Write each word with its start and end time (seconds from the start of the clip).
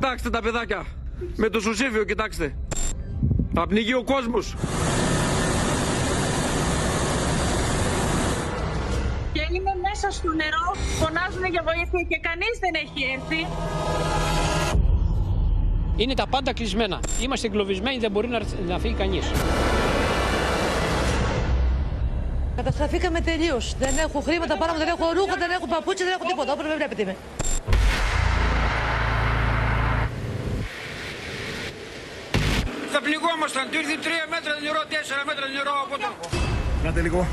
Κοιτάξτε 0.00 0.30
τα 0.30 0.40
παιδάκια. 0.40 0.86
Με 1.36 1.48
το 1.48 1.60
σουσίφιο, 1.60 2.04
κοιτάξτε. 2.04 2.54
Θα 3.54 3.66
πνιγεί 3.66 3.94
ο 3.94 4.04
κόσμος. 4.04 4.54
Και 9.32 9.40
είναι 9.52 9.74
μέσα 9.82 10.10
στο 10.10 10.28
νερό, 10.32 10.74
φωνάζουν 10.98 11.44
για 11.50 11.62
βοήθεια 11.64 12.02
και 12.08 12.18
κανείς 12.22 12.54
δεν 12.60 12.74
έχει 12.74 13.00
έρθει. 13.14 13.46
Είναι 15.96 16.14
τα 16.14 16.26
πάντα 16.26 16.52
κλεισμένα. 16.52 17.00
Είμαστε 17.22 17.46
εγκλωβισμένοι, 17.46 17.98
δεν 17.98 18.10
μπορεί 18.10 18.28
να, 18.28 18.40
να 18.66 18.78
φύγει 18.78 18.94
κανείς. 18.94 19.30
Καταστραφήκαμε 22.56 23.20
τελείως. 23.20 23.74
Δεν 23.78 23.98
έχω 23.98 24.20
χρήματα 24.20 24.56
πάνω 24.56 24.72
μου, 24.72 24.78
δεν 24.78 24.88
έχω 24.88 25.12
ρούχα, 25.14 25.36
δεν 25.38 25.50
έχω 25.50 25.66
παπούτσια, 25.66 26.06
δεν 26.06 26.14
έχω 26.18 26.28
τίποτα. 26.28 26.52
Όπω 26.52 26.62
με 26.62 26.74
βλέπετε 26.74 27.04
με. 27.04 27.16
Θα 33.52 33.60
πληγόμασταν. 33.60 33.70
Του 33.70 33.78
ήρθε 33.78 33.96
3 34.02 34.28
μέτρα 34.30 34.54
νερό, 34.62 34.82
4 34.88 35.24
μέτρα 35.26 35.46
νερό 35.46 35.74
από 35.84 35.98
το. 35.98 36.28
Κάντε 36.82 37.00
λίγο. 37.00 37.26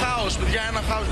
Χάος, 0.00 0.36
παιδιά, 0.36 0.62
ένα 0.70 0.82
χάος. 0.88 1.06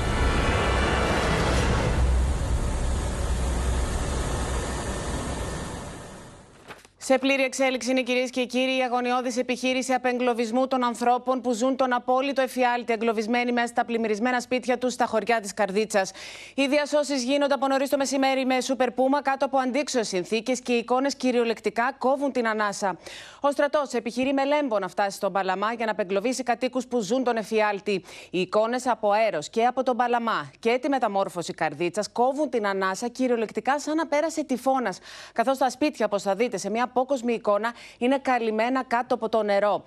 Σε 7.05 7.17
πλήρη 7.17 7.43
εξέλιξη 7.43 7.91
είναι 7.91 8.01
κυρίες 8.01 8.29
και 8.29 8.45
κύριοι 8.45 8.77
η 8.77 8.81
αγωνιώδης 8.81 9.37
επιχείρηση 9.37 9.93
απεγκλωβισμού 9.93 10.67
των 10.67 10.83
ανθρώπων 10.83 11.41
που 11.41 11.51
ζουν 11.51 11.75
τον 11.75 11.93
απόλυτο 11.93 12.41
εφιάλτη, 12.41 12.93
εγκλωβισμένοι 12.93 13.51
μέσα 13.51 13.67
στα 13.67 13.85
πλημμυρισμένα 13.85 14.39
σπίτια 14.39 14.77
τους 14.77 14.93
στα 14.93 15.05
χωριά 15.05 15.39
της 15.39 15.53
Καρδίτσας. 15.53 16.11
Οι 16.55 16.67
διασώσεις 16.67 17.23
γίνονται 17.23 17.53
από 17.53 17.67
νωρίς 17.67 17.89
το 17.89 17.97
μεσημέρι 17.97 18.45
με 18.45 18.61
σούπερ 18.61 18.91
πούμα 18.91 19.21
κάτω 19.21 19.45
από 19.45 19.57
αντίξωες 19.57 20.07
συνθήκες 20.07 20.61
και 20.61 20.73
οι 20.73 20.77
εικόνες 20.77 21.15
κυριολεκτικά 21.15 21.95
κόβουν 21.97 22.31
την 22.31 22.47
ανάσα. 22.47 22.97
Ο 23.39 23.51
στρατός 23.51 23.93
επιχειρεί 23.93 24.33
με 24.33 24.45
λέμπο 24.45 24.79
να 24.79 24.87
φτάσει 24.87 25.15
στον 25.15 25.31
Παλαμά 25.31 25.73
για 25.73 25.85
να 25.85 25.91
απεγκλωβίσει 25.91 26.43
κατοίκους 26.43 26.87
που 26.87 26.99
ζουν 26.99 27.23
τον 27.23 27.37
εφιάλτη. 27.37 28.03
Οι 28.29 28.39
εικόνες 28.39 28.87
από 28.87 29.11
αέρος 29.11 29.49
και 29.49 29.65
από 29.65 29.83
τον 29.83 29.97
Παλαμά 29.97 30.51
και 30.59 30.77
τη 30.81 30.89
μεταμόρφωση 30.89 31.53
Καρδίτσας 31.53 32.11
κόβουν 32.11 32.49
την 32.49 32.67
ανάσα 32.67 33.07
κυριολεκτικά 33.07 33.79
σαν 33.79 33.95
να 33.95 34.07
πέρασε 34.07 34.43
τυφώνας. 34.43 34.99
Καθώς 35.33 35.57
τα 35.57 35.69
σπίτια, 35.69 36.05
όπως 36.05 36.21
θα 36.21 36.35
δείτε 36.35 36.57
σε 36.57 36.69
μια 36.69 36.91
απόκοσμη 37.03 37.33
εικόνα, 37.33 37.73
είναι 37.97 38.17
καλυμμένα 38.17 38.83
κάτω 38.83 39.15
από 39.15 39.29
το 39.29 39.43
νερό. 39.43 39.83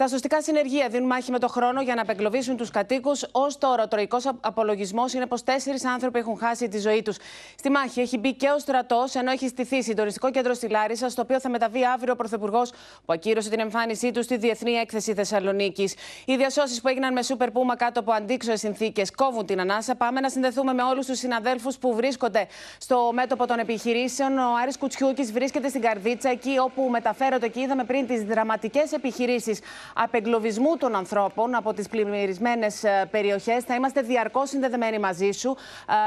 Τα 0.00 0.08
σωστικά 0.08 0.42
συνεργεία 0.42 0.88
δίνουν 0.88 1.06
μάχη 1.06 1.30
με 1.30 1.38
το 1.38 1.48
χρόνο 1.48 1.82
για 1.82 1.94
να 1.94 2.02
απεγκλωβίσουν 2.02 2.56
τους 2.56 2.70
κατοίκους. 2.70 3.22
Ω 3.22 3.46
τώρα, 3.58 3.82
ο 3.82 3.88
τροϊκός 3.88 4.26
απολογισμός 4.40 5.12
είναι 5.12 5.26
πως 5.26 5.42
τέσσερις 5.42 5.84
άνθρωποι 5.84 6.18
έχουν 6.18 6.38
χάσει 6.38 6.68
τη 6.68 6.78
ζωή 6.78 7.02
τους. 7.02 7.16
Στη 7.58 7.70
μάχη 7.70 8.00
έχει 8.00 8.18
μπει 8.18 8.34
και 8.34 8.48
ο 8.48 8.58
στρατός, 8.58 9.14
ενώ 9.14 9.30
έχει 9.30 9.48
στηθεί 9.48 9.82
συντονιστικό 9.82 10.30
κέντρο 10.30 10.54
στη 10.54 10.68
Λάρισα, 10.68 11.08
στο 11.08 11.22
οποίο 11.22 11.40
θα 11.40 11.48
μεταβεί 11.48 11.84
αύριο 11.84 12.12
ο 12.12 12.16
Πρωθυπουργός, 12.16 12.70
που 13.04 13.12
ακύρωσε 13.12 13.50
την 13.50 13.60
εμφάνισή 13.60 14.10
του 14.10 14.22
στη 14.22 14.36
Διεθνή 14.36 14.72
Έκθεση 14.72 15.14
Θεσσαλονίκης. 15.14 15.94
Οι 16.24 16.36
διασώσεις 16.36 16.80
που 16.80 16.88
έγιναν 16.88 17.12
με 17.12 17.22
σούπερ 17.22 17.50
πούμα 17.50 17.76
κάτω 17.76 18.00
από 18.00 18.12
αντίξωες 18.12 18.60
συνθήκες 18.60 19.10
κόβουν 19.10 19.46
την 19.46 19.60
ανάσα. 19.60 19.94
Πάμε 19.94 20.20
να 20.20 20.28
συνδεθούμε 20.28 20.72
με 20.72 20.82
όλους 20.82 21.06
τους 21.06 21.18
συναδέλφους 21.18 21.78
που 21.78 21.94
βρίσκονται 21.94 22.46
στο 22.78 23.10
μέτωπο 23.14 23.46
των 23.46 23.58
επιχειρήσεων. 23.58 24.38
Ο 24.38 24.56
Άρης 24.62 24.78
Κουτσιούκης 24.78 25.32
βρίσκεται 25.32 25.68
στην 25.68 25.80
Καρδίτσα, 25.80 26.30
εκεί 26.30 26.58
όπου 26.58 26.82
μεταφέρονται 26.90 27.48
και 27.48 27.60
είδαμε 27.60 27.84
πριν 27.84 28.06
τις 28.06 28.24
δραματικές 28.24 28.92
επιχειρήσεις 28.92 29.60
απεγκλωβισμού 29.94 30.76
των 30.76 30.94
ανθρώπων 30.96 31.54
από 31.54 31.72
τις 31.72 31.88
πλημμυρισμένες 31.88 32.84
περιοχές. 33.10 33.64
Θα 33.64 33.74
είμαστε 33.74 34.00
διαρκώς 34.00 34.48
συνδεδεμένοι 34.48 34.98
μαζί 34.98 35.30
σου, 35.30 35.56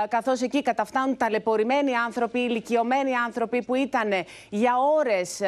καθώς 0.08 0.41
εκεί 0.41 0.62
καταφτάνουν 0.62 1.18
ταλαιπωρημένοι 1.18 1.96
άνθρωποι, 1.96 2.40
ηλικιωμένοι 2.40 3.16
άνθρωποι 3.16 3.63
που 3.63 3.75
ήταν 3.75 4.09
για 4.50 4.74
ώρες 4.97 5.41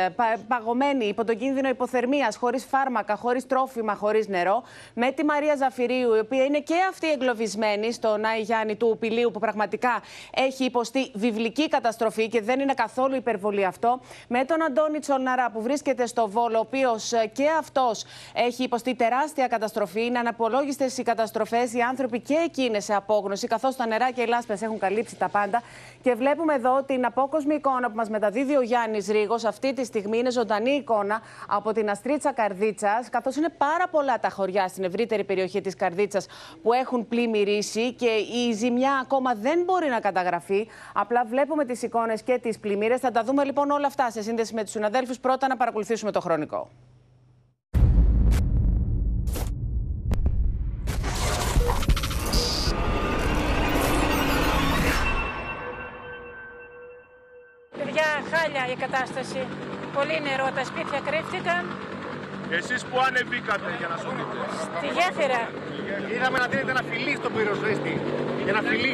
παγωμένοι 0.47 1.05
υπό 1.05 1.25
τον 1.25 1.37
κίνδυνο 1.37 1.69
υποθερμίας, 1.69 2.35
χωρίς 2.35 2.65
φάρμακα, 2.65 3.15
χωρίς 3.15 3.47
τρόφιμα, 3.47 3.95
χωρίς 3.95 4.27
νερό. 4.27 4.63
Με 4.93 5.11
τη 5.11 5.25
Μαρία 5.25 5.55
Ζαφυρίου, 5.55 6.15
η 6.15 6.19
οποία 6.19 6.43
είναι 6.43 6.59
και 6.59 6.75
αυτή 6.89 7.11
εγκλωβισμένη 7.11 7.91
στον 7.91 8.25
Άι 8.25 8.41
Γιάννη 8.41 8.75
του 8.75 8.97
Πηλίου, 8.99 9.31
που 9.31 9.39
πραγματικά 9.39 10.01
έχει 10.33 10.63
υποστεί 10.63 11.11
βιβλική 11.13 11.67
καταστροφή 11.67 12.27
και 12.27 12.41
δεν 12.41 12.59
είναι 12.59 12.73
καθόλου 12.73 13.15
υπερβολή 13.15 13.65
αυτό. 13.65 13.99
Με 14.27 14.45
τον 14.45 14.63
Αντώνη 14.63 14.99
Τσολναρά, 14.99 15.51
που 15.51 15.61
βρίσκεται 15.61 16.05
στο 16.05 16.29
Βόλο, 16.29 16.57
ο 16.57 16.59
οποίος 16.59 17.11
και 17.33 17.47
αυτός 17.59 18.05
έχει 18.33 18.63
υποστεί 18.63 18.95
τεράστια 18.95 19.47
καταστροφή. 19.47 20.05
Είναι 20.05 20.19
αναπολόγιστες 20.19 20.97
οι 20.97 21.03
καταστροφές, 21.03 21.73
οι 21.73 21.79
άνθρωποι 21.81 22.19
και 22.19 22.33
εκείνες 22.45 22.83
σε 22.83 22.93
απόγνωση, 22.93 23.47
καθώς 23.47 23.75
τα 23.75 23.87
νερά 23.87 24.11
και 24.11 24.21
οι 24.21 24.25
λάσπες 24.25 24.61
έχουν 24.61 24.79
καλύψει 24.79 25.15
τα 25.15 25.29
πάντα. 25.29 25.61
Και 26.01 26.13
βλέπουμε 26.13 26.53
εδώ 26.53 26.83
την 26.83 27.05
απόκοσμη 27.05 27.55
εικόνα 27.55 27.89
που 27.89 27.95
μας 27.95 28.09
μεταδίδει 28.09 28.55
ο 28.55 28.61
Γιάννης 28.61 29.07
Ρίγος. 29.07 29.43
Αυτή 29.43 29.73
τη 29.73 29.85
στιγμή 29.85 30.17
είναι 30.17 30.31
ζωντανή 30.31 30.71
εικόνα 30.71 31.21
από 31.47 31.73
την 31.73 31.89
Αστρίτσα 31.89 32.33
Καρδίτσας, 32.33 33.09
καθώς 33.09 33.35
είναι 33.35 33.49
πάρα 33.49 33.87
πολλά 33.87 34.19
τα 34.19 34.29
χωριά 34.29 34.67
στην 34.67 34.83
ευρύτερη 34.83 35.23
περιοχή 35.23 35.61
της 35.61 35.75
Καρδίτσας 35.75 36.25
που 36.63 36.73
έχουν 36.73 37.07
πλημμυρίσει 37.07 37.93
και 37.93 38.09
η 38.47 38.51
ζημιά 38.53 38.99
ακόμα 39.01 39.33
δεν 39.33 39.63
μπορεί 39.65 39.89
να 39.89 39.99
καταγραφεί. 39.99 40.67
Απλά 40.93 41.25
βλέπουμε 41.25 41.65
τις 41.65 41.81
εικόνες 41.81 42.21
και 42.21 42.39
τις 42.41 42.59
πλημμύρες. 42.59 42.99
Θα 42.99 43.11
τα 43.11 43.23
δούμε 43.23 43.43
λοιπόν 43.43 43.71
όλα 43.71 43.87
αυτά 43.87 44.11
σε 44.11 44.21
σύνδεση 44.21 44.53
με 44.53 44.61
τους 44.61 44.71
συναδέλφους. 44.71 45.19
Πρώτα 45.19 45.47
να 45.47 45.57
παρακολουθήσουμε 45.57 46.11
το 46.11 46.19
χρονικό. 46.19 46.69
Παιδιά, 57.95 58.15
χάλια 58.33 58.63
η 58.73 58.77
κατάσταση. 58.85 59.41
Πολύ 59.97 60.17
νερό, 60.27 60.47
τα 60.57 60.63
σπίτια 60.69 60.99
κρύφτηκαν. 61.07 61.63
Εσείς 62.57 62.81
που 62.87 62.97
ανεβήκατε 63.07 63.69
για 63.79 63.87
να 63.91 63.97
σωθείτε. 64.01 64.37
Στη 64.77 64.87
γέφυρα. 64.97 65.41
Είδαμε 66.13 66.37
να 66.43 66.47
δίνετε 66.51 66.71
ένα 66.75 66.83
φιλί 66.89 67.13
στον 67.19 67.31
πυροσβέστη. 67.35 67.93
Ένα 68.51 68.61
φιλί. 68.67 68.93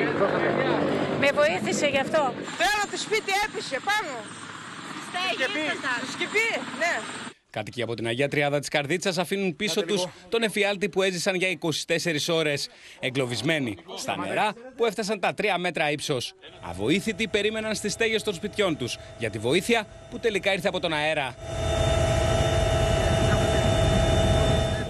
Με 1.21 1.29
βοήθησε 1.39 1.87
γι' 1.93 2.03
αυτό. 2.05 2.21
Πέρα 2.61 2.83
το 2.91 2.97
σπίτι 3.05 3.31
έπεσε 3.45 3.77
πάνω. 3.89 4.15
Στέγη, 5.07 5.45
Σκυπή, 6.13 6.47
ναι. 6.81 6.93
Κάτοικοι 7.51 7.81
από 7.81 7.93
την 7.93 8.07
Αγία 8.07 8.27
Τριάδα 8.27 8.59
της 8.59 8.67
Καρδίτσας 8.67 9.17
αφήνουν 9.17 9.55
πίσω 9.55 9.81
τους 9.81 10.05
τον 10.29 10.43
εφιάλτη 10.43 10.89
που 10.89 11.01
έζησαν 11.01 11.35
για 11.35 11.47
24 11.47 12.33
ώρες. 12.33 12.69
Εγκλωβισμένοι 12.99 13.77
στα 13.97 14.17
νερά 14.17 14.53
που 14.75 14.85
έφτασαν 14.85 15.19
τα 15.19 15.33
3 15.33 15.57
μέτρα 15.57 15.91
ύψος. 15.91 16.33
Αβοήθητοι 16.61 17.27
περίμεναν 17.27 17.75
στις 17.75 17.93
στέγες 17.93 18.23
των 18.23 18.33
σπιτιών 18.33 18.77
τους 18.77 18.97
για 19.17 19.29
τη 19.29 19.37
βοήθεια 19.37 19.87
που 20.09 20.19
τελικά 20.19 20.53
ήρθε 20.53 20.67
από 20.67 20.79
τον 20.79 20.93
αέρα. 20.93 21.35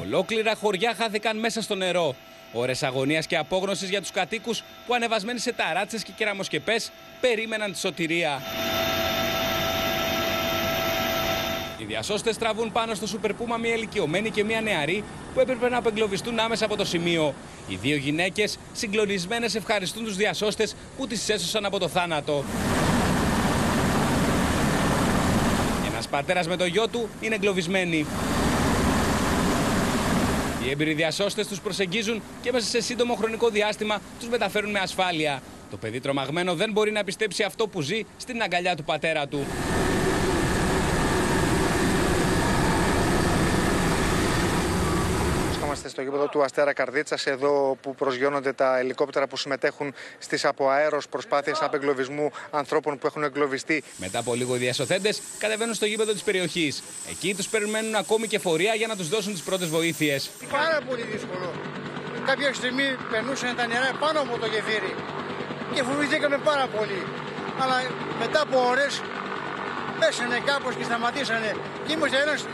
Ολόκληρα 0.01 0.55
χωριά 0.55 0.93
χάθηκαν 0.97 1.37
μέσα 1.37 1.61
στο 1.61 1.75
νερό. 1.75 2.15
Ώρες 2.53 2.83
αγωνίας 2.83 3.27
και 3.27 3.37
απόγνωσης 3.37 3.89
για 3.89 4.01
τους 4.01 4.11
κατοίκους 4.11 4.63
που 4.87 4.93
ανεβασμένοι 4.93 5.39
σε 5.39 5.53
ταράτσες 5.53 6.03
και 6.03 6.11
κεραμοσκεπές 6.15 6.91
περίμεναν 7.21 7.71
τη 7.71 7.77
σωτηρία. 7.77 8.41
Οι 11.91 11.93
διασώστε 11.93 12.33
τραβούν 12.33 12.71
πάνω 12.71 12.93
στο 12.93 13.07
σούπερ 13.07 13.33
πούμα 13.33 13.57
μια 13.57 13.73
ηλικιωμένη 13.73 14.29
και 14.29 14.43
μια 14.43 14.61
νεαρή 14.61 15.03
που 15.33 15.39
έπρεπε 15.39 15.69
να 15.69 15.77
απεγκλωβιστούν 15.77 16.39
άμεσα 16.39 16.65
από 16.65 16.75
το 16.75 16.85
σημείο. 16.85 17.33
Οι 17.67 17.75
δύο 17.75 17.95
γυναίκες, 17.95 18.57
συγκλονισμένες, 18.73 19.55
ευχαριστούν 19.55 20.03
τους 20.03 20.15
διασώστες 20.15 20.75
που 20.97 21.07
τις 21.07 21.29
έσωσαν 21.29 21.65
από 21.65 21.79
το 21.79 21.87
θάνατο. 21.87 22.43
Ένας 25.91 26.07
πατέρας 26.07 26.47
με 26.47 26.55
το 26.55 26.65
γιο 26.65 26.87
του 26.87 27.09
είναι 27.21 27.35
εγκλωβισμένοι. 27.35 28.05
Οι 30.65 30.69
έμπειροι 30.69 30.93
διασώστες 30.93 31.47
τους 31.47 31.59
προσεγγίζουν 31.59 32.21
και 32.41 32.51
μέσα 32.51 32.67
σε 32.67 32.81
σύντομο 32.81 33.15
χρονικό 33.15 33.49
διάστημα 33.49 34.01
τους 34.19 34.29
μεταφέρουν 34.29 34.71
με 34.71 34.79
ασφάλεια. 34.79 35.41
Το 35.71 35.77
παιδί 35.77 35.99
τρομαγμένο 35.99 36.55
δεν 36.55 36.71
μπορεί 36.71 36.91
να 36.91 37.03
πιστέψει 37.03 37.43
αυτό 37.43 37.67
που 37.67 37.81
ζει 37.81 38.01
στην 38.17 38.41
αγκαλιά 38.41 38.75
του 38.75 38.83
πατέρα 38.83 39.27
του. 39.27 39.45
Βρισκόμαστε 45.61 45.79
στο 45.91 46.01
γήπεδο 46.01 46.27
του 46.27 46.43
Αστέρα 46.43 46.73
Καρδίτσας, 46.73 47.25
εδώ 47.25 47.77
που 47.81 47.95
προσγειώνονται 47.95 48.53
τα 48.53 48.77
ελικόπτερα 48.77 49.27
που 49.27 49.37
συμμετέχουν 49.37 49.93
στις 50.19 50.45
αποαέρο 50.45 51.01
προσπάθειες 51.09 51.61
απεγκλωβισμού 51.61 52.31
ανθρώπων 52.51 52.97
που 52.97 53.07
έχουν 53.07 53.23
εγκλωβιστεί. 53.23 53.83
Μετά 53.97 54.19
από 54.19 54.33
λίγο 54.33 54.55
οι 54.55 54.57
διασωθέντες 54.57 55.21
κατεβαίνουν 55.37 55.73
στο 55.73 55.85
γήπεδο 55.85 56.11
της 56.11 56.23
περιοχής. 56.23 56.83
Εκεί 57.09 57.35
τους 57.35 57.47
περιμένουν 57.47 57.95
ακόμη 57.95 58.27
και 58.27 58.39
φορεία 58.39 58.73
για 58.75 58.87
να 58.87 58.95
τους 58.95 59.09
δώσουν 59.09 59.33
τις 59.33 59.41
πρώτες 59.41 59.67
βοήθειες. 59.67 60.29
Πάρα 60.51 60.79
πολύ 60.89 61.01
δύσκολο. 61.01 61.51
Κάποια 62.25 62.53
στιγμή 62.53 62.87
περνούσαν 63.11 63.55
τα 63.55 63.67
νερά 63.67 63.91
πάνω 63.99 64.19
από 64.21 64.37
το 64.37 64.45
γεφύρι 64.45 64.95
και 65.73 65.83
φοβηθήκαμε 65.83 66.37
πάρα 66.37 66.67
πολύ. 66.67 67.01
Αλλά 67.61 67.77
μετά 68.19 68.41
από 68.41 68.57
ώρες 68.69 69.01
πέσανε 69.99 70.41
κάπως 70.45 70.75
και 70.75 70.83
σταματήσανε 70.83 71.55
και 71.85 71.93
είμαστε 71.93 72.17
ένας, 72.25 72.45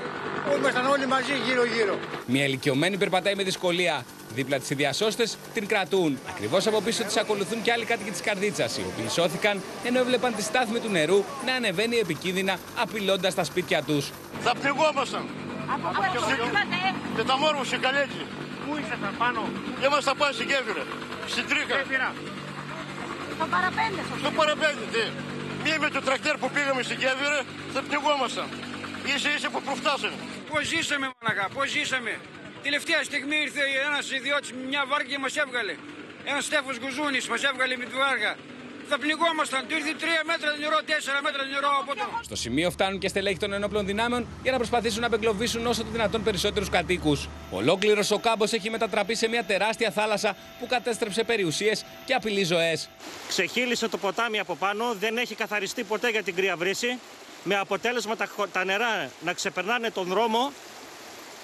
ήμασταν 0.56 0.86
όλοι 0.86 1.08
μαζί 1.08 1.34
γύρω-γύρω. 1.46 2.00
Μια 2.26 2.46
ηλικιωμένη 2.46 2.98
περπατάει 2.98 3.36
με 3.36 3.44
δυσκολία. 3.44 4.06
Δίπλα 4.36 4.58
της 4.60 4.70
οι 4.70 4.76
διασώστε 4.76 5.24
την 5.54 5.68
κρατούν. 5.68 6.20
Ακριβώς 6.30 6.68
από 6.68 6.82
πίσω 6.82 7.04
της 7.04 7.18
ακολουθούν 7.18 7.62
και 7.62 7.72
άλλοι 7.72 7.86
κάτοικοι 7.86 8.12
της 8.12 8.22
Καρδίτσας, 8.22 8.78
οι 8.78 8.84
οποίοι 8.92 9.10
σώθηκαν 9.10 9.62
ενώ 9.84 10.00
έβλεπαν 10.00 10.36
τη 10.36 10.42
στάθμη 10.42 10.80
του 10.80 10.90
νερού 10.90 11.24
να 11.46 11.54
ανεβαίνει 11.54 11.96
επικίνδυνα, 11.98 12.58
απειλώντας 12.84 13.34
τα 13.36 13.44
σπίτια 13.44 13.84
τους. 13.84 14.12
Θα 14.44 14.52
πνιγόμασταν. 14.60 15.26
Από 15.74 15.88
πού 15.96 16.02
πήγατε, 16.12 16.80
Και 17.16 17.24
τα 17.24 17.38
μόρμωσε 17.38 17.78
καλέτσι. 17.78 18.24
Πού 18.64 18.72
ήσασταν 18.82 19.14
πάνω, 19.18 19.42
Είμαστε 19.86 20.12
πάει 20.18 20.34
στην 20.38 20.48
Κέβυρα. 20.52 20.84
Στην 21.34 21.44
Τρίκα. 21.50 21.76
Κέβυρα. 21.78 22.10
στο 23.38 23.46
παραπέντε 23.54 24.02
σας. 24.10 24.18
Στο 24.24 24.32
παραπέντε, 24.40 24.84
τι. 24.94 25.04
Μη 25.64 25.74
με 25.84 25.90
το 25.96 26.02
τρακτέρ 26.08 26.36
που 26.42 26.50
πήγαμε 26.56 26.82
στην 26.88 26.98
Κέβυρα, 27.04 27.40
θα 27.74 27.80
πνιγόμασταν. 27.88 28.48
Είσαι 29.16 29.30
ίσε 29.38 29.50
που 29.54 29.62
προφτάσαμε. 29.68 30.18
Πώς 30.50 30.62
ζήσαμε, 30.72 31.06
μανακά, 31.18 31.46
πώς 31.56 31.70
ζήσαμε. 31.70 32.14
Τελευταία 32.64 33.04
στιγμή 33.10 33.36
ήρθε 33.46 33.62
ένας 33.88 34.06
ιδιώτης 34.18 34.52
με 34.52 34.62
μια 34.72 34.84
βάρκα 34.90 35.10
και 35.12 35.18
μας 35.18 35.36
έβγαλε. 35.44 35.76
Ένας 36.32 36.44
Στέφος 36.46 36.76
Γουζούνη 36.82 37.20
μας 37.30 37.44
έβγαλε 37.50 37.76
με 37.82 37.86
τη 37.90 37.96
βάρκα. 38.04 38.32
Θα 38.90 38.98
πνιγόμασταν. 39.00 39.68
Του 39.68 39.76
ήρθε 39.78 39.94
3 40.00 40.24
μέτρα 40.26 40.50
νερό, 40.62 40.80
4 40.86 41.22
μέτρα 41.24 41.44
νερό 41.54 41.70
από 41.82 41.96
το. 41.96 42.06
Στο 42.24 42.36
σημείο 42.36 42.72
φτάνουν 42.72 43.00
και 43.00 43.08
στελέχη 43.08 43.38
των 43.38 43.54
ενόπλων 43.54 43.86
δυνάμεων 43.86 44.28
για 44.44 44.52
να 44.52 44.58
προσπαθήσουν 44.58 45.02
να 45.02 45.08
απεγκλωβίσουν 45.08 45.68
όσο 45.68 45.84
το 45.84 45.90
δυνατόν 45.92 46.24
περισσότερους 46.24 46.70
κατοίκους. 46.70 47.30
Ολόκληρος 47.52 48.12
ο 48.12 48.20
κάμπος 48.20 48.54
έχει 48.54 48.70
μετατραπεί 48.70 49.16
σε 49.16 49.28
μια 49.28 49.44
τεράστια 49.44 49.92
θάλασσα 49.92 50.36
που 50.60 50.68
κατέστρεψε 50.68 51.24
περιουσίες 51.24 51.86
και 52.06 52.14
απειλεί 52.14 52.44
ζωές. 52.44 52.90
Ξεχύλισε 53.28 53.88
το 53.88 53.98
ποτάμι 53.98 54.40
από 54.40 54.56
πάνω, 54.56 54.94
δεν 55.00 55.18
έχει 55.18 55.36
καθαριστεί 55.36 55.84
ποτέ 55.84 56.10
για 56.10 56.24
την 56.24 56.36
κρύα 56.36 56.56
βρύση. 56.56 57.00
Με 57.44 57.58
αποτέλεσμα 57.58 58.16
τα, 58.16 58.26
χω- 58.26 58.48
τα 58.48 58.64
νερά 58.66 59.10
να 59.26 59.34
ξεπερνάνε 59.34 59.90
τον 59.92 60.08
δρόμο 60.08 60.52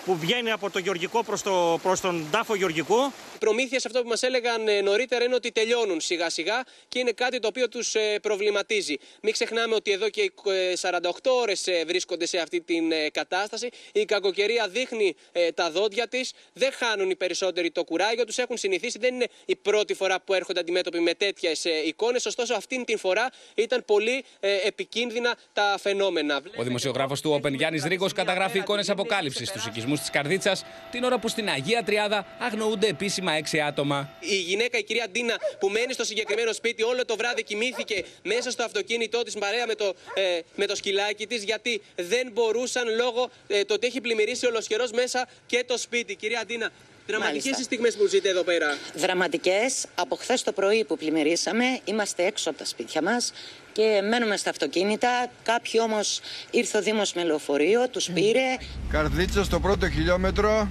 που 0.06 0.18
βγαίνει 0.18 0.52
από 0.52 0.70
το 0.70 0.80
Γεωργικό 0.80 1.24
προς, 1.24 1.42
το, 1.42 1.80
προς 1.84 2.00
τον 2.00 2.28
τάφο 2.32 2.56
Γεωργικού. 2.56 2.96
Οι 3.36 3.38
προμήθειες, 3.40 3.86
αυτό 3.86 4.02
που 4.02 4.08
μας 4.08 4.24
έλεγαν 4.24 4.68
ε, 4.68 4.82
νωρίτερα, 4.82 5.24
είναι 5.24 5.36
ότι 5.36 5.52
τελειώνουν 5.52 6.02
σιγά 6.02 6.30
σιγά 6.30 6.64
και 6.88 7.00
είναι 7.00 7.12
κάτι 7.12 7.40
το 7.40 7.48
οποίο 7.48 7.70
τους 7.70 7.96
προβληματίζει. 8.22 8.96
Μην 9.22 9.34
ξεχνάμε 9.34 9.76
ότι 9.76 9.92
εδώ 9.92 10.10
και 10.10 10.32
ε, 10.46 10.74
48 10.82 11.10
ώρες 11.42 11.68
βρίσκονται 11.88 12.26
σε 12.26 12.38
αυτή 12.38 12.62
την 12.62 12.92
ε, 12.92 13.10
κατάσταση. 13.10 13.70
Η 13.94 14.06
κακοκαιρία 14.06 14.68
δείχνει 14.68 15.16
ε, 15.32 15.52
τα 15.52 15.72
δόντια 15.72 16.08
της. 16.08 16.34
Δεν 16.54 16.72
χάνουν 16.72 17.10
οι 17.10 17.16
περισσότεροι 17.16 17.72
το 17.72 17.84
κουράγιο 17.84 18.24
τους. 18.24 18.38
Έχουν 18.38 18.58
συνηθίσει. 18.58 19.00
Δεν 19.00 19.14
είναι 19.14 19.28
η 19.46 19.56
πρώτη 19.56 19.94
φορά 19.94 20.22
που 20.22 20.34
έρχονται 20.34 20.60
αντιμέτωποι 20.60 21.00
με 21.00 21.14
τέτοιες 21.14 21.66
εικόνες. 21.86 22.26
Ωστόσο, 22.26 22.54
αυτήν 22.54 22.86
την 22.86 22.98
φορά 22.98 23.30
ήταν 23.56 23.84
πολύ 23.86 24.24
ε, 24.40 24.56
επικίνδυνα 24.64 25.36
τα 25.54 25.76
φαινόμενα. 25.80 26.42
Ο 26.58 26.64
δημοσιογράφος 26.64 27.22
του 27.22 27.42
Open 27.42 27.54
Γιάννης 27.54 27.84
Ρίγος 27.84 28.14
καταγράφει 28.14 28.58
εικόνες 28.58 28.90
αποκάλυψης 28.90 29.48
στου 29.48 29.60
οικισμού 29.68 29.93
της 30.00 30.10
Καρδίτσας 30.10 30.66
την 30.92 31.04
ώρα 31.04 31.20
που 31.20 31.28
στην 31.28 31.50
Αγία 31.50 31.84
Τριάδα 31.84 32.26
αγνοούνται 32.40 32.88
επίσημα 32.88 33.34
έξι 33.34 33.62
άτομα. 33.62 34.10
Η 34.20 34.36
γυναίκα, 34.36 34.78
η 34.78 34.84
κυρία 34.84 35.08
Ντίνα, 35.12 35.36
που 35.60 35.70
μένει 35.70 35.94
στο 35.94 36.04
συγκεκριμένο 36.04 36.54
σπίτι, 36.54 36.84
όλο 36.84 37.06
το 37.06 37.16
βράδυ 37.16 37.44
κοιμήθηκε 37.44 38.06
μέσα 38.24 38.52
στο 38.52 38.64
αυτοκίνητό 38.64 39.24
της 39.24 39.34
παρέα 39.34 39.68
με 39.68 39.76
το, 39.76 39.94
ε, 40.14 40.40
με 40.56 40.66
το 40.66 40.76
σκυλάκι 40.76 41.28
της, 41.28 41.44
γιατί 41.44 41.82
δεν 41.96 42.30
μπορούσαν 42.34 42.96
λόγω 42.96 43.30
ε, 43.48 43.64
το 43.64 43.74
ότι 43.74 43.88
έχει 43.88 44.02
πλημμυρίσει 44.02 44.46
ολοσχερός 44.46 44.92
μέσα 44.92 45.28
και 45.46 45.64
το 45.68 45.78
σπίτι. 45.78 46.16
Κυρία 46.16 46.44
Ντίνα, 46.46 46.70
δραματικές 47.08 47.44
Μάλιστα. 47.44 47.62
οι 47.62 47.64
στιγμές 47.64 47.96
που 47.96 48.06
ζείτε 48.08 48.30
εδώ 48.30 48.44
πέρα. 48.44 48.78
Δραματικές. 48.96 49.86
Από 49.96 50.16
χθες 50.16 50.44
το 50.44 50.52
πρωί 50.52 50.84
που 50.84 50.98
πλημμυρίσαμε, 50.98 51.80
είμαστε 51.86 52.26
έξω 52.26 52.50
από 52.50 52.60
τα 52.60 52.66
σπίτια 52.66 53.02
μας 53.02 53.34
και 53.74 54.02
μένουμε 54.10 54.38
στα 54.38 54.50
αυτοκίνητα. 54.50 55.32
Κάποιοι 55.44 55.80
όμως 55.84 56.20
ήρθε 56.52 56.78
ο 56.78 56.82
Δήμος 56.82 57.14
με 57.14 57.24
λεωφορείο, 57.24 57.90
τους 57.90 58.10
πήρε. 58.14 58.58
Καρδίτσα 58.90 59.44
στο 59.44 59.60
πρώτο 59.60 59.90
χιλιόμετρο. 59.90 60.70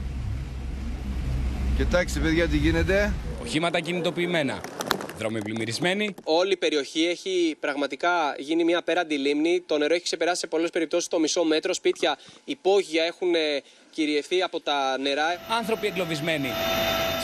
Κοιτάξτε 1.76 2.20
παιδιά 2.20 2.48
τι 2.48 2.56
γίνεται. 2.56 3.12
Οχήματα 3.42 3.80
κινητοποιημένα. 3.80 4.60
Δρόμοι 5.18 5.42
πλημμυρισμένοι. 5.42 6.14
Όλη 6.24 6.52
η 6.52 6.56
περιοχή 6.56 7.06
έχει 7.06 7.56
πραγματικά 7.60 8.34
γίνει 8.38 8.64
μια 8.64 8.78
απέραντη 8.78 9.14
λίμνη. 9.14 9.62
Το 9.66 9.78
νερό 9.78 9.94
έχει 9.94 10.02
ξεπεράσει 10.02 10.40
σε 10.40 10.46
πολλές 10.46 10.70
περιπτώσεις 10.70 11.08
το 11.08 11.18
μισό 11.18 11.44
μέτρο. 11.44 11.74
Σπίτια 11.74 12.18
υπόγεια 12.44 13.04
έχουν 13.04 13.34
ε, 13.34 13.62
κυριευθεί 13.90 14.42
από 14.42 14.60
τα 14.60 14.98
νερά. 14.98 15.24
Άνθρωποι 15.58 15.86
εγκλωβισμένοι. 15.86 16.48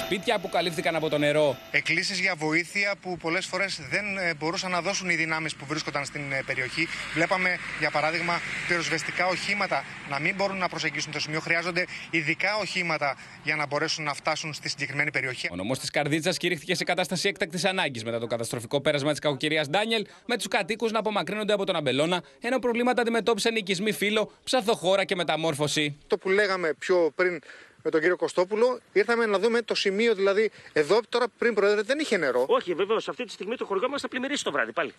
Σπίτια 0.09 0.39
που 0.39 0.49
καλύφθηκαν 0.49 0.95
από 0.97 1.09
το 1.09 1.19
νερό. 1.19 1.57
Εκκλήσεις 1.71 2.19
για 2.21 2.35
βοήθεια 2.35 2.95
που 3.01 3.17
πολλές 3.17 3.47
φορές 3.47 3.81
δεν 3.91 4.19
ε, 4.19 4.35
μπορούσαν 4.35 4.71
να 4.71 4.81
δώσουν 4.81 5.09
οι 5.09 5.15
δυνάμεις 5.15 5.55
που 5.55 5.65
βρίσκονταν 5.67 6.05
στην 6.05 6.33
ε, 6.33 6.43
περιοχή. 6.47 6.89
Βλέπαμε, 7.15 7.59
για 7.79 7.91
παράδειγμα, 7.91 8.41
πυροσβεστικά 8.69 9.27
οχήματα 9.27 9.85
να 10.11 10.19
μην 10.19 10.35
μπορούν 10.35 10.59
να 10.59 10.69
προσεγγίσουν 10.69 11.13
το 11.13 11.21
σημείο. 11.21 11.41
Χρειάζονται 11.41 11.87
ειδικά 12.11 12.57
οχήματα 12.57 13.17
για 13.43 13.57
να 13.57 13.67
μπορέσουν 13.67 14.05
να 14.05 14.15
φτάσουν 14.15 14.55
στη 14.55 14.69
συγκεκριμένη 14.69 15.11
περιοχή. 15.11 15.49
Ο 15.53 15.57
νομός 15.57 15.79
της 15.79 15.91
Καρδίτσας 15.91 16.37
κηρύχθηκε 16.37 16.75
σε 16.75 16.85
κατάσταση 16.85 17.29
έκτακτης 17.29 17.65
ανάγκης 17.65 18.05
μετά 18.05 18.19
το 18.19 18.27
καταστροφικό 18.27 18.81
πέρασμα 18.81 19.11
της 19.11 19.19
κακοκαιρίας 19.19 19.69
Ντάνιελ, 19.69 20.07
με 20.27 20.37
τους 20.37 20.49
κατοίκους 20.49 20.91
να 20.91 20.99
απομακρύνονται 20.99 21.53
από 21.53 21.65
τον 21.65 21.77
αμπελώνα, 21.77 22.23
ενώ 22.41 22.59
προβλήματα 22.59 23.01
αντιμετώπισαν 23.01 23.57
οικισμοί 23.57 23.93
φύλλο, 23.93 24.33
ψαθοχώρα 24.45 25.05
και 25.05 25.15
μεταμόρφωση. 25.15 25.99
Το 26.07 26.19
που 26.19 26.29
λέγαμε 26.29 26.75
πιο 26.79 27.13
πριν 27.15 27.41
με 27.83 27.91
τον 27.91 28.01
κύριο 28.01 28.17
Κωστόπουλο, 28.17 28.81
ήρθαμε 28.93 29.27
να 29.27 29.39
δούμε 29.39 29.63
το 29.63 29.75
σημείο, 29.75 30.15
δηλαδή 30.15 30.51
εδώ 30.73 31.01
τώρα 31.09 31.27
πριν 31.39 31.55
προέδρε 31.55 31.83
δεν 31.83 31.99
είχε 31.99 32.17
νερό. 32.17 32.45
Όχι, 32.49 32.75
βεβαίως, 32.75 33.09
αυτή 33.09 33.25
τη 33.25 33.33
στιγμή 33.33 33.57
το 33.57 33.65
χωριό 33.65 33.89
μας 33.89 34.01
θα 34.01 34.09
πλημμυρίσει 34.09 34.45
το 34.45 34.53
βράδυ 34.53 34.73
πάλι. 34.73 34.93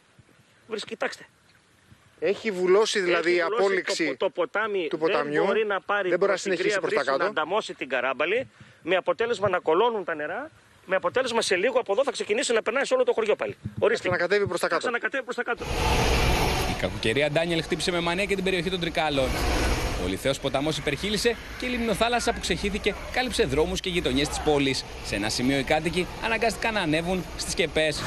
Βρίσκει, 0.68 0.90
κοιτάξτε. 0.90 1.26
Έχει 2.20 2.52
βουλώσει 2.52 3.00
δηλαδή 3.00 3.32
η 3.32 3.34
Έχει 3.34 3.44
βουλώσει 3.44 3.64
απόλυξη 3.64 4.08
το, 4.08 4.16
το 4.26 4.30
ποτάμι 4.30 4.88
του 4.90 4.98
ποταμιού. 4.98 5.34
Δεν 5.34 5.44
μπορεί 5.46 5.66
να 5.66 5.82
πάρει 5.82 6.10
δεν 6.10 6.18
μπορεί 6.20 6.32
να 6.32 6.38
προς 6.38 6.42
την 6.42 6.52
συνεχίσει 6.52 6.68
κρύα 6.68 6.80
προς 6.80 6.94
τα 6.94 7.00
βρύση, 7.00 7.12
κάτω. 7.18 7.24
Να 7.24 7.30
ανταμώσει 7.42 7.74
την 7.74 7.90
καράμπαλη 7.90 8.48
με 8.82 8.96
αποτέλεσμα 8.96 9.50
να 9.50 9.60
κολώνουν 9.60 10.04
τα 10.04 10.16
νερά. 10.16 10.52
Με 10.86 10.96
αποτέλεσμα 10.96 11.42
σε 11.42 11.56
λίγο 11.56 11.80
από 11.80 11.92
εδώ 11.92 12.04
θα 12.04 12.12
ξεκινήσει 12.12 12.54
να 12.54 12.62
περνάει 12.62 12.86
σε 12.86 12.94
όλο 12.94 13.04
το 13.04 13.14
χωριό 13.14 13.36
πάλι. 13.36 13.58
Ορίστε. 13.80 14.10
Να 14.10 14.18
κατέβει 14.18 14.48
προς 14.48 14.60
τα 14.60 14.68
Θα 14.68 14.74
κάτω. 14.74 14.80
ξανακατέβει 14.80 15.24
προς 15.24 15.36
τα 15.36 15.44
κάτω. 15.44 15.66
Η 16.78 16.80
κακοκαιρία 16.82 17.30
Ντάνιελ 17.32 17.62
χτύπησε 17.64 17.92
με 17.92 18.00
μανία 18.00 18.26
και 18.26 18.36
την 18.36 18.44
περιοχή 18.44 18.70
των 18.70 18.80
Τρικάλων. 18.80 19.30
Ο 20.04 20.08
Λιθέος 20.08 20.40
ποταμός 20.40 20.78
υπερχείλησε 20.78 21.36
και 21.60 21.66
η 21.66 21.70
λιμνοθάλασσα 21.70 22.34
που 22.34 22.40
ξεχύθηκε 22.40 22.96
κάλυψε 23.12 23.44
δρόμους 23.44 23.80
και 23.80 23.90
γειτονιές 23.90 24.28
της 24.28 24.40
πόλης. 24.40 24.86
Σε 25.06 25.16
ένα 25.16 25.30
σημείο 25.30 25.58
οι 25.60 25.64
κάτοικοι 25.64 26.08
αναγκάστηκαν 26.26 26.74
να 26.74 26.80
ανέβουν 26.82 27.24
στις 27.38 27.52
σκεπές. 27.52 28.02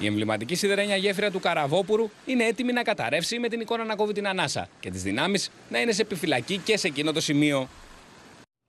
Η 0.00 0.06
εμβληματική 0.06 0.54
σιδερένια 0.54 0.96
γέφυρα 0.96 1.30
του 1.30 1.40
Καραβόπουρου 1.40 2.10
είναι 2.26 2.44
έτοιμη 2.44 2.72
να 2.72 2.82
καταρρεύσει 2.82 3.38
με 3.38 3.48
την 3.48 3.60
εικόνα 3.60 3.84
να 3.84 3.94
κόβει 3.94 4.12
την 4.12 4.28
ανάσα 4.28 4.68
και 4.80 4.90
τις 4.90 5.02
δυνάμεις 5.02 5.50
να 5.68 5.80
είναι 5.80 5.92
σε 5.92 6.02
επιφυλακή 6.02 6.58
και 6.58 6.76
σε 6.76 6.86
εκείνο 6.86 7.12
το 7.12 7.20
σημείο. 7.20 7.68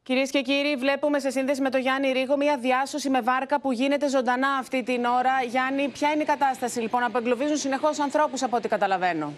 Κυρίες 0.04 0.30
και 0.30 0.42
κύριοι, 0.42 0.76
βλέπουμε 0.76 1.20
σε 1.20 1.30
σύνδεση 1.30 1.62
με 1.62 1.70
τον 1.70 1.82
Γιάννη 1.82 2.12
Ρίγο 2.12 2.38
μια 2.38 2.58
διάσωση 2.58 3.10
με 3.10 3.22
βάρκα 3.22 3.60
που 3.60 3.72
γίνεται 3.72 4.10
ζωντανά 4.10 4.48
αυτή 4.60 4.84
την 4.84 5.06
ώρα. 5.06 5.32
Γιάννη, 5.50 5.88
ποια 5.88 6.12
είναι 6.12 6.22
η 6.22 6.26
κατάσταση 6.26 6.80
λοιπόν, 6.80 7.04
απεγκλωβίζουν 7.04 7.58
συνεχώς 7.58 8.00
ανθρώπους 8.00 8.44
από 8.44 8.58
ό,τι 8.58 8.68
καταλαβαίνω; 8.68 9.34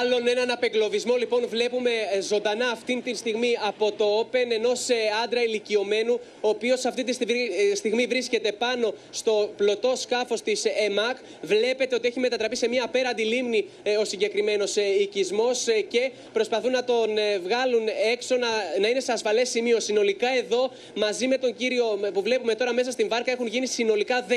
Άλλον 0.00 0.28
έναν 0.28 0.50
απεγκλωβισμό 0.50 1.16
λοιπόν 1.16 1.46
βλέπουμε 1.48 1.90
ε, 2.12 2.20
ζωντανά 2.20 2.68
αυτή 2.70 3.00
τη 3.04 3.14
στιγμή 3.14 3.56
από 3.66 3.92
το 3.92 4.20
Open 4.20 4.50
ενός 4.50 4.86
άντρα 5.24 5.42
ηλικιωμένου, 5.42 6.20
ο 6.40 6.48
οποίος 6.48 6.84
αυτή 6.84 7.04
τη 7.04 7.12
στιγμή- 7.12 7.50
ε, 7.72 7.74
στιγμή 7.74 8.06
βρίσκεται 8.06 8.52
πάνω 8.52 8.94
στο 9.10 9.52
πλωτό 9.56 9.96
σκάφος 9.96 10.42
της 10.42 10.64
ΕΜΑΚ. 10.64 11.16
Βλέπετε 11.42 11.94
ότι 11.94 12.08
έχει 12.08 12.20
μετατραπεί 12.20 12.56
σε 12.56 12.68
μια 12.68 12.84
απέραντη 12.84 13.22
λίμνη 13.24 13.64
ε, 13.82 13.96
ο 13.96 14.04
συγκεκριμένος 14.04 14.76
οικισμός 14.76 15.64
και 15.88 16.10
προσπαθούν 16.32 16.70
να 16.70 16.84
τον 16.84 17.18
ε, 17.18 17.38
βγάλουν 17.38 17.88
έξω, 18.12 18.36
να, 18.36 18.48
να 18.80 18.88
είναι 18.88 19.00
σε 19.00 19.12
ασφαλές 19.12 19.48
σημείο. 19.48 19.80
Συνολικά 19.80 20.28
εδώ 20.36 20.70
μαζί 20.94 21.26
με 21.26 21.38
τον 21.38 21.54
κύριο 21.56 21.98
ε, 22.04 22.10
που 22.10 22.22
βλέπουμε 22.22 22.54
τώρα 22.54 22.72
μέσα 22.72 22.90
στην 22.90 23.08
βάρκα 23.08 23.32
έχουν 23.32 23.46
γίνει 23.46 23.66
συνολικά 23.66 24.26
13 24.30 24.32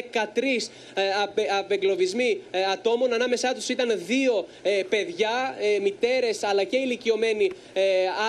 ε, 0.93 1.01
απε- 1.23 1.51
απεγκλωβισμοί 1.59 2.41
ε, 2.51 2.63
ατόμων. 2.63 3.13
Ανάμεσά 3.13 3.53
τους 3.53 3.69
ήταν 3.69 3.93
δύο 4.05 4.45
ε, 4.63 4.83
παιδιά, 5.37 5.75
ε, 5.75 5.79
μητέρες 5.79 6.43
αλλά 6.43 6.63
και 6.63 6.77
ηλικιωμένοι 6.77 7.51
ε, 7.73 7.81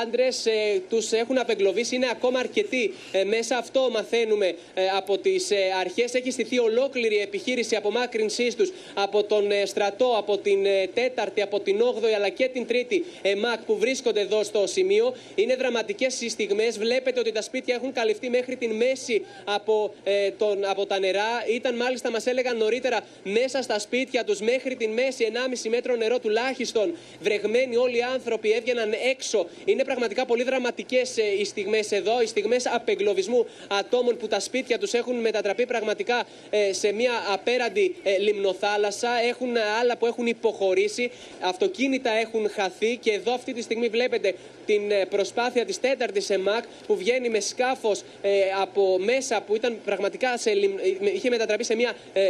άντρες. 0.03 0.47
Ε, 0.47 0.83
τους 0.89 1.13
έχουν 1.13 1.39
απεγκλωβίσει. 1.39 1.95
Είναι 1.95 2.09
ακόμα 2.11 2.39
αρκετοί 2.39 2.95
ε, 3.13 3.25
μέσα. 3.25 3.57
Αυτό 3.57 3.89
μαθαίνουμε 3.93 4.47
ε, 4.47 4.83
από 4.97 5.19
τις 5.19 5.51
ε, 5.51 5.57
αρχές. 5.81 6.15
Έχει 6.15 6.31
στηθεί 6.31 6.59
ολόκληρη 6.59 7.19
επιχείρηση 7.19 7.77
απομάκρυνσής 7.77 8.55
τους 8.55 8.73
από 8.95 9.23
τον 9.23 9.51
ε, 9.51 9.67
στρατό, 9.67 10.15
από 10.19 10.39
την 10.39 10.67
ε, 10.67 10.87
τέταρτη, 10.95 11.43
από 11.43 11.61
την 11.61 11.81
8η 11.83 12.13
αλλά 12.17 12.29
και 12.29 12.49
την 12.49 12.67
τρίτη 12.67 13.05
ΕΜΑΚ 13.23 13.61
που 13.61 13.77
βρίσκονται 13.79 14.21
εδώ 14.21 14.43
στο 14.43 14.67
σημείο. 14.67 15.15
Είναι 15.35 15.57
δραματικές 15.57 16.21
οι 16.21 16.29
στιγμές. 16.29 16.79
Βλέπετε 16.79 17.21
ότι 17.21 17.33
τα 17.33 17.43
σπίτια 17.43 17.75
έχουν 17.75 17.93
καλυφθεί 17.93 18.31
μέχρι 18.31 18.57
την 18.57 18.71
μέση 18.71 19.25
από, 19.45 19.95
ε, 20.05 20.31
τον, 20.31 20.65
από 20.65 20.87
τα 20.87 20.99
νερά. 20.99 21.45
Ήταν 21.55 21.77
μάλιστα, 21.77 22.11
μας 22.11 22.27
έλεγαν 22.27 22.57
νωρίτερα, 22.57 23.01
μέσα 23.23 23.63
στα 23.63 23.79
σπίτια 23.79 24.25
τους 24.25 24.41
μέχρι 24.41 24.77
την 24.77 24.91
μέση 24.91 25.25
1,5 25.25 25.69
μέτρο 25.71 25.97
νερό 25.97 26.19
τουλάχιστον 26.19 26.95
Βρεγμένοι 27.21 27.77
όλοι 27.77 27.97
οι 27.97 28.03
άνθρωποι 28.03 28.51
έβγαιναν 28.51 28.93
έξω. 29.11 29.47
Είναι 29.65 29.85
πραγματικά 29.85 30.27
πολύ 30.27 30.43
δραματικές 30.43 31.17
οι 31.39 31.45
στιγμές 31.45 31.93
εδώ, 31.93 32.23
οι 32.23 32.27
στιγμές 32.27 32.67
απεγκλωβισμού 32.67 33.47
ατόμων 33.69 34.17
που 34.17 34.29
τα 34.29 34.41
σπίτια 34.41 34.79
τους 34.79 34.93
έχουν 34.93 35.17
μετατραπεί 35.17 35.67
πραγματικά 35.67 36.27
ε, 36.51 36.73
σε 36.73 36.93
μια 36.93 37.13
απέραντη 37.33 37.95
ε, 38.03 38.19
λιμνοθάλασσα. 38.19 39.09
Έχουν 39.29 39.57
άλλα 39.81 39.97
που 39.97 40.07
έχουν 40.07 40.27
υποχωρήσει, 40.27 41.11
αυτοκίνητα 41.41 42.11
έχουν 42.11 42.51
χαθεί 42.51 42.97
και 42.97 43.13
εδώ 43.13 43.33
αυτή 43.33 43.53
τη 43.53 43.63
στιγμή 43.63 43.89
βλέπετε 43.89 44.35
την 44.67 44.91
ε, 44.91 45.07
προσπάθεια 45.07 45.65
της 45.65 45.81
τέταρτης 45.81 46.31
ΕΜΑΚ 46.31 46.65
που 46.87 46.97
βγαίνει 46.97 47.29
με 47.29 47.41
σκάφος 47.41 48.03
ε, 48.23 48.31
από 48.61 48.99
μέσα 48.99 49.41
που 49.41 49.55
ήταν 49.55 49.79
πραγματικά 49.85 50.39
σε, 50.39 50.53
λιμ- 50.55 50.79
ε, 50.81 51.11
είχε 51.15 51.31
μετατραπεί 51.31 51.65
σε 51.65 51.75
μια 51.75 51.93
ε, 52.13 52.23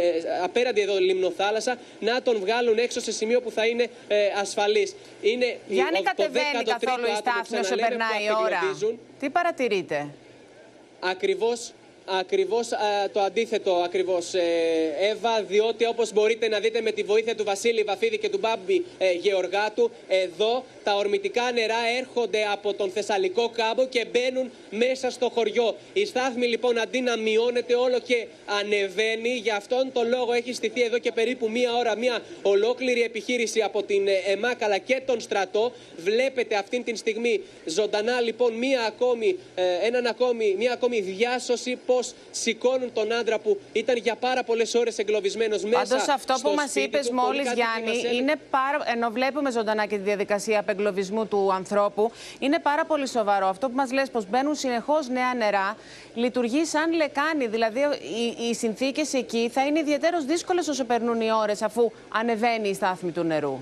απέραντη 0.43 0.81
εδώ 0.81 0.97
λιμνοθάλασσα 0.99 1.77
να 1.99 2.21
τον 2.21 2.39
βγάλουν 2.39 2.77
έξω 2.77 2.99
σε 2.99 3.11
σημείο 3.11 3.41
που 3.41 3.51
θα 3.51 3.65
είναι 3.65 3.87
ε, 4.07 4.15
ασφαλής. 4.59 4.95
Είναι 5.21 5.45
η- 5.45 5.57
Γιάννη, 5.67 5.97
ο- 5.99 6.01
το 6.01 6.03
κατεβαίνει 6.15 6.45
13ο 6.63 6.77
καθόλου 6.79 7.07
η 7.07 7.11
άτομο, 7.11 7.15
στάθμη 7.33 7.57
όσο 7.57 7.63
ξαναλέμε, 7.75 7.87
περνάει 7.87 8.19
που 8.27 8.39
η 8.39 8.43
ώρα. 8.45 8.57
απεγκλωβίζουν. 8.57 8.99
Τι 9.19 9.29
παρατηρείτε; 9.29 10.07
Ακριβώς, 10.99 11.71
ακριβώς 12.05 12.71
α, 12.71 12.77
το 13.13 13.19
αντίθετο 13.21 13.73
ακριβώς 13.75 14.33
ε, 14.33 14.41
Εύα 14.99 15.41
διότι 15.43 15.85
όπως 15.85 16.13
μπορείτε 16.13 16.47
να 16.47 16.59
δείτε 16.59 16.81
με 16.81 16.91
τη 16.91 17.03
βοήθεια 17.03 17.35
του 17.35 17.43
Βασίλη 17.43 17.83
Βαφίδη 17.83 18.17
και 18.17 18.29
του 18.29 18.37
Μπάμπη 18.37 18.85
ε, 18.97 19.11
Γεωργάτου 19.11 19.91
εδώ 20.07 20.65
τα 20.89 20.95
ορμητικά 20.95 21.51
νερά 21.53 21.75
έρχονται 21.99 22.45
από 22.51 22.73
τον 22.73 22.89
Θεσσαλικό 22.91 23.49
κάμπο 23.49 23.85
και 23.87 24.05
μπαίνουν 24.11 24.51
μέσα 24.69 25.09
στο 25.09 25.29
χωριό. 25.29 25.75
Η 25.93 26.05
στάθμη 26.05 26.47
λοιπόν 26.47 26.79
αντί 26.79 27.01
να 27.01 27.17
μειώνεται 27.17 27.75
όλο 27.75 27.99
και 27.99 28.27
ανεβαίνει 28.59 29.29
γι' 29.29 29.51
αυτόν 29.51 29.91
τον 29.91 30.07
λόγο 30.07 30.33
έχει 30.33 30.53
στηθεί 30.53 30.81
εδώ 30.81 30.97
και 30.97 31.11
περίπου 31.11 31.49
μία 31.49 31.73
ώρα 31.75 31.95
μία 31.97 32.19
ολόκληρη 32.41 33.01
επιχείρηση 33.01 33.61
από 33.61 33.83
την 33.83 34.07
ε, 34.07 34.11
ΕΜΑΚ 34.31 34.63
αλλά 34.63 34.77
και 34.77 35.01
τον 35.05 35.19
στρατό. 35.19 35.71
Βλέπετε 35.97 36.55
αυτή 36.55 36.79
τη 36.83 36.95
στιγμή 36.95 37.41
ζωντανά 37.65 38.21
λοιπόν 38.21 38.53
μία 38.53 38.81
ακόμη, 38.81 39.39
ε, 39.55 39.63
έναν 39.87 40.05
ακόμη, 40.05 40.55
μία 40.57 40.73
ακόμη 40.73 41.01
διάσωση 41.01 41.79
πώς 41.85 42.13
σηκώνουν 42.31 42.93
τον 42.93 43.13
άντρα 43.13 43.39
που 43.39 43.59
ήταν 43.73 43.95
για 43.97 44.15
πάρα 44.15 44.43
πολλές 44.43 44.73
ώρες 44.75 44.97
εγκλωβισμένος 44.97 45.63
μέσα 45.63 45.77
Πάντως 45.77 46.07
αυτό 46.07 46.33
στο 46.37 46.49
που 46.49 46.55
μας 46.55 46.69
σπίτι 46.69 46.85
είπες 46.85 47.07
του. 47.07 47.13
μόλις, 47.13 47.27
Πολλοί 47.29 47.43
κάτοικοι 47.43 47.63
μας 47.65 47.75
Γιάννη, 47.83 47.99
έλεγαν- 47.99 48.19
είναι 48.21 48.35
πάρα. 48.49 48.77
ενώ 48.93 49.09
βλέπουμε 49.09 49.51
ζωντανά 49.51 49.85
και 49.85 49.95
τη 49.95 50.01
διαδικασία 50.03 50.63
απεγκλωβισμού 50.79 51.25
του 51.27 51.53
ανθρώπου, 51.53 52.11
είναι 52.39 52.59
πάρα 52.59 52.85
πολύ 52.85 53.07
σοβαρό. 53.07 53.47
Αυτό 53.47 53.69
που 53.69 53.75
μας 53.75 53.91
λες, 53.91 54.09
πως 54.09 54.29
μπαίνουν 54.29 54.55
συνεχώς 54.55 55.07
νέα 55.07 55.33
νερά, 55.33 55.75
λειτουργεί 56.13 56.65
σαν 56.65 56.93
λεκάνη. 56.93 57.47
Δηλαδή, 57.47 57.79
οι, 57.79 58.47
οι 58.47 58.53
συνθήκες 58.53 59.13
εκεί 59.13 59.49
θα 59.53 59.65
είναι 59.65 59.79
ιδιαίτερως 59.79 60.25
δύσκολες 60.25 60.67
όσο 60.67 60.83
περνούν 60.83 61.21
οι 61.21 61.31
ώρες, 61.31 61.61
αφού 61.61 61.91
ανεβαίνει 62.09 62.69
η 62.69 62.73
στάθμη 62.73 63.11
του 63.11 63.23
νερού. 63.23 63.59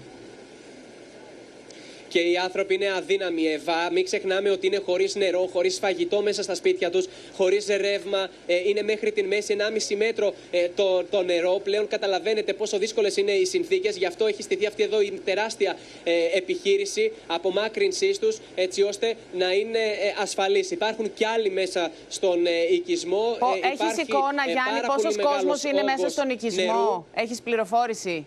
Και 2.17 2.23
οι 2.23 2.37
άνθρωποι 2.37 2.73
είναι 2.73 2.91
αδύναμοι, 2.91 3.47
Εβά. 3.47 3.91
Μην 3.91 4.03
ξεχνάμε 4.03 4.49
ότι 4.49 4.67
είναι 4.67 4.81
χωρίς 4.85 5.15
νερό, 5.15 5.49
χωρίς 5.53 5.77
φαγητό 5.77 6.21
μέσα 6.21 6.43
στα 6.43 6.55
σπίτια 6.55 6.89
τους, 6.89 7.05
χωρίς 7.35 7.65
ρεύμα. 7.67 8.29
Ε, 8.47 8.69
είναι 8.69 8.81
μέχρι 8.81 9.11
την 9.11 9.25
μέση 9.25 9.55
1,5 9.89 9.95
μέτρο 9.97 10.33
ε, 10.51 10.67
το, 10.75 11.03
το 11.03 11.21
νερό. 11.21 11.59
Πλέον 11.63 11.87
καταλαβαίνετε 11.87 12.53
πόσο 12.53 12.77
δύσκολες 12.77 13.17
είναι 13.17 13.31
οι 13.31 13.45
συνθήκες. 13.45 13.97
Γι' 13.97 14.05
αυτό 14.05 14.25
έχει 14.25 14.41
στηθεί 14.41 14.65
αυτή 14.65 14.83
εδώ 14.83 15.01
η 15.01 15.21
τεράστια 15.25 15.77
ε, 16.03 16.11
επιχείρηση 16.37 17.11
απομάκρυνσής 17.27 18.19
τους, 18.19 18.37
έτσι 18.55 18.81
ώστε 18.81 19.15
να 19.33 19.53
είναι 19.53 19.79
ε, 19.79 20.13
ασφαλεί. 20.21 20.67
Υπάρχουν 20.69 21.13
κι 21.13 21.25
άλλοι 21.25 21.49
μέσα 21.49 21.91
στον 22.09 22.45
ε, 22.45 22.51
οικισμό. 22.71 23.37
Ε, 23.63 23.67
Έχεις 23.67 23.79
υπάρχει, 23.79 24.01
εικόνα, 24.01 24.43
ε, 24.47 24.51
Γιάννη, 24.51 24.79
πάρα 24.81 24.87
πόσος 24.87 25.15
πολύ 25.15 25.27
κόσμος 25.27 25.41
μεγάλος 25.43 25.63
είναι 25.63 25.83
μέσα 25.83 25.97
όγκος 25.97 26.11
στον 26.11 26.29
οικισμό; 26.29 26.63
νερού. 26.63 27.05
Έχεις 27.13 27.41
πληροφόρηση; 27.41 28.25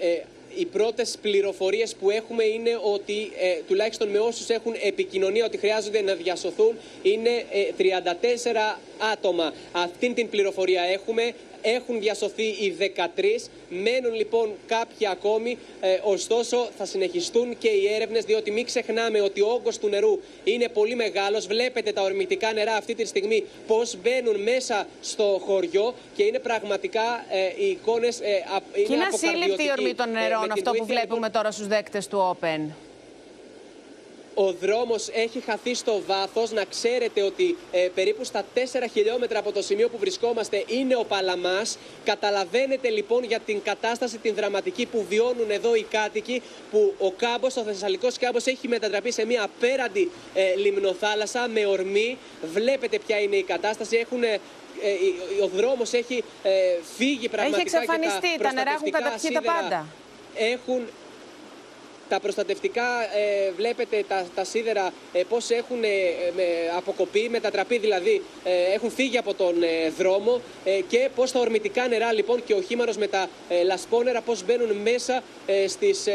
Ε, 0.00 0.22
οι 0.56 0.64
πρώτες 0.64 1.18
πληροφορίες 1.22 1.94
που 1.94 2.10
έχουμε 2.10 2.44
είναι 2.44 2.78
ότι 2.82 3.32
ε, 3.38 3.60
τουλάχιστον 3.66 4.08
με 4.08 4.18
όσους 4.18 4.48
έχουν 4.48 4.74
επικοινωνία 4.82 5.44
ότι 5.44 5.58
χρειάζονται 5.58 6.00
να 6.00 6.14
διασωθούν 6.14 6.76
είναι 7.02 7.44
ε, 7.50 7.92
34 8.74 8.78
άτομα. 9.12 9.52
Αυτήν 9.72 10.14
την 10.14 10.28
πληροφορία 10.28 10.82
έχουμε. 10.82 11.34
Έχουν 11.62 12.00
διασωθεί 12.00 12.42
οι 12.42 12.76
13, 12.78 13.48
μένουν 13.68 14.14
λοιπόν 14.14 14.50
κάποιοι 14.66 15.06
ακόμη, 15.06 15.58
ε, 15.80 15.98
ωστόσο 16.02 16.68
θα 16.78 16.84
συνεχιστούν 16.84 17.58
και 17.58 17.68
οι 17.68 17.92
έρευνες 17.94 18.24
διότι 18.24 18.50
μην 18.50 18.64
ξεχνάμε 18.64 19.20
ότι 19.20 19.40
ο 19.40 19.46
όγκος 19.48 19.78
του 19.78 19.88
νερού 19.88 20.20
είναι 20.44 20.68
πολύ 20.68 20.94
μεγάλος. 20.94 21.46
Βλέπετε 21.46 21.92
τα 21.92 22.02
ορμητικά 22.02 22.52
νερά 22.52 22.74
αυτή 22.74 22.94
τη 22.94 23.04
στιγμή 23.04 23.44
πώς 23.66 23.96
μπαίνουν 24.02 24.42
μέσα 24.42 24.86
στο 25.00 25.40
χωριό 25.44 25.94
και 26.16 26.22
είναι 26.22 26.38
πραγματικά 26.38 27.24
ε, 27.30 27.64
οι 27.64 27.68
εικόνες 27.70 28.20
ε, 28.20 28.26
α- 28.26 28.62
είναι 28.74 28.86
Και 28.86 28.92
είναι 28.94 29.04
ασύλληπτη 29.04 29.38
η 29.38 29.42
αποκαρδιωτικοί. 29.46 29.70
ορμή 29.80 29.94
των 29.94 30.08
Ε, 30.08 30.12
με 30.12 30.20
νερών, 30.20 30.42
την 30.42 30.52
αυτό 30.52 30.70
που 30.70 30.76
βοήθεια, 30.76 30.94
βλέπουμε 30.94 31.30
τώρα 31.30 31.50
στους 31.50 31.66
δέκτες 31.66 32.06
του 32.08 32.36
Open. 32.40 32.60
Ο 34.34 34.52
δρόμος 34.52 35.08
έχει 35.08 35.40
χαθεί 35.40 35.74
στο 35.74 36.02
βάθος. 36.06 36.50
Να 36.50 36.64
ξέρετε 36.64 37.22
ότι 37.22 37.56
ε, 37.72 37.88
περίπου 37.94 38.24
στα 38.24 38.44
4 38.54 38.58
χιλιόμετρα 38.92 39.38
από 39.38 39.52
το 39.52 39.62
σημείο 39.62 39.88
που 39.88 39.98
βρισκόμαστε 39.98 40.64
είναι 40.66 40.96
ο 40.96 41.04
Παλαμάς. 41.04 41.78
Καταλαβαίνετε 42.04 42.88
λοιπόν 42.88 43.24
για 43.24 43.38
την 43.38 43.62
κατάσταση 43.62 44.18
την 44.18 44.34
δραματική 44.34 44.86
που 44.86 45.06
βιώνουν 45.08 45.50
εδώ 45.50 45.74
οι 45.74 45.82
κάτοικοι 45.82 46.42
που 46.70 46.94
ο 46.98 47.10
κάμπος, 47.10 47.56
ο 47.56 47.62
Θεσσαλικός 47.62 48.18
κάμπος 48.18 48.46
έχει 48.46 48.68
μετατραπεί 48.68 49.12
σε 49.12 49.24
μια 49.24 49.42
απέραντη 49.42 50.10
ε, 50.34 50.54
λιμνοθάλασσα 50.54 51.48
με 51.48 51.66
ορμή. 51.66 52.18
Βλέπετε 52.52 52.98
ποια 53.06 53.20
είναι 53.20 53.36
η 53.36 53.42
κατάσταση. 53.42 53.96
Έχουν 53.96 54.22
ε, 54.22 54.38
ο 55.42 55.46
δρόμος 55.56 55.92
έχει 55.92 56.24
ε, 56.42 56.50
φύγει 56.96 57.28
πραγματικά 57.28 57.62
και 57.62 57.76
εξαφανιστεί, 57.76 58.38
τα 58.42 58.52
νερά 58.52 58.70
έχουν 58.70 58.90
προστατευτικά 58.90 58.98
καταπιεί 58.98 59.10
τα 59.10 59.18
σίδερα 59.18 59.60
πάντα. 59.60 59.86
Έχουν 60.36 60.80
τα 62.12 62.20
προστατευτικά, 62.20 62.82
ε, 63.02 63.50
βλέπετε 63.56 64.04
τα, 64.08 64.26
τα 64.34 64.44
σίδερα 64.44 64.92
ε, 65.12 65.22
πώς 65.28 65.50
έχουν 65.50 65.84
ε, 65.84 65.88
με, 66.36 66.44
αποκοπεί, 66.76 67.28
μετατραπεί 67.30 67.78
δηλαδή, 67.78 68.22
ε, 68.44 68.74
έχουν 68.74 68.90
φύγει 68.90 69.18
από 69.18 69.34
τον 69.34 69.62
ε, 69.62 69.88
δρόμο 69.98 70.40
ε, 70.64 70.80
και 70.88 71.08
πώς 71.14 71.32
τα 71.32 71.40
ορμητικά 71.40 71.88
νερά 71.88 72.12
λοιπόν 72.12 72.44
και 72.44 72.54
ο 72.54 72.60
χήμαρος 72.62 72.96
με 72.96 73.06
τα 73.06 73.28
ε, 73.48 73.62
λασπόνερα 73.62 74.20
πώς 74.20 74.44
μπαίνουν 74.44 74.76
μέσα, 74.76 75.22
ε, 75.46 75.68
στις, 75.68 76.06
ε, 76.06 76.12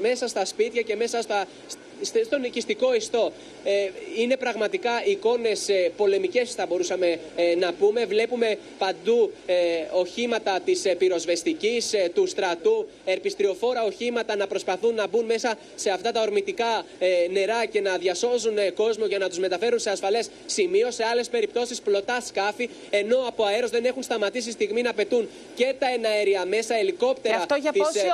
μέσα 0.00 0.28
στα 0.28 0.44
σπίτια 0.44 0.82
και 0.82 0.96
μέσα 0.96 1.22
στα, 1.22 1.44
στε- 1.66 1.80
στον 2.24 2.44
οικιστικό 2.44 2.94
ιστό. 2.94 3.32
Ε, 3.64 3.88
είναι 4.16 4.36
πραγματικά 4.36 5.04
εικόνες 5.04 5.68
ε, 5.68 5.92
πολεμικές 5.96 6.54
θα 6.54 6.66
μπορούσαμε 6.66 7.18
ε, 7.36 7.54
να 7.54 7.72
πούμε. 7.72 8.04
Βλέπουμε 8.04 8.58
παντού 8.78 9.32
ε, 9.46 9.54
οχήματα 9.92 10.60
της 10.64 10.84
ε, 10.84 10.94
πυροσβεστικής, 10.94 11.92
ε, 11.92 12.10
του 12.14 12.26
στρατού, 12.26 12.88
ερπιστριοφόρα 13.04 13.84
οχήματα 13.84 14.36
να 14.36 14.46
προσπαθούν 14.46 14.94
να 14.94 15.08
μπουν 15.08 15.24
μέσα 15.24 15.58
σε 15.74 15.90
αυτά 15.90 16.12
τα 16.12 16.20
ορμητικά 16.20 16.84
ε, 16.98 17.06
νερά 17.30 17.64
και 17.64 17.80
να 17.80 17.96
διασώζουν 17.96 18.58
ε, 18.58 18.70
κόσμο 18.70 19.06
για 19.06 19.18
να 19.18 19.28
τους 19.28 19.38
μεταφέρουν 19.38 19.78
σε 19.78 19.90
ασφαλές 19.90 20.30
σημείο. 20.46 20.90
Σε 20.90 21.04
άλλες 21.04 21.28
περιπτώσεις 21.28 21.80
πλωτά 21.80 22.20
σκάφη, 22.20 22.68
ενώ 22.90 23.24
από 23.26 23.44
αέρος 23.44 23.70
δεν 23.70 23.84
έχουν 23.84 24.02
σταματήσει 24.02 24.50
στιγμή 24.50 24.82
να 24.82 24.92
πετούν 24.94 25.28
και 25.54 25.74
τα 25.78 25.86
εναέρια 25.90 26.44
μέσα, 26.46 26.74
ελικόπτερα 26.74 27.34
Και 27.34 27.40
αυτό 27.40 27.54
για 27.54 27.72
της 27.72 27.82
πόση 27.82 28.06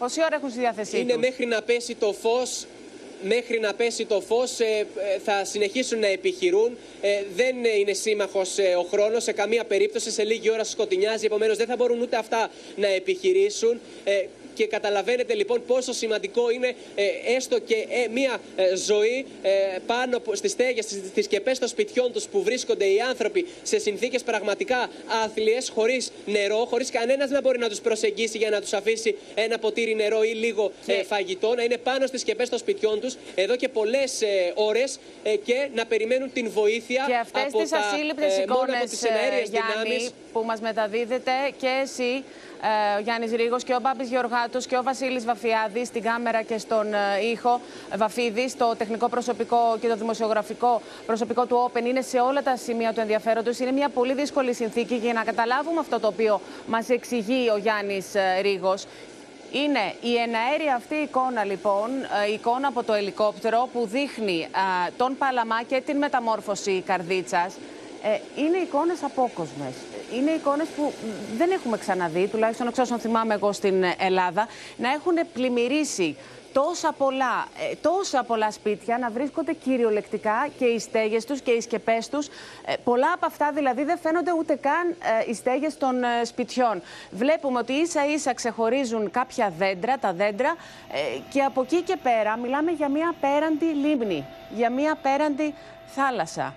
Πόση 0.00 0.20
ώρα 0.20 0.36
έχουν 0.36 0.50
στη 0.50 0.58
διάθεσή 0.58 0.98
είναι 0.98 1.12
τους; 1.12 1.20
μέχρι 1.20 1.46
να 1.46 1.62
πέσει 1.62 1.94
το 1.94 2.12
φως 2.12 2.66
Μέχρι 3.22 3.60
να 3.60 3.74
πέσει 3.74 4.04
το 4.04 4.20
φως 4.20 4.60
ε, 4.60 4.64
ε, 4.64 5.18
θα 5.24 5.44
συνεχίσουν 5.44 5.98
να 5.98 6.06
επιχειρούν. 6.06 6.76
Ε, 7.00 7.22
δεν 7.36 7.64
ε, 7.64 7.78
είναι 7.78 7.92
σύμμαχος 7.92 8.58
ε, 8.58 8.74
ο 8.74 8.82
χρόνος 8.82 9.22
σε 9.22 9.32
καμία 9.32 9.64
περίπτωση. 9.64 10.10
Σε 10.10 10.24
λίγη 10.24 10.50
ώρα 10.50 10.64
σκοτεινιάζει, 10.64 11.24
επομένως 11.26 11.56
δεν 11.56 11.66
θα 11.66 11.76
μπορούν 11.76 12.00
ούτε 12.00 12.16
αυτά 12.16 12.50
να 12.76 12.86
επιχειρήσουν. 12.86 13.80
Ε, 14.60 14.62
και 14.62 14.66
καταλαβαίνετε 14.66 15.34
λοιπόν 15.34 15.62
πόσο 15.66 15.92
σημαντικό 15.92 16.50
είναι 16.50 16.74
ε, 16.94 17.34
έστω 17.36 17.58
και 17.60 17.74
ε, 17.74 18.08
μία 18.08 18.38
ε, 18.56 18.76
ζωή 18.76 19.26
ε, 19.42 19.50
πάνω 19.86 20.16
από- 20.16 20.34
στις 20.34 20.50
στέγες, 20.50 20.84
στις, 20.84 20.96
στις 21.08 21.24
σκεπές 21.24 21.58
των 21.58 21.68
σπιτιών 21.68 22.12
τους 22.12 22.24
που 22.28 22.42
βρίσκονται 22.42 22.84
οι 22.84 23.00
άνθρωποι 23.00 23.46
σε 23.62 23.78
συνθήκες 23.78 24.22
πραγματικά 24.22 24.88
άθλιες, 25.24 25.68
χωρίς 25.74 26.12
νερό, 26.26 26.64
χωρίς 26.70 26.90
κανένας 26.90 27.30
να 27.30 27.40
μπορεί 27.40 27.58
να 27.58 27.68
τους 27.68 27.80
προσεγγίσει 27.80 28.38
για 28.38 28.50
να 28.50 28.60
τους 28.60 28.72
αφήσει 28.72 29.16
ένα 29.34 29.58
ποτήρι 29.58 29.94
νερό 29.94 30.22
ή 30.22 30.32
λίγο 30.32 30.72
ε, 30.86 31.02
φαγητό, 31.02 31.54
να 31.54 31.62
είναι 31.62 31.76
πάνω 31.76 32.06
στις 32.06 32.20
σκεπές 32.20 32.48
των 32.48 32.58
σπιτιών 32.58 33.00
τους 33.00 33.16
εδώ 33.34 33.56
και 33.56 33.68
πολλές 33.68 34.22
ε, 34.22 34.52
ώρες 34.54 34.98
ε, 35.22 35.36
και 35.36 35.68
να 35.74 35.86
περιμένουν 35.86 36.32
την 36.32 36.50
βοήθεια 36.50 37.04
Και 37.06 37.14
αυτές 37.16 37.42
από 37.42 37.58
τις 37.58 37.70
τα, 37.70 37.78
ασύλληπτες 37.78 38.38
ε, 38.38 38.44
μόνο 38.48 38.60
από 38.62 38.72
εικόνες, 38.72 38.90
τις 38.90 39.02
ε, 39.02 39.08
εναέριες 39.08 39.48
Γιάννη, 39.48 39.70
δυνάμεις. 39.82 40.10
που 40.32 40.40
μας 40.44 40.60
μεταδίδετε 40.60 41.32
και 41.60 41.68
εσύ, 41.82 42.24
ε, 42.62 42.96
ο 42.98 43.00
Γιάννης 43.00 43.32
Ρήγος 43.32 43.64
και 43.64 43.74
ο 43.74 43.80
Μπάμπης 43.82 44.08
Γεωργάτος 44.50 44.66
και 44.66 44.76
ο 44.76 44.82
Βασίλης 44.82 45.24
Βαφιάδης 45.24 45.88
στην 45.88 46.02
κάμερα 46.02 46.42
και 46.42 46.58
στον 46.58 46.94
ε, 46.94 47.26
ήχο 47.32 47.60
ε, 47.92 47.96
Βαφίδης, 47.96 48.56
το 48.56 48.74
τεχνικό 48.78 49.08
προσωπικό 49.08 49.76
και 49.80 49.88
το 49.88 49.96
δημοσιογραφικό 49.96 50.80
προσωπικό 51.06 51.46
του 51.46 51.70
Open 51.70 51.84
είναι 51.84 52.00
σε 52.00 52.20
όλα 52.20 52.42
τα 52.42 52.56
σημεία 52.56 52.92
του 52.92 53.00
ενδιαφέροντος. 53.00 53.58
Είναι 53.58 53.72
μια 53.72 53.88
πολύ 53.88 54.14
δύσκολη 54.14 54.54
συνθήκη 54.54 54.94
για 54.94 55.12
να 55.12 55.24
καταλάβουμε 55.24 55.80
αυτό 55.80 56.00
το 56.00 56.06
οποίο 56.06 56.40
μας 56.66 56.88
εξηγεί 56.88 57.50
ο 57.54 57.56
Γιάννης 57.56 58.14
ε, 58.14 58.40
Ρήγος. 58.40 58.86
Είναι 59.52 59.94
η 60.00 60.16
εναέρια 60.16 60.74
αυτή 60.74 60.94
εικόνα 60.94 61.44
λοιπόν, 61.44 61.90
ε, 62.24 62.30
η 62.30 62.32
εικόνα 62.32 62.68
από 62.68 62.82
το 62.82 62.92
ελικόπτερο 62.92 63.68
που 63.72 63.86
δείχνει 63.86 64.44
α, 64.44 64.90
τον 64.96 65.16
Παλαμά 65.18 65.62
και 65.62 65.82
την 65.86 65.96
μεταμόρφωση 65.96 66.82
Καρδίτσας. 66.86 67.54
Ε, 68.02 68.42
είναι 68.42 68.56
εικόνες 68.56 69.02
απόκοσμες. 69.02 69.74
Είναι 70.14 70.30
εικόνες 70.30 70.68
που 70.68 70.82
μ, 70.82 71.36
δεν 71.36 71.50
έχουμε 71.50 71.78
ξαναδεί, 71.78 72.26
τουλάχιστον 72.26 72.66
εξ 72.66 72.78
όσων 72.78 72.98
θυμάμαι 72.98 73.34
εγώ 73.34 73.52
στην 73.52 73.84
Ελλάδα, 73.98 74.46
να 74.76 74.90
έχουν 74.92 75.14
πλημμυρίσει 75.32 76.16
τόσα 76.52 76.92
πολλά, 76.92 77.46
ε, 77.70 77.74
τόσα 77.82 78.22
πολλά 78.22 78.50
σπίτια 78.50 78.98
να 78.98 79.10
βρίσκονται 79.10 79.52
κυριολεκτικά 79.52 80.48
και 80.58 80.64
οι 80.64 80.78
στέγες 80.78 81.24
τους 81.24 81.40
και 81.40 81.50
οι 81.50 81.60
σκεπές 81.60 82.08
τους. 82.08 82.26
Ε, 82.26 82.74
πολλά 82.84 83.12
από 83.14 83.26
αυτά 83.26 83.52
δηλαδή 83.52 83.84
δεν 83.84 83.98
φαίνονται 83.98 84.32
ούτε 84.38 84.54
καν 84.54 84.88
ε, 84.88 85.30
οι 85.30 85.34
στέγες 85.34 85.76
των 85.76 86.02
ε, 86.02 86.24
σπιτιών. 86.24 86.82
Βλέπουμε 87.10 87.58
ότι 87.58 87.72
ίσα 87.72 88.06
ίσα 88.06 88.34
ξεχωρίζουν 88.34 89.10
κάποια 89.10 89.52
δέντρα, 89.58 89.98
τα 89.98 90.12
δέντρα 90.12 90.54
ε, 90.92 91.18
και 91.32 91.40
από 91.40 91.60
εκεί 91.62 91.82
και 91.82 91.96
πέρα 92.02 92.36
μιλάμε 92.36 92.70
για 92.70 92.88
μια 92.88 93.08
απέραντη 93.08 93.64
λίμνη, 93.64 94.26
για 94.56 94.70
μια 94.70 94.92
απέραντη 94.92 95.54
θάλασσα. 95.86 96.54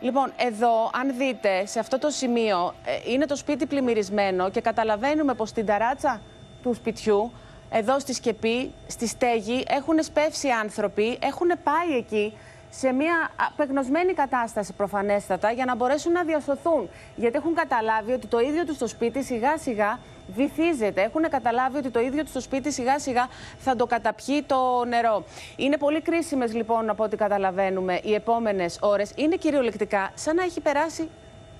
Λοιπόν, 0.00 0.32
εδώ, 0.36 0.90
αν 0.92 1.16
δείτε, 1.16 1.66
σε 1.66 1.78
αυτό 1.78 1.98
το 1.98 2.10
σημείο 2.10 2.74
ε, 2.84 3.12
είναι 3.12 3.26
το 3.26 3.36
σπίτι 3.36 3.66
πλημμυρισμένο 3.66 4.50
και 4.50 4.60
καταλαβαίνουμε 4.60 5.34
πως 5.34 5.48
στην 5.48 5.66
ταράτσα 5.66 6.20
του 6.62 6.74
σπιτιού 6.74 7.32
εδώ 7.70 7.98
στη 7.98 8.12
Σκεπή, 8.14 8.72
στη 8.86 9.06
Στέγη, 9.06 9.64
έχουν 9.68 10.02
σπεύσει 10.02 10.48
άνθρωποι, 10.48 11.18
έχουν 11.22 11.48
πάει 11.62 11.96
εκεί 11.96 12.36
σε 12.78 12.92
μια 12.92 13.30
απεγνωσμένη 13.36 14.12
κατάσταση 14.12 14.72
προφανέστατα 14.72 15.50
για 15.50 15.64
να 15.64 15.76
μπορέσουν 15.76 16.12
να 16.12 16.24
διασωθούν. 16.24 16.88
Γιατί 17.16 17.36
έχουν 17.36 17.54
καταλάβει 17.54 18.12
ότι 18.12 18.26
το 18.26 18.40
ίδιο 18.40 18.64
τους 18.64 18.78
το 18.78 18.86
σπίτι 18.86 19.22
σιγά 19.22 19.58
σιγά 19.58 19.98
βυθίζεται. 20.34 21.02
Έχουν 21.02 21.28
καταλάβει 21.28 21.76
ότι 21.76 21.90
το 21.90 22.00
ίδιο 22.00 22.22
τους 22.22 22.32
το 22.32 22.40
σπίτι 22.40 22.72
σιγά 22.72 22.98
σιγά 22.98 23.28
θα 23.58 23.76
το 23.76 23.86
καταπιεί 23.86 24.42
το 24.42 24.84
νερό. 24.84 25.24
Είναι 25.56 25.76
πολύ 25.76 26.00
κρίσιμες 26.00 26.54
λοιπόν 26.54 26.90
από 26.90 27.04
ό,τι 27.04 27.16
καταλαβαίνουμε 27.16 28.00
οι 28.02 28.14
επόμενες 28.14 28.78
ώρες. 28.80 29.12
Είναι 29.16 29.36
κυριολεκτικά 29.36 30.10
σαν 30.14 30.36
να 30.36 30.42
έχει 30.42 30.60
περάσει 30.60 31.08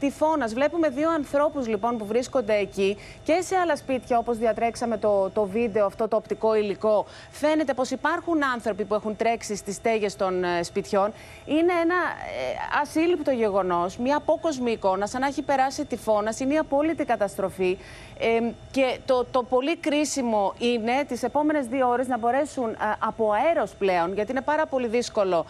τυφώνας. 0.04 0.54
Βλέπουμε 0.54 0.88
δύο 0.88 1.10
ανθρώπους 1.10 1.66
λοιπόν 1.68 1.98
που 1.98 2.06
βρίσκονται 2.06 2.54
εκεί 2.54 2.96
και 3.24 3.40
σε 3.40 3.56
άλλα 3.56 3.76
σπίτια 3.76 4.18
όπως 4.18 4.38
διατρέξαμε 4.38 4.98
το, 4.98 5.30
το 5.30 5.44
βίντεο, 5.44 5.86
αυτό 5.86 6.08
το 6.08 6.16
οπτικό 6.16 6.54
υλικό. 6.54 7.06
Φαίνεται 7.30 7.74
πως 7.74 7.90
υπάρχουν 7.90 8.44
άνθρωποι 8.44 8.84
που 8.84 8.94
έχουν 8.94 9.16
τρέξει 9.16 9.56
στις 9.56 9.74
στέγες 9.74 10.16
των 10.16 10.44
ε, 10.44 10.62
σπιτιών. 10.62 11.12
Είναι 11.46 11.72
ένα 11.82 11.94
ε, 11.94 12.80
ασύλληπτο 12.82 13.30
γεγονός, 13.30 13.96
μια 13.96 14.16
απόκοσμη 14.16 14.72
εικόνα, 14.72 15.06
σαν 15.06 15.20
να 15.20 15.26
έχει 15.26 15.42
περάσει 15.42 15.84
τυφώνας. 15.84 16.40
Είναι 16.40 16.54
η 16.54 16.58
απόλυτη 16.58 17.04
καταστροφή. 17.04 17.78
Ε, 18.18 18.52
και 18.70 18.98
το, 19.04 19.24
το 19.30 19.42
πολύ 19.42 19.76
κρίσιμο 19.76 20.54
είναι 20.58 21.04
τις 21.08 21.22
επόμενες 21.22 21.66
δύο 21.66 21.88
ώρες 21.88 22.08
να 22.08 22.18
μπορέσουν 22.18 22.70
ε, 22.70 22.76
από 22.98 23.32
αέρος 23.32 23.74
πλέον, 23.74 24.14
γιατί 24.14 24.30
είναι 24.30 24.40
πάρα 24.40 24.66
πολύ 24.66 24.86
δύσκολο 24.86 25.44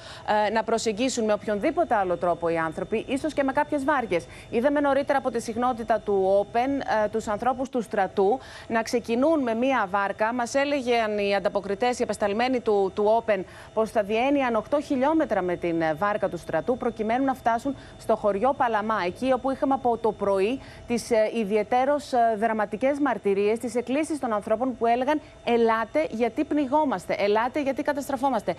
ε, 0.47 0.51
να 0.51 0.63
προσεγγίσουν 0.63 1.25
με 1.25 1.33
οποιονδήποτε 1.33 1.95
άλλο 1.95 2.17
τρόπο 2.17 2.49
οι 2.49 2.59
άνθρωποι, 2.59 3.05
ίσως 3.09 3.33
και 3.33 3.43
με 3.43 3.53
κάποιες 3.53 3.85
βάρκες. 3.85 4.27
Είδαμε 4.51 4.81
νωρίτερα 4.81 5.19
από 5.19 5.31
τη 5.31 5.41
συχνότητα 5.41 6.01
του 6.05 6.47
Open 6.53 6.69
ε, 7.05 7.09
τους 7.09 7.29
ανθρώπους 7.29 7.69
του 7.69 7.83
στρατού 7.83 8.39
να 8.69 8.83
ξεκινούν 8.83 9.43
με 9.43 9.55
μία 9.55 9.87
βάρκα. 9.91 10.33
Μας 10.33 10.55
έλεγαν 10.55 11.19
οι 11.19 11.35
ανταποκριτές, 11.35 11.99
οι 11.99 12.03
απεσταλμένοι 12.03 12.61
του, 12.61 12.93
του 12.95 13.25
Open, 13.25 13.41
πως 13.75 13.91
θα 13.91 14.03
διένυαν 14.03 14.65
8 14.71 14.77
χιλιόμετρα 14.83 15.43
με 15.43 15.57
την 15.57 15.81
ε, 15.81 15.95
βάρκα 15.95 16.29
του 16.29 16.39
στρατού, 16.39 16.77
προκειμένου 16.77 17.25
να 17.25 17.35
φτάσουν 17.35 17.77
στο 17.99 18.17
χωριό 18.17 18.55
Παλαμά, 18.57 18.97
εκεί 19.07 19.33
όπου 19.33 19.51
είχαμε 19.51 19.75
από 19.75 19.97
το 19.97 20.13
πρωί 20.13 20.61
τις 20.87 21.11
ε, 21.11 21.31
ιδιαιτέρως 21.35 22.13
ε, 22.55 22.57
δραματικές 22.57 22.99
μαρτυρίες, 22.99 23.59
τις 23.59 23.75
εκκλήσεις 23.75 24.19
των 24.19 24.33
ανθρώπων 24.33 24.77
που 24.77 24.87
έλεγαν 24.87 25.21
«Ελάτε 25.45 26.07
γιατί 26.11 26.45
πνιγόμαστε, 26.45 27.15
ελάτε 27.19 27.63
γιατί 27.63 27.83
καταστραφόμαστε». 27.83 28.55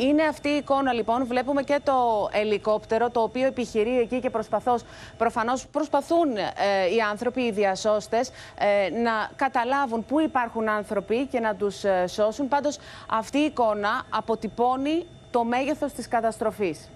Είναι 0.00 0.22
αυτή 0.22 0.48
η 0.48 0.56
εικόνα 0.56 0.92
λοιπόν, 0.92 1.26
βλέπουμε 1.26 1.62
και 1.62 1.80
το 1.84 2.28
ελικόπτερο 2.32 3.10
το 3.10 3.20
οποίο 3.20 3.46
επιχειρεί 3.46 3.98
εκεί 3.98 4.20
και 4.20 4.30
προσπαθώς, 4.30 4.82
προφανώς 5.18 5.66
προσπαθούν 5.66 6.36
ε, 6.36 6.94
οι 6.94 7.00
άνθρωποι, 7.10 7.42
οι 7.42 7.50
διασώστες 7.50 8.30
ε, 8.58 8.90
να 8.90 9.30
καταλάβουν 9.36 10.04
πού 10.04 10.20
υπάρχουν 10.20 10.68
άνθρωποι 10.68 11.26
και 11.26 11.40
να 11.40 11.54
τους 11.54 11.84
ε, 11.84 12.06
σώσουν. 12.06 12.48
Πάντως 12.48 12.78
αυτή 13.10 13.38
η 13.38 13.44
εικόνα 13.44 14.06
αποτυπώνει 14.10 15.06
το 15.30 15.44
μέγεθος 15.44 15.92
της 15.92 16.08
καταστροφής. 16.08 16.88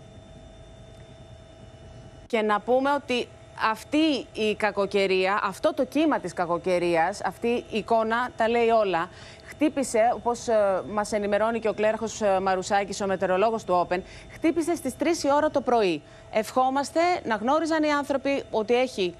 Και 2.26 2.42
να 2.42 2.60
πούμε 2.60 2.90
ότι 2.92 3.28
αυτή 3.70 4.26
η 4.32 4.54
κακοκαιρία, 4.54 5.40
αυτό 5.42 5.74
το 5.74 5.84
κύμα 5.84 6.18
της 6.18 6.32
κακοκαιρίας, 6.32 7.20
αυτή 7.24 7.48
η 7.48 7.64
εικόνα 7.70 8.30
τα 8.36 8.48
λέει 8.48 8.68
όλα. 8.68 9.08
Χτύπησε, 9.44 10.00
όπως 10.14 10.48
ε, 10.48 10.82
μας 10.88 11.12
ενημερώνει 11.12 11.58
και 11.58 11.68
ο 11.68 11.72
κλέρχος 11.72 12.22
ε, 12.22 12.40
Μαρουσάκης, 12.40 13.00
ο 13.00 13.06
μετεωρολόγος 13.06 13.64
του 13.64 13.86
Open, 13.88 14.00
χτύπησε 14.32 14.74
στις 14.74 14.94
3 14.98 15.04
η 15.24 15.32
ώρα 15.32 15.50
το 15.50 15.60
πρωί. 15.60 16.02
Ευχόμαστε 16.30 17.00
να 17.24 17.34
γνώριζαν 17.34 17.82
οι 17.82 17.90
άνθρωποι 17.92 18.42
ότι 18.50 18.74
έχει 18.74 19.14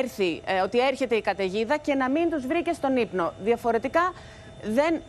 έρθει, 0.00 0.42
ε, 0.44 0.60
ότι 0.60 0.80
έρχεται 0.80 1.14
η 1.14 1.20
καταιγίδα 1.20 1.76
και 1.76 1.94
να 1.94 2.10
μην 2.10 2.30
τους 2.30 2.46
βρήκε 2.46 2.72
στον 2.72 2.96
ύπνο. 2.96 3.32
Διαφορετικά 3.42 4.12
δεν... 4.62 5.02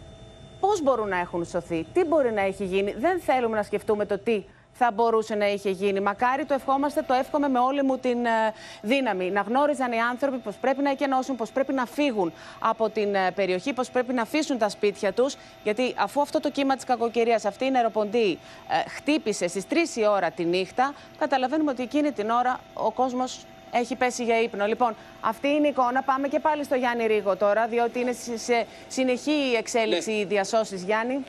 Πώς 0.59 0.81
μπορούν 0.81 1.07
να 1.07 1.17
έχουν 1.17 1.45
σωθεί, 1.45 1.85
τι 1.93 2.05
μπορεί 2.05 2.31
να 2.31 2.41
έχει 2.41 2.65
γίνει. 2.65 2.93
Δεν 2.93 3.19
θέλουμε 3.19 3.55
να 3.55 3.63
σκεφτούμε 3.63 4.05
το 4.05 4.19
τι 4.19 4.43
θα 4.73 4.91
μπορούσε 4.93 5.35
να 5.35 5.47
είχε 5.47 5.69
γίνει. 5.69 5.99
Μακάρι 5.99 6.45
το 6.45 6.53
ευχόμαστε, 6.53 7.01
το 7.01 7.13
εύχομαι 7.13 7.49
με 7.49 7.59
όλη 7.59 7.83
μου 7.83 7.97
την 7.97 8.25
ε, 8.25 8.53
δύναμη. 8.81 9.31
Να 9.31 9.41
γνώριζαν 9.41 9.91
οι 9.91 9.99
άνθρωποι 9.99 10.37
πως 10.37 10.55
πρέπει 10.55 10.81
να 10.81 10.89
εκενώσουν, 10.89 11.35
πως 11.35 11.51
πρέπει 11.51 11.73
να 11.73 11.85
φύγουν 11.85 12.33
από 12.59 12.89
την 12.89 13.15
ε, 13.15 13.31
περιοχή, 13.31 13.73
πως 13.73 13.89
πρέπει 13.89 14.13
να 14.13 14.21
αφήσουν 14.21 14.57
τα 14.57 14.69
σπίτια 14.69 15.13
τους. 15.13 15.35
Γιατί 15.63 15.93
αφού 15.97 16.21
αυτό 16.21 16.39
το 16.39 16.51
κύμα 16.51 16.75
της 16.75 16.85
κακοκαιρίας, 16.85 17.45
αυτή 17.45 17.65
η 17.65 17.71
νεροποντή 17.71 18.39
ε, 18.69 18.89
χτύπησε 18.89 19.47
στις 19.47 19.63
3 19.69 19.75
η 19.95 20.07
ώρα 20.07 20.31
τη 20.31 20.43
νύχτα, 20.43 20.93
καταλαβαίνουμε 21.17 21.71
ότι 21.71 21.83
εκείνη 21.83 22.11
την 22.11 22.29
ώρα 22.29 22.59
ο 22.73 22.91
κόσμος 22.91 23.45
έχει 23.71 23.95
πέσει 23.95 24.23
για 24.23 24.41
ύπνο. 24.41 24.65
Λοιπόν, 24.65 24.95
αυτή 25.21 25.47
είναι 25.47 25.67
η 25.67 25.69
εικόνα. 25.69 26.01
Πάμε 26.01 26.27
και 26.27 26.39
πάλι 26.39 26.63
στο 26.63 26.75
Γιάννη 26.75 27.07
Ρίγο 27.07 27.35
τώρα, 27.35 27.67
διότι 27.67 27.99
είναι 27.99 28.11
σε 28.35 28.65
συνεχή 28.87 29.31
η 29.51 29.55
εξέλιξη 29.55 30.11
οι 30.11 30.25
διασώσεις, 30.25 30.83
Γιάννη. 30.83 31.23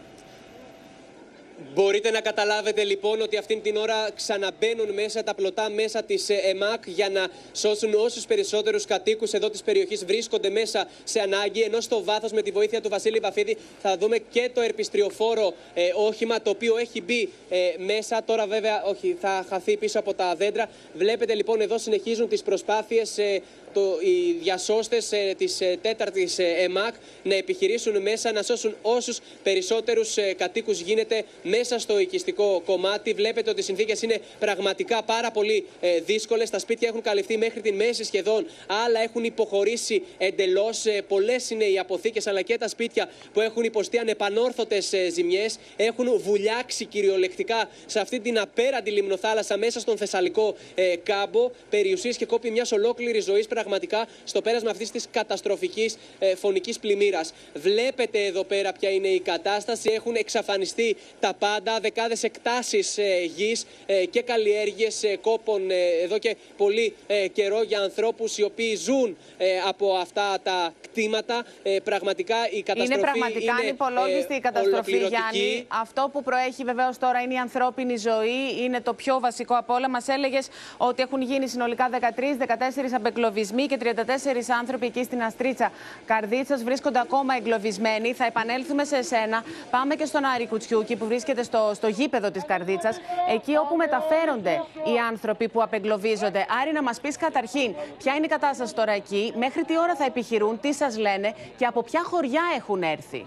Μπορείτε 1.74 2.10
να 2.10 2.20
καταλάβετε 2.20 2.84
λοιπόν 2.84 3.20
ότι 3.20 3.36
αυτήν 3.36 3.62
την 3.62 3.76
ώρα 3.76 4.10
ξαναμπαίνουν 4.14 4.92
μέσα 4.92 5.22
τα 5.24 5.34
πλωτά 5.34 5.70
μέσα 5.70 6.02
της 6.02 6.28
ΕΜΑΚ 6.28 6.82
για 6.86 7.08
να 7.08 7.28
σώσουν 7.52 7.94
όσους 7.94 8.26
περισσότερους 8.26 8.84
κατοίκους 8.84 9.32
εδώ 9.32 9.50
της 9.50 9.62
περιοχής 9.62 10.04
βρίσκονται 10.04 10.50
μέσα 10.50 10.88
σε 11.04 11.20
ανάγκη. 11.20 11.60
Ενώ 11.60 11.80
στο 11.80 12.04
βάθος, 12.04 12.32
με 12.32 12.42
τη 12.42 12.50
βοήθεια 12.50 12.80
του 12.80 12.88
Βασίλη 12.88 13.18
Βαφίδη, 13.18 13.56
θα 13.82 13.96
δούμε 13.96 14.18
και 14.18 14.50
το 14.54 14.60
ερπιστριοφόρο 14.60 15.54
ε, 15.74 15.88
όχημα 15.96 16.42
το 16.42 16.50
οποίο 16.50 16.76
έχει 16.76 17.02
μπει 17.02 17.28
ε, 17.50 17.58
μέσα. 17.78 18.24
Τώρα, 18.24 18.46
βέβαια, 18.46 18.82
όχι, 18.84 19.16
θα 19.20 19.46
χαθεί 19.48 19.76
πίσω 19.76 19.98
από 19.98 20.14
τα 20.14 20.34
δέντρα. 20.34 20.68
Βλέπετε 20.94 21.34
λοιπόν 21.34 21.60
εδώ 21.60 21.78
συνεχίζουν 21.78 22.28
τις 22.28 22.42
προσπάθειες. 22.42 23.18
Ε, 23.18 23.42
το, 23.72 23.98
οι 24.00 24.32
διασώστες 24.32 25.12
ε, 25.12 25.34
της 25.38 25.60
ε, 25.60 25.78
τέταρτης 25.82 26.38
ε, 26.38 26.54
ΕΜΑΚ 26.58 26.94
να 27.22 27.34
επιχειρήσουν 27.34 28.02
μέσα 28.02 28.32
να 28.32 28.42
σώσουν 28.42 28.76
όσους 28.82 29.18
περισσότερους 29.42 30.16
ε, 30.16 30.34
κατοίκους 30.34 30.80
γίνεται 30.80 31.24
μέσα 31.42 31.78
στο 31.78 31.98
οικιστικό 31.98 32.62
κομμάτι. 32.64 33.12
Βλέπετε 33.12 33.50
ότι 33.50 33.60
οι 33.60 33.62
συνθήκες 33.62 34.02
είναι 34.02 34.18
πραγματικά 34.38 35.02
πάρα 35.02 35.30
πολύ 35.30 35.66
ε, 35.80 36.00
δύσκολες. 36.00 36.50
Τα 36.50 36.58
σπίτια 36.58 36.88
έχουν 36.88 37.02
καλυφθεί 37.02 37.36
μέχρι 37.36 37.60
τη 37.60 37.72
μέση 37.72 38.04
σχεδόν, 38.04 38.46
άλλα 38.86 39.00
έχουν 39.00 39.24
υποχωρήσει 39.24 40.02
εντελώς. 40.18 40.86
Ε, 40.86 41.02
Πολλές 41.08 41.50
είναι 41.50 41.64
οι 41.64 41.78
αποθήκες 41.78 42.26
αλλά 42.26 42.42
και 42.42 42.58
τα 42.58 42.68
σπίτια 42.68 43.10
που 43.32 43.40
έχουν 43.40 43.64
υποστεί 43.64 43.98
ανεπανόρθωτες 43.98 44.92
ζημιές. 45.12 45.58
Έχουν 45.76 46.18
βουλιάξει 46.18 46.84
κυριολεκτικά 46.84 47.68
σε 47.86 48.00
αυτή 48.00 48.20
την 48.20 48.38
απέραντη 48.38 48.90
λιμνοθάλασσα 48.90 49.56
μέσα 49.56 49.80
στον 49.80 49.96
Θεσσαλικό 49.96 50.54
ε, 50.74 50.96
κάμπο. 51.02 51.50
Περιουσίες 51.70 52.16
και 52.16 52.26
κόπη 52.26 52.50
μιας 52.50 52.72
ολόκληρης 52.72 53.24
ζωής 53.24 53.46
πραγματικά 53.46 54.06
στο 54.24 54.40
πέρασμα 54.40 54.70
αυτής 54.70 54.90
της 54.90 55.06
καταστροφικής 55.10 55.96
ε, 56.18 56.34
φωνικής 56.34 56.78
πλημμύρας. 56.78 57.34
Βλέπετε 57.54 58.24
εδώ 58.24 58.44
πέρα 58.44 58.72
ποια 58.72 58.90
είναι 58.90 59.08
η 59.08 59.20
κατάσταση. 59.20 59.90
Έχουν 59.92 60.14
εξαφανιστεί 60.14 60.96
τα 61.20 61.31
πάντα, 61.38 61.80
δεκάδες 61.80 62.22
εκτάσεις 62.22 62.98
ε, 62.98 63.22
γης 63.36 63.66
ε, 63.86 64.04
και 64.04 64.22
καλλιέργειες 64.22 65.02
ε, 65.02 65.16
κόπων 65.16 65.70
ε, 65.70 65.74
εδώ 66.02 66.18
και 66.18 66.36
πολύ 66.56 66.94
ε, 67.06 67.28
καιρό 67.28 67.62
για 67.62 67.80
ανθρώπους 67.80 68.38
οι 68.38 68.42
οποίοι 68.42 68.76
ζουν 68.76 69.16
ε, 69.38 69.46
από 69.68 69.94
αυτά 69.94 70.38
τα 70.42 70.74
κτήματα. 70.80 71.44
Ε, 71.62 71.76
πραγματικά 71.84 72.36
η 72.50 72.62
καταστροφή 72.62 73.00
Είναι 73.00 73.10
πραγματικά 73.10 73.52
είναι, 73.52 73.68
ανυπολόγιστη 73.68 74.34
ε, 74.34 74.36
η 74.36 74.40
καταστροφή, 74.40 74.94
ολοκληρωτική. 74.94 75.38
Γιάννη. 75.38 75.66
Αυτό 75.68 76.10
που 76.12 76.22
προέχει 76.22 76.64
βεβαίως 76.64 76.98
τώρα 76.98 77.20
είναι 77.20 77.34
η 77.34 77.36
ανθρώπινη 77.36 77.96
ζωή. 77.96 78.62
Είναι 78.62 78.80
το 78.80 78.94
πιο 78.94 79.20
βασικό 79.20 79.54
από 79.54 79.74
όλα. 79.74 79.88
Μας 79.90 80.08
έλεγες 80.08 80.48
ότι 80.76 81.02
έχουν 81.02 81.22
γίνει 81.22 81.48
συνολικά 81.48 81.90
13, 81.92 81.96
14 81.96 82.92
απεγκλωβισμοί 82.94 83.66
και 83.66 83.78
34 83.82 83.86
άνθρωποι 84.60 84.86
εκεί 84.86 85.02
στην 85.04 85.22
Αστρίτσα 85.22 85.72
Καρδίτσας 86.06 86.62
βρίσκονται 86.62 86.98
ακόμα 87.00 87.36
εγκλωβισμένοι. 87.36 88.12
Θα 88.12 88.24
επανέλθουμε 88.24 88.84
σε 88.84 88.96
εσένα. 88.96 89.44
Πάμε 89.70 89.94
και 89.94 90.04
στον 90.04 90.24
Άρη 90.24 90.46
Κουτσιούκη 90.46 90.96
που 90.96 91.06
βρίσκεται 91.06 91.21
στο, 91.42 91.70
στο 91.74 91.88
γήπεδο 91.88 92.30
της 92.30 92.44
Καρδίτσας, 92.46 93.00
εκεί 93.34 93.56
όπου 93.56 93.76
μεταφέρονται 93.76 94.62
οι 94.84 94.98
άνθρωποι 95.10 95.48
που 95.48 95.62
απεγκλωβίζονται. 95.62 96.46
Άρη, 96.60 96.72
να 96.72 96.82
μας 96.82 97.00
πεις 97.00 97.16
καταρχήν 97.16 97.74
ποια 97.98 98.14
είναι 98.14 98.24
η 98.24 98.28
κατάσταση 98.28 98.74
τώρα 98.74 98.92
εκεί, 98.92 99.32
μέχρι 99.36 99.64
τι 99.64 99.78
ώρα 99.78 99.94
θα 99.94 100.04
επιχειρούν, 100.04 100.60
τι 100.60 100.72
σας 100.72 100.98
λένε 100.98 101.34
και 101.56 101.64
από 101.64 101.82
ποια 101.82 102.02
χωριά 102.04 102.42
έχουν 102.56 102.82
έρθει; 102.82 103.26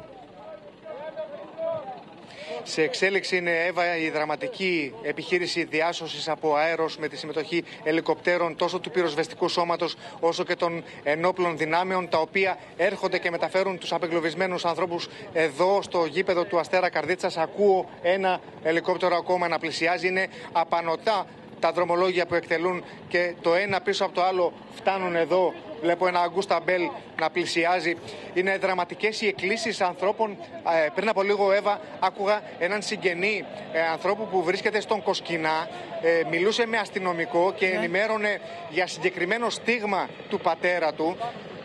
Σε 2.68 2.82
εξέλιξη 2.82 3.38
είναι 3.38 3.66
Εύα 3.66 3.98
η 3.98 4.10
δραματική 4.10 4.94
επιχείρηση 5.02 5.64
διάσωσης 5.64 6.28
από 6.28 6.56
αέρος 6.56 6.98
με 6.98 7.08
τη 7.08 7.18
συμμετοχή 7.18 7.64
ελικοπτέρων 7.84 8.56
τόσο 8.56 8.80
του 8.80 8.92
πυροσβεστικού 8.92 9.48
σώματος 9.48 9.96
όσο 10.20 10.44
και 10.44 10.56
των 10.56 10.84
ενόπλων 11.04 11.58
δυνάμεων 11.58 12.10
τα 12.10 12.18
οποία 12.18 12.58
έρχονται 12.78 13.18
και 13.18 13.32
μεταφέρουν 13.32 13.78
τους 13.78 13.94
απεγκλωβισμένους 13.94 14.66
ανθρώπους 14.66 15.08
εδώ 15.34 15.82
στο 15.82 16.06
γήπεδο 16.06 16.44
του 16.44 16.60
Αστέρα 16.60 16.90
Καρδίτσας. 16.90 17.38
Ακούω 17.38 17.90
ένα 18.02 18.40
ελικόπτερο 18.64 19.16
ακόμα 19.16 19.48
να 19.48 19.60
πλησιάζει. 19.60 20.08
Είναι 20.08 20.28
απανοτά 20.52 21.26
τα 21.60 21.72
δρομολόγια 21.72 22.26
που 22.26 22.36
εκτελούν 22.36 22.84
και 23.08 23.34
το 23.42 23.54
ένα 23.54 23.82
πίσω 23.82 24.06
από 24.06 24.14
το 24.14 24.24
άλλο 24.24 24.54
φτάνουν 24.76 25.16
εδώ. 25.16 25.54
Βλέπω 25.86 26.08
ένα 26.08 26.22
Αγκούστα 26.22 26.60
Μπέλ 26.66 26.90
να 27.20 27.30
πλησιάζει. 27.30 27.96
Είναι 28.34 28.58
δραματικές 28.58 29.22
οι 29.22 29.28
εκκλήσεις 29.28 29.82
ανθρώπων. 29.82 30.38
Ε, 30.86 30.90
πριν 30.96 31.10
από 31.10 31.24
λίγο, 31.24 31.52
Εύα, 31.52 31.80
άκουγα 32.00 32.42
έναν 32.60 32.82
συγγενή 32.82 33.46
ε, 33.74 33.82
ανθρώπου 33.82 34.28
που 34.28 34.44
βρίσκεται 34.44 34.82
στον 34.82 35.04
Κοσκινά. 35.04 35.68
Ε, 36.02 36.22
μιλούσε 36.30 36.66
με 36.66 36.78
αστυνομικό 36.78 37.54
και 37.58 37.66
ενημέρωνε 37.66 38.40
για 38.70 38.88
συγκεκριμένο 38.88 39.50
στίγμα 39.50 40.10
του 40.30 40.40
πατέρα 40.40 40.94
του. 40.94 41.18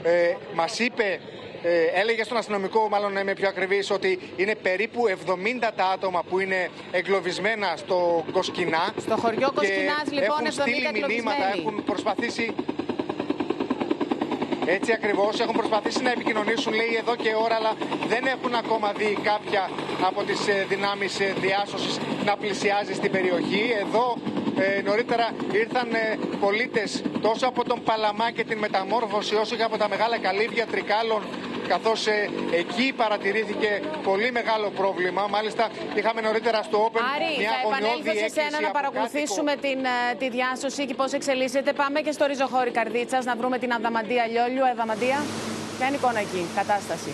Ε, 0.03 0.35
μας 0.55 0.79
είπε 0.79 1.21
ε, 1.63 2.01
έλεγε 2.01 2.25
στον 2.25 2.37
αστυνομικό, 2.37 2.89
μάλλον 2.89 3.13
να 3.13 3.21
είμαι 3.21 3.35
πιο 3.35 3.49
ακριβής, 3.49 3.91
ότι 3.91 4.19
είναι 4.37 4.55
περίπου 4.55 5.03
70 5.27 5.71
τα 5.77 5.85
άτομα 5.85 6.23
που 6.29 6.39
είναι 6.41 6.71
εγκλωβισμένα 6.91 7.75
στο 7.77 8.25
Κοσκινά. 8.33 8.95
Στο 9.01 9.17
χωριό 9.17 9.53
Κοσκινάς, 9.55 10.11
λοιπόν, 10.11 10.47
έχουν 10.47 10.47
70 10.47 10.51
στείλει 10.51 10.81
μηνύματα, 10.81 10.97
εγκλωβισμένοι. 10.97 11.59
έχουν 11.59 11.85
προσπαθήσει 11.85 12.55
έτσι 14.77 14.93
ακριβώς 14.93 15.41
έχουν 15.41 15.55
προσπαθήσει 15.55 16.03
να 16.03 16.11
επικοινωνήσουν, 16.11 16.73
λέει 16.75 16.95
εδώ 16.99 17.17
και 17.17 17.31
ώρα, 17.45 17.55
αλλά 17.55 17.73
δεν 18.09 18.27
έχουν 18.27 18.55
ακόμα 18.55 18.93
δει 18.93 19.19
κάποια 19.23 19.71
από 20.09 20.23
τις 20.23 20.41
δυνάμεις 20.69 21.19
διάσωσης 21.41 21.99
να 22.25 22.37
πλησιάζει 22.37 22.95
στην 22.95 23.11
περιοχή. 23.11 23.65
Εδώ 23.85 24.17
ε, 24.59 24.83
νωρίτερα 24.83 25.31
ήρθαν 25.53 25.95
ε, 25.95 26.19
πολίτες 26.41 27.03
τόσο 27.21 27.47
από 27.47 27.65
τον 27.65 27.83
Παλαμά 27.83 28.31
και 28.31 28.45
την 28.45 28.59
μεταμόρφωση, 28.59 29.35
όσο 29.35 29.57
και 29.57 29.63
από 29.63 29.77
τα 29.77 29.89
μεγάλα 29.89 30.19
καλύβια 30.19 30.67
Τρικάλων 30.67 31.23
καθώς 31.75 32.01
εκεί 32.63 32.87
παρατηρήθηκε 33.01 33.71
πολύ 34.03 34.29
μεγάλο 34.39 34.69
πρόβλημα. 34.81 35.23
Μάλιστα, 35.37 35.65
είχαμε 35.99 36.21
νωρίτερα 36.21 36.63
στο 36.63 36.79
Open 36.87 37.01
Άρη, 37.15 37.33
μια 37.39 37.51
θα 37.51 37.57
αγωνιώδη 37.59 37.87
επανέλθω 37.87 38.13
σε 38.13 38.25
έκκληση 38.25 38.41
σένα 38.41 38.57
να 38.61 38.69
από 38.69 38.79
παρακολουθήσουμε 38.79 39.53
την, 39.65 39.79
ε, 39.95 39.99
τη 40.21 40.27
διάσωση 40.37 40.83
και 40.89 40.95
πώς 41.01 41.11
εξελίσσεται. 41.19 41.71
Πάμε 41.73 41.99
και 42.01 42.13
στο 42.17 42.25
ριζοχώρι 42.31 42.71
Καρδίτσας 42.79 43.25
να 43.25 43.35
βρούμε 43.41 43.57
την 43.63 43.71
Αδαμαντία 43.73 44.25
Λιόλιου. 44.33 44.65
Αδαμαντία, 44.75 45.19
ποια 45.77 45.87
είναι 45.87 45.97
η 45.97 46.01
εικόνα 46.03 46.21
εκεί, 46.27 46.43
κατάσταση; 46.61 47.11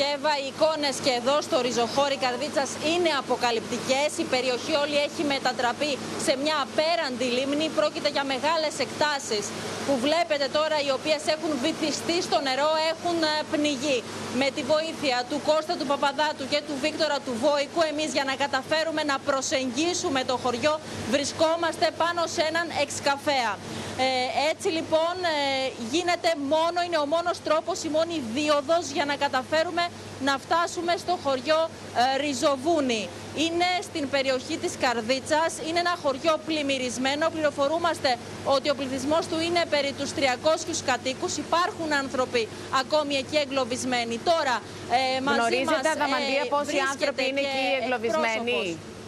Και 0.00 0.14
Εύα, 0.16 0.34
οι 0.42 0.46
εικόνες 0.52 0.96
και 1.04 1.12
εδώ 1.20 1.36
στο 1.46 1.56
ριζοχώρι 1.66 2.16
Καρδίτσας 2.24 2.70
είναι 2.92 3.10
αποκαλυπτικές. 3.22 4.08
Η 4.22 4.26
περιοχή 4.34 4.72
όλη 4.82 4.96
έχει 5.06 5.22
μετατραπεί 5.34 5.92
σε 6.26 6.32
μια 6.42 6.56
απέραντη 6.66 7.28
λίμνη. 7.36 7.66
Πρόκειται 7.78 8.10
για 8.16 8.24
μεγάλες 8.32 8.74
εκτάσεις 8.84 9.44
που 9.86 9.94
βλέπετε 10.04 10.46
τώρα, 10.58 10.76
οι 10.86 10.90
οποίες 10.98 11.22
έχουν 11.34 11.50
βυθιστεί 11.64 12.16
στο 12.26 12.38
νερό, 12.48 12.70
έχουν 12.92 13.16
ε, 13.32 13.34
πνιγεί. 13.52 13.98
Με 14.40 14.48
τη 14.54 14.62
βοήθεια 14.72 15.16
του 15.30 15.38
Κώστα 15.48 15.74
του 15.78 15.86
Παπαδάτου 15.92 16.44
και 16.52 16.60
του 16.66 16.74
Βίκτορα 16.84 17.18
του 17.26 17.34
Βόικου, 17.42 17.80
εμείς 17.92 18.10
για 18.16 18.24
να 18.30 18.34
καταφέρουμε 18.44 19.02
να 19.12 19.16
προσεγγίσουμε 19.28 20.20
το 20.30 20.34
χωριό, 20.42 20.74
βρισκόμαστε 21.14 21.86
πάνω 22.02 22.20
σε 22.34 22.42
έναν 22.50 22.66
εξκαφέα. 22.84 23.52
Ε, 24.02 24.50
έτσι 24.50 24.68
λοιπόν 24.68 25.14
ε, 25.34 25.38
γίνεται 25.92 26.30
μόνο, 26.54 26.78
είναι 26.86 26.98
ο 27.04 27.06
μόνος 27.14 27.36
τρόπος, 27.46 27.76
η 27.84 27.88
μόνη 27.88 28.16
δίωδος 28.34 28.84
για 28.96 29.04
να 29.04 29.14
καταφέρουμε 29.24 29.84
να 30.28 30.34
φτάσουμε 30.44 30.92
στο 30.96 31.18
χωριό 31.24 31.60
ε, 32.14 32.18
Ριζοβούνι. 32.22 33.08
Είναι 33.44 33.68
στην 33.88 34.04
περιοχή 34.10 34.56
της 34.62 34.72
Καρδίτσας, 34.84 35.52
είναι 35.68 35.78
ένα 35.78 35.94
χωριό 36.02 36.34
πλημμυρισμένο. 36.46 37.24
Πληροφορούμαστε 37.34 38.10
ότι 38.44 38.70
ο 38.70 38.74
πληθυσμός 38.74 39.24
του 39.30 39.38
είναι 39.46 39.62
περί 39.70 39.92
τους 39.98 40.10
300 40.12 40.82
κατοίκους. 40.90 41.36
Υπάρχουν 41.36 41.92
άνθρωποι 42.02 42.48
ακόμη 42.82 43.14
εκεί 43.22 43.36
εγκλωβισμένοι. 43.36 44.16
Τώρα, 44.30 44.56
ε, 44.98 45.20
μαζί 45.20 45.38
Γνωρίζετε, 45.38 45.88
μας, 45.88 45.94
Αδαμαντία, 45.94 46.44
πόσοι 46.52 46.64
βρίσκεται 46.64 46.90
άνθρωποι 46.94 47.22
είναι 47.28 47.40
και 47.40 47.46
εκεί 47.46 47.66
εγκλωβισμένοι; 47.80 48.50
εκπρόσωπος. 48.50 48.99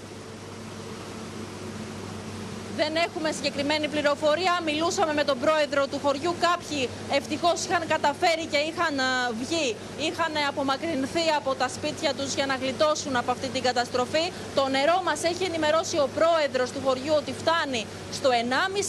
Δεν 2.76 2.96
έχουμε 3.06 3.32
συγκεκριμένη 3.32 3.88
πληροφορία. 3.88 4.60
Μιλούσαμε 4.64 5.12
με 5.14 5.24
τον 5.24 5.38
πρόεδρο 5.44 5.86
του 5.86 5.98
χωριού. 6.04 6.34
Κάποιοι 6.48 6.88
ευτυχώς 7.18 7.64
είχαν 7.64 7.82
καταφέρει 7.94 8.44
και 8.52 8.60
είχαν 8.68 8.94
α, 9.00 9.10
βγει, 9.40 9.76
είχαν 10.06 10.32
απομακρυνθεί 10.48 11.26
από 11.36 11.54
τα 11.54 11.68
σπίτια 11.68 12.14
τους 12.14 12.34
για 12.34 12.46
να 12.46 12.54
γλιτώσουν 12.54 13.16
από 13.16 13.30
αυτή 13.30 13.48
την 13.48 13.62
καταστροφή. 13.62 14.32
Το 14.54 14.68
νερό 14.68 15.00
μας 15.04 15.22
έχει 15.30 15.44
ενημερώσει 15.44 15.96
ο 15.98 16.08
πρόεδρος 16.18 16.70
του 16.70 16.80
χωριού 16.84 17.14
ότι 17.16 17.32
φτάνει 17.40 17.86
στο 18.12 18.28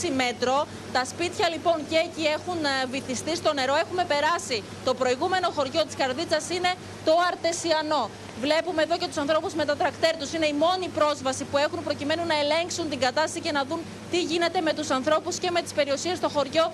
1,5 0.05 0.11
μέτρο. 0.23 0.67
Τα 0.93 1.05
σπίτια 1.05 1.49
λοιπόν 1.53 1.77
και 1.89 1.97
εκεί 2.07 2.25
έχουν 2.37 2.59
α, 2.65 2.73
βυθιστεί 2.91 3.35
στο 3.35 3.53
νερό. 3.53 3.75
Έχουμε 3.83 4.03
περάσει. 4.13 4.63
Το 4.87 4.93
προηγούμενο 4.93 5.47
χωριό 5.55 5.81
της 5.85 5.95
Καρδίτσας 5.95 6.45
είναι 6.55 6.71
το 7.05 7.13
Αρτεσιανό. 7.29 8.03
Βλέπουμε 8.41 8.81
εδώ 8.81 8.97
και 8.97 9.07
τους 9.07 9.17
ανθρώπους 9.17 9.53
με 9.53 9.65
τα 9.65 9.75
τρακτέρ 9.75 10.17
τους. 10.17 10.33
Είναι 10.33 10.47
η 10.47 10.53
μόνη 10.53 10.87
πρόσβαση 10.87 11.43
που 11.43 11.57
έχουν 11.57 11.83
προκειμένου 11.83 12.25
να 12.25 12.39
ελέγξουν 12.39 12.89
την 12.89 12.99
κατάσταση 12.99 13.39
και 13.39 13.51
να 13.51 13.63
δουν 13.63 13.79
τι 14.11 14.21
γίνεται 14.21 14.61
με 14.61 14.73
τους 14.73 14.89
ανθρώπους 14.89 15.37
και 15.37 15.51
με 15.51 15.61
τις 15.61 15.73
περιουσίες 15.73 16.17
στο 16.17 16.29
χωριό 16.29 16.71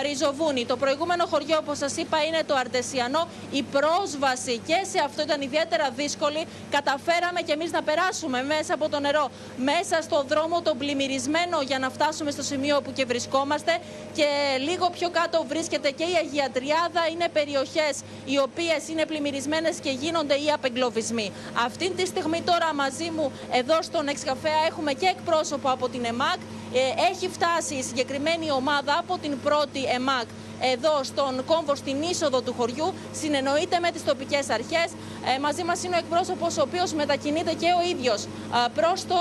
ε, 0.00 0.06
Ριζοβούνι. 0.06 0.66
Το 0.66 0.76
προηγούμενο 0.76 1.26
χωριό, 1.26 1.56
όπως 1.60 1.78
σας 1.78 1.96
είπα, 1.96 2.24
είναι 2.24 2.42
το 2.46 2.54
Αρτεσιανό. 2.56 3.28
Η 3.50 3.62
πρόσβαση 3.62 4.60
και 4.66 4.78
σε 4.92 4.98
αυτό 5.04 5.22
ήταν 5.22 5.40
ιδιαίτερα 5.40 5.90
δύσκολη. 5.96 6.46
Καταφέραμε 6.70 7.40
κι 7.40 7.50
εμείς 7.50 7.70
να 7.70 7.82
περάσουμε 7.82 8.42
μέσα 8.42 8.74
από 8.74 8.88
το 8.88 9.00
νερό, 9.00 9.30
μέσα 9.56 10.02
στο 10.02 10.24
δρόμο 10.28 10.62
τον 10.62 10.78
πλημμυρισμένο 10.78 11.60
για 11.66 11.78
να 11.78 11.90
φτάσουμε 11.90 12.30
στο 12.30 12.42
σημείο 12.42 12.80
που 12.80 12.92
και 12.92 13.04
βρισκόμαστε. 13.04 13.78
Και 14.14 14.26
λίγο 14.58 14.90
πιο 14.90 15.10
κάτω 15.10 15.44
βρίσκεται 15.48 15.90
και 15.90 16.02
η 16.02 16.14
Αγία 16.22 16.50
Τριάδα. 16.52 17.02
Είναι 17.12 17.28
περιοχές 17.32 17.94
οι 18.24 18.38
οποίες 18.38 18.88
είναι 18.88 19.06
πλημμυρισμένες 19.06 19.76
και 19.80 19.90
γίνονται 19.90 20.34
οι 20.34 20.50
απεγκλωβισμοί. 20.98 21.32
Αυτή 21.64 21.90
τη 21.90 22.06
στιγμή 22.06 22.42
τώρα 22.42 22.74
μαζί 22.74 23.10
μου 23.16 23.32
εδώ 23.52 23.82
στον 23.82 24.08
Εξκαφέα 24.08 24.60
έχουμε 24.68 24.92
και 24.92 25.06
εκπρόσωπο 25.06 25.70
από 25.70 25.88
την 25.88 26.04
ΕΜΑΚ. 26.04 26.38
Ε, 26.72 27.10
έχει 27.10 27.28
φτάσει 27.28 27.74
η 27.74 27.82
συγκεκριμένη 27.82 28.50
ομάδα 28.50 28.98
από 28.98 29.18
την 29.18 29.40
πρώτη 29.40 29.84
ΕΜΑΚ 29.84 30.28
εδώ 30.60 31.02
στον 31.02 31.44
κόμβο 31.44 31.74
στην 31.74 32.02
είσοδο 32.02 32.40
του 32.40 32.54
χωριού, 32.58 32.94
συνεννοείται 33.12 33.78
με 33.78 33.90
τις 33.90 34.04
τοπικές 34.04 34.50
αρχές. 34.50 34.88
Ε, 35.34 35.38
μαζί 35.38 35.64
μας 35.64 35.82
είναι 35.84 35.94
ο 35.94 35.98
εκπρόσωπος 35.98 36.58
ο 36.58 36.62
οποίος 36.62 36.92
μετακινείται 36.92 37.52
και 37.52 37.66
ο 37.78 37.88
ίδιος 37.88 38.24
ε, 38.24 38.28
προς 38.74 39.06
το 39.06 39.18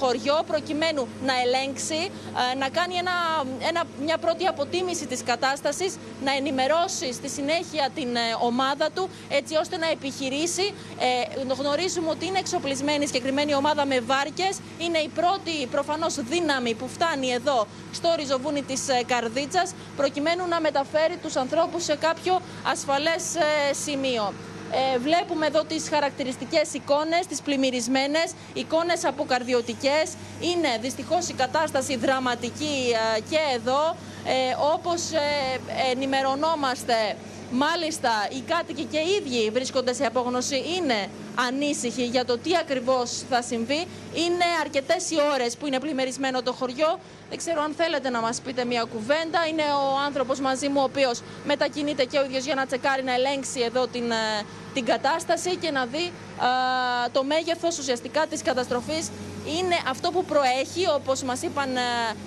χωριό 0.00 0.42
προκειμένου 0.46 1.06
να 1.24 1.34
ελέγξει, 1.44 2.10
ε, 2.52 2.56
να 2.58 2.68
κάνει 2.68 2.94
ένα, 2.94 3.16
ένα, 3.68 3.82
μια 4.04 4.18
πρώτη 4.18 4.46
αποτίμηση 4.46 5.06
της 5.06 5.22
κατάστασης, 5.22 5.96
να 6.24 6.32
ενημερώσει 6.34 7.12
στη 7.12 7.28
συνέχεια 7.28 7.90
την 7.94 8.16
ε, 8.16 8.20
ομάδα 8.40 8.90
του 8.94 9.08
έτσι 9.28 9.56
ώστε 9.56 9.76
να 9.76 9.88
επιχειρήσει. 9.90 10.74
Ε, 10.98 11.52
γνωρίζουμε 11.58 12.08
ότι 12.10 12.26
είναι 12.26 12.38
εξοπλισμένη 12.38 13.04
η 13.04 13.06
συγκεκριμένη 13.06 13.54
ομάδα 13.54 13.86
με 13.86 14.00
βάρκες. 14.00 14.58
Είναι 14.78 14.98
η 14.98 15.08
πρώτη 15.08 15.66
προφανώς 15.70 16.14
δύναμη 16.14 16.74
που 16.74 16.88
φτάνει 16.88 17.28
εδώ 17.30 17.66
στο 17.92 18.14
ριζοβούνι 18.16 18.62
της 18.62 18.88
ε, 18.88 19.02
Καρδίτσας 19.06 19.74
προκειμένου 19.96 20.46
να 20.48 20.60
μεταφέρει 20.60 21.16
τους 21.16 21.36
ανθρώπους 21.36 21.84
σε 21.84 21.96
κάποιο 21.96 22.40
ασφαλές 22.62 23.34
ε, 23.34 23.74
σημείο. 23.84 24.32
Ε, 24.74 24.98
βλέπουμε 24.98 25.46
εδώ 25.46 25.64
τις 25.64 25.88
χαρακτηριστικές 25.88 26.74
εικόνες, 26.74 27.26
τις 27.26 27.40
πλημμυρισμένες, 27.40 28.32
εικόνες 28.52 29.04
αποκαρδιωτικές. 29.04 30.06
Είναι 30.40 30.68
δυστυχώς 30.80 31.28
η 31.28 31.32
κατάσταση 31.32 31.96
δραματική 31.96 32.94
ε, 33.16 33.20
και 33.20 33.38
εδώ. 33.54 33.96
Ε, 34.24 34.54
όπως 34.74 35.10
ε, 35.12 35.60
ενημερωνόμαστε, 35.90 37.16
μάλιστα 37.52 38.10
οι 38.30 38.40
κάτοικοι 38.40 38.84
και 38.84 38.98
οι 38.98 39.10
ίδιοι 39.20 39.50
βρίσκονται 39.50 39.92
σε 39.92 40.04
απόγνωση, 40.04 40.56
είναι 40.76 41.08
ανήσυχοι 41.34 42.04
για 42.04 42.24
το 42.24 42.38
τι 42.38 42.56
ακριβώς 42.56 43.22
θα 43.30 43.42
συμβεί. 43.42 43.86
Είναι 44.14 44.44
αρκετές 44.60 45.10
οι 45.10 45.16
ώρες 45.32 45.56
που 45.56 45.66
είναι 45.66 45.80
πλημμυρισμένο 45.80 46.42
το 46.42 46.52
χωριό. 46.52 46.98
Δεν 47.28 47.38
ξέρω 47.38 47.62
αν 47.62 47.74
θέλετε 47.76 48.10
να 48.10 48.20
μας 48.20 48.40
πείτε 48.40 48.64
μια 48.64 48.84
κουβέντα. 48.92 49.46
Είναι 49.50 49.62
ο 49.62 49.98
άνθρωπος 50.06 50.40
μαζί 50.40 50.68
μου 50.68 50.80
ο 50.80 50.82
οποίος 50.82 51.22
μετακινείται 51.44 52.04
και 52.04 52.18
ο 52.18 52.24
ίδιος 52.24 52.44
για 52.44 52.54
να 52.54 52.66
τσεκάρει, 52.66 53.02
να 53.02 53.14
ελέγξει 53.14 53.60
εδώ 53.60 53.86
την, 53.86 54.10
ε, 54.10 54.44
την 54.74 54.84
κατάσταση 54.84 55.56
και 55.56 55.70
να 55.70 55.86
δει 55.86 56.12
α, 56.38 56.46
το 57.12 57.24
μέγεθος 57.24 57.78
ουσιαστικά 57.78 58.26
της 58.26 58.42
καταστροφής. 58.42 59.10
Είναι 59.58 59.76
αυτό 59.88 60.10
που 60.10 60.24
προέχει, 60.24 60.88
όπως 60.94 61.22
μας 61.22 61.42
είπαν 61.42 61.76
ε, 61.76 61.80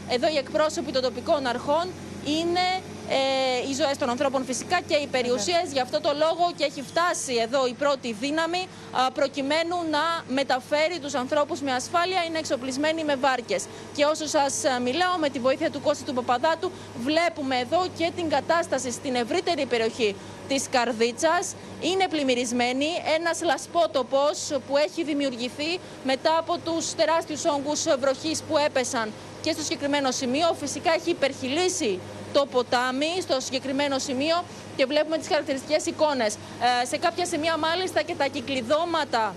εδώ 0.09 0.27
οι 0.27 0.37
εκπρόσωποι 0.37 0.91
των 0.91 1.01
τοπικών 1.01 1.47
αρχών, 1.47 1.87
είναι 2.25 2.81
ε, 3.09 3.69
οι 3.69 3.73
ζωές 3.73 3.97
των 3.97 4.09
ανθρώπων 4.09 4.45
φυσικά 4.45 4.81
και 4.87 4.95
οι 4.95 5.07
περιουσίες. 5.07 5.65
Γι' 5.71 5.79
αυτό 5.79 6.01
το 6.01 6.11
λόγο 6.17 6.51
και 6.57 6.63
έχει 6.63 6.81
φτάσει 6.81 7.35
εδώ 7.35 7.67
η 7.67 7.73
πρώτη 7.73 8.13
δύναμη 8.13 8.67
α, 8.91 9.11
προκειμένου 9.11 9.77
να 9.91 10.03
μεταφέρει 10.27 10.99
τους 11.01 11.13
ανθρώπους 11.13 11.61
με 11.61 11.71
ασφάλεια. 11.71 12.23
Είναι 12.27 12.37
εξοπλισμένοι 12.37 13.03
με 13.03 13.15
βάρκες. 13.15 13.65
Και 13.95 14.05
όσο 14.05 14.27
σας 14.27 14.53
μιλάω, 14.83 15.17
με 15.17 15.29
τη 15.29 15.39
βοήθεια 15.39 15.71
του 15.71 15.81
Κώστη 15.81 16.03
του 16.03 16.13
Παπαδάτου, 16.13 16.71
βλέπουμε 17.03 17.55
εδώ 17.57 17.87
και 17.97 18.11
την 18.15 18.29
κατάσταση 18.29 18.91
στην 18.91 19.15
ευρύτερη 19.15 19.65
περιοχή 19.65 20.15
της 20.47 20.65
Καρδίτσας. 20.71 21.55
Είναι 21.81 22.07
πλημμυρισμένη, 22.07 22.87
ένας 23.17 23.41
λασπότοπος 23.43 24.51
που 24.67 24.77
έχει 24.77 25.03
δημιουργηθεί 25.03 25.79
μετά 26.03 26.37
από 26.37 26.57
τους 26.65 26.93
τεράστιους 26.95 27.45
όγκους 27.45 27.83
βροχής 27.99 28.41
που 28.41 28.57
έπεσαν 28.57 29.11
και 29.41 29.51
στο 29.51 29.61
συγκεκριμένο 29.61 30.11
σημείο. 30.11 30.55
Φυσικά 30.59 30.93
έχει 30.93 31.09
υπερχιλήσει 31.09 31.99
το 32.37 32.45
ποτάμι 32.51 33.11
στο 33.21 33.35
συγκεκριμένο 33.39 33.99
σημείο 33.99 34.37
και 34.75 34.85
βλέπουμε 34.85 35.17
τις 35.17 35.27
χαρακτηριστικές 35.27 35.85
εικόνες. 35.85 36.33
Ε, 36.35 36.85
σε 36.85 36.97
κάποια 36.97 37.25
σημεία 37.25 37.57
μάλιστα 37.57 38.01
και 38.01 38.15
τα 38.17 38.27
κυκλειδώματα 38.27 39.35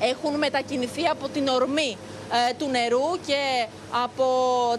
έχουν 0.00 0.34
μετακινηθεί 0.38 1.04
από 1.06 1.28
την 1.28 1.48
ορμή 1.48 1.96
ε, 2.32 2.54
του 2.58 2.68
νερού 2.68 3.08
και 3.26 3.66
από 4.04 4.26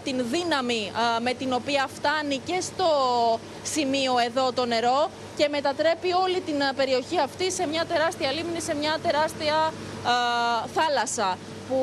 την 0.04 0.24
δύναμη 0.32 0.92
ε, 1.16 1.20
με 1.20 1.32
την 1.32 1.52
οποία 1.52 1.88
φτάνει 1.94 2.40
και 2.44 2.60
στο 2.60 2.90
σημείο 3.62 4.12
εδώ 4.26 4.52
το 4.52 4.64
νερό 4.66 5.10
και 5.36 5.48
μετατρέπει 5.50 6.12
όλη 6.24 6.40
την 6.40 6.60
ε, 6.60 6.72
περιοχή 6.76 7.18
αυτή 7.18 7.52
σε 7.52 7.66
μια 7.66 7.84
τεράστια 7.84 8.32
λίμνη, 8.32 8.60
σε 8.60 8.74
μια 8.74 8.98
τεράστια 9.02 9.72
θάλασσα 10.74 11.38
που 11.68 11.80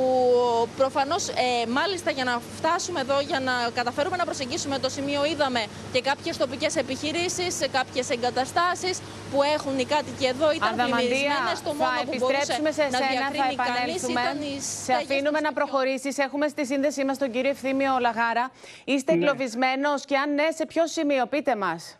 προφανώς 0.78 1.28
ε, 1.30 1.68
μάλιστα 1.68 2.12
για 2.12 2.24
να 2.24 2.42
φτάσουμε 2.58 3.00
εδώ, 3.00 3.20
για 3.20 3.40
να 3.40 3.54
καταφέρουμε 3.74 4.18
να 4.18 4.26
προσεγγίσουμε 4.26 4.80
το 4.80 4.90
σημείο 4.90 5.26
είδαμε 5.26 5.62
και 5.94 6.02
κάποιες 6.02 6.38
τοπικές 6.38 6.76
επιχειρήσεις, 6.76 7.54
σε 7.56 7.68
κάποιες 7.68 8.10
εγκαταστάσεις 8.10 9.02
που 9.32 9.44
έχουν 9.56 9.80
οι 9.80 9.86
κάτοικοι 9.86 10.26
εδώ 10.26 10.48
ήταν 10.54 10.72
πλημμυρισμένες. 10.76 11.58
Το 11.64 11.74
μόνο 11.74 12.00
που 12.08 12.16
μπορούσε 12.20 12.54
σε 12.54 12.62
να 12.62 12.72
σένα, 12.72 13.28
θα 13.40 13.46
επανέλθουμε. 13.56 14.22
Σε 14.84 14.94
αφήνουμε 14.94 15.40
να 15.40 15.54
προχωρήσεις. 15.54 16.18
Έχουμε 16.18 16.48
στη 16.48 16.66
σύνδεσή 16.66 17.06
μας 17.06 17.18
τον 17.18 17.32
κύριο 17.32 17.50
Ευθύμιο 17.50 17.98
Λαγάρα. 18.00 18.52
Είστε 18.84 19.12
ναι. 19.12 19.18
εγκλωβισμένος 19.18 20.06
και 20.06 20.18
αν 20.18 20.34
ναι, 20.34 20.48
σε 20.56 20.66
ποιο 20.66 20.88
σημείο, 20.88 21.26
πείτε 21.26 21.56
μας. 21.56 21.98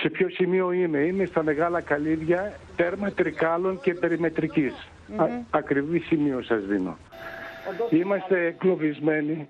Σε 0.00 0.08
ποιο 0.08 0.28
σημείο 0.30 0.72
είμαι. 0.72 0.98
Είμαι 0.98 1.24
στα 1.24 1.42
μεγάλα 1.42 1.80
καλύδια 1.80 2.52
τέρμα 2.76 3.10
τρικάλων 3.10 3.80
και 3.80 3.94
περιμετρικής. 3.94 4.74
Mm 5.16 5.20
-hmm. 5.20 5.44
Ακριβή 5.50 5.98
σημείο 5.98 6.42
σας 6.42 6.64
δίνω. 6.64 6.98
Είμαστε 7.90 8.46
εκλοβισμένοι, 8.46 9.48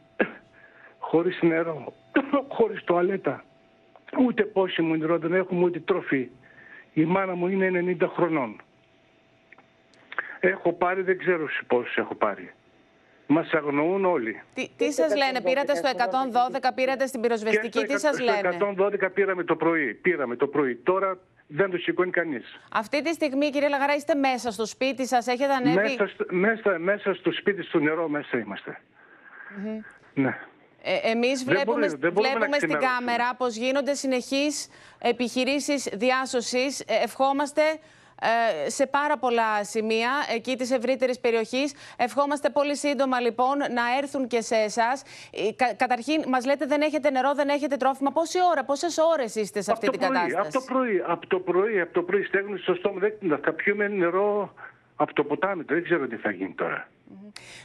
χωρίς 0.98 1.38
νερό, 1.42 1.92
χωρίς 2.56 2.84
τουαλέτα. 2.84 3.44
Ούτε 4.18 4.42
πόσιμο 4.42 4.94
νερό 4.94 5.18
δεν 5.18 5.34
έχουμε, 5.34 5.64
ούτε 5.64 5.80
τροφή. 5.80 6.30
Η 6.92 7.04
μάνα 7.04 7.34
μου 7.34 7.48
είναι 7.48 7.96
90 8.00 8.08
χρονών. 8.14 8.60
Έχω 10.40 10.72
πάρει, 10.72 11.02
δεν 11.02 11.18
ξέρω 11.18 11.46
πόσους 11.66 11.96
έχω 11.96 12.14
πάρει. 12.14 12.52
Μας 13.26 13.52
αγνοούν 13.52 14.04
όλοι. 14.04 14.42
Τι, 14.54 14.68
τι 14.76 14.92
σας 14.92 15.16
λένε, 15.16 15.40
πήρατε 15.40 15.74
στο 15.74 15.88
112, 15.96 16.70
πήρατε 16.74 17.06
στην 17.06 17.20
πυροσβεστική, 17.20 17.84
τι 17.84 18.00
σας 18.00 18.20
λένε; 18.20 18.52
Στο 18.52 18.74
112 18.78 19.12
πήραμε 19.14 19.44
το 19.44 19.56
πρωί. 19.56 19.94
Πήραμε 19.94 20.36
το 20.36 20.46
πρωί. 20.46 20.76
Τώρα 20.76 21.18
δεν 21.52 21.70
το 21.70 21.76
σηκώνει 21.76 22.10
κανείς. 22.10 22.60
Αυτή 22.72 23.02
τη 23.02 23.12
στιγμή, 23.12 23.50
κύριε 23.50 23.68
Λαγαρά, 23.68 23.94
είστε 23.94 24.14
μέσα 24.14 24.50
στο 24.50 24.66
σπίτι 24.66 25.06
σας, 25.06 25.26
έχετε 25.26 25.52
ανέβει; 25.52 25.74
Μέσα, 25.74 26.10
μέσα, 26.30 26.78
μέσα 26.78 27.14
στο 27.14 27.32
σπίτι, 27.32 27.62
στο 27.62 27.78
νερό, 27.78 28.08
μέσα 28.08 28.38
είμαστε. 28.38 28.80
Mm 28.80 29.66
-hmm. 29.66 29.84
Ναι. 30.14 30.38
Ε, 30.82 31.10
εμείς 31.10 31.44
βλέπουμε, 31.44 31.86
βλέπουμε 31.86 32.56
στην 32.56 32.78
κάμερα 32.78 33.34
πως 33.34 33.56
γίνονται 33.56 33.94
συνεχείς 33.94 34.68
επιχειρήσεις 34.98 35.88
διάσωσης. 35.92 36.80
Ε, 36.80 36.84
ευχόμαστε 37.02 37.62
ε, 37.62 37.78
σε 38.66 38.86
πάρα 38.86 39.18
πολλά 39.18 39.64
σημεία 39.64 40.10
εκεί 40.34 40.56
της 40.56 40.70
ευρύτερης 40.70 41.20
περιοχής. 41.20 41.74
Ευχόμαστε 41.96 42.50
πολύ 42.50 42.76
σύντομα 42.76 43.20
λοιπόν 43.20 43.56
να 43.58 43.82
έρθουν 44.02 44.26
και 44.26 44.40
σε 44.40 44.54
εσάς. 44.54 45.02
Ε, 45.58 45.74
καταρχήν 45.74 46.24
μας 46.28 46.44
λέτε 46.46 46.66
δεν 46.66 46.80
έχετε 46.80 47.10
νερό, 47.10 47.34
δεν 47.34 47.48
έχετε 47.48 47.76
τρόφιμα. 47.76 48.10
Πόση 48.10 48.38
ώρα, 48.50 48.64
πόσες 48.64 48.98
ώρες 48.98 49.34
είστε 49.34 49.60
σε 49.60 49.72
αυτή 49.72 49.88
την 49.88 50.00
κατάσταση; 50.00 50.36
Από 50.36 50.52
το 50.52 50.60
πρωί, 50.60 51.02
από 51.06 51.26
το 51.26 51.38
πρωί, 51.38 51.80
από 51.80 51.92
το 51.92 52.02
πρωί 52.02 52.22
στέγνωση 52.22 52.62
στο 52.62 52.74
στόμα. 52.74 52.98
Δεν 53.00 53.38
θα 53.44 53.52
πιούμε 53.52 53.88
νερό 53.88 54.54
από 54.96 55.14
το 55.14 55.24
ποτάμι. 55.24 55.62
Δεν 55.62 55.84
ξέρω 55.84 56.06
τι 56.06 56.16
θα 56.16 56.30
γίνει 56.30 56.54
τώρα. 56.56 56.88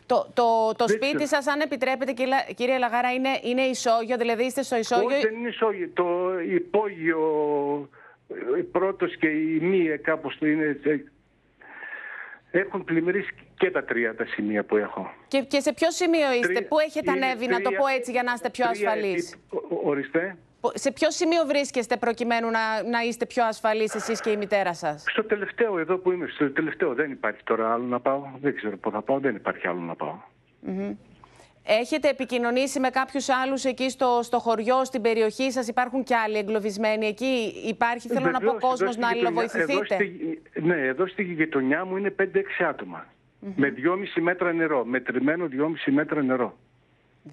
Το, 0.06 0.30
το, 0.34 0.74
το 0.76 0.88
σπίτι 0.88 1.28
σας, 1.28 1.48
αν 1.48 1.60
επιτρέπετε, 1.60 2.14
κύριε 2.56 2.78
Λαγάρα, 2.78 3.14
είναι, 3.14 3.40
είναι 3.44 3.62
ισόγειο, 3.62 4.18
δηλαδή 4.18 4.44
είστε 4.44 4.62
στο 4.62 4.76
ισόγειο; 4.76 5.06
Όχι, 5.06 5.22
δεν 5.22 5.36
είναι 5.36 5.50
ισόγειο. 5.50 5.90
Το 5.94 6.40
υπόγειο 6.40 7.20
η 7.82 8.05
πρώτος 8.72 9.18
και 9.18 9.28
η 9.28 9.60
μία 9.62 9.98
κάπως 9.98 10.38
το 10.38 10.46
είναι... 10.46 10.80
Έχουν 12.52 12.84
πλημμυρίσει 12.84 13.30
και 13.58 13.72
τα 13.72 13.84
τρία 13.84 14.16
τα 14.16 14.26
σημεία 14.26 14.64
που 14.64 14.76
έχω. 14.78 15.12
Και, 15.28 15.42
και 15.42 15.60
σε 15.60 15.74
ποιο 15.74 15.92
σημείο 15.92 16.34
είστε, 16.34 16.54
τρία, 16.54 16.68
πού 16.68 16.80
έχετε 16.80 17.12
ανέβει, 17.12 17.48
να 17.48 17.62
το 17.62 17.72
πω 17.72 17.88
έτσι, 17.88 18.12
για 18.12 18.24
να 18.24 18.34
είστε 18.34 18.50
πιο 18.50 18.66
ασφαλείς; 18.70 19.38
Ορίστε. 19.84 20.38
Σε 20.74 20.92
ποιο 20.92 21.12
σημείο 21.12 21.46
βρίσκεστε 21.46 21.98
προκειμένου 21.98 22.50
να, 22.50 22.84
να 22.90 23.02
είστε 23.02 23.26
πιο 23.26 23.46
ασφαλείς 23.46 23.96
εσείς 23.96 24.22
και 24.22 24.30
η 24.30 24.38
μητέρα 24.38 24.74
σας; 24.74 25.04
Στο 25.08 25.24
τελευταίο 25.24 25.80
εδώ 25.80 25.98
που 25.98 26.12
είμαι, 26.12 26.28
στο 26.28 26.52
τελευταίο 26.52 26.94
δεν 26.94 27.12
υπάρχει 27.12 27.44
τώρα 27.44 27.74
άλλο 27.74 27.84
να 27.84 28.00
πάω. 28.00 28.28
Δεν 28.42 28.56
ξέρω 28.56 28.78
πού 28.78 28.92
θα 28.92 29.02
πάω, 29.02 29.20
δεν 29.20 29.36
υπάρχει 29.36 29.68
άλλο 29.68 29.80
να 29.80 29.96
πάω. 29.96 30.18
Mm 30.68 30.96
Έχετε 31.68 32.10
επικοινωνήσει 32.10 32.80
με 32.80 32.90
κάποιους 32.90 33.30
άλλους 33.30 33.64
εκεί 33.64 33.90
στο, 33.90 34.20
στο 34.24 34.40
χωριό, 34.40 34.86
στην 34.86 35.02
περιοχή 35.02 35.52
σας, 35.52 35.68
υπάρχουν 35.68 36.04
και 36.04 36.16
άλλοι 36.16 36.38
εγκλωβισμένοι 36.38 37.08
εκεί; 37.08 37.54
Υπάρχει, 37.68 38.08
θέλω 38.08 38.32
να 38.32 38.40
πω, 38.40 38.54
κόσμος 38.60 38.98
να 38.98 39.08
αλληλοβοηθηθείτε; 39.08 39.98
ναι, 40.54 40.76
εδώ 40.76 41.08
στη 41.08 41.24
γειτονιά 41.24 41.86
μου 41.86 41.98
είναι 41.98 42.16
5-6 42.20 42.26
άτομα. 42.70 43.06
Με 43.56 43.74
2,5 43.78 44.22
μέτρα 44.22 44.54
νερό. 44.54 44.86
Μετρημένο 44.86 45.48
2,5 45.52 45.92
μέτρα 45.94 46.24
νερό. 46.24 46.58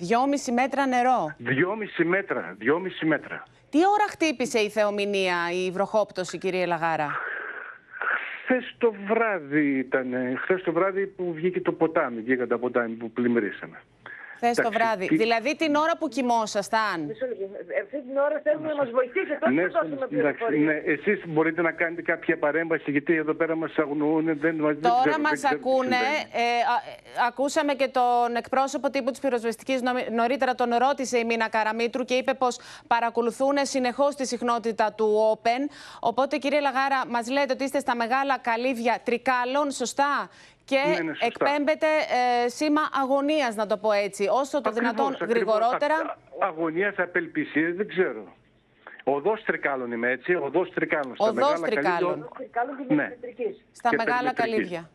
2,5 0.00 0.06
μέτρα 0.52 0.86
νερό; 0.86 1.36
2,5 1.44 2.04
μέτρα. 2.04 2.56
2,5 2.60 3.06
μέτρα. 3.06 3.42
Τι 3.70 3.78
ώρα 3.78 4.06
χτύπησε 4.10 4.58
η 4.58 4.68
θεομηνία, 4.68 5.36
η 5.66 5.70
βροχόπτωση, 5.70 6.38
κύριε 6.38 6.66
Λαγάρα; 6.66 7.10
Χθες 8.44 8.74
το 8.78 8.94
βράδυ 9.08 9.78
ήταν. 9.78 10.14
Χθες 10.42 10.62
το 10.62 10.72
βράδυ 10.72 11.06
που 11.06 11.32
βγήκε 11.32 11.60
το 11.60 11.72
ποτάμι. 11.72 12.20
Βγήκαν 12.20 12.48
τα 12.48 12.58
ποτάμι 12.58 12.94
που 12.94 13.10
πλημμυρίσαμε. 13.10 13.82
Χθες 14.42 14.56
το 14.56 14.70
βράδυ. 14.70 15.06
Δηλαδή 15.06 15.56
την 15.56 15.74
ώρα 15.74 15.96
που 15.98 16.08
κοιμόσασταν. 16.08 16.98
Αυτή 17.82 17.98
την 18.06 18.16
ώρα 18.16 18.40
θέλουμε 18.42 18.68
να 18.68 18.74
μας 18.74 18.90
βοηθήσετε. 18.90 19.38
Πώ 19.40 19.50
ναι, 19.50 19.62
θα 19.62 19.80
δώσουμε 19.82 20.06
πληροφορίες. 20.06 20.64
Ναι, 20.64 20.92
Εσείς 20.92 21.22
μπορείτε 21.26 21.62
να 21.62 21.72
κάνετε 21.72 22.02
κάποια 22.02 22.38
παρέμβαση, 22.38 22.90
γιατί 22.90 23.14
εδώ 23.14 23.34
πέρα 23.34 23.56
μας 23.56 23.78
αγνοούν. 23.78 24.38
Δεν, 24.38 24.56
Τώρα 24.80 25.18
μας 25.20 25.44
ακούνε. 25.44 26.02
Ε, 26.32 26.42
ακούσαμε 27.28 27.74
και 27.74 27.88
τον 27.88 28.36
εκπρόσωπο 28.36 28.90
τύπου 28.90 29.10
της 29.10 29.20
πυροσβεστικής 29.20 29.80
νωρίτερα. 30.12 30.54
Τον 30.54 30.70
ρώτησε 30.74 31.18
η 31.18 31.24
Μίνα 31.24 31.48
Καραμίτρου 31.48 32.04
και 32.04 32.14
είπε 32.14 32.34
πως 32.34 32.58
παρακολουθούν 32.86 33.56
συνεχώς 33.62 34.14
τη 34.14 34.26
συχνότητα 34.26 34.92
του 34.92 35.08
Open. 35.32 35.70
Οπότε, 36.00 36.36
κύριε 36.36 36.60
Λαγάρα, 36.60 37.06
μας 37.08 37.30
λέτε 37.30 37.52
ότι 37.52 37.64
είστε 37.64 37.78
στα 37.78 37.96
μεγάλα 37.96 38.38
καλύβια 38.38 38.98
τρικάλων, 39.04 39.70
σωστά; 39.70 40.30
Και 40.64 40.76
ναι, 40.88 41.02
ναι, 41.02 41.12
εκπέμπεται 41.20 41.86
ε, 42.44 42.48
σήμα 42.48 42.80
αγωνίας, 43.02 43.54
να 43.54 43.66
το 43.66 43.76
πω 43.76 43.92
έτσι, 43.92 44.26
όσο 44.30 44.60
το 44.60 44.70
δυνατόν 44.70 45.16
γρηγορότερα. 45.20 46.18
Αγωνίας, 46.40 46.94
απελπισίας, 46.98 47.74
δεν 47.74 47.88
ξέρω. 47.88 48.34
Οδός 49.04 49.42
Τρικάλων 49.44 49.92
είμαι 49.92 50.10
έτσι, 50.10 50.34
οδός 50.34 50.70
Τρικάλων. 50.74 51.14
Οδός 51.16 51.34
μεγάλα 51.34 51.66
Τρικάλων. 51.66 52.28
Ναι. 52.88 53.16
Στα 53.72 53.90
μεγάλα 53.96 54.32
καλύβια. 54.32 54.90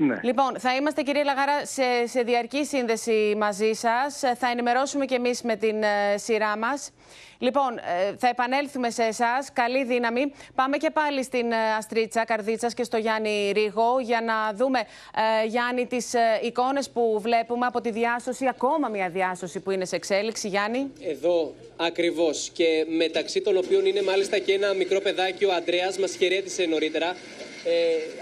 Ναι. 0.00 0.20
Λοιπόν, 0.22 0.58
θα 0.58 0.74
είμαστε 0.76 1.02
κύριε 1.02 1.22
Λαγάρα 1.22 1.66
σε, 1.66 1.82
σε 2.06 2.22
διαρκή 2.22 2.64
σύνδεση 2.64 3.34
μαζί 3.38 3.72
σας. 3.72 4.18
Θα 4.38 4.50
ενημερώσουμε 4.50 5.04
και 5.04 5.14
εμείς 5.14 5.42
με 5.42 5.56
την 5.56 5.82
ε, 5.82 6.16
σειρά 6.16 6.56
μας. 6.56 6.90
Λοιπόν, 7.38 7.78
ε, 7.78 8.16
θα 8.18 8.28
επανέλθουμε 8.28 8.90
σε 8.90 9.02
εσάς. 9.02 9.52
Καλή 9.52 9.84
δύναμη. 9.84 10.32
Πάμε 10.54 10.76
και 10.76 10.90
πάλι 10.90 11.24
στην 11.24 11.52
ε, 11.52 11.56
Αστρίτσα 11.78 12.24
Καρδίτσας 12.24 12.74
και 12.74 12.82
στο 12.84 12.96
Γιάννη 12.96 13.50
Ρίγο 13.54 14.00
για 14.00 14.20
να 14.20 14.52
δούμε, 14.54 14.78
ε, 14.78 15.46
Γιάννη, 15.46 15.86
τις 15.86 16.14
ε, 16.14 16.40
εικόνες 16.42 16.90
που 16.90 17.20
βλέπουμε 17.20 17.66
από 17.66 17.80
τη 17.80 17.90
διάσωση. 17.90 18.46
Ακόμα 18.46 18.88
μια 18.88 19.08
διάσωση 19.08 19.60
που 19.60 19.70
είναι 19.70 19.84
σε 19.84 19.96
εξέλιξη, 19.96 20.48
Γιάννη. 20.48 20.90
Εδώ 21.00 21.54
ακριβώς. 21.76 22.50
Και 22.52 22.86
μεταξύ 22.88 23.40
των 23.40 23.56
οποίων 23.56 23.86
είναι 23.86 24.02
μάλιστα 24.02 24.38
και 24.38 24.52
ένα 24.52 24.74
μικρό 24.74 25.00
παιδάκι, 25.00 25.44
ο 25.44 25.52
Αντρέα, 25.52 25.92
μας 26.00 26.16
χαιρέτησε 26.16 26.64
νωρίτερα. 26.64 27.16
Ε, 27.64 27.70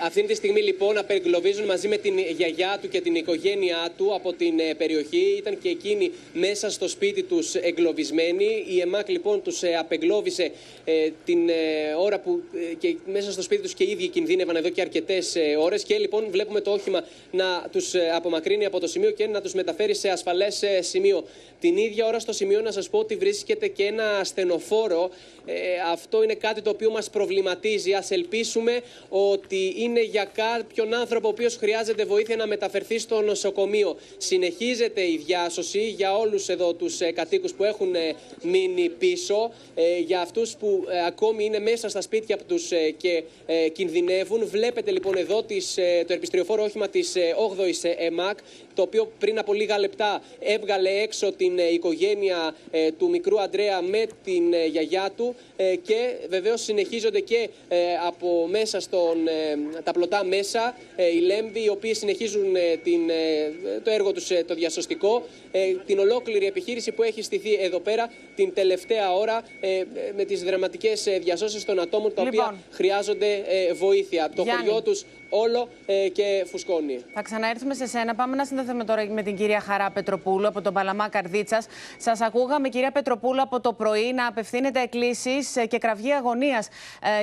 αυτή 0.04 0.22
τη 0.22 0.34
στιγμή 0.34 0.62
λοιπόν 0.62 0.98
απεγκλωβίζουν 0.98 1.64
μαζί 1.64 1.88
με 1.88 1.96
την 1.96 2.18
γιαγιά 2.18 2.78
του 2.82 2.88
και 2.88 3.00
την 3.00 3.14
οικογένειά 3.14 3.92
του 3.96 4.14
από 4.14 4.32
την 4.32 4.58
ε, 4.58 4.74
περιοχή. 4.74 5.34
Ήταν 5.38 5.58
και 5.58 5.68
εκείνοι 5.68 6.10
μέσα 6.32 6.70
στο 6.70 6.88
σπίτι 6.88 7.22
τους 7.22 7.54
εγκλωβισμένοι. 7.54 8.64
Η 8.68 8.80
ΕΜΑΚ 8.80 9.08
λοιπόν 9.08 9.42
τους 9.42 9.62
ε, 9.62 9.76
απεγκλώβησε 9.76 10.50
ε, 10.84 11.08
την 11.24 11.48
ε, 11.48 11.54
ώρα 11.98 12.18
που 12.18 12.42
ε, 12.70 12.74
και 12.74 12.96
μέσα 13.06 13.32
στο 13.32 13.42
σπίτι 13.42 13.62
τους 13.62 13.74
και 13.74 13.84
οι 13.84 13.90
ίδιοι 13.90 14.08
κινδύνευαν 14.08 14.56
εδώ 14.56 14.68
και 14.68 14.80
αρκετές 14.80 15.36
ε, 15.36 15.56
ώρες. 15.58 15.82
Και 15.82 15.98
λοιπόν 15.98 16.26
βλέπουμε 16.30 16.60
το 16.60 16.70
όχημα 16.70 17.04
να 17.30 17.68
τους 17.72 17.94
ε, 17.94 18.10
απομακρύνει 18.14 18.64
από 18.64 18.80
το 18.80 18.86
σημείο 18.86 19.10
και 19.10 19.26
να 19.26 19.40
τους 19.40 19.54
μεταφέρει 19.54 19.94
σε 19.94 20.08
ασφαλές 20.08 20.62
ε, 20.62 20.82
σημείο. 20.82 21.24
Την 21.60 21.76
ίδια 21.76 22.06
ώρα 22.06 22.18
στο 22.18 22.32
σημείο 22.32 22.60
να 22.60 22.72
σας 22.72 22.88
πω 22.88 22.98
ότι 22.98 23.16
βρίσκεται 23.16 23.68
και 23.68 23.84
ένα 23.84 24.18
ασθενοφόρο. 24.18 25.10
Ε, 25.46 25.54
αυτό 25.92 26.22
είναι 26.22 26.34
κάτι 26.34 26.62
το 26.62 26.70
οποίο 26.70 26.90
μας 26.90 27.10
προβληματίζει. 27.10 27.92
Ας 27.92 28.10
ελπίσουμε 28.10 28.80
ότι 29.30 29.74
είναι 29.76 30.02
για 30.02 30.24
κάποιον 30.24 30.94
άνθρωπο 30.94 31.26
ο 31.28 31.30
οποίος 31.30 31.56
χρειάζεται 31.56 32.04
βοήθεια 32.04 32.36
να 32.36 32.46
μεταφερθεί 32.46 32.98
στο 32.98 33.20
νοσοκομείο. 33.20 33.96
Συνεχίζεται 34.16 35.00
η 35.00 35.22
διάσωση 35.26 35.88
για 35.88 36.16
όλους 36.16 36.48
εδώ 36.48 36.72
τους 36.72 37.00
ε, 37.00 37.12
κατοίκους 37.12 37.52
που 37.52 37.64
έχουν 37.64 37.94
ε, 37.94 38.14
μείνει 38.42 38.88
πίσω, 38.88 39.52
ε, 39.74 39.98
για 39.98 40.20
αυτούς 40.20 40.56
που 40.56 40.84
ε, 40.88 41.06
ακόμη 41.06 41.44
είναι 41.44 41.58
μέσα 41.58 41.88
στα 41.88 42.00
σπίτια 42.00 42.38
τους 42.46 42.72
ε, 42.72 42.90
και 42.90 43.22
ε, 43.46 43.68
κινδυνεύουν. 43.68 44.46
Βλέπετε 44.48 44.90
λοιπόν 44.90 45.16
εδώ 45.16 45.42
τις, 45.42 45.76
ε, 45.76 46.04
το 46.06 46.12
ερπιστριοφόρο 46.12 46.62
όχημα 46.62 46.88
της 46.88 47.16
ε, 47.16 47.34
8ης 47.56 47.94
ΕΜΑΚ, 47.98 48.38
το 48.78 48.84
οποίο 48.84 49.12
πριν 49.18 49.38
από 49.38 49.52
λίγα 49.52 49.78
λεπτά 49.78 50.22
έβγαλε 50.38 50.90
έξω 50.90 51.32
την 51.32 51.58
ε, 51.58 51.62
οικογένεια 51.72 52.54
ε, 52.70 52.90
του 52.92 53.08
μικρού 53.08 53.40
Αντρέα 53.40 53.82
με 53.82 54.06
την 54.24 54.52
ε, 54.52 54.66
γιαγιά 54.66 55.10
του 55.16 55.34
ε, 55.56 55.76
και 55.76 56.16
βεβαίως 56.28 56.62
συνεχίζονται 56.62 57.20
και 57.20 57.48
ε, 57.68 57.76
από 58.06 58.46
μέσα 58.50 58.80
στον, 58.80 59.26
ε, 59.26 59.80
τα 59.82 59.92
πλωτά 59.92 60.24
μέσα 60.24 60.76
ε, 60.96 61.06
οι 61.06 61.18
Λέμβοι 61.20 61.64
οι 61.64 61.68
οποίοι 61.68 61.94
συνεχίζουν 61.94 62.56
ε, 62.56 62.76
την, 62.82 63.10
ε, 63.10 63.80
το 63.84 63.90
έργο 63.90 64.12
τους 64.12 64.30
ε, 64.30 64.44
το 64.46 64.54
διασωστικό 64.54 65.22
ε, 65.50 65.74
την 65.86 65.98
ολόκληρη 65.98 66.46
επιχείρηση 66.46 66.92
που 66.92 67.02
έχει 67.02 67.22
στηθεί 67.22 67.54
εδώ 67.54 67.80
πέρα 67.80 68.12
την 68.36 68.54
τελευταία 68.54 69.14
ώρα 69.14 69.42
ε, 69.60 69.82
με 70.16 70.24
τις 70.24 70.42
δραματικές 70.42 71.06
ε, 71.06 71.18
διασώσεις 71.18 71.64
των 71.64 71.80
ατόμων 71.80 72.14
τα 72.14 72.22
Λοιπόν. 72.22 72.44
οποία 72.44 72.58
χρειάζονται 72.70 73.44
ε, 73.46 73.72
βοήθεια. 73.72 74.30
Το 74.36 74.42
Γιάννη. 74.42 74.64
χωριό 74.64 74.82
τους 74.82 75.04
όλο 75.28 75.68
ε, 75.86 76.08
και 76.08 76.44
φουσκώνει. 76.50 77.04
Θα 77.14 77.22
ξαναέρθουμε 77.22 77.74
σε 77.74 77.86
σένα. 77.86 78.14
Πάμε 78.14 78.36
να 78.36 78.44
συνδεθούμε 78.44 78.84
τώρα 78.84 79.04
με 79.04 79.22
την 79.22 79.36
κυρία 79.36 79.60
Χαρά 79.60 79.90
Πετροπούλου 79.90 80.46
από 80.46 80.60
τον 80.62 80.72
Παλαμά 80.72 81.08
Καρδίτσας. 81.08 81.66
Σας 81.98 82.20
ακούγαμε, 82.20 82.68
κυρία 82.68 82.90
Πετροπούλου, 82.90 83.40
από 83.42 83.60
το 83.60 83.72
πρωί 83.72 84.12
να 84.12 84.26
απευθύνετε 84.26 84.80
εκκλήσεις 84.80 85.56
και 85.68 85.78
κραυγή 85.78 86.12
αγωνίας 86.12 86.68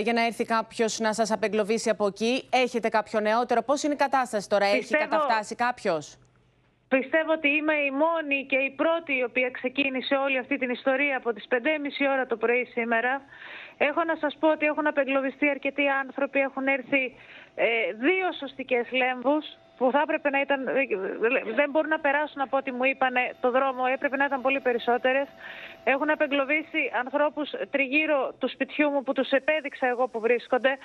για 0.02 0.14
να 0.14 0.26
έρθει 0.26 0.44
κάποιος 0.46 1.00
να 1.00 1.14
σας 1.14 1.32
απεγκλωβίσει 1.32 1.90
από 1.90 2.06
εκεί. 2.08 2.44
Έχετε 2.50 2.90
κάποιο 2.90 3.20
νεότερο; 3.20 3.62
Πώς 3.62 3.84
είναι 3.84 3.94
η 3.94 3.98
κατάσταση 3.98 4.50
τώρα, 4.50 4.66
Έχει 4.66 4.78
Πιστεύω- 4.78 5.04
καταφτάσει 5.10 5.56
κάποιος; 5.56 6.18
Πιστεύω 6.88 7.32
ότι 7.32 7.48
είμαι 7.48 7.74
η 7.74 7.92
μόνη 7.92 8.46
και 8.50 8.56
η 8.56 8.70
πρώτη 8.82 9.14
η 9.18 9.24
οποία 9.24 9.50
ξεκίνησε 9.52 10.16
όλη 10.16 10.38
αυτή 10.38 10.58
την 10.58 10.70
ιστορία 10.70 11.18
από 11.18 11.34
τις 11.34 11.46
5.30 11.50 12.06
ώρα 12.14 12.26
το 12.26 12.38
πρωί 12.38 12.66
σήμερα. 12.66 13.22
Έχω 13.78 14.04
να 14.04 14.16
σας 14.16 14.38
πω 14.40 14.48
ότι 14.52 14.66
έχουν 14.66 14.88
απεγκλωβιστεί 14.88 15.50
αρκετοί 15.50 15.88
άνθρωποι, 15.88 16.40
έχουν 16.40 16.68
έρθει 16.68 17.16
ε, 17.56 17.66
δύο 17.94 18.32
σωστικές 18.40 18.92
λέμβους 18.92 19.46
που 19.78 19.92
θα 19.92 20.00
έπρεπε 20.00 20.30
να 20.30 20.40
ήταν, 20.42 20.64
δεν 21.56 21.70
μπορούν 21.70 21.90
να 21.90 22.00
περάσουν 22.00 22.42
από 22.42 22.58
ό,τι 22.58 22.72
μου 22.72 22.84
είπαν 22.84 23.14
το 23.40 23.52
δρόμο, 23.52 23.84
έπρεπε 23.94 24.16
να 24.18 24.26
ήταν 24.26 24.42
πολύ 24.42 24.60
περισσότερες. 24.60 25.28
Έχουν 25.94 26.10
απεγκλωβίσει 26.10 26.92
ανθρώπους 27.04 27.50
τριγύρω 27.72 28.36
του 28.40 28.50
σπιτιού 28.50 28.90
μου 28.90 29.04
που 29.04 29.14
τους 29.14 29.30
επέδειξα 29.30 29.88
εγώ 29.88 30.08
που 30.08 30.20
βρίσκονται. 30.20 30.78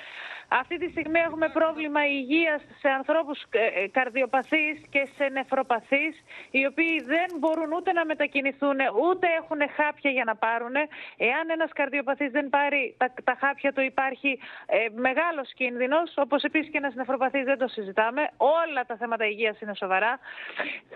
Αυτή 0.48 0.78
τη 0.78 0.90
στιγμή 0.90 1.18
έχουμε 1.18 1.48
πρόβλημα 1.48 2.06
υγείας 2.06 2.62
σε 2.80 2.88
ανθρώπους 2.88 3.42
ε, 3.50 3.82
ε, 3.82 3.88
καρδιοπαθείς 3.88 4.76
και 4.90 5.08
σε 5.16 5.24
νεφροπαθείς, 5.28 6.14
οι 6.50 6.66
οποίοι 6.66 7.02
δεν 7.06 7.28
μπορούν 7.38 7.72
ούτε 7.72 7.92
να 7.92 8.04
μετακινηθούν, 8.04 8.78
ούτε 9.08 9.26
έχουν 9.40 9.60
χάπια 9.76 10.10
για 10.10 10.24
να 10.24 10.36
πάρουν. 10.36 10.74
Εάν 11.16 11.50
ένας 11.50 11.70
καρδιοπαθής 11.72 12.30
δεν 12.30 12.48
πάρει 12.48 12.94
τα, 12.98 13.12
τα 13.24 13.36
χάπια 13.40 13.72
του 13.72 13.80
υπάρχει 13.80 14.38
ε, 14.66 14.76
μεγάλος 14.94 15.52
κίνδυνος, 15.54 16.12
όπως 16.16 16.42
επίσης 16.42 16.70
και 16.70 16.78
ένας 16.78 16.94
νεφροπαθής 16.94 17.44
δεν 17.44 17.58
το 17.58 17.68
συζητάμε. 17.68 18.22
Όλα 18.36 18.84
τα 18.86 18.96
θέματα 18.96 19.24
υγείας 19.26 19.60
είναι 19.60 19.74
σοβαρά. 19.74 20.18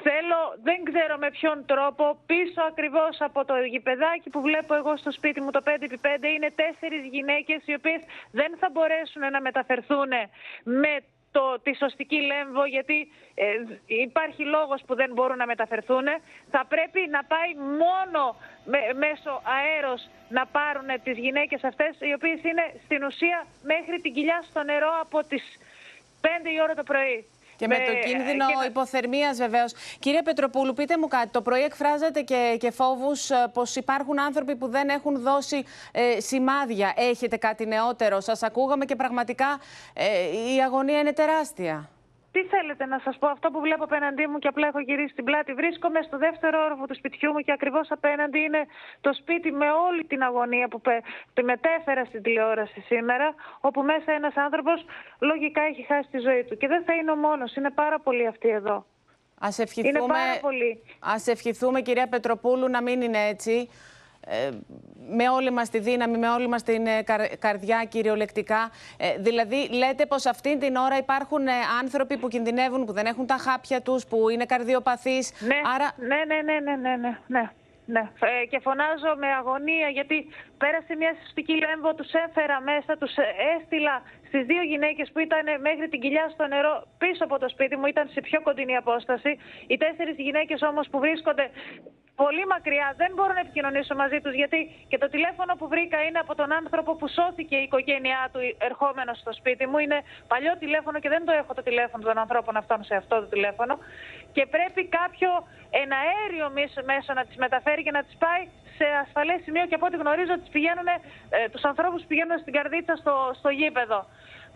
Θέλω, 0.02 0.40
δεν 0.62 0.84
ξέρω 0.84 1.16
με 1.18 1.30
ποιον 1.30 1.64
τρόπο, 1.66 2.18
πίσω 2.26 2.62
ακριβώς 2.70 3.20
από 3.20 3.44
το 3.44 3.54
γηπεδάκι 3.94 4.30
που 4.30 4.40
βλέπω 4.40 4.74
εγώ 4.74 4.96
στο 4.96 5.10
σπίτι 5.12 5.40
μου 5.40 5.50
το 5.50 5.60
5x5 5.64 6.24
είναι 6.36 6.50
τέσσερις 6.62 7.04
γυναίκες 7.10 7.60
οι 7.64 7.74
οποίες 7.74 8.00
δεν 8.30 8.56
θα 8.60 8.68
μπορέσουν 8.72 9.22
να 9.30 9.40
μεταφερθούν 9.40 10.08
με 10.64 10.92
το, 11.32 11.60
τη 11.62 11.76
σωστική 11.76 12.20
λέμβο 12.20 12.64
γιατί 12.64 12.98
ε, 13.34 13.44
υπάρχει 13.86 14.42
λόγος 14.44 14.82
που 14.86 14.94
δεν 14.94 15.10
μπορούν 15.14 15.36
να 15.36 15.46
μεταφερθούν. 15.46 16.06
Θα 16.50 16.62
πρέπει 16.68 17.00
να 17.10 17.24
πάει 17.24 17.50
μόνο 17.82 18.22
με- 18.64 18.92
μέσω 19.04 19.42
αέρος 19.56 20.08
να 20.28 20.46
πάρουν 20.46 20.88
τις 21.02 21.16
γυναίκες 21.18 21.64
αυτές 21.64 21.92
οι 22.00 22.12
οποίες 22.18 22.38
είναι 22.42 22.64
στην 22.84 23.04
ουσία 23.04 23.46
μέχρι 23.62 24.00
την 24.00 24.12
κοιλιά 24.12 24.38
στο 24.50 24.62
νερό 24.62 24.92
από 25.00 25.18
τις 25.30 25.44
5 26.20 26.26
η 26.56 26.60
ώρα 26.62 26.74
το 26.74 26.82
πρωί. 26.82 27.26
Και 27.56 27.66
με 27.66 27.74
το 27.76 28.08
κίνδυνο 28.08 28.46
και 28.46 28.54
να- 28.58 28.64
υποθερμίας 28.64 29.36
βεβαίως. 29.36 29.72
Κύριε 29.98 30.22
Πετροπούλου, 30.22 30.72
πείτε 30.72 30.98
μου 30.98 31.08
κάτι. 31.08 31.28
Το 31.28 31.42
πρωί 31.42 31.62
εκφράζατε 31.62 32.20
και, 32.20 32.56
και 32.60 32.70
φόβους 32.70 33.30
πως 33.52 33.76
υπάρχουν 33.76 34.20
άνθρωποι 34.20 34.56
που 34.56 34.68
δεν 34.68 34.88
έχουν 34.88 35.20
δώσει 35.22 35.64
ε, 35.92 36.20
σημάδια. 36.20 36.92
Έχετε 36.96 37.36
κάτι 37.36 37.66
νεότερο; 37.66 38.20
Σας 38.20 38.42
ακούγαμε 38.42 38.84
και 38.84 38.96
πραγματικά 38.96 39.60
ε, 39.92 40.04
η 40.54 40.62
αγωνία 40.62 40.98
είναι 40.98 41.12
τεράστια. 41.12 41.88
Τι 42.34 42.42
θέλετε 42.44 42.84
να 42.86 42.98
σας 43.04 43.16
πω, 43.18 43.26
αυτό 43.28 43.50
που 43.50 43.60
βλέπω 43.60 43.84
απέναντί 43.84 44.26
μου 44.26 44.38
και 44.38 44.48
απλά 44.48 44.66
έχω 44.66 44.78
γυρίσει 44.80 45.14
την 45.14 45.24
πλάτη. 45.24 45.52
Βρίσκομαι 45.52 46.00
στο 46.02 46.16
δεύτερο 46.18 46.64
όροφο 46.64 46.86
του 46.86 46.94
σπιτιού 46.94 47.32
μου 47.32 47.40
και 47.46 47.52
ακριβώς 47.52 47.86
απέναντι 47.90 48.38
είναι 48.38 48.62
το 49.00 49.10
σπίτι 49.20 49.52
με 49.52 49.66
όλη 49.86 50.04
την 50.04 50.22
αγωνία 50.22 50.68
που 50.68 50.80
πε- 50.80 51.04
τη 51.34 51.42
μετέφερα 51.42 52.04
στην 52.04 52.22
τηλεόραση 52.22 52.80
σήμερα, 52.80 53.34
όπου 53.60 53.82
μέσα 53.82 54.12
ένας 54.12 54.36
άνθρωπος 54.36 54.84
λογικά 55.18 55.62
έχει 55.62 55.82
χάσει 55.82 56.08
τη 56.10 56.18
ζωή 56.18 56.44
του. 56.44 56.56
Και 56.56 56.66
δεν 56.68 56.84
θα 56.84 56.92
είναι 56.94 57.10
ο 57.10 57.16
μόνος, 57.16 57.54
είναι 57.54 57.70
πάρα 57.70 57.98
πολλοί 58.00 58.26
αυτοί 58.26 58.48
εδώ. 58.48 58.86
Ας 59.40 59.58
ευχηθούμε, 59.58 59.98
Είναι 59.98 60.06
πάρα 60.06 60.38
πολύ. 60.40 60.82
Ας 61.00 61.26
ευχηθούμε, 61.26 61.80
κυρία 61.80 62.08
Πετροπούλου, 62.08 62.68
να 62.68 62.82
μην 62.82 63.00
είναι 63.02 63.26
έτσι. 63.26 63.68
Ε, 64.26 64.50
με 65.08 65.28
όλη 65.28 65.50
μας 65.50 65.70
τη 65.70 65.78
δύναμη, 65.78 66.18
με 66.18 66.28
όλη 66.28 66.48
μας 66.48 66.62
την 66.62 66.86
ε, 66.86 67.02
καρ- 67.02 67.36
καρδιά 67.36 67.84
κυριολεκτικά. 67.88 68.70
Ε, 68.96 69.16
δηλαδή, 69.18 69.68
λέτε 69.68 70.06
πως 70.06 70.26
αυτή 70.26 70.58
την 70.58 70.76
ώρα 70.76 70.96
υπάρχουν 70.96 71.46
ε, 71.46 71.52
άνθρωποι 71.82 72.16
που 72.16 72.28
κινδυνεύουν, 72.28 72.84
που 72.84 72.92
δεν 72.92 73.06
έχουν 73.06 73.26
τα 73.26 73.36
χάπια 73.36 73.80
τους, 73.80 74.06
που 74.06 74.28
είναι 74.28 74.44
καρδιοπαθείς. 74.44 75.32
Ναι, 75.40 75.58
Άρα, 75.74 75.92
ναι, 75.96 76.20
ναι, 76.30 76.38
ναι, 76.42 76.58
ναι, 76.60 76.76
ναι, 76.76 76.96
ναι, 76.96 77.18
ναι. 77.26 77.50
ναι. 77.86 78.00
Ε, 78.42 78.46
και 78.50 78.58
φωνάζω 78.66 79.10
με 79.22 79.26
αγωνία 79.40 79.88
γιατί 79.88 80.26
πέρασε 80.58 80.96
μια 80.96 81.12
συστική 81.22 81.54
λέμβο, 81.64 81.94
τους 81.94 82.12
έφερα 82.26 82.60
μέσα, 82.60 82.96
τους 83.00 83.16
ε, 83.16 83.26
έστειλα 83.56 84.02
στις 84.28 84.42
δύο 84.46 84.62
γυναίκες 84.62 85.10
που 85.12 85.18
ήταν 85.18 85.44
μέχρι 85.60 85.88
την 85.88 86.00
κοιλιά 86.00 86.26
στο 86.34 86.46
νερό 86.46 86.74
πίσω 86.98 87.24
από 87.24 87.38
το 87.38 87.48
σπίτι 87.48 87.76
μου, 87.76 87.86
ήταν 87.86 88.08
σε 88.14 88.20
πιο 88.20 88.42
κοντινή 88.42 88.76
απόσταση. 88.76 89.38
Οι 89.66 89.76
τέσσερις 89.76 90.16
γυναίκες 90.16 90.62
όμως 90.70 90.88
που 90.90 90.98
βρίσκονται 90.98 91.50
πολύ 92.22 92.44
μακριά, 92.46 92.94
δεν 92.96 93.10
μπορώ 93.14 93.32
να 93.32 93.40
επικοινωνήσω 93.40 93.94
μαζί 93.94 94.18
τους 94.20 94.34
γιατί 94.40 94.58
και 94.88 94.98
το 94.98 95.08
τηλέφωνο 95.08 95.52
που 95.58 95.68
βρήκα 95.68 95.98
είναι 96.06 96.18
από 96.18 96.34
τον 96.34 96.52
άνθρωπο 96.52 96.90
που 96.96 97.08
σώθηκε 97.08 97.56
η 97.56 97.62
οικογένειά 97.62 98.22
του 98.32 98.40
ερχόμενος 98.58 99.18
στο 99.18 99.32
σπίτι 99.32 99.66
μου. 99.66 99.78
Είναι 99.78 99.98
παλιό 100.32 100.52
τηλέφωνο 100.58 100.98
και 100.98 101.08
δεν 101.08 101.24
το 101.24 101.32
έχω 101.32 101.54
το 101.54 101.62
τηλέφωνο 101.62 102.02
των 102.04 102.18
ανθρώπων 102.18 102.56
αυτών 102.56 102.84
σε 102.84 102.94
αυτό 102.94 103.14
το 103.20 103.26
τηλέφωνο. 103.26 103.78
Και 104.32 104.46
πρέπει 104.46 104.82
κάποιο 104.98 105.30
εναέριο 105.82 106.46
μέσο- 106.58 106.84
μέσο 106.84 107.12
να 107.12 107.24
τις 107.24 107.36
μεταφέρει 107.36 107.82
και 107.82 107.90
να 107.90 108.02
τις 108.04 108.16
πάει 108.24 108.42
σε 108.78 108.86
ασφαλές 109.04 109.40
σημείο 109.42 109.66
και 109.66 109.74
από 109.74 109.86
ό,τι 109.86 109.96
γνωρίζω 109.96 110.34
τις 110.38 110.48
πηγαίνουν, 110.54 110.86
ε, 110.86 111.48
τους 111.52 111.62
ανθρώπους 111.62 112.00
που 112.00 112.06
πηγαίνουν 112.06 112.38
στην 112.38 112.52
καρδίτσα 112.52 112.94
στο, 112.96 113.14
στο 113.38 113.48
γήπεδο. 113.48 114.06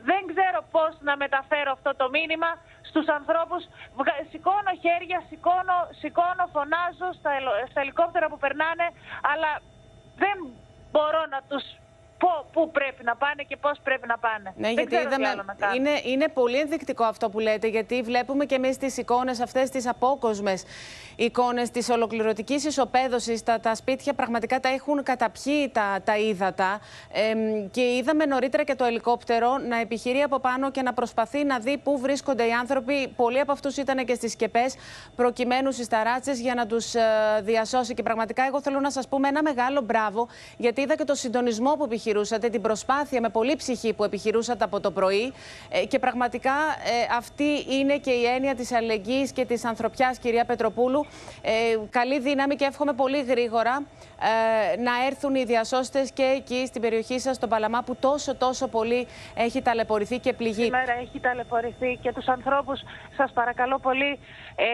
Δεν 0.03 0.21
ξέρω 0.33 0.65
πώς 0.71 0.93
να 1.01 1.17
μεταφέρω 1.17 1.71
αυτό 1.73 1.95
το 1.97 2.09
μήνυμα 2.09 2.51
στους 2.89 3.07
ανθρώπους. 3.09 3.63
Βγα- 3.99 4.23
Σηκώνω 4.31 4.73
χέρια, 4.85 5.23
σηκώνω, 5.29 5.79
σηκώνω 6.01 6.45
φωνάζω 6.55 7.09
στα, 7.19 7.31
ελο- 7.39 7.67
στα 7.71 7.81
ελικόπτερα 7.81 8.29
που 8.29 8.39
περνάνε, 8.39 8.87
αλλά 9.33 9.51
δεν 10.17 10.37
μπορώ 10.93 11.27
να 11.35 11.41
τους 11.49 11.65
πω 11.73 11.88
πού 12.53 12.71
πρέπει 12.71 13.05
να 13.05 13.17
πάνε 13.17 13.43
και 13.49 13.57
πώς 13.57 13.79
πρέπει 13.83 14.07
να 14.07 14.19
πάνε. 14.19 14.53
Ναι, 14.57 14.67
δεν 14.67 14.73
γιατί 14.73 14.87
ξέρω 14.87 15.03
τι 15.03 15.09
είδαμε. 15.09 15.29
άλλο 15.29 15.43
να 15.47 15.55
κάνω. 15.55 15.75
Είναι, 15.75 15.91
είναι 16.05 16.29
πολύ 16.29 16.59
ενδεικτικό 16.59 17.05
αυτό 17.05 17.31
που 17.31 17.39
λέτε, 17.39 17.67
γιατί 17.67 18.03
βλέπουμε 18.03 18.45
και 18.45 18.55
εμείς 18.55 18.77
τις 18.77 18.97
εικόνες 18.97 19.41
αυτές, 19.41 19.71
τις 19.71 19.87
απόκοσμες 19.87 20.65
εικόνες 21.17 21.71
της 21.71 21.89
ολοκληρωτικής 21.89 22.65
ισοπαίδωσης. 22.65 23.43
Τα, 23.43 23.61
τα 23.61 23.75
σπίτια 23.75 24.13
πραγματικά 24.15 24.61
τα 24.61 24.69
έχουν 24.69 25.03
καταπιεί 25.03 25.69
τα, 25.69 25.99
τα 26.05 26.19
ύδατα. 26.19 26.81
Εμ, 27.13 27.71
και 27.71 27.81
είδαμε 27.81 28.25
νωρίτερα 28.25 28.63
και 28.63 28.75
το 28.75 28.85
ελικόπτερο 28.85 29.59
να 29.59 29.81
επιχειρεί 29.81 30.23
από 30.23 30.39
πάνω 30.39 30.71
και 30.71 30.83
να 30.83 30.93
προσπαθεί 30.93 31.45
να 31.45 31.59
δει 31.59 31.79
πού 31.79 31.99
βρίσκονται 31.99 32.47
οι 32.47 32.53
άνθρωποι. 32.53 33.09
Πολλοί 33.17 33.41
από 33.41 33.53
αυτούς 33.53 33.77
ήταν 33.77 34.05
και 34.05 34.15
στις 34.15 34.33
σκεπές, 34.33 34.77
προκειμένου 35.17 35.73
στις 35.73 35.89
ταράτσες 35.89 36.41
για 36.41 36.55
να 36.55 36.67
τους 36.67 36.95
διασώσει. 37.43 37.95
Και 37.95 38.03
πραγματικά, 38.03 38.45
εγώ 38.47 38.61
θέλω 38.63 38.81
να 38.81 38.91
σας 38.91 39.09
πούμε 39.09 39.29
ένα 39.29 39.43
μεγάλο 39.43 39.81
μπράβο, 39.81 40.29
γιατί 40.57 40.81
είδα 40.81 40.97
και 40.97 41.05
το 41.05 41.15
συντονισμό 41.15 41.73
που 41.75 41.85
επιχειρεί 41.85 42.07
επιχειρούσατε, 42.09 42.49
την 42.49 42.61
προσπάθεια 42.63 43.21
με 43.21 43.29
πολύ 43.29 43.57
ψυχή 43.57 43.93
που 43.95 44.05
επιχειρούσατε 44.05 44.65
από 44.65 44.81
το 44.81 44.91
πρωί. 44.91 45.33
Ε, 45.69 45.85
και 45.87 45.99
πραγματικά 45.99 46.51
ε, 46.51 47.17
αυτή 47.17 47.65
είναι 47.69 47.99
και 47.99 48.11
η 48.11 48.25
έννοια 48.25 48.55
της 48.55 48.73
αλληλεγγύης 48.73 49.33
και 49.33 49.45
της 49.45 49.65
ανθρωπιάς, 49.65 50.19
κυρία 50.19 50.45
Πετροπούλου. 50.45 51.07
Ε, 51.43 51.53
καλή 51.91 52.21
δύναμη 52.21 52.55
και 52.55 52.65
εύχομαι 52.65 52.93
πολύ 52.93 53.23
γρήγορα 53.23 53.83
ε, 54.23 54.81
να 54.81 55.07
έρθουν 55.07 55.35
οι 55.35 55.45
διασώστες 55.45 56.13
και 56.13 56.23
εκεί 56.23 56.67
στην 56.67 56.81
περιοχή 56.81 57.19
σας, 57.19 57.37
στον 57.37 57.49
Παλαμά, 57.49 57.83
που 57.83 57.97
τόσο 57.97 58.37
τόσο 58.37 58.69
πολύ 58.69 59.07
έχει 59.35 59.63
ταλαιπωρηθεί 59.63 60.19
και 60.19 60.33
πληγεί. 60.33 60.63
Σήμερα 60.63 60.93
έχει 61.01 61.21
ταλαιπωρηθεί 61.21 61.99
και 62.03 62.13
τους 62.13 62.27
ανθρώπους 62.27 62.81
σας 63.17 63.33
παρακαλώ 63.33 63.79
πολύ 63.79 64.19
ε, 64.57 64.67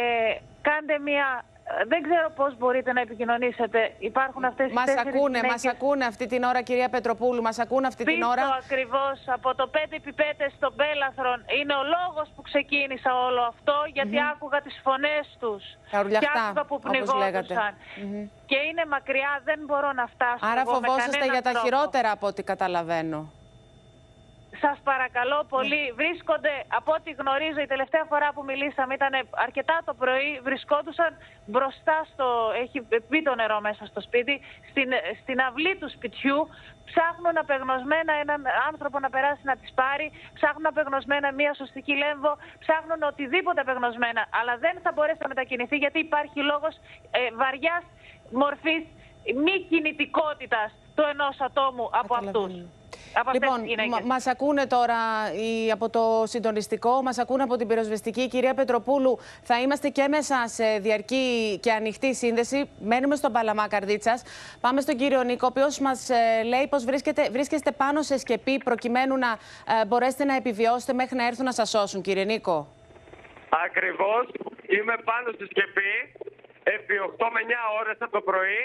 κάντε 0.63 0.99
μια... 0.99 1.45
Δεν 1.87 2.03
ξέρω 2.03 2.31
πώς 2.31 2.57
μπορείτε 2.59 2.93
να 2.93 3.01
επικοινωνήσετε. 3.01 3.93
Υπάρχουν 3.99 4.45
αυτές 4.45 4.73
Μας 4.73 4.83
οι 4.83 4.87
τέσσερις 4.87 5.15
ακούνε, 5.15 5.39
γυναίκες 5.39 5.51
μας 5.51 5.75
ακούνε 5.75 6.05
αυτή 6.05 6.27
την 6.27 6.43
ώρα, 6.43 6.63
κυρία 6.63 6.89
Πετροπούλου. 6.89 7.43
Μας 7.43 7.59
ακούνε 7.59 7.87
αυτή 7.87 8.05
την 8.05 8.15
πίσω 8.15 8.29
ώρα. 8.29 8.45
ακριβώς 8.63 9.19
από 9.27 9.55
το 9.55 9.71
5x5 9.75 10.51
στον 10.57 10.73
Πέλαθρον. 10.77 11.45
Είναι 11.59 11.75
ο 11.75 11.85
λόγος 11.97 12.29
που 12.35 12.43
ξεκίνησα 12.43 13.11
όλο 13.27 13.43
αυτό 13.43 13.75
γιατί 13.93 14.17
άκουγα 14.33 14.61
τις 14.61 14.81
φωνές 14.85 15.37
τους. 15.41 15.63
Τα 15.91 16.01
ουρλιαχτά, 16.01 16.33
και 16.33 16.39
άκουγα 16.45 16.65
που 16.65 16.75
όπως 16.75 16.93
λέγατε. 16.93 17.55
πνιγόντουσαν. 17.55 17.73
Και 18.47 18.59
είναι 18.69 18.85
μακριά, 18.95 19.33
δεν 19.45 19.59
μπορώ 19.67 19.93
να 19.93 20.07
φτάσω. 20.07 20.47
Άρα 20.51 20.61
εγώ 20.61 20.71
με 20.71 20.77
φοβόσαστε 20.77 21.11
κανέναν 21.11 21.33
για 21.35 21.43
τα 21.43 21.51
τρόπο. 21.51 21.67
χειρότερα 21.67 22.11
από 22.11 22.27
ό,τι 22.27 22.43
καταλαβαίνω. 22.43 23.33
Σας 24.65 24.79
παρακαλώ 24.91 25.39
πολύ. 25.55 25.85
Βρίσκονται, 26.01 26.55
από 26.79 26.91
ό,τι 26.99 27.11
γνωρίζω, 27.21 27.61
η 27.67 27.73
τελευταία 27.75 28.05
φορά 28.11 28.29
που 28.35 28.43
μιλήσαμε 28.51 28.93
ήταν 28.95 29.13
αρκετά 29.47 29.77
το 29.89 29.93
πρωί. 30.03 30.31
Βρισκόντουσαν 30.49 31.11
μπροστά 31.53 31.97
στο. 32.13 32.27
Έχει 32.63 32.79
μπει 33.09 33.21
το 33.29 33.35
νερό 33.41 33.59
μέσα 33.69 33.83
στο 33.91 34.01
σπίτι, 34.07 34.35
στην, 34.71 34.89
στην 35.21 35.39
αυλή 35.47 35.73
του 35.81 35.89
σπιτιού. 35.97 36.39
Ψάχνουν 36.91 37.37
απεγνωσμένα 37.45 38.13
έναν 38.25 38.41
άνθρωπο 38.71 38.97
να 39.05 39.11
περάσει 39.15 39.45
να 39.51 39.57
τις 39.61 39.71
πάρει. 39.81 40.07
Ψάχνουν 40.39 40.67
απεγνωσμένα 40.73 41.29
μία 41.41 41.53
σωστική 41.55 41.95
λέμβο. 42.03 42.33
Ψάχνουν 42.65 43.01
οτιδήποτε 43.11 43.61
απεγνωσμένα. 43.61 44.23
Αλλά 44.39 44.55
δεν 44.65 44.75
θα 44.85 44.91
μπορέσει 44.95 45.21
να 45.25 45.29
μετακινηθεί 45.29 45.77
γιατί 45.85 45.99
υπάρχει 46.09 46.41
λόγος 46.51 46.75
ε, 47.19 47.21
βαριάς 47.41 47.85
μορφής 48.41 48.85
μη 49.45 49.55
κινητικότητας 49.71 50.69
του 50.95 51.05
ενός 51.13 51.37
ατόμου 51.47 51.87
από 52.03 52.15
αυτούς. 52.15 52.53
Από 53.15 53.31
αυτές 53.31 53.43
Λοιπόν, 53.43 53.61
τις 53.61 53.69
γυναίκες. 53.69 53.93
μα 53.93 54.07
μας 54.07 54.27
ακούνε 54.27 54.67
τώρα 54.67 54.95
οι, 55.35 55.71
από 55.71 55.89
το 55.91 56.23
συντονιστικό, 56.27 57.03
μας 57.03 57.19
ακούνε 57.19 57.43
από 57.43 57.57
την 57.57 57.67
πυροσβεστική. 57.67 58.29
Κυρία 58.29 58.55
Πετροπούλου, 58.55 59.19
θα 59.43 59.61
είμαστε 59.61 59.89
και 59.89 60.09
μέσα 60.09 60.45
σε 60.47 60.79
διαρκή 60.79 61.59
και 61.63 61.73
ανοιχτή 61.73 62.15
σύνδεση. 62.15 62.69
Μένουμε 62.81 63.17
στον 63.17 63.33
Παλαμά 63.33 63.69
Καρδίτσας. 63.69 64.23
Πάμε 64.61 64.81
στον 64.81 64.97
κύριο 64.97 65.23
Νίκο, 65.23 65.47
ο 65.47 65.51
οποίος 65.51 65.79
μας 65.79 66.11
ε, 66.11 66.43
λέει 66.45 66.67
πως 66.69 66.85
βρίσκεται, 66.85 67.29
βρίσκεστε 67.31 67.71
πάνω 67.73 68.03
σε 68.03 68.19
σκεπή 68.19 68.59
προκειμένου 68.59 69.17
να 69.17 69.39
ε, 69.81 69.85
μπορέσετε 69.87 70.25
να 70.25 70.37
επιβιώσετε 70.37 70.93
μέχρι 70.93 71.17
να 71.17 71.27
έρθουν 71.27 71.45
να 71.45 71.53
σας 71.53 71.69
σώσουν. 71.71 72.01
Κύριε 72.03 72.25
Νίκο. 72.25 72.69
Ακριβώς. 73.67 74.27
Είμαι 74.69 74.97
πάνω 75.05 75.29
στη 75.35 75.45
σκεπή 75.45 75.93
επί 76.77 76.95
8 77.19 77.27
με 77.35 77.41
9 77.47 77.79
ώρες 77.81 77.97
από 78.05 78.13
το 78.19 78.23
πρωί. 78.31 78.63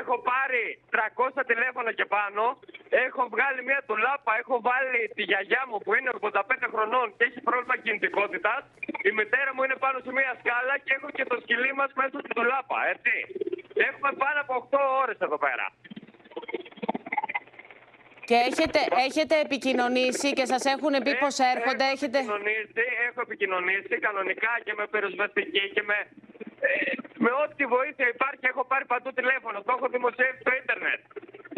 Έχω 0.00 0.14
πάρει 0.30 0.64
300 0.90 1.42
τηλέφωνα 1.50 1.90
και 1.98 2.06
πάνω. 2.16 2.42
Έχω 3.06 3.22
βγάλει 3.34 3.60
μια 3.68 3.80
τουλάπα. 3.88 4.32
Έχω 4.42 4.56
βάλει 4.68 5.00
τη 5.16 5.22
γιαγιά 5.30 5.62
μου 5.68 5.78
που 5.84 5.90
είναι 5.96 6.10
85 6.20 6.40
χρονών 6.74 7.06
και 7.16 7.24
έχει 7.28 7.40
πρόβλημα 7.48 7.76
κινητικότητας. 7.84 8.60
Η 9.08 9.10
μητέρα 9.18 9.50
μου 9.54 9.62
είναι 9.64 9.78
πάνω 9.84 9.98
σε 10.04 10.10
μια 10.18 10.32
σκάλα 10.40 10.74
και 10.84 10.92
έχω 10.98 11.08
και 11.16 11.24
το 11.30 11.36
σκυλί 11.42 11.72
μας 11.80 11.90
μέσα 12.00 12.16
στην 12.22 12.34
τουλάπα. 12.38 12.78
Έτσι. 12.94 13.14
Έχουμε 13.88 14.10
πάνω 14.22 14.38
από 14.44 14.52
8 14.70 14.78
ώρες 15.02 15.18
εδώ 15.26 15.38
πέρα. 15.46 15.66
Και 18.28 18.38
έχετε, 18.50 18.80
έχετε 19.06 19.34
επικοινωνήσει 19.46 20.28
και 20.38 20.44
σας 20.52 20.64
έχουν 20.74 20.94
πει 21.04 21.12
πως 21.22 21.34
έρχονται. 21.54 21.84
Έχω 21.84 21.94
Έχετε... 21.96 22.18
επικοινωνήσει, 22.18 22.82
έχω 23.08 23.20
επικοινωνήσει 23.26 23.94
κανονικά 24.06 24.52
και 24.64 24.72
με 24.78 24.84
πυροσβεστική 24.92 25.64
και 25.74 25.82
με, 25.90 25.96
ε, 25.98 26.37
με 27.24 27.30
ό,τι 27.44 27.62
βοήθεια 27.74 28.06
υπάρχει. 28.14 28.44
Έχω 28.52 28.62
πάρει 28.70 28.84
παντού 28.92 29.10
τηλέφωνο, 29.20 29.56
το 29.66 29.72
έχω 29.76 29.86
δημοσιεύσει 29.96 30.40
στο 30.44 30.52
ίντερνετ. 30.60 31.00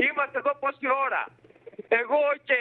Είμαστε 0.07 0.37
εδώ 0.43 0.53
πόση 0.63 0.87
ώρα. 1.07 1.23
Εγώ 1.89 2.19
οκ. 2.35 2.53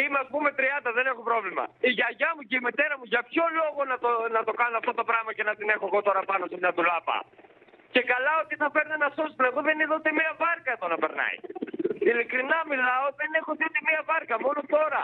Είμαι 0.00 0.18
ας 0.24 0.28
πούμε 0.32 0.48
30, 0.56 0.90
δεν 0.98 1.06
έχω 1.12 1.22
πρόβλημα. 1.30 1.64
Η 1.88 1.90
γιαγιά 1.98 2.30
μου 2.36 2.42
και 2.48 2.56
η 2.60 2.62
μητέρα 2.68 2.94
μου 2.98 3.06
για 3.12 3.22
ποιο 3.30 3.44
λόγο 3.60 3.80
να 3.90 3.96
το, 4.04 4.10
να 4.36 4.42
το 4.48 4.52
κάνω 4.60 4.76
αυτό 4.82 4.92
το 4.98 5.04
πράγμα 5.10 5.30
και 5.36 5.44
να 5.48 5.54
την 5.58 5.68
έχω 5.74 5.84
εγώ 5.90 6.00
τώρα 6.08 6.22
πάνω 6.30 6.44
σε 6.50 6.56
μια 6.62 6.72
ντουλάπα. 6.76 7.16
Και 7.94 8.02
καλά 8.12 8.32
ότι 8.44 8.54
θα 8.62 8.68
φέρνει 8.74 8.92
ένα 9.00 9.08
σώσπρο. 9.16 9.46
Εγώ 9.50 9.60
δεν 9.68 9.80
είδα 9.80 9.94
ούτε 9.98 10.10
μία 10.18 10.32
βάρκα 10.42 10.70
εδώ 10.76 10.86
να 10.92 10.98
περνάει. 11.02 11.36
Ειλικρινά 12.10 12.58
μιλάω, 12.72 13.06
δεν 13.20 13.30
έχω 13.40 13.50
δει 13.58 13.64
ούτε 13.68 13.80
μία 13.88 14.00
βάρκα. 14.10 14.34
Μόνο 14.46 14.60
τώρα. 14.76 15.02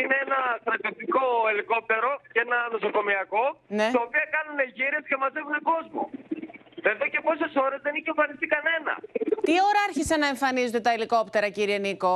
Είναι 0.00 0.16
ένα 0.26 0.38
στρατιωτικό 0.62 1.24
ελικόπτερο 1.52 2.10
και 2.32 2.40
ένα 2.46 2.58
νοσοκομιακό, 2.74 3.44
Ναι. 3.78 3.88
το 3.96 4.00
οποίο 4.06 4.24
κάνουν 4.36 4.58
γύρες 4.78 5.02
και 5.08 5.16
μαζεύουν 5.22 5.56
κόσμο. 5.72 6.02
Εδώ 6.92 7.06
και 7.12 7.20
πόσες 7.26 7.52
ώρες 7.66 7.80
δεν 7.86 7.92
είχε 7.98 8.10
εμφανιστεί 8.14 8.46
κανένα. 8.54 8.92
Τι 9.46 9.54
ώρα 9.68 9.80
άρχισαν 9.88 10.18
να 10.24 10.28
εμφανίζονται 10.34 10.82
τα 10.86 10.92
ελικόπτερα, 10.96 11.48
κύριε 11.56 11.78
Νίκο; 11.86 12.14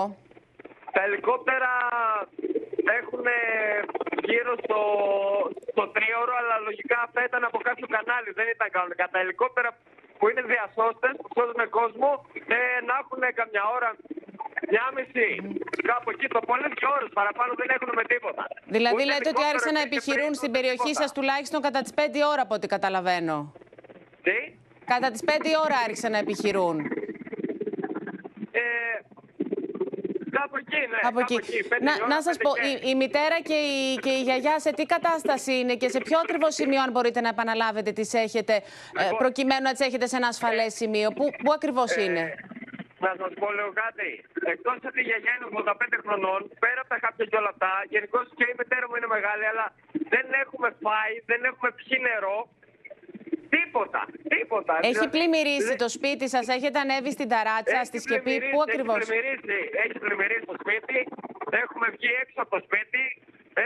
Τα 0.97 1.03
ελικόπτερα 1.09 1.73
έχουν 3.01 3.25
γύρω 4.29 4.53
στο, 4.65 4.81
στο 5.73 5.85
τρίωρο, 5.97 6.33
αλλά 6.41 6.55
λογικά 6.69 6.99
αυτά 7.07 7.21
ήταν 7.29 7.43
από 7.49 7.59
κάποιο 7.69 7.87
κανάλι, 7.97 8.31
δεν 8.39 8.47
ήταν 8.55 8.69
κανονικά. 8.77 9.05
Τα 9.15 9.19
ελικόπτερα 9.25 9.71
που 10.19 10.25
είναι 10.31 10.43
διασώστες, 10.53 11.13
που 11.23 11.29
σώζουν 11.37 11.63
κόσμο, 11.79 12.11
ε, 12.57 12.59
να 12.89 12.95
έχουν 13.03 13.21
καμιά 13.41 13.65
ώρα, 13.77 13.91
μια 14.71 14.87
μισή, 14.97 15.29
κάπου 15.91 16.11
εκεί 16.11 16.27
το 16.37 16.41
πολύ 16.51 16.69
και 16.79 16.87
ώρες, 16.97 17.09
παραπάνω 17.19 17.53
δεν 17.61 17.69
έχουν 17.77 17.91
με 17.99 18.05
τίποτα. 18.13 18.43
Δηλαδή 18.75 18.95
Ούτε 18.95 19.05
λέτε 19.05 19.17
ότι 19.17 19.27
ελικόπτερο 19.29 19.49
άρχισαν 19.53 19.73
να 19.79 19.81
υπήρχε 19.81 19.97
επιχειρούν 19.97 20.25
πριν, 20.31 20.41
στην 20.41 20.51
ούτε 20.51 20.59
περιοχή 20.59 20.79
τίποτα. 20.93 21.03
σας 21.03 21.13
τουλάχιστον 21.17 21.61
κατά 21.67 21.81
τις 21.85 21.93
5 21.95 22.01
ώρα 22.33 22.43
από 22.47 22.55
ό,τι 22.55 22.67
καταλαβαίνω. 22.75 23.37
Τι; 24.27 24.37
Κατά 24.93 25.09
τις 25.11 25.23
5 25.25 25.31
ώρα 25.65 25.77
άρχισαν 25.87 26.11
να 26.17 26.19
επιχειρούν. 26.19 26.77
Ε, 28.61 28.65
κάπου 30.37 30.57
εκεί, 30.63 30.81
ναι. 30.93 30.99
Από 31.09 31.19
εκεί. 31.21 31.39
πέντε 31.69 31.85
Να, 31.85 31.93
η 31.93 31.97
ώρα, 32.03 32.07
να 32.15 32.23
σας 32.23 32.37
πέντε 32.37 32.49
πω, 32.49 32.55
και. 32.57 32.87
η, 32.87 32.91
η 32.91 32.95
μητέρα 32.95 33.39
και 33.49 33.55
η, 33.55 33.95
και 34.05 34.11
η 34.11 34.23
γιαγιά 34.23 34.59
σε 34.59 34.71
τι 34.73 34.85
κατάσταση 34.95 35.53
είναι 35.59 35.75
και 35.77 35.89
σε 35.89 35.99
ποιο 35.99 36.19
ακριβώ 36.19 36.51
σημείο, 36.51 36.81
αν 36.83 36.91
μπορείτε 36.91 37.21
να 37.21 37.29
επαναλάβετε, 37.29 37.91
τις 37.93 38.15
έχετε, 38.15 38.55
ε, 38.55 38.63
Λοιπόν, 39.03 39.19
προκειμένου 39.19 39.63
να 39.63 39.71
τις 39.71 39.81
έχετε 39.87 40.07
σε 40.07 40.17
ένα 40.17 40.27
ασφαλές 40.29 40.75
σημείο. 40.75 41.11
Πού, 41.11 41.25
πού 41.45 41.53
ακριβώς 41.53 41.91
Ε, 41.97 42.03
είναι; 42.03 42.35
Να 42.99 43.15
σας 43.19 43.33
πω 43.41 43.53
λίγο 43.53 43.73
κάτι. 43.85 44.25
Εκτός 44.55 44.77
ότι 44.89 44.99
η 45.05 45.07
γιαγιά 45.09 45.33
είναι 45.37 45.47
85 45.53 45.99
χρονών, 46.05 46.41
πέρα 46.65 46.81
από 46.85 46.91
τα 46.95 46.99
χάπια 47.03 47.25
και 47.31 47.37
όλα 47.41 47.51
αυτά, 47.55 47.71
γενικώς 47.95 48.25
και 48.39 48.45
η 48.53 48.55
μητέρα 48.61 48.85
μου 48.89 48.97
είναι 48.99 49.11
μεγάλη, 49.17 49.45
αλλά 49.53 49.67
δεν 50.15 50.27
έχουμε 50.43 50.69
φάει, 50.85 51.15
δεν 51.31 51.41
έχουμε 51.51 51.69
πιει 51.79 51.99
νερό. 52.09 52.39
Τίποτα, 53.57 54.03
τίποτα. 54.35 54.75
Έχει 54.83 54.93
Δηλαδή, 54.93 55.11
πλημμυρίσει 55.17 55.73
δεν- 55.73 55.83
το 55.85 55.89
σπίτι 55.97 56.27
σας, 56.35 56.45
έχετε 56.57 56.79
ανέβει 56.85 57.11
στην 57.17 57.29
ταράτσα, 57.33 57.77
Έχει 57.81 57.91
στη 57.93 57.99
σκεπή, 58.05 58.23
πλημμυρίσει, 58.23 58.53
πού 58.55 58.61
ακριβώς; 58.67 58.97
Έχει 58.99 59.07
πλημμυρίσει, 59.11 59.59
έχει 59.85 59.97
πλημμυρίσει 60.05 60.45
το 60.53 60.57
σπίτι. 60.63 60.99
Έχουμε 61.63 61.87
βγει 61.95 62.11
έξω 62.23 62.39
από 62.45 62.51
το 62.57 62.61
σπίτι. 62.67 63.03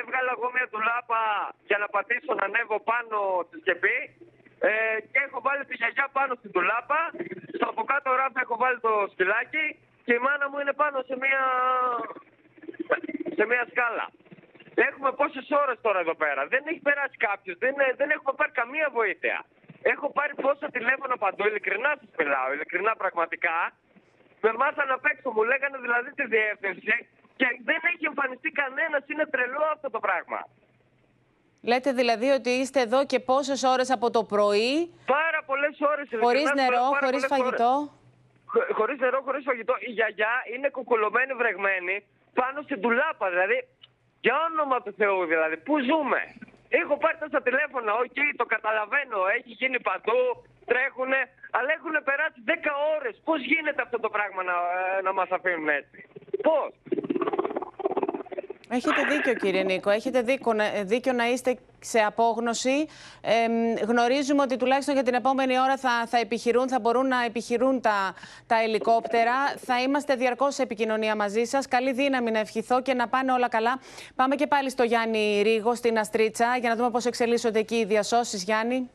Έβγαλα 0.01 0.31
εγώ 0.37 0.47
μια 0.57 0.67
τουλάπα 0.75 1.21
για 1.69 1.79
να 1.83 1.87
πατήσω 1.95 2.33
να 2.39 2.45
ανέβω 2.49 2.77
πάνω 2.93 3.17
στη 3.49 3.57
σκεπή. 3.63 3.99
Ε, 4.69 4.71
και 5.13 5.19
έχω 5.27 5.39
βάλει 5.47 5.63
τη 5.71 5.75
γιαγιά 5.81 6.07
πάνω 6.19 6.33
στην 6.41 6.51
τουλάπα. 6.57 7.01
Στο 7.57 7.67
από 7.73 7.83
κάτω 7.93 8.09
ράφι 8.21 8.39
έχω 8.47 8.57
βάλει 8.63 8.79
το 8.87 8.93
σκυλάκι. 9.13 9.67
Και 10.07 10.15
η 10.19 10.21
μάνα 10.27 10.47
μου 10.51 10.59
είναι 10.63 10.75
πάνω 10.83 10.99
σε 11.09 11.15
μια, 11.25 11.43
σε 13.39 13.45
μια 13.51 13.65
σκάλα. 13.71 14.07
Έχουμε 14.89 15.11
πόσες 15.21 15.47
ώρες 15.63 15.79
τώρα 15.87 15.99
εδώ 16.05 16.15
πέρα. 16.23 16.41
Δεν 16.55 16.63
έχει 16.71 16.83
περάσει 16.89 17.17
κάποιος. 17.29 17.57
Δεν, 17.65 17.73
δεν 18.01 18.09
έχουμε 18.17 18.33
πάρει 18.41 18.53
καμία 18.61 18.89
βοήθεια. 18.99 19.37
Έχω 19.93 20.07
πάρει 20.19 20.33
πόσα 20.45 20.67
τηλέφωνα 20.77 21.17
παντού. 21.25 21.43
Ειλικρινά 21.51 21.91
σας 22.01 22.11
μιλάω. 22.21 22.49
Ειλικρινά 22.55 22.93
πραγματικά. 23.03 23.57
Με 24.45 24.51
μάθανε 24.61 24.93
απ' 24.99 25.07
έξω. 25.13 25.27
Μου 25.37 25.43
λέγανε 25.51 25.77
δηλαδή 25.87 26.11
τη 26.19 26.25
διεύθυνση. 26.35 26.97
Και 27.41 27.47
δεν 27.69 27.81
έχει 27.93 28.05
εμφανιστεί 28.13 28.51
κανένας. 28.63 29.03
Είναι 29.13 29.27
τρελό 29.35 29.65
αυτό 29.75 29.89
το 29.91 30.01
πράγμα. 30.07 30.41
Λέτε 31.71 31.93
δηλαδή 31.93 32.29
ότι 32.39 32.51
είστε 32.51 32.81
εδώ 32.81 33.07
και 33.07 33.21
πόσες 33.21 33.63
ώρες 33.63 33.91
από 33.91 34.11
το 34.11 34.25
πρωί, 34.25 34.75
Πάρα 35.07 35.41
πολλές 35.47 35.77
ώρες. 35.93 36.09
χωρίς 36.21 36.53
νερό, 36.55 36.85
χωρίς 37.03 37.27
φαγητό; 37.27 37.73
Χωρίς 38.73 38.99
νερό, 38.99 39.21
χωρίς 39.27 39.45
φαγητό. 39.45 39.75
Η 39.79 39.91
γιαγιά 39.91 40.35
είναι 40.55 40.69
κουκουλωμένη, 40.69 41.33
βρεγμένη 41.33 41.97
πάνω 42.35 42.63
στην 42.63 42.81
ντουλάπα. 42.81 43.27
Δηλαδή, 43.31 43.69
για 44.21 44.35
όνομα 44.51 44.83
του 44.83 44.93
Θεού, 44.99 45.25
δηλαδή, 45.25 45.57
πού 45.57 45.75
ζούμε; 45.89 46.21
Έχω 46.69 46.97
πάρει 47.03 47.17
τόσα 47.19 47.41
τηλέφωνα, 47.43 47.93
οκ, 48.03 48.19
το 48.37 48.45
καταλαβαίνω, 48.55 49.19
έχει 49.37 49.53
γίνει 49.61 49.79
παντού, 49.81 50.21
τρέχουνε, 50.71 51.21
αλλά 51.57 51.71
έχουν 51.77 51.95
περάσει 52.09 52.39
10 52.45 52.73
ώρες. 52.97 53.15
Πώς 53.25 53.41
γίνεται 53.51 53.83
αυτό 53.83 53.99
το 54.01 54.09
πράγμα 54.17 54.43
να, 54.43 54.53
ε, 54.53 55.03
να 55.03 55.13
μας 55.13 55.31
αφήνουν 55.31 55.69
έτσι; 55.69 55.99
Πώς; 56.47 56.71
Έχετε 58.69 59.03
δίκιο 59.17 59.35
κύριε 59.35 59.63
Νίκο, 59.63 59.91
έχετε 59.91 60.23
δίκιο, 60.23 60.53
να- 60.53 60.71
δίκιο 60.83 61.13
να 61.13 61.29
είστε 61.29 61.57
σε 61.81 61.99
απόγνωση. 61.99 62.87
Ε, 63.21 63.85
γνωρίζουμε 63.85 64.43
ότι 64.43 64.57
τουλάχιστον 64.57 64.95
για 64.95 65.03
την 65.03 65.15
επόμενη 65.15 65.59
ώρα 65.61 65.77
θα, 65.77 66.07
θα 66.07 66.19
επιχειρούν, 66.19 66.69
θα 66.69 66.79
μπορούν 66.81 67.07
να 67.09 67.25
επιχειρούν 67.25 67.81
τα, 67.81 68.15
τα 68.47 68.63
ελικόπτερα. 68.63 69.33
Θα 69.65 69.81
είμαστε 69.83 70.15
διαρκώς 70.15 70.55
σε 70.55 70.63
επικοινωνία 70.63 71.17
μαζί 71.17 71.45
σας. 71.45 71.69
Καλή 71.69 71.93
δύναμη 71.93 72.31
να 72.31 72.39
ευχηθώ 72.39 72.83
και 72.83 72.95
να 72.95 73.09
πάνε 73.09 73.33
όλα 73.33 73.49
καλά. 73.49 73.81
Πάμε 74.15 74.35
και 74.35 74.47
πάλι 74.47 74.71
στο 74.71 74.83
Γιάννη 74.83 75.43
Ρίγο, 75.43 75.75
στην 75.75 75.99
Αστρίτσα, 75.99 76.57
για 76.61 76.69
να 76.69 76.77
δούμε 76.77 76.91
πώς 76.91 77.05
εξελίσσονται 77.05 77.59
εκεί 77.59 77.75
οι 77.77 77.85
διασώσεις, 77.85 78.43
Γιάννη. 78.43 78.91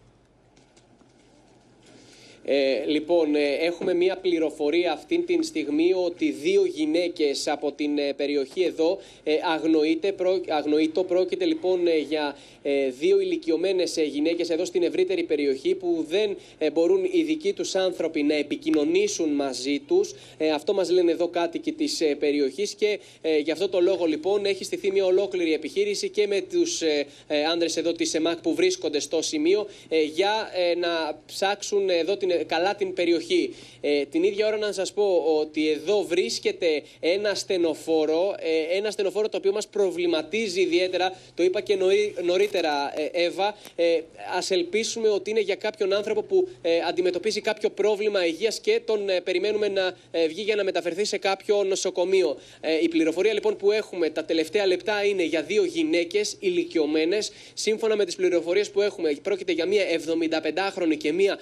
Ε, 2.45 2.83
λοιπόν, 2.85 3.35
ε, 3.35 3.53
έχουμε 3.53 3.93
μία 3.93 4.17
πληροφορία 4.17 4.91
αυτή 4.91 5.19
την 5.19 5.43
στιγμή 5.43 5.93
ότι 6.05 6.31
δύο 6.31 6.65
γυναίκες 6.65 7.47
από 7.47 7.71
την 7.71 7.97
ε, 7.97 8.13
περιοχή 8.13 8.61
εδώ 8.63 8.97
ε, 9.23 9.35
αγνοείται. 9.53 10.11
Πρό, 10.11 10.41
αγνοείτο. 10.47 11.03
Πρόκειται 11.03 11.45
λοιπόν 11.45 11.87
ε, 11.87 11.97
για 11.97 12.35
ε, 12.63 12.89
δύο 12.89 13.19
ηλικιωμένες 13.19 13.97
ε, 13.97 14.03
γυναίκες 14.03 14.49
εδώ 14.49 14.65
στην 14.65 14.83
ευρύτερη 14.83 15.23
περιοχή 15.23 15.75
που 15.75 16.05
δεν 16.09 16.37
ε, 16.57 16.71
μπορούν 16.71 17.03
οι 17.11 17.23
δικοί 17.23 17.53
τους 17.53 17.75
άνθρωποι 17.75 18.23
να 18.23 18.33
επικοινωνήσουν 18.33 19.29
μαζί 19.29 19.79
τους. 19.79 20.13
Ε, 20.37 20.49
αυτό 20.49 20.73
μας 20.73 20.89
λένε 20.89 21.11
εδώ 21.11 21.27
κάτοικοι 21.27 21.71
της 21.71 22.01
ε, 22.01 22.15
περιοχής 22.15 22.73
και 22.73 22.99
ε, 23.21 23.37
γι' 23.37 23.51
αυτό 23.51 23.69
το 23.69 23.79
λόγο 23.79 24.05
λοιπόν 24.05 24.45
έχει 24.45 24.63
στηθεί 24.63 24.91
μια 24.91 25.05
ολόκληρη 25.05 25.53
επιχείρηση 25.53 26.09
και 26.09 26.27
με 26.27 26.41
τους 26.41 26.81
ε, 26.81 27.05
ε, 27.27 27.43
άνδρες 27.43 27.77
εδώ 27.77 27.91
της 27.93 28.13
ΕΜΑΚ 28.13 28.41
που 28.41 28.53
βρίσκονται 28.53 28.99
στο 28.99 29.21
σημείο 29.21 29.67
ε, 29.89 30.01
για 30.01 30.51
ε, 30.71 30.75
να 30.75 31.21
ψάξουν 31.25 31.89
εδώ 31.89 32.17
την, 32.17 32.30
καλά 32.45 32.75
την 32.75 32.93
περιοχή. 32.93 33.53
Ε, 33.81 34.05
την 34.05 34.23
ίδια 34.23 34.47
ώρα 34.47 34.57
να 34.57 34.71
σας 34.71 34.93
πω 34.93 35.23
ότι 35.39 35.69
εδώ 35.69 36.01
βρίσκεται 36.01 36.83
ένα 36.99 37.35
στενοφόρο, 37.35 38.35
ε, 38.39 38.77
ένα 38.77 38.91
στενοφόρο 38.91 39.29
το 39.29 39.37
οποίο 39.37 39.51
μας 39.51 39.67
προβληματίζει 39.67 40.61
ιδιαίτερα, 40.61 41.13
το 41.33 41.43
είπα 41.43 41.61
και 41.61 41.75
νωρί- 41.75 42.21
νωρίτερα 42.23 42.93
ε, 42.99 43.23
Εύα, 43.23 43.55
ε, 43.75 43.99
ας 44.37 44.51
ελπίσουμε 44.51 45.09
ότι 45.09 45.29
είναι 45.29 45.39
για 45.39 45.55
κάποιον 45.55 45.93
άνθρωπο 45.93 46.21
που 46.21 46.47
ε, 46.61 46.79
αντιμετωπίζει 46.87 47.41
κάποιο 47.41 47.69
πρόβλημα 47.69 48.25
υγείας 48.25 48.59
και 48.59 48.81
τον 48.85 49.09
ε, 49.09 49.21
περιμένουμε 49.21 49.67
να 49.67 49.95
ε, 50.11 50.27
βγει 50.27 50.41
για 50.41 50.55
να 50.55 50.63
μεταφερθεί 50.63 51.05
σε 51.05 51.17
κάποιο 51.17 51.63
νοσοκομείο. 51.63 52.37
Ε, 52.61 52.81
η 52.81 52.87
πληροφορία 52.87 53.33
λοιπόν 53.33 53.55
που 53.57 53.71
έχουμε 53.71 54.09
τα 54.09 54.23
τελευταία 54.25 54.65
λεπτά 54.65 55.05
είναι 55.05 55.23
για 55.23 55.41
δύο 55.41 55.63
γυναίκες 55.63 56.35
ηλικιωμένες. 56.39 57.31
Σύμφωνα 57.53 57.95
με 57.95 58.05
τις 58.05 58.15
πληροφορίες 58.15 58.71
που 58.71 58.81
έχουμε 58.81 59.15
πρόκειται 59.21 59.51
για 59.51 59.65
μία 59.65 59.83
75χρονη 60.05 60.97
και 60.97 61.11
μία 61.11 61.39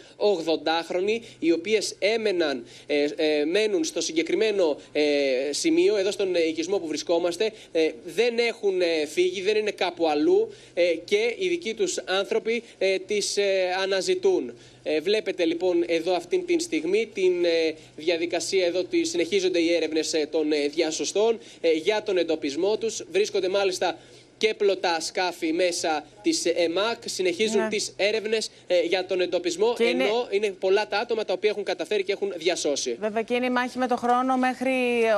80χρονη 0.87 1.19
οι 1.39 1.51
οποίες 1.51 1.95
έμεναν, 1.99 2.65
ε, 2.87 3.07
ε, 3.15 3.45
μένουν 3.45 3.83
στο 3.83 4.01
συγκεκριμένο 4.01 4.77
ε, 4.91 5.03
σημείο 5.51 5.95
εδώ 5.95 6.11
στον 6.11 6.35
ε, 6.35 6.39
οικισμό 6.47 6.77
που 6.77 6.87
βρισκόμαστε 6.87 7.51
ε, 7.71 7.91
δεν 8.05 8.37
έχουν 8.37 8.81
ε, 8.81 9.05
φύγει, 9.05 9.41
δεν 9.41 9.55
είναι 9.55 9.71
κάπου 9.71 10.09
αλλού 10.09 10.53
ε, 10.73 10.83
και 11.05 11.35
οι 11.37 11.47
δικοί 11.47 11.73
τους 11.73 11.97
άνθρωποι 12.05 12.63
ε, 12.77 12.97
τις 12.97 13.37
ε, 13.37 13.75
αναζητούν. 13.81 14.53
Ε, 14.83 14.99
βλέπετε 14.99 15.45
λοιπόν 15.45 15.83
εδώ 15.87 16.15
αυτή 16.15 16.39
την 16.39 16.59
στιγμή 16.59 17.09
την 17.13 17.45
ε, 17.45 17.73
διαδικασία 17.95 18.65
εδώ, 18.65 18.83
τη, 18.83 19.03
συνεχίζονται 19.03 19.59
οι 19.59 19.73
έρευνες 19.73 20.13
ε, 20.13 20.27
των 20.31 20.51
ε, 20.51 20.67
διασωστών 20.67 21.39
ε, 21.61 21.71
για 21.71 22.03
τον 22.03 22.17
εντοπισμό 22.17 22.77
τους. 22.77 23.03
Βρίσκονται 23.11 23.49
μάλιστα 23.49 23.97
και 24.39 24.53
πλωτά 24.53 24.99
σκάφη 24.99 25.53
μέσα 25.53 26.03
της 26.21 26.45
ΕΜΑΚ, 26.45 27.01
συνεχίζουν 27.05 27.61
Ναι. 27.61 27.67
τις 27.67 27.93
έρευνες 27.97 28.51
ε, 28.67 28.79
για 28.81 29.05
τον 29.05 29.21
εντοπισμό, 29.21 29.73
Και 29.77 29.83
είναι- 29.83 30.03
ενώ 30.03 30.27
είναι 30.29 30.47
πολλά 30.49 30.87
τα 30.87 30.97
άτομα 30.99 31.25
τα 31.25 31.33
οποία 31.33 31.49
έχουν 31.49 31.63
καταφέρει 31.63 32.03
και 32.03 32.11
έχουν 32.11 32.33
διασώσει. 32.35 32.97
Βέβαια 32.99 33.21
και 33.21 33.33
είναι 33.33 33.45
η 33.45 33.49
μάχη 33.49 33.77
με 33.77 33.87
το 33.87 33.97
χρόνο 33.97 34.37
μέχρι 34.37 34.71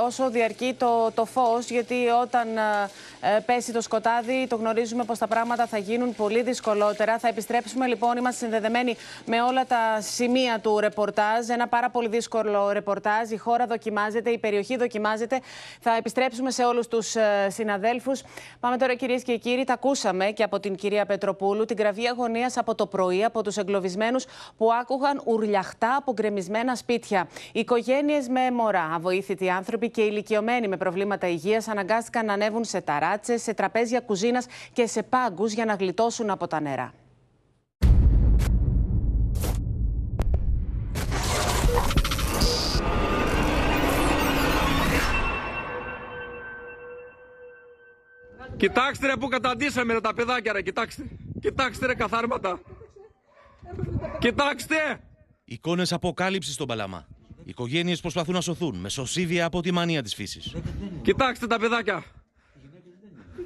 όσο 0.06 0.30
διαρκεί 0.30 0.76
το, 0.78 1.12
το 1.16 1.26
φως, 1.26 1.70
γιατί 1.70 1.96
όταν 2.22 2.58
ε, 2.58 2.62
ε, 2.62 2.90
πέσει 3.46 3.72
το 3.72 3.82
σκοτάδι 3.82 4.48
το 4.48 4.56
γνωρίζουμε 4.56 5.04
πως 5.04 5.18
τα 5.18 5.28
πράγματα 5.28 5.66
θα 5.66 5.78
γίνουν 5.78 6.16
πολύ 6.16 6.42
δυσκολότερα. 6.42 7.18
Θα 7.20 7.28
επιστρέψουμε 7.28 7.88
λοιπόν, 7.88 8.18
είμαστε 8.18 8.46
συνδεδεμένοι 8.46 8.96
με 9.26 9.42
όλα 9.42 9.66
τα 9.66 10.02
σημεία 10.02 10.60
του 10.60 10.80
ρεπορτάζ. 10.80 11.50
Ένα 11.50 11.68
πάρα 11.68 11.90
πολύ 11.90 12.08
δύσκολο 12.08 12.72
ρεπορτάζ. 12.72 13.30
Η 13.30 13.38
χώρα 13.38 13.66
δοκιμάζεται, 13.66 14.30
η 14.30 14.38
περιοχή 14.38 14.78
δοκιμάζεται. 14.78 15.40
Θα 15.80 15.96
επιστρέψουμε 15.96 16.52
σε 16.52 16.64
όλους 16.64 16.88
τους 16.88 17.16
ε, 17.16 17.48
συναδέλφους. 17.50 18.22
Πάμε 18.60 18.78
τώρα 18.78 18.96
κυρίες 18.96 19.24
και 19.24 19.38
κύριοι, 19.38 19.64
τα 19.64 19.74
ακούσαμε 19.74 20.26
και 20.26 20.44
από 20.44 20.60
την 20.60 20.76
κυρία 20.76 21.06
Πετροπούλου, 21.06 21.66
την 21.66 21.76
κραυγή 21.76 22.08
αγωνίας 22.08 22.58
από 22.58 22.76
το 22.76 22.86
πρωί 22.86 23.24
από 23.24 23.44
τους 23.44 23.58
εγκλωβισμένους 23.58 24.26
που 24.58 24.74
άκουγαν 24.82 25.22
ουρλιαχτά 25.26 25.96
από 25.96 26.14
γκρεμισμένα 26.14 26.76
σπίτια. 26.76 27.28
Οικογένειες 27.52 28.28
με 28.28 28.52
μωρά, 28.52 28.92
αβοήθητοι 28.96 29.50
άνθρωποι 29.50 29.90
και 29.90 30.02
ηλικιωμένοι 30.02 30.68
με 30.68 30.78
προβλήματα 30.78 31.28
υγείας 31.28 31.68
αναγκάστηκαν 31.68 32.26
να 32.26 32.34
ανέβουν 32.34 32.64
σε 32.64 32.82
ταράτσες, 33.12 33.42
σε 33.42 33.54
τραπέζια 33.54 34.00
κουζίνας 34.00 34.46
και 34.74 34.88
σε 34.88 35.04
πάγκους 35.04 35.54
για 35.54 35.66
να 35.66 35.74
γλιτώσουν 35.74 36.30
από 36.30 36.48
τα 36.48 36.62
νερά. 36.62 36.94
Κοιτάξτε 48.58 49.08
ρε 49.08 49.14
που 49.20 49.28
καταντήσαμε 49.28 49.94
ρε 49.94 50.02
τα 50.02 50.14
παιδάκια 50.14 50.54
ρε, 50.54 50.62
κοιτάξτε. 50.62 51.04
Κοιτάξτε 51.42 51.86
ρε 51.86 51.96
καθάρματα. 51.96 52.60
Κοιτάξτε. 54.20 54.76
Εικόνες 55.44 55.94
αποκάλυψης 55.94 56.54
στον 56.54 56.68
Παλαμά. 56.68 57.08
Οικογένειες 57.44 58.00
προσπαθούν 58.00 58.34
να 58.34 58.42
σωθούν 58.42 58.76
με 58.76 58.90
σωσίβια 58.90 59.46
από 59.46 59.62
τη 59.62 59.72
μανία 59.72 60.02
της 60.02 60.14
φύσης. 60.14 60.56
Κοιτάξτε 61.02 61.48
τα 61.48 61.60
παιδάκια. 61.60 62.04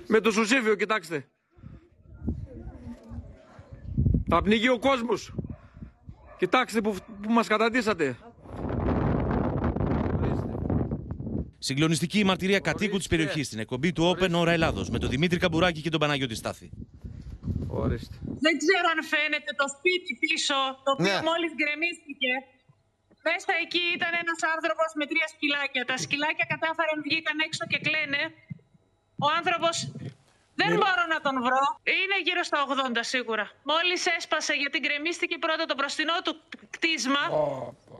Με 0.07 0.19
το 0.19 0.31
σουσίβιο 0.31 0.75
κοιτάξτε. 0.75 1.25
Θα 4.29 4.41
πνιγεί 4.41 4.69
ο 4.69 4.79
κόσμος. 4.79 5.33
Κοιτάξτε 6.37 6.81
που, 6.81 6.95
που 7.21 7.31
μας 7.31 7.47
καταντήσατε. 7.47 8.17
Συγκλονιστική 11.57 12.19
η 12.19 12.23
μαρτυρία 12.23 12.59
κατοίκου 12.59 12.97
της 12.97 13.07
περιοχής 13.07 13.45
στην 13.47 13.59
εκπομπή 13.59 13.91
του 13.93 14.03
Open 14.11 14.31
Ώρα 14.43 14.51
Ελλάδος 14.57 14.89
με 14.89 14.99
τον 14.99 15.09
Δημήτρη 15.09 15.37
Καμπουράκη 15.43 15.81
και 15.81 15.89
τον 15.93 15.99
Παναγιώτη 16.03 16.35
Στάθη. 16.41 16.67
Ορίστε. 17.67 18.15
Δεν 18.45 18.53
ξέρω 18.61 18.87
αν 18.93 18.99
φαίνεται 19.13 19.51
το 19.61 19.65
σπίτι 19.75 20.11
πίσω, 20.23 20.57
το 20.85 20.89
οποίο 20.95 21.15
Ναι. 21.17 21.27
μόλις 21.29 21.51
γκρεμίστηκε. 21.57 22.31
Μέσα 23.29 23.51
εκεί 23.65 23.83
ήταν 23.97 24.11
ένας 24.23 24.39
άνθρωπος 24.53 24.89
με 24.99 25.05
τρία 25.11 25.27
σκυλάκια. 25.33 25.81
Τα 25.91 25.97
σκυλάκια 26.03 26.45
κατάφεραν, 26.53 26.97
βγήκαν 27.05 27.37
έξω 27.47 27.63
και 27.71 27.79
κλαίνε. 27.85 28.21
Ο 29.19 29.27
άνθρωπος 29.37 29.75
δεν 30.61 30.71
μπορώ 30.79 31.03
να 31.13 31.19
τον 31.25 31.35
βρω. 31.45 31.63
Είναι 31.97 32.17
γύρω 32.25 32.43
στα 32.43 32.57
80 32.67 32.97
σίγουρα. 33.13 33.45
Μόλις 33.71 34.05
έσπασε, 34.17 34.53
γιατί 34.53 34.79
γκρεμίστηκε 34.79 35.37
πρώτα 35.37 35.65
το 35.65 35.75
μπροστινό 35.77 36.17
του 36.23 36.33
κτίσμα. 36.69 37.23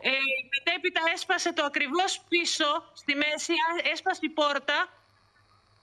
Ε, 0.09 0.11
μετέπειτα 0.53 1.01
έσπασε 1.13 1.53
το 1.53 1.63
ακριβώς 1.66 2.11
πίσω, 2.32 2.66
στη 2.93 3.13
μέση, 3.16 3.53
α- 3.68 3.82
έσπασε 3.93 4.20
η 4.24 4.30
πόρτα 4.30 4.78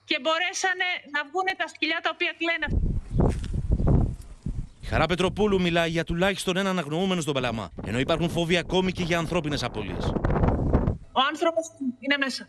και 0.05 0.19
μπορέσανε 0.21 0.89
να 1.11 1.19
βγουν 1.29 1.47
τα 1.57 1.67
σκυλιά 1.67 1.99
τα 2.03 2.09
οποία 2.13 2.33
κλαίνε. 2.39 2.67
Η 4.81 4.85
Χαρά 4.85 5.05
Πετροπούλου 5.05 5.61
μιλάει 5.61 5.89
για 5.89 6.03
τουλάχιστον 6.03 6.57
έναν 6.57 6.77
αγνοούμενο 6.79 7.21
στον 7.21 7.33
Παλαμά, 7.33 7.69
ενώ 7.85 7.99
υπάρχουν 7.99 8.29
φόβοι 8.29 8.57
ακόμη 8.57 8.91
και 8.91 9.03
για 9.03 9.17
ανθρώπινες 9.17 9.63
απώλειες. 9.63 10.05
Ο 11.11 11.21
άνθρωπος 11.29 11.65
είναι 11.99 12.17
μέσα. 12.19 12.47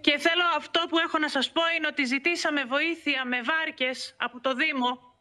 Και 0.00 0.18
θέλω 0.18 0.42
αυτό 0.56 0.80
που 0.88 0.98
έχω 0.98 1.18
να 1.18 1.28
σας 1.28 1.52
πω 1.52 1.62
είναι 1.76 1.86
ότι 1.86 2.04
ζητήσαμε 2.04 2.64
βοήθεια 2.64 3.24
με 3.24 3.42
βάρκες 3.42 4.16
από 4.18 4.40
το 4.40 4.52
Δήμο. 4.54 5.16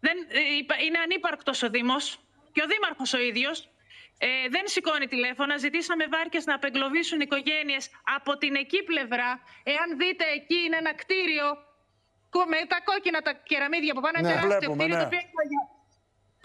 Δεν, 0.00 0.16
ε, 0.28 0.40
υπα- 0.58 0.78
είναι 0.80 0.98
ανύπαρκτος 0.98 1.62
ο 1.62 1.68
Δήμος 1.70 2.18
και 2.52 2.62
ο 2.62 2.66
Δήμαρχος 2.66 3.12
ο 3.12 3.18
ίδιος. 3.18 3.68
Ε, 4.18 4.48
δεν 4.48 4.62
σηκώνει 4.64 5.06
τηλέφωνα. 5.06 5.56
Ζητήσαμε 5.56 6.06
βάρκες 6.06 6.44
να 6.44 6.54
απεγκλωβίσουν 6.54 7.20
οικογένειες 7.20 7.90
από 8.16 8.38
την 8.38 8.54
εκεί 8.54 8.82
πλευρά. 8.82 9.40
Εάν 9.62 9.98
δείτε 9.98 10.24
εκεί 10.34 10.54
είναι 10.64 10.76
ένα 10.76 10.94
κτίριο 10.94 11.46
κο- 12.30 12.46
με 12.46 12.56
τα 12.68 12.80
κόκκινα 12.84 13.20
τα 13.20 13.32
κεραμίδια 13.32 13.94
που 13.94 14.00
πάνε 14.00 14.18
Ναι, 14.20 14.28
τεράστιο 14.28 14.48
βλέπουμε, 14.58 14.76
κτίριο 14.76 14.96
ναι. 14.96 15.02
το 15.02 15.06
οποίο 15.06 15.18
είναι 15.18 15.44
για- 15.52 15.67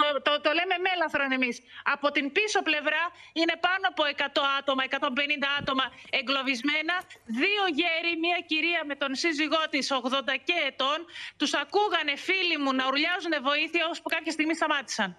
το, 0.04 0.10
το, 0.28 0.32
το 0.46 0.52
λέμε 0.60 0.76
μέλαθρον 0.88 1.32
εμείς. 1.40 1.56
Από 1.96 2.08
την 2.16 2.26
πίσω 2.36 2.60
πλευρά 2.70 3.04
είναι 3.40 3.56
πάνω 3.68 3.86
από 3.92 4.04
100 4.06 4.42
άτομα, 4.60 4.82
150 4.90 5.60
άτομα 5.60 5.86
εγκλωβισμένα. 6.20 6.96
Δύο 7.42 7.64
γέροι, 7.80 8.12
μία 8.26 8.40
κυρία 8.52 8.82
με 8.90 8.96
τον 9.02 9.12
σύζυγό 9.22 9.64
της 9.74 9.86
80 9.92 10.38
και 10.48 10.58
ετών. 10.70 11.00
Τους 11.40 11.52
ακούγανε 11.64 12.14
φίλοι 12.28 12.58
μου 12.64 12.72
να 12.78 12.84
ουρλιάζουν 12.88 13.34
βοήθεια, 13.50 13.84
ώσπου 13.92 14.10
κάποια 14.16 14.32
στιγμή 14.38 14.56
σταμάτησαν. 14.60 15.10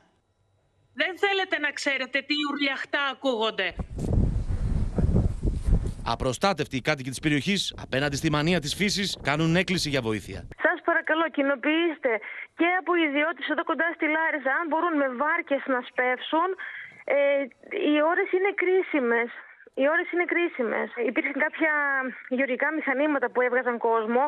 Δεν 1.00 1.12
θέλετε 1.22 1.56
να 1.58 1.70
ξέρετε 1.78 2.18
τι 2.28 2.34
ουρλιαχτά 2.48 3.02
ακούγονται. 3.14 3.68
Απροστάτευτοι 6.06 6.76
οι 6.76 6.80
κάτοικοι 6.80 7.10
της 7.10 7.18
περιοχής 7.18 7.74
απέναντι 7.76 8.16
στη 8.16 8.30
μανία 8.30 8.60
της 8.60 8.74
φύσης 8.74 9.16
κάνουν 9.22 9.56
έκκληση 9.56 9.88
για 9.88 10.02
βοήθεια. 10.02 10.48
Σας 10.62 10.73
παρακαλώ, 11.04 11.26
κοινοποιήστε 11.36 12.12
και 12.58 12.68
από 12.80 12.90
ιδιώτες 13.06 13.46
εδώ 13.52 13.64
κοντά 13.70 13.88
στη 13.96 14.06
Λάρισα, 14.16 14.50
αν 14.60 14.66
μπορούν 14.70 14.94
με 15.02 15.08
βάρκες 15.22 15.62
να 15.74 15.80
σπεύσουν. 15.88 16.48
Ε, 17.04 17.16
οι 17.88 17.94
ώρες 18.10 18.28
είναι 18.36 18.52
κρίσιμες. 18.62 19.30
Οι 19.80 19.84
ώρες 19.94 20.06
είναι 20.12 20.26
κρίσιμες. 20.32 20.88
Υπήρχαν 21.10 21.38
κάποια 21.46 21.72
γεωργικά 22.36 22.68
μηχανήματα 22.78 23.26
που 23.30 23.40
έβγαζαν 23.46 23.76
κόσμο. 23.88 24.24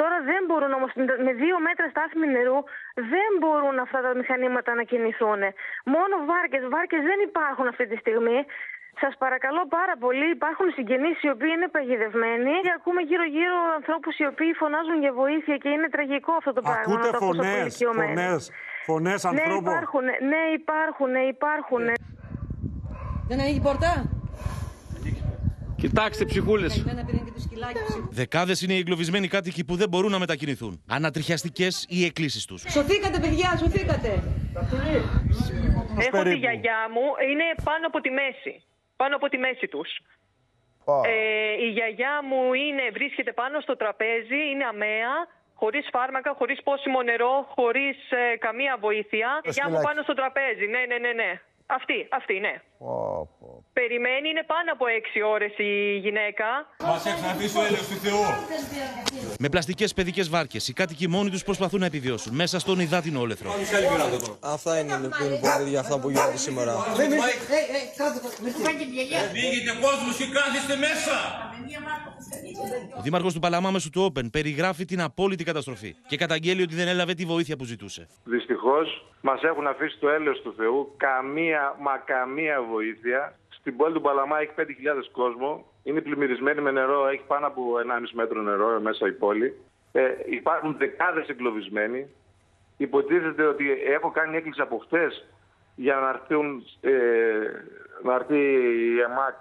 Τώρα 0.00 0.16
δεν 0.30 0.42
μπορούν 0.46 0.72
όμως, 0.78 0.90
με 1.26 1.32
δύο 1.42 1.56
μέτρα 1.66 1.86
στάθμη 1.88 2.26
νερού, 2.36 2.58
δεν 2.94 3.30
μπορούν 3.38 3.78
αυτά 3.78 3.98
τα 4.06 4.12
μηχανήματα 4.20 4.74
να 4.74 4.82
κινηθούν. 4.90 5.40
Μόνο 5.94 6.14
βάρκες. 6.30 6.62
Βάρκες 6.74 7.02
δεν 7.10 7.18
υπάρχουν 7.28 7.66
αυτή 7.72 7.84
τη 7.90 7.96
στιγμή. 7.96 8.38
Σας 9.02 9.14
παρακαλώ 9.24 9.62
πάρα 9.78 9.94
πολύ, 10.04 10.26
υπάρχουν 10.38 10.66
συγγενείς 10.76 11.16
οι 11.24 11.28
οποίοι 11.34 11.52
είναι 11.56 11.68
παγιδευμένοι 11.76 12.52
και 12.64 12.72
ακούμε 12.78 13.00
γύρω-γύρω 13.10 13.56
ανθρώπους 13.78 14.14
οι 14.20 14.26
οποίοι 14.32 14.50
φωνάζουν 14.62 14.98
για 15.04 15.12
βοήθεια 15.22 15.56
και 15.62 15.68
είναι 15.74 15.88
τραγικό 15.94 16.32
αυτό 16.40 16.52
το 16.56 16.60
πράγμα. 16.66 16.80
Ακούτε 16.86 17.06
να 17.10 17.10
το 17.10 17.16
ακούς 17.16 17.28
από 17.28 17.42
φωνές, 17.42 17.60
ηλικιωμένους. 17.60 18.14
φωνές, 18.16 18.42
φωνές 18.88 19.18
Ναι, 19.24 19.30
ανθρώπων. 19.30 19.62
υπάρχουν, 19.64 20.04
ναι, 20.32 20.42
υπάρχουν, 20.60 21.08
ναι, 21.16 21.22
υπάρχουν. 21.36 21.84
Δεν 23.30 23.36
ανοίγει 23.42 23.60
πόρτα; 23.68 23.90
Κοιτάξτε 25.76 26.24
ψυχούλες. 26.24 26.82
Δεν 26.82 27.04
πήραν 27.06 27.24
και 27.24 27.30
το 27.30 27.40
σκυλάκι 27.40 27.78
ψυχ. 27.88 28.04
Δεκάδες 28.10 28.62
είναι 28.62 28.72
οι 28.72 28.78
εγκλωβισμένοι 28.78 29.28
κάτοικοι 29.28 29.64
που 29.64 29.76
δεν 29.76 29.88
μπορούν 29.88 30.10
να 30.10 30.18
μετακινηθούν. 30.18 30.82
Ανατριχιαστικές 30.88 31.86
οι 31.88 32.04
εκκλήσεις 32.04 32.44
τους. 32.44 32.64
Σωθήκατε, 32.68 33.18
παιδιά, 33.18 33.56
σωθήκατε. 33.58 34.22
Έχω 35.98 36.22
τη 36.22 36.34
γιαγιά 36.34 36.80
μου, 36.94 37.02
είναι 37.30 37.44
πάνω 37.64 37.86
από 37.86 38.00
τη 38.00 38.10
μέση. 38.10 38.62
Πάνω 39.00 39.16
από 39.16 39.28
τη 39.28 39.38
μέση 39.38 39.66
τους. 39.68 39.90
Ε, 41.04 41.64
η 41.64 41.68
γιαγιά 41.68 42.22
μου 42.28 42.54
είναι, 42.54 42.84
βρίσκεται 42.92 43.32
πάνω 43.32 43.60
στο 43.60 43.76
τραπέζι, 43.76 44.40
είναι 44.50 44.64
αμαία, 44.64 45.14
χωρίς 45.54 45.88
φάρμακα, 45.92 46.34
χωρίς 46.38 46.62
πόσιμο 46.62 47.02
νερό, 47.02 47.46
χωρίς 47.56 47.96
ε, 48.10 48.36
καμία 48.36 48.76
βοήθεια. 48.80 49.28
Η 49.42 49.50
γιαγιά 49.50 49.64
μου 49.64 49.70
σκυλάκι. 49.70 49.86
πάνω 49.86 50.02
στο 50.02 50.14
τραπέζι, 50.14 50.66
ναι, 50.66 50.82
ναι, 50.88 50.98
ναι, 50.98 51.12
ναι. 51.12 51.40
Αυτή, 51.66 52.08
αυτή, 52.10 52.40
ναι. 52.40 52.54
Περιμένει, 53.72 54.28
είναι 54.28 54.44
πάνω 54.46 54.72
από 54.72 54.86
έξι 54.86 55.22
ώρες 55.22 55.52
η 55.56 55.98
γυναίκα. 55.98 56.46
Μας 56.84 57.06
εξαρτήσει 57.06 57.58
ο 57.58 57.64
έλεος 57.64 57.88
του 57.88 57.94
Θεού. 57.94 58.22
Με 59.38 59.48
πλαστικές 59.48 59.94
παιδικές 59.94 60.28
βάρκες, 60.28 60.68
οι 60.68 60.72
κάτοικοι 60.72 61.08
μόνοι 61.08 61.30
τους 61.30 61.44
προσπαθούν 61.44 61.80
να 61.80 61.86
επιβιώσουν 61.86 62.34
μέσα 62.34 62.58
στον 62.58 62.80
υδάτινο 62.80 63.20
όλεθρο. 63.20 63.50
Αυτά 64.40 64.80
είναι 64.80 64.96
που 64.96 65.24
είναι 65.24 65.40
πολύ 65.40 65.68
για 65.68 65.80
αυτά 65.80 66.00
που 66.00 66.10
γίνονται 66.10 66.36
σήμερα. 66.36 66.72
Φύγετε 69.32 69.72
κόσμος 69.80 70.16
και 70.16 70.26
κάθεστε 70.32 70.76
μέσα! 70.76 71.16
Ο 72.98 73.00
Δήμαρχος 73.02 73.34
του 73.34 73.40
Παλαμά 73.40 73.70
μέσω 73.70 73.90
του 73.90 74.12
Open 74.12 74.30
περιγράφει 74.32 74.84
την 74.84 75.00
απόλυτη 75.00 75.44
καταστροφή 75.44 75.94
και 76.06 76.16
καταγγέλει 76.16 76.62
ότι 76.62 76.74
δεν 76.74 76.88
έλαβε 76.88 77.14
τη 77.14 77.24
βοήθεια 77.24 77.56
που 77.56 77.64
ζητούσε. 77.64 78.06
Δυστυχώς 78.24 79.06
μας 79.20 79.42
έχουν 79.42 79.66
αφήσει 79.66 79.98
το 79.98 80.08
έλεος 80.08 80.40
του 80.42 80.54
Θεού. 80.56 80.94
Καμία, 80.96 81.76
μα 81.80 81.98
καμία 81.98 82.60
βοήθεια. 82.68 83.38
Στην 83.48 83.76
πόλη 83.76 83.92
του 83.94 84.00
Παλαμά 84.00 84.38
έχει 84.38 84.52
5.000 84.56 84.64
κόσμο. 85.12 85.64
Είναι 85.82 86.00
πλημμυρισμένη 86.00 86.60
με 86.60 86.70
νερό. 86.70 87.06
Έχει 87.06 87.22
πάνω 87.26 87.46
από 87.46 87.62
1,5 87.76 88.10
μέτρο 88.12 88.42
νερό 88.42 88.80
μέσα 88.80 89.06
η 89.06 89.12
πόλη. 89.12 89.54
Ε, 89.92 90.02
υπάρχουν 90.26 90.76
δεκάδες 90.78 91.28
εγκλωβισμένοι. 91.28 92.06
Υποτίθεται 92.76 93.44
ότι 93.44 93.64
έχω 93.70 94.10
κάνει 94.10 94.36
έκκληση 94.36 94.60
από 94.60 94.78
χτες 94.78 95.28
για 95.74 95.94
να, 95.94 96.08
έρθουν, 96.08 96.64
ε, 96.80 96.90
να 98.02 98.14
έρθει 98.14 98.38
η 98.94 99.00
ΕΜΑΚ 99.00 99.36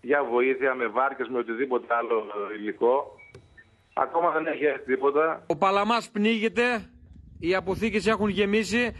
για 0.00 0.24
βοήθεια 0.24 0.74
με 0.74 0.86
βάρκες, 0.86 1.28
με 1.28 1.38
οτιδήποτε 1.38 1.94
άλλο 1.94 2.26
υλικό. 2.58 3.18
Ακόμα 3.94 4.30
δεν 4.30 4.46
έχει 4.46 4.64
έρθει 4.64 4.84
τίποτα. 4.84 5.42
Ο 5.46 5.56
Παλαμάς 5.56 6.10
πνίγεται, 6.10 6.90
οι 7.40 7.54
αποθήκες 7.54 8.06
έχουν 8.06 8.28
γεμίσει. 8.28 8.94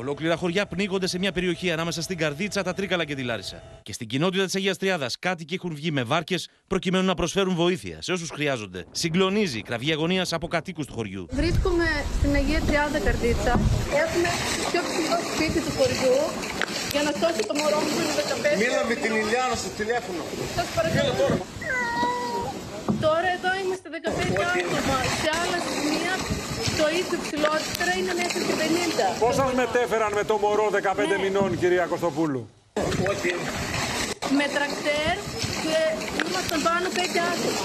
Ολόκληρα 0.00 0.36
χωριά 0.36 0.66
πνίγονται 0.66 1.06
σε 1.06 1.18
μια 1.18 1.32
περιοχή 1.32 1.70
ανάμεσα 1.70 2.02
στην 2.02 2.16
Καρδίτσα, 2.16 2.62
τα 2.62 2.72
Τρίκαλα 2.74 3.04
και 3.04 3.14
τη 3.14 3.22
Λάρισα. 3.22 3.62
Και 3.82 3.92
στην 3.92 4.06
κοινότητα 4.06 4.44
της 4.44 4.54
Αγίας 4.54 4.76
Τριάδας, 4.76 5.18
κάτοικοι 5.18 5.54
έχουν 5.54 5.74
βγει 5.74 5.90
με 5.90 6.02
βάρκες 6.02 6.48
προκειμένου 6.66 7.04
να 7.04 7.14
προσφέρουν 7.14 7.54
βοήθεια 7.54 7.96
σε 8.02 8.12
όσους 8.12 8.30
χρειάζονται. 8.30 8.84
Συγκλονίζει 8.90 9.58
η 9.58 9.62
κραυγή 9.62 9.92
αγωνίας 9.92 10.32
από 10.32 10.46
κατοίκους 10.48 10.86
του 10.86 10.92
χωριού. 10.92 11.26
Βρίσκομαι 11.30 11.88
στην 12.18 12.34
Αγία 12.34 12.60
Τριάδα 12.66 12.98
Καρδίτσα. 13.06 13.52
Έχουμε 14.04 14.28
το 14.56 14.62
πιο 14.70 14.80
ψηλό 14.88 15.18
σπίτι 15.30 15.60
του 15.66 15.72
χωριού 15.78 16.16
για 16.94 17.02
να 17.06 17.10
σώσει 17.20 17.42
το 17.48 17.54
μωρό 17.60 17.78
μου 17.82 17.90
που 17.94 18.00
είναι 18.02 18.14
15. 18.56 18.58
Μίλα 18.62 18.82
με 18.90 18.94
την 19.02 19.12
Ηλιάνα 19.20 19.56
στο 19.62 19.70
τηλέφωνο. 19.80 20.22
Σας 20.56 20.68
παρακαλώ. 20.76 21.12
Τώρα 23.06 23.28
εδώ 23.36 23.50
είμαστε 23.62 23.88
15 23.94 23.98
άτομα. 24.56 24.96
Σε 25.22 25.30
άλλα 25.40 25.58
σημεία 25.68 25.99
το 26.82 26.88
ίδιο 27.00 27.18
ψηλότερα 27.24 27.92
είναι 27.98 28.12
μέχρι 28.22 28.40
και 28.48 28.54
50. 29.16 29.24
Πώς 29.24 29.34
σας 29.34 29.52
μετέφεραν 29.52 30.12
με 30.18 30.24
το 30.24 30.36
μωρό 30.42 30.66
15 30.70 31.20
μηνών, 31.22 31.58
κυρία 31.58 31.84
Κωστοπούλου; 31.92 32.48
Με 34.38 34.46
τρακτέρ 34.56 35.14
και 35.64 35.78
ήμασταν 36.28 36.60
πάνω 36.68 36.86
5 36.96 36.98
άτομα. 37.32 37.62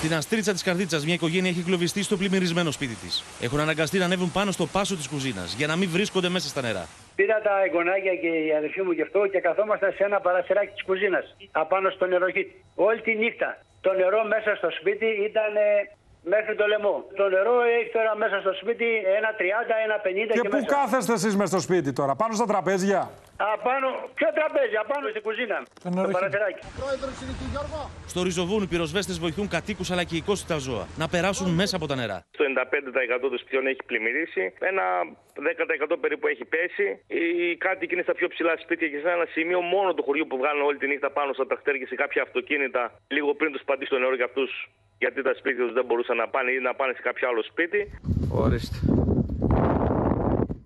Στην 0.00 0.14
Αστρίτσα 0.14 0.52
της 0.52 0.62
Καρδίτσας, 0.62 1.04
μια 1.04 1.14
οικογένεια 1.14 1.50
έχει 1.50 1.58
εγκλωβιστεί 1.58 2.02
στο 2.02 2.16
πλημμυρισμένο 2.16 2.70
σπίτι 2.70 2.94
της. 2.94 3.24
Έχουν 3.40 3.60
αναγκαστεί 3.60 3.98
να 3.98 4.04
ανέβουν 4.04 4.30
πάνω 4.32 4.50
στο 4.50 4.66
πάσο 4.66 4.96
της 4.96 5.08
κουζίνας 5.08 5.54
για 5.54 5.66
να 5.66 5.76
μην 5.76 5.88
βρίσκονται 5.90 6.28
μέσα 6.28 6.48
στα 6.48 6.60
νερά. 6.60 6.86
Πήρα 7.14 7.40
τα 7.40 7.62
εγγονάκια 7.66 8.14
και 8.14 8.26
η 8.26 8.54
αδερφή 8.58 8.82
μου 8.82 8.92
και 8.92 9.02
αυτό 9.02 9.26
και 9.26 9.40
καθόμασταν 9.40 9.92
σε 9.96 10.04
ένα 10.04 10.20
παραθυράκι 10.20 10.72
της 10.72 10.84
κουζίνας, 10.84 11.36
απάνω 11.50 11.90
στο 11.90 12.06
νεροχύτη. 12.06 12.64
Όλη 12.74 13.00
τη 13.00 13.14
νύχτα. 13.14 13.58
Το 13.80 13.92
νερό 13.92 14.24
μέσα 14.24 14.54
στο 14.56 14.70
σπίτι 14.70 15.06
ήταν 15.06 15.56
ε, 15.56 15.90
μέχρι 16.22 16.54
το 16.56 16.66
λαιμό. 16.66 17.04
Το 17.16 17.28
νερό 17.28 17.54
έχει 17.62 17.90
τώρα 17.92 18.16
μέσα 18.16 18.40
στο 18.40 18.52
σπίτι 18.60 18.84
ένα 19.18 19.30
30, 19.38 19.74
ένα 19.86 19.96
50 20.04 20.32
και, 20.32 20.40
Και 20.40 20.48
πού 20.48 20.60
μέσα. 20.60 20.74
κάθεστε 20.76 21.12
εσείς 21.12 21.36
μες 21.36 21.48
στο 21.48 21.60
σπίτι 21.60 21.92
τώρα, 21.92 22.14
πάνω 22.16 22.32
στα 22.34 22.46
τραπέζια; 22.46 23.10
Απάνω, 23.54 23.88
ποιο 24.14 24.28
τραπέζι, 24.38 24.76
απάνω 24.84 25.08
στην 25.08 25.22
κουζίνα. 25.22 25.62
Στο 25.78 26.10
παραθυράκι. 26.16 26.62
Πρόεδρος 26.80 27.14
είναι 27.22 27.32
εκεί 27.36 27.46
Γιώργο. 27.54 27.90
Στο 28.12 28.22
Ριζοβούνι, 28.22 28.62
οι 28.62 28.66
πυροσβέστες 28.66 29.18
βοηθούν 29.18 29.48
κατοίκους 29.48 29.90
αλλά 29.90 30.04
και 30.04 30.16
οικόσιτα 30.16 30.56
ζώα 30.66 30.84
να 31.02 31.08
περάσουν 31.08 31.48
μέσα 31.60 31.76
από 31.76 31.86
τα 31.86 31.94
νερά. 32.00 32.18
Το 32.38 32.44
95% 32.44 33.28
των 33.30 33.38
σπιτιών 33.38 33.66
έχει 33.66 33.82
πλημμυρίσει. 33.86 34.52
Ένα 34.70 34.84
10% 35.92 35.96
περίπου 36.00 36.26
έχει 36.26 36.44
πέσει. 36.44 36.86
Οι 37.06 37.56
κάτοικοι 37.56 37.92
είναι 37.94 38.02
στα 38.02 38.14
πιο 38.14 38.28
ψηλά 38.28 38.54
σπίτια 38.64 38.88
και 38.88 38.98
σε 39.04 39.10
ένα 39.10 39.26
σημείο 39.36 39.60
μόνο 39.60 39.94
του 39.94 40.02
χωριού 40.02 40.26
που 40.30 40.36
βγάλουν 40.36 40.62
όλη 40.62 40.78
τη 40.78 40.86
νύχτα 40.86 41.10
πάνω 41.10 41.32
στα 41.32 41.46
τρακτέρ 41.46 41.74
και 41.78 41.86
σε 41.86 41.94
κάποια 41.94 42.22
αυτοκίνητα 42.22 42.82
λίγο 43.08 43.34
πριν 43.34 43.52
τους 43.52 43.62
πατήσει 43.64 43.90
το 43.90 43.98
νερό 43.98 44.14
για 44.14 44.24
αυτούς. 44.24 44.50
Γιατί 45.02 45.22
τα 45.22 45.34
σπίτια 45.38 45.64
τους 45.64 45.72
δεν 45.72 45.84
μπορούσαν 45.86 46.16
να 46.16 46.28
πάνε 46.28 46.50
ή 46.50 46.60
να 46.60 46.74
πάνε 46.74 46.92
σε 46.92 47.02
κάποιο 47.02 47.28
άλλο 47.28 47.42
σπίτι. 47.42 47.80
Ορίστε. 48.30 48.76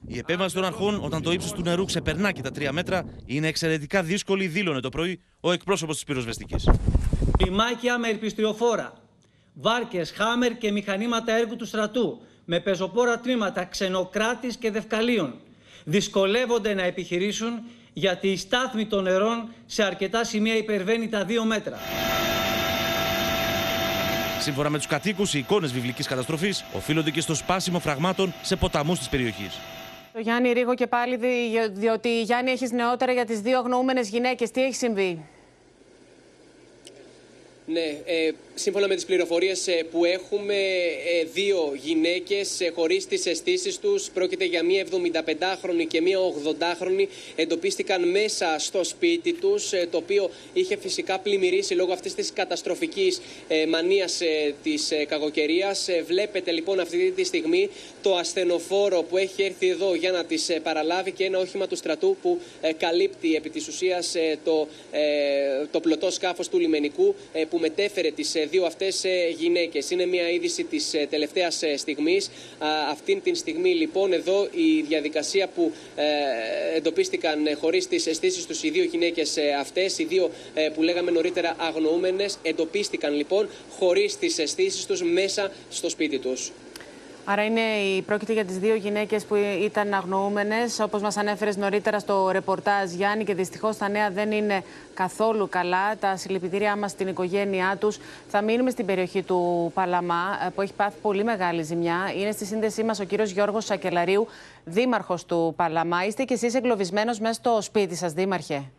Η 0.06 0.18
επέμβαση 0.18 0.54
των 0.54 0.64
αρχών 0.64 1.00
όταν 1.04 1.22
το 1.22 1.32
ύψος 1.32 1.52
του 1.52 1.62
νερού 1.62 1.84
ξεπερνά 1.84 2.32
και 2.32 2.42
τα 2.42 2.50
3 2.50 2.68
μέτρα 2.72 3.04
είναι 3.26 3.46
εξαιρετικά 3.46 4.02
δύσκολη, 4.02 4.46
δήλωνε 4.46 4.80
το 4.80 4.88
πρωί 4.88 5.20
ο 5.40 5.52
εκπρόσωπος 5.52 5.94
της 5.94 6.04
πυροσβεστικής. 6.04 6.70
Λιμάκια 7.44 7.98
με 7.98 8.08
ελπιστριοφόρα, 8.08 8.92
βάρκες, 9.54 10.10
χάμερ 10.10 10.58
και 10.58 10.72
μηχανήματα 10.72 11.32
έργου 11.32 11.56
του 11.56 11.66
στρατού, 11.66 12.20
με 12.44 12.60
πεζοπόρα 12.60 13.18
τμήματα 13.18 13.64
ξενοκράτης 13.64 14.56
και 14.56 14.70
δευκαλίων, 14.70 15.34
δυσκολεύονται 15.84 16.74
να 16.74 16.82
επιχειρήσουν 16.82 17.62
γιατί 17.92 18.28
η 18.28 18.36
στάθμη 18.36 18.86
των 18.86 19.02
νερών 19.02 19.48
σε 19.66 19.82
αρκετά 19.84 20.24
σημεία 20.24 20.56
υπερβαίνει 20.56 21.08
τα 21.08 21.24
δύο 21.24 21.44
μέτρα. 21.44 21.78
Σύμφωνα 24.44 24.70
με 24.70 24.76
τους 24.76 24.86
κατοίκους, 24.86 25.34
οι 25.34 25.38
εικόνες 25.38 25.72
βιβλικής 25.72 26.06
καταστροφής 26.06 26.64
οφείλονται 26.72 27.10
και 27.10 27.20
στο 27.20 27.34
σπάσιμο 27.34 27.78
φραγμάτων 27.78 28.34
σε 28.42 28.56
ποταμούς 28.56 28.98
της 28.98 29.08
περιοχής. 29.08 29.58
Το 30.12 30.20
Γιάννη 30.20 30.52
Ρίγο 30.52 30.74
και 30.74 30.86
πάλι, 30.86 31.16
δι- 31.16 31.70
διότι 31.72 32.22
Γιάννη 32.22 32.50
έχεις 32.50 32.70
νεότερα 32.70 33.12
για 33.12 33.24
τις 33.24 33.40
δύο 33.40 33.58
αγνοούμενες 33.58 34.08
γυναίκες. 34.08 34.50
Τι 34.50 34.62
έχει 34.62 34.74
συμβεί; 34.74 35.24
Ναι, 37.66 37.80
ε, 37.80 38.30
σύμφωνα 38.54 38.88
με 38.88 38.94
τις 38.94 39.04
πληροφορίες 39.04 39.66
ε, 39.66 39.86
που 39.90 40.04
έχουμε, 40.04 40.54
ε, 40.54 41.24
δύο 41.32 41.72
γυναίκες 41.82 42.60
ε, 42.60 42.72
χωρίς 42.74 43.06
τις 43.06 43.26
αισθήσεις 43.26 43.78
τους, 43.78 44.10
πρόκειται 44.14 44.44
για 44.44 44.62
μία 44.62 44.86
75χρονη 44.90 45.86
και 45.88 46.00
μία 46.00 46.18
80χρονη, 46.18 47.06
εντοπίστηκαν 47.36 48.10
μέσα 48.10 48.56
στο 48.58 48.84
σπίτι 48.84 49.32
τους, 49.32 49.72
ε, 49.72 49.88
το 49.90 49.96
οποίο 49.96 50.30
είχε 50.52 50.76
φυσικά 50.76 51.18
πλημμυρίσει 51.18 51.74
λόγω 51.74 51.92
αυτής 51.92 52.14
της 52.14 52.32
καταστροφικής 52.32 53.20
ε, 53.48 53.66
μανίας 53.66 54.20
ε, 54.20 54.54
της 54.62 54.90
ε, 54.90 55.04
κακοκαιρίας. 55.04 55.88
Ε, 55.88 56.04
βλέπετε 56.06 56.50
λοιπόν 56.50 56.80
αυτή 56.80 57.12
τη 57.16 57.24
στιγμή 57.24 57.68
το 58.02 58.16
ασθενοφόρο 58.16 59.02
που 59.02 59.16
έχει 59.16 59.42
έρθει 59.42 59.68
εδώ 59.68 59.94
για 59.94 60.10
να 60.10 60.24
τις 60.24 60.48
ε, 60.48 60.60
παραλάβει 60.60 61.12
και 61.12 61.24
ένα 61.24 61.38
όχημα 61.38 61.66
του 61.66 61.76
στρατού 61.76 62.16
που 62.22 62.40
ε, 62.60 62.72
καλύπτει 62.72 63.34
επί 63.34 63.50
της 63.50 63.68
ουσίας 63.68 64.14
ε, 64.14 64.38
το, 64.44 64.68
ε, 64.90 65.00
το 65.70 65.80
πλωτό 65.80 66.10
σκάφος 66.10 66.48
του 66.48 66.58
λιμενικού 66.58 67.14
ε, 67.32 67.44
που 67.44 67.58
μετέφερε 67.58 68.10
τις 68.10 68.34
ε, 68.34 68.43
δύο 68.44 68.64
αυτές 68.64 69.04
ε, 69.04 69.28
γυναίκες. 69.38 69.90
Είναι 69.90 70.06
μια 70.06 70.30
είδηση 70.30 70.64
της 70.64 70.94
ε, 70.94 71.06
τελευταίας 71.10 71.62
ε, 71.62 71.76
στιγμής. 71.76 72.30
Α, 72.58 72.66
Αυτήν 72.90 73.22
την 73.22 73.34
στιγμή 73.34 73.74
λοιπόν 73.74 74.12
εδώ 74.12 74.48
η 74.50 74.82
διαδικασία 74.88 75.48
που 75.48 75.72
ε, 75.96 76.04
εντοπίστηκαν 76.76 77.46
ε, 77.46 77.52
χωρίς 77.54 77.88
τις 77.88 78.06
αισθήσεις 78.06 78.46
τους 78.46 78.62
οι 78.62 78.70
δύο 78.70 78.84
γυναίκες 78.84 79.36
ε, 79.36 79.52
αυτές, 79.60 79.98
οι 79.98 80.04
δύο 80.04 80.30
ε, 80.54 80.68
που 80.74 80.82
λέγαμε 80.82 81.10
νωρίτερα 81.10 81.56
αγνοούμενες, 81.58 82.38
εντοπίστηκαν 82.42 83.14
λοιπόν 83.14 83.48
χωρίς 83.78 84.18
τις 84.18 84.38
αισθήσεις 84.38 84.86
τους 84.86 85.02
μέσα 85.02 85.52
στο 85.70 85.88
σπίτι 85.88 86.18
τους. 86.18 86.52
Άρα 87.26 87.44
είναι, 87.44 87.60
πρόκειται 88.06 88.32
για 88.32 88.44
τις 88.44 88.58
δύο 88.58 88.74
γυναίκες 88.74 89.24
που 89.24 89.34
ήταν 89.60 89.94
αγνοούμενες, 89.94 90.80
όπως 90.80 91.02
μας 91.02 91.16
ανέφερες 91.16 91.56
νωρίτερα 91.56 91.98
στο 91.98 92.30
ρεπορτάζ 92.30 92.92
Γιάννη 92.92 93.24
και 93.24 93.34
δυστυχώς 93.34 93.76
τα 93.76 93.88
νέα 93.88 94.10
δεν 94.10 94.32
είναι 94.32 94.64
καθόλου 94.94 95.48
καλά. 95.48 95.96
Τα 95.96 96.16
συλληπιτήριά 96.16 96.76
μας 96.76 96.90
στην 96.90 97.08
οικογένειά 97.08 97.76
τους. 97.80 97.98
Θα 98.28 98.42
μείνουμε 98.42 98.70
στην 98.70 98.86
περιοχή 98.86 99.22
του 99.22 99.70
Παλαμά 99.74 100.38
ε, 100.46 100.50
που 100.54 100.60
έχει 100.62 100.74
πάθει 100.74 101.00
πολύ 101.02 101.24
μεγάλη 101.24 101.62
ζημιά. 101.62 102.12
Είναι 102.16 102.30
στη 102.30 102.44
σύνδεσή 102.44 102.84
μας 102.84 103.00
ο 103.00 103.04
κύριος 103.04 103.30
Γιώργος 103.30 103.64
Σακελαρίου, 103.64 104.26
δήμαρχος 104.64 105.24
του 105.24 105.54
Παλαμά. 105.56 106.04
Είστε 106.04 106.24
κι 106.24 106.32
εσείς 106.32 106.54
εγκλωβισμένος 106.54 107.18
μέσα 107.18 107.34
στο 107.34 107.58
σπίτι 107.62 107.94
σας, 107.94 108.12
δήμαρχε; 108.12 108.70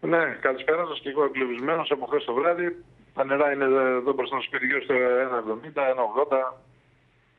Ναι, 0.00 0.38
καλησπέρα 0.40 0.86
σας 0.86 1.00
και 1.00 1.08
εγώ 1.08 1.24
εγκλωβισμένος 1.24 1.90
από 1.90 2.06
χθες 2.06 2.24
το 2.24 2.32
βράδυ. 2.32 2.84
Τα 3.14 3.24
νερά 3.24 3.52
είναι 3.52 3.64
εδώ 3.64 4.12
μπροστά 4.12 4.36
στο 4.36 4.44
σπίτι 4.44 4.66
γύρω 4.66 4.82
στο 4.82 4.94
1,70, 4.94 5.82
1,80 5.82 6.71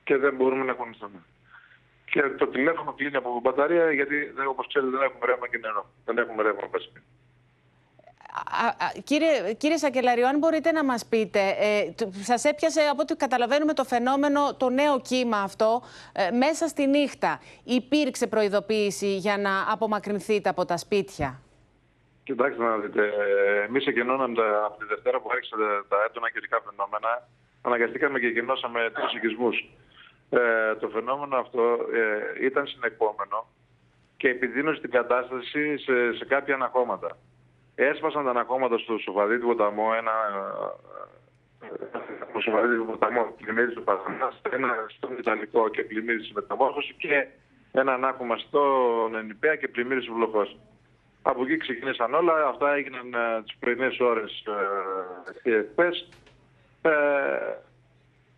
και 0.03 0.17
δεν 0.17 0.35
μπορούμε 0.35 0.63
να 0.63 0.73
κουνηθούμε. 0.73 1.19
Και 2.05 2.21
το 2.21 2.47
τηλέφωνο 2.47 2.93
κλείνει 2.93 3.15
από 3.15 3.39
μπαταρία 3.43 3.91
γιατί 3.91 4.15
όπως 4.47 4.67
ξέρετε 4.67 4.91
δεν 4.91 5.01
έχουμε 5.01 5.25
ρεύμα 5.25 5.47
και 5.47 5.57
νερό. 5.57 5.89
Δεν 6.05 6.17
έχουμε 6.17 6.43
ρεύμα 6.43 6.67
πέσει. 6.71 6.91
Κύριε, 9.03 9.53
κύριε 9.53 9.77
Σακελαριό, 9.77 10.27
αν 10.27 10.37
μπορείτε 10.37 10.71
να 10.71 10.83
μας 10.83 11.05
πείτε, 11.05 11.39
ε, 11.39 11.93
σας 12.23 12.43
έπιασε 12.43 12.81
από 12.81 13.01
ό,τι 13.01 13.15
καταλαβαίνουμε 13.15 13.73
το 13.73 13.83
φαινόμενο, 13.83 14.55
το 14.55 14.69
νέο 14.69 15.01
κύμα 15.01 15.37
αυτό, 15.37 15.81
ε, 16.13 16.31
μέσα 16.31 16.67
στη 16.67 16.87
νύχτα. 16.87 17.41
Υπήρξε 17.63 18.27
προειδοποίηση 18.27 19.15
για 19.15 19.37
να 19.37 19.65
απομακρυνθείτε 19.71 20.49
από 20.49 20.65
τα 20.65 20.77
σπίτια; 20.77 21.41
Κοιτάξτε 22.23 22.63
να 22.63 22.77
δείτε, 22.77 23.11
εμείς 23.67 23.85
εκενώναμε 23.85 24.43
από 24.65 24.77
τη 24.77 24.85
Δευτέρα 24.85 25.19
που 25.19 25.29
άρχισε 25.31 25.55
τα 25.87 25.97
έντονα 26.09 26.29
καιρικά 26.31 26.61
φαινόμενα, 26.65 27.27
αναγκαστήκαμε 27.61 28.19
και 28.19 28.27
εκενώσαμε 28.27 28.91
τρεις 28.93 29.13
οικισμούς. 29.13 29.69
Ε, 30.33 30.75
το 30.75 30.87
φαινόμενο 30.87 31.35
αυτό 31.37 31.61
ε, 31.93 32.45
ήταν 32.45 32.67
συνεκόμενο 32.67 33.47
και 34.17 34.29
επιδίνωσε 34.29 34.81
την 34.81 34.91
κατάσταση 34.91 35.77
σε, 35.77 36.13
σε 36.13 36.25
κάποια 36.25 36.53
αναχώματα. 36.55 37.17
Έσπασαν 37.75 38.23
τα 38.23 38.29
αναχώματα 38.29 38.77
στο 38.77 38.97
Σοφαδίτη 38.97 39.45
ποταμό, 39.45 39.89
ένα 39.97 40.11
στο 42.29 42.39
Σοφαδίτη 42.39 42.83
ποταμό 42.83 43.33
πλημμύρισε 43.41 43.75
του 43.75 43.83
Παθανάς, 43.83 44.41
ένα 44.51 44.85
στον 44.87 45.17
Ιταλικό 45.17 45.69
και 45.69 45.83
πλημμύρισε 45.83 46.31
μεταμόρφωση 46.35 46.95
και 46.97 47.27
ένα 47.71 47.93
ανάχωμα 47.93 48.37
στον 48.37 49.15
Ενιπέα 49.15 49.55
και 49.55 49.67
πλημμύρισε 49.67 50.11
βλοχός. 50.11 50.57
Από 51.21 51.41
εκεί 51.43 51.57
ξεκίνησαν 51.57 52.13
όλα, 52.13 52.47
αυτά 52.47 52.73
έγιναν 52.73 53.13
ε, 53.13 53.41
τις 53.43 53.55
πρωινές 53.59 53.99
ώρες 53.99 54.43
ε, 55.43 55.65
ε, 56.81 56.91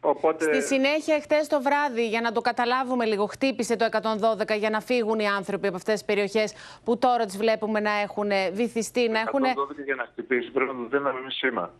Οπότε... 0.05 0.43
Στη 0.43 0.61
συνέχεια, 0.61 1.19
χτε 1.21 1.35
το 1.47 1.61
βράδυ, 1.61 2.07
για 2.07 2.21
να 2.21 2.31
το 2.31 2.41
καταλάβουμε 2.41 3.05
λίγο, 3.05 3.25
χτύπησε 3.25 3.75
το 3.75 3.85
112 3.91 4.57
για 4.57 4.69
να 4.69 4.79
φύγουν 4.79 5.19
οι 5.19 5.27
άνθρωποι 5.27 5.67
από 5.67 5.75
αυτές 5.75 5.93
τις 5.93 6.05
περιοχές 6.05 6.53
που 6.83 6.97
τώρα 6.97 7.25
τις 7.25 7.37
βλέπουμε 7.37 7.79
να 7.79 7.91
έχουν 7.91 8.29
βυθιστεί. 8.53 9.09
Να 9.09 9.19
έχουν... 9.19 9.43
112 9.43 9.47
για 9.85 9.95
να 9.95 10.03
χτυπήσει, 10.03 10.51
πρέπει 10.51 10.71
να 10.73 10.77
το 10.77 10.97
δίναμε 10.97 11.29
σήμα. 11.29 11.73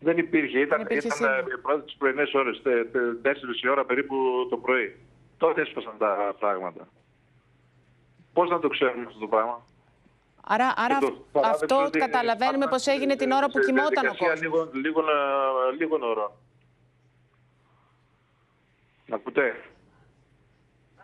Δεν 0.00 0.18
υπήρχε. 0.18 0.58
Ήταν, 0.58 0.80
υπήρχε 0.80 1.06
ήταν 1.06 1.60
πρώτα 1.62 1.82
τις 1.82 1.94
πρωινές 1.98 2.34
ώρες, 2.34 2.62
4 2.64 3.64
η 3.64 3.68
ώρα 3.68 3.84
περίπου 3.84 4.16
το 4.50 4.56
πρωί. 4.56 4.96
Τότε 5.38 5.60
έσπασαν 5.60 5.94
τα 5.98 6.34
πράγματα. 6.38 6.88
Πώς 8.32 8.50
να 8.50 8.58
το 8.58 8.68
ξέρουμε 8.68 9.04
αυτό 9.06 9.18
το 9.18 9.26
πράγμα; 9.26 9.64
Άρα, 10.50 10.72
άρα 10.76 10.98
το, 10.98 11.40
αυτό 11.44 11.88
καταλαβαίνουμε 11.98 12.66
πως 12.66 12.86
έγινε 12.86 13.16
την 13.16 13.30
ώρα 13.30 13.46
που 13.46 13.58
κοιμόταν 13.58 14.06
ο 14.06 14.14
κόσμος. 14.16 14.40
Λίγο, 14.40 14.70
λίγο, 14.72 15.02
λίγο 15.78 15.98
νωρό. 15.98 16.36
Να 19.08 19.16
ακούτε; 19.16 19.54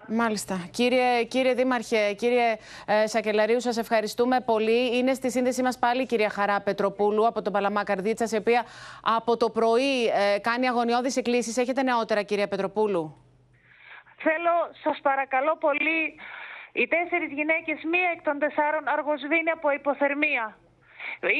Μάλιστα. 0.08 0.68
Κύριε, 0.70 1.24
κύριε 1.24 1.54
Δήμαρχε, 1.54 2.14
κύριε 2.14 2.56
ε, 2.86 3.06
Σακελαρίου, 3.06 3.60
σας 3.60 3.76
ευχαριστούμε 3.76 4.40
πολύ. 4.40 4.96
Είναι 4.96 5.14
στη 5.14 5.30
σύνδεση 5.30 5.62
μας 5.62 5.78
πάλι 5.78 6.02
η 6.02 6.06
κυρία 6.06 6.28
Χαρά 6.28 6.60
Πετροπούλου 6.60 7.26
από 7.26 7.42
τον 7.42 7.52
Παλαμά 7.52 7.84
Καρδίτσας, 7.84 8.32
η 8.32 8.36
οποία 8.36 8.64
από 9.02 9.36
το 9.36 9.50
πρωί 9.50 10.06
ε, 10.06 10.38
κάνει 10.40 10.68
αγωνιώδεις 10.68 11.16
εκκλήσεις. 11.16 11.56
Έχετε 11.56 11.82
νεότερα, 11.82 12.22
κυρία 12.22 12.48
Πετροπούλου; 12.48 13.16
Θέλω, 14.16 14.54
σας 14.82 15.00
παρακαλώ 15.02 15.56
πολύ, 15.56 16.00
οι 16.72 16.88
τέσσερις 16.88 17.32
γυναίκες, 17.32 17.84
μία 17.90 18.10
εκ 18.14 18.22
των 18.22 18.38
τεσσάρων 18.38 18.88
αργοσβήνει 18.88 19.50
από 19.50 19.70
υποθερμία. 19.70 20.58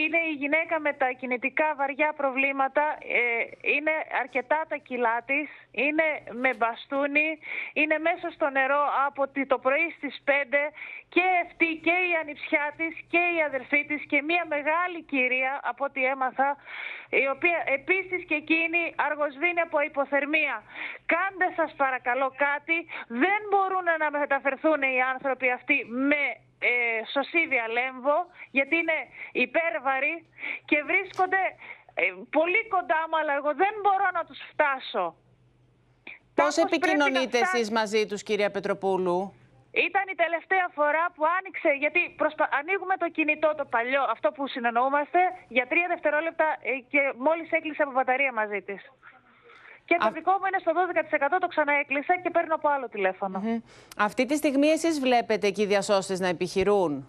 Είναι 0.01 0.21
η 0.31 0.33
γυναίκα 0.41 0.81
με 0.81 0.93
τα 0.93 1.09
κινητικά 1.21 1.75
βαριά 1.77 2.13
προβλήματα, 2.17 2.85
ε, 3.21 3.23
είναι 3.75 3.95
αρκετά 4.21 4.61
τα 4.69 4.77
κιλά 4.77 5.23
της, 5.27 5.49
είναι 5.71 6.09
με 6.43 6.51
μπαστούνι, 6.55 7.39
είναι 7.73 7.99
μέσα 7.99 8.31
στο 8.31 8.49
νερό 8.51 8.83
από 9.07 9.23
το 9.47 9.59
πρωί 9.59 9.89
στις 9.97 10.23
5 10.25 10.73
και 11.15 11.25
αυτή 11.45 11.69
και 11.87 11.97
η 12.11 12.13
ανιψιά 12.21 12.67
της 12.77 12.95
και 13.13 13.23
η 13.37 13.39
αδερφή 13.49 13.85
της 13.85 14.03
και 14.11 14.23
μια 14.23 14.45
μεγάλη 14.55 15.03
κυρία 15.03 15.61
από 15.63 15.85
ό,τι 15.85 16.05
έμαθα 16.05 16.57
η 17.23 17.27
οποία 17.35 17.59
επίσης 17.79 18.21
και 18.29 18.35
εκείνη 18.35 18.83
αργοσβήνει 19.09 19.61
από 19.61 19.81
υποθερμία. 19.81 20.57
Κάντε 21.13 21.49
σας 21.57 21.71
παρακαλώ 21.83 22.29
κάτι, 22.47 22.77
δεν 23.23 23.41
μπορούν 23.51 23.87
να 24.03 24.09
μεταφερθούν 24.19 24.83
οι 24.83 25.03
άνθρωποι 25.15 25.51
αυτοί 25.51 25.77
με 26.11 26.23
ε, 26.69 26.73
σωσίδια 27.13 27.65
λέμβο 27.77 28.17
γιατί 28.57 28.75
είναι 28.83 28.99
υπέρβαροι 29.45 30.15
και 30.65 30.79
βρίσκονται 30.91 31.43
ε, 31.95 32.05
πολύ 32.39 32.63
κοντά 32.75 33.01
μου 33.09 33.17
αλλά 33.21 33.33
εγώ 33.41 33.51
δεν 33.63 33.75
μπορώ 33.83 34.09
να 34.19 34.23
τους 34.29 34.39
φτάσω. 34.51 35.07
Πώς 36.35 36.57
επικοινωνείτε 36.57 37.39
εσείς 37.39 37.71
μαζί 37.71 38.07
τους 38.07 38.23
κυρία 38.23 38.51
Πετροπούλου; 38.51 39.19
Ήταν 39.89 40.05
η 40.15 40.17
τελευταία 40.25 40.67
φορά 40.79 41.05
που 41.15 41.23
άνοιξε, 41.39 41.71
γιατί 41.83 42.01
προσπα... 42.21 42.49
ανοίγουμε 42.61 42.97
το 43.03 43.09
κινητό 43.17 43.51
το 43.61 43.65
παλιό, 43.75 44.03
αυτό 44.15 44.29
που 44.37 44.43
συνεννοούμαστε, 44.49 45.21
για 45.49 45.67
τρία 45.67 45.87
δευτερόλεπτα 45.89 46.49
ε, 46.63 46.73
και 46.93 47.01
μόλις 47.27 47.49
έκλεισε 47.51 47.83
από 47.83 47.93
μπαταρία 47.93 48.33
μαζί 48.33 48.61
της. 48.69 48.83
Και 49.85 49.97
το 50.01 50.11
δικό 50.11 50.33
μου 50.33 50.47
είναι 50.47 50.59
στο 50.61 50.73
12% 51.37 51.37
το 51.41 51.47
ξαναέκλεισα 51.47 52.17
και 52.23 52.31
παίρνω 52.31 52.55
από 52.55 52.69
άλλο 52.69 52.89
τηλέφωνο. 52.89 53.43
Αυτή 53.99 54.27
τη 54.27 54.37
στιγμή 54.37 54.67
εσείς 54.67 55.01
βλέπετε 55.01 55.47
εκεί 55.47 55.63
οι 55.63 55.67
διασώστες 55.67 56.21
να 56.21 56.29
επιχειρούν; 56.29 57.09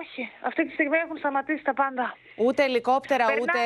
Όχι. 0.00 0.30
Αυτή 0.42 0.66
τη 0.66 0.72
στιγμή 0.72 0.96
έχουν 0.96 1.16
σταματήσει 1.16 1.64
τα 1.64 1.74
πάντα. 1.74 2.16
Ούτε 2.36 2.62
ελικόπτερα, 2.64 3.24
ούτε 3.40 3.60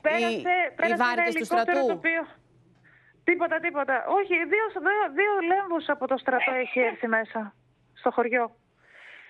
πέρασε, 0.00 0.26
οι, 0.26 0.42
πέρασε 0.76 0.94
οι 0.94 0.96
βάρκες 0.96 1.34
του 1.34 1.44
στρατού. 1.44 1.86
Το 1.86 1.92
οποίο... 1.92 2.26
Τίποτα, 3.24 3.60
τίποτα. 3.60 4.04
Όχι, 4.08 4.34
δύο, 4.34 4.66
δύο, 4.86 5.02
δύο 5.12 5.32
λέμβους 5.46 5.88
από 5.88 6.06
το 6.06 6.16
στρατό 6.16 6.52
έχει 6.52 6.80
έρθει 6.80 7.06
μέσα 7.06 7.54
στο 7.92 8.10
χωριό. 8.10 8.56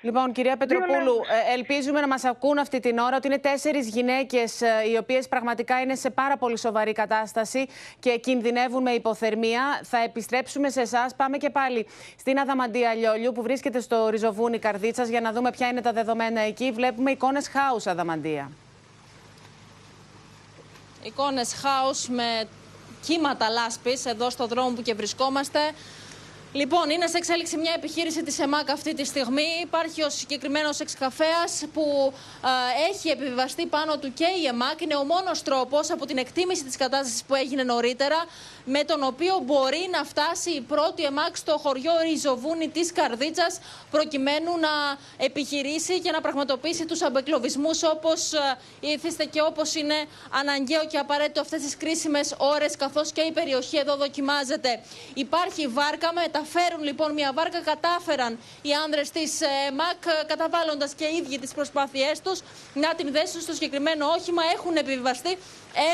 Λοιπόν, 0.03 0.32
κυρία 0.32 0.57
Πετροπούλου, 0.57 1.20
ε, 1.48 1.53
ελπίζουμε 1.53 2.01
να 2.01 2.07
μας 2.07 2.24
ακούν 2.24 2.59
αυτή 2.59 2.80
την 2.80 2.98
ώρα 2.98 3.16
ότι 3.16 3.26
είναι 3.26 3.38
τέσσερις 3.38 3.88
γυναίκες 3.88 4.61
ε, 4.61 4.68
οι 4.92 4.96
οποίες 4.96 5.28
πραγματικά 5.28 5.80
είναι 5.80 5.94
σε 5.94 6.11
πάρα 6.11 6.36
πολύ 6.36 6.59
σοβαρή 6.59 6.92
κατάσταση 6.92 7.66
και 7.98 8.18
κινδυνεύουν 8.18 8.82
με 8.82 8.90
υποθερμία. 8.90 9.80
Θα 9.84 9.98
επιστρέψουμε 10.03 10.70
σε 10.70 10.80
εσάς. 10.80 11.14
Πάμε 11.14 11.36
και 11.36 11.51
πάλι 11.51 11.86
στην 12.18 12.38
Αδαμαντία 12.38 12.94
Λιόλιου 12.94 13.32
που 13.32 13.42
βρίσκεται 13.42 13.80
στο 13.80 14.09
Ριζοβούνι 14.09 14.59
Καρδίτσας 14.59 15.09
για 15.09 15.20
να 15.20 15.32
δούμε 15.32 15.51
ποια 15.51 15.68
είναι 15.68 15.80
τα 15.80 15.92
δεδομένα 15.92 16.40
εκεί. 16.40 16.72
Βλέπουμε 16.72 17.11
εικόνες 17.11 17.48
χάους 17.48 17.86
Αδαμαντία. 17.86 18.51
Εικόνες 21.03 21.55
χάους 21.55 22.09
με 22.09 22.48
κύματα 23.03 23.48
λάσπης 23.48 24.05
εδώ 24.05 24.30
στο 24.30 24.46
δρόμο 24.46 24.70
που 24.70 24.82
και 24.82 24.94
βρισκόμαστε. 24.94 25.61
Λοιπόν, 26.53 26.90
είναι 26.90 27.07
σε 27.07 27.16
εξέλιξη 27.16 27.57
μια 27.57 27.72
επιχείρηση 27.76 28.22
της 28.22 28.38
ΕΜΑΚ 28.38 28.70
αυτή 28.70 28.94
τη 28.94 29.05
στιγμή. 29.05 29.46
Υπάρχει 29.62 30.03
ο 30.03 30.11
συγκεκριμένος 30.11 30.80
εξκαφέας 30.80 31.64
που 31.72 32.12
έχει 32.90 33.09
επιβιβαστεί 33.09 33.66
πάνω 33.66 33.98
του 33.98 34.12
και 34.12 34.26
η 34.42 34.46
ΕΜΑΚ. 34.46 34.80
Είναι 34.80 34.96
ο 34.96 35.05
μόνος 35.05 35.42
τρόπος 35.42 35.90
από 35.90 36.07
την 36.07 36.18
εκτίμηση 36.18 36.64
της 36.64 36.76
κατάστασης 36.76 37.22
που 37.24 37.34
έγινε 37.34 37.62
νωρίτερα 37.62 38.24
με 38.64 38.84
τον 38.84 39.03
οποίο 39.03 39.40
μπορεί 39.44 39.88
να 39.90 40.05
φτάσει 40.05 40.51
η 40.51 40.61
πρώτη 40.61 41.03
ΕΜΑΚ 41.03 41.36
στο 41.36 41.59
χωριό 41.59 41.92
Ριζοβούνι 42.03 42.68
της 42.68 42.92
Καρδίτσας 42.92 43.59
προκειμένου 43.90 44.59
να 44.59 44.68
επιχειρήσει 45.16 46.01
και 46.01 46.11
να 46.11 46.20
πραγματοποιήσει 46.20 46.84
τους 46.86 47.03
αμπεκλωβισμούς 47.03 47.82
όπως 47.82 48.30
ήθιστε 48.80 49.24
και 49.24 49.40
όπως 49.40 49.74
είναι 49.74 49.94
αναγκαίο 50.30 50.86
και 50.86 50.98
απαραίτητο 50.98 51.40
αυτές 51.40 51.62
τις 51.62 51.76
κρίσιμες 51.76 52.34
ώρες 52.38 52.76
καθώς 52.76 53.12
και 53.12 53.20
η 53.20 53.32
περιοχή 53.32 53.76
εδώ 53.76 53.96
δοκιμάζεται. 53.96 54.80
Υπάρχει 55.14 55.66
βάρκα 55.66 56.12
με 56.12 56.22
μεταφέρουν 56.41 56.82
λοιπόν 56.82 57.12
μια 57.12 57.32
βάρκα. 57.34 57.61
Κατάφεραν 57.61 58.38
οι 58.62 58.72
άνδρες 58.84 59.11
της 59.11 59.41
ε, 59.41 59.47
ΜΑΚ, 59.74 60.26
καταβάλλοντας 60.26 60.93
και 60.95 61.05
οι 61.05 61.16
ίδιοι 61.16 61.38
τις 61.38 61.53
προσπάθειές 61.55 62.20
τους, 62.20 62.41
να 62.74 62.95
την 62.95 63.12
δέσουν 63.12 63.41
στο 63.41 63.53
συγκεκριμένο 63.53 64.07
όχημα. 64.07 64.43
Έχουν 64.55 64.76
επιβιβαστεί, 64.76 65.38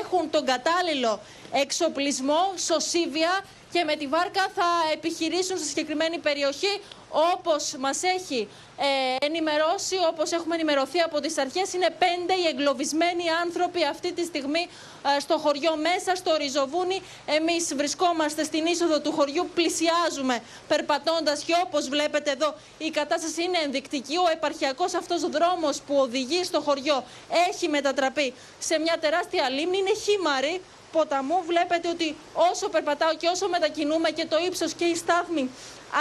έχουν 0.01 0.31
τον 0.31 0.45
κατάλληλο 0.45 1.21
εξοπλισμό, 1.53 2.53
σωσίβια 2.57 3.45
και 3.73 3.85
με 3.85 3.97
τη 3.97 4.07
βάρκα 4.07 4.49
θα 4.55 4.69
επιχειρήσουν 4.93 5.57
στη 5.57 5.67
συγκεκριμένη 5.67 6.19
περιοχή 6.19 6.81
όπως 7.11 7.75
μας 7.79 8.03
έχει 8.03 8.49
ε, 8.77 9.27
ενημερώσει, 9.27 9.97
όπως 10.09 10.33
έχουμε 10.33 10.55
ενημερωθεί 10.55 11.01
από 11.01 11.21
τις 11.21 11.39
αρχές, 11.39 11.73
είναι 11.73 11.91
πέντε 11.99 12.35
οι 12.41 12.47
εγκλωβισμένοι 12.47 13.25
άνθρωποι 13.45 13.85
αυτή 13.85 14.13
τη 14.13 14.25
στιγμή 14.25 14.69
ε, 15.17 15.21
στο 15.21 15.39
χωριό 15.39 15.77
μέσα, 15.77 16.15
στο 16.15 16.37
Ριζοβούνι. 16.37 17.03
Εμείς 17.27 17.75
βρισκόμαστε 17.75 18.45
στην 18.45 18.67
είσοδο 18.67 19.01
του 19.01 19.13
χωριού, 19.13 19.49
πλησιάζουμε 19.55 20.43
περπατώντας 20.69 21.43
και 21.43 21.55
όπως 21.65 21.89
βλέπετε 21.89 22.31
εδώ 22.31 22.55
η 22.79 22.91
κατάσταση 22.91 23.43
είναι 23.43 23.59
ενδεικτική. 23.65 24.17
Ο 24.17 24.29
επαρχιακός 24.33 24.95
αυτός 24.95 25.29
δρόμος 25.29 25.81
που 25.81 25.97
οδηγεί 25.97 26.45
στο 26.45 26.61
χωριό 26.61 27.05
έχει 27.49 27.69
μετατραπεί 27.69 28.35
σε 28.59 28.79
μια 28.79 28.99
τεράστια 29.01 29.49
λίμνη, 29.49 29.79
είναι 29.79 29.95
χήμαρη 30.05 30.61
ποταμού. 30.93 31.43
Βλέπετε 31.47 31.89
ότι 31.89 32.17
όσο 32.51 32.69
περπατάω 32.69 33.15
και 33.17 33.29
όσο 33.29 33.49
μετακινούμε 33.49 34.11
και 34.11 34.27
το 34.27 34.37
ύψος 34.47 34.73
και 34.73 34.85
η 34.85 34.95
στάθμη 34.95 35.51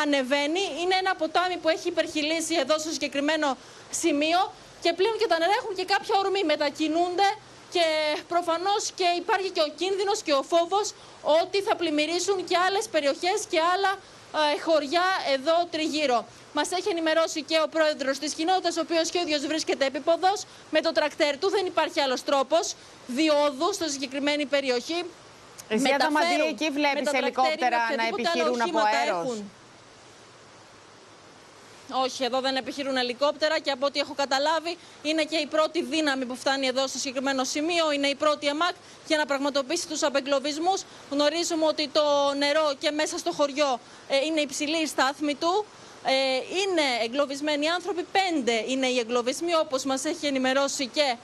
ανεβαίνει. 0.02 0.64
Είναι 0.82 0.96
ένα 1.04 1.16
ποτάμι 1.16 1.58
που 1.58 1.70
έχει 1.70 1.88
υπερχιλήσει 1.88 2.56
εδώ 2.56 2.80
στο 2.80 2.92
συγκεκριμένο 2.92 3.58
σημείο 3.90 4.40
και 4.82 4.94
πλέον 4.94 5.18
και 5.18 5.28
τα 5.28 5.38
νερά 5.40 5.54
έχουν 5.62 5.76
και 5.76 5.86
κάποια 5.86 6.16
ορμή. 6.24 6.44
Μετακινούνται 6.44 7.28
και 7.76 7.86
προφανώς 8.28 8.92
και 8.96 9.08
υπάρχει 9.18 9.50
και 9.56 9.62
ο 9.62 9.70
κίνδυνος 9.80 10.22
και 10.22 10.34
ο 10.34 10.44
φόβος 10.44 10.94
ότι 11.42 11.62
θα 11.62 11.76
πλημμυρίσουν 11.76 12.38
και 12.50 12.58
άλλες 12.66 12.86
περιοχές 12.88 13.40
και 13.50 13.60
άλλα 13.74 13.92
ε, 14.42 14.62
χωριά 14.66 15.08
εδώ 15.36 15.56
τριγύρω. 15.72 16.26
Μας 16.58 16.72
έχει 16.72 16.90
ενημερώσει 16.90 17.44
και 17.44 17.58
ο 17.66 17.68
πρόεδρος 17.68 18.18
της 18.20 18.34
κοινότητας, 18.34 18.78
ο 18.78 18.82
οποίος 18.82 19.10
και 19.10 19.18
ο 19.18 19.22
ίδιος 19.22 19.46
βρίσκεται 19.46 19.86
επίποδος. 19.86 20.44
Με 20.70 20.82
το 20.82 20.92
τρακτέρ 20.92 21.38
του 21.38 21.50
δεν 21.50 21.66
υπάρχει 21.66 22.00
άλλος 22.00 22.24
τρόπος 22.24 22.74
διόδου 23.08 23.74
στο 23.74 23.88
συγκεκριμένη 23.88 24.46
περιοχή. 24.46 25.04
Εσύ 25.68 25.82
Μεταφέρουν, 25.82 26.48
εκεί 26.50 26.70
βλέπεις 26.70 27.12
ελικόπτερα 27.14 27.78
να 27.98 28.08
επιχειρούν 28.08 28.62
από 28.62 28.80
αέρος; 28.80 29.42
Όχι, 32.04 32.24
εδώ 32.24 32.40
δεν 32.40 32.56
επιχειρούν 32.56 32.98
ελικόπτερα 32.98 33.60
και 33.60 33.72
από 33.72 33.86
ό,τι 33.86 34.00
έχω 34.00 34.14
καταλάβει 34.14 34.78
είναι 35.04 35.24
και 35.24 35.38
η 35.38 35.46
πρώτη 35.46 35.84
δύναμη 35.84 36.26
που 36.26 36.36
φτάνει 36.36 36.68
εδώ 36.68 36.88
στο 36.88 36.98
συγκεκριμένο 36.98 37.44
σημείο. 37.44 37.92
Είναι 37.92 38.08
η 38.08 38.16
πρώτη 38.16 38.48
ΕΜΑΚ 38.48 38.76
για 39.08 39.18
να 39.18 39.26
πραγματοποιήσει 39.26 39.88
τους 39.88 40.04
απεγκλωβισμούς. 40.04 40.82
Γνωρίζουμε 41.12 41.66
ότι 41.66 41.88
το 41.88 42.34
νερό 42.38 42.74
και 42.80 42.92
μέσα 42.92 43.18
στο 43.18 43.32
χωριό 43.32 43.80
ε, 44.08 44.18
είναι 44.26 44.42
υψηλή 44.42 44.82
η 44.82 44.88
στάθμη 44.88 45.36
του. 45.36 45.66
Ε, 46.08 46.14
είναι 46.36 46.82
εγκλωβισμένοι 47.04 47.70
άνθρωποι, 47.70 48.06
πέντε 48.12 48.64
είναι 48.68 48.88
οι 48.88 49.00
εγκλωβισμοί 49.00 49.56
όπως 49.56 49.84
μας 49.84 50.06
έχει 50.06 50.26
ενημερώσει 50.26 50.88
και 50.88 51.16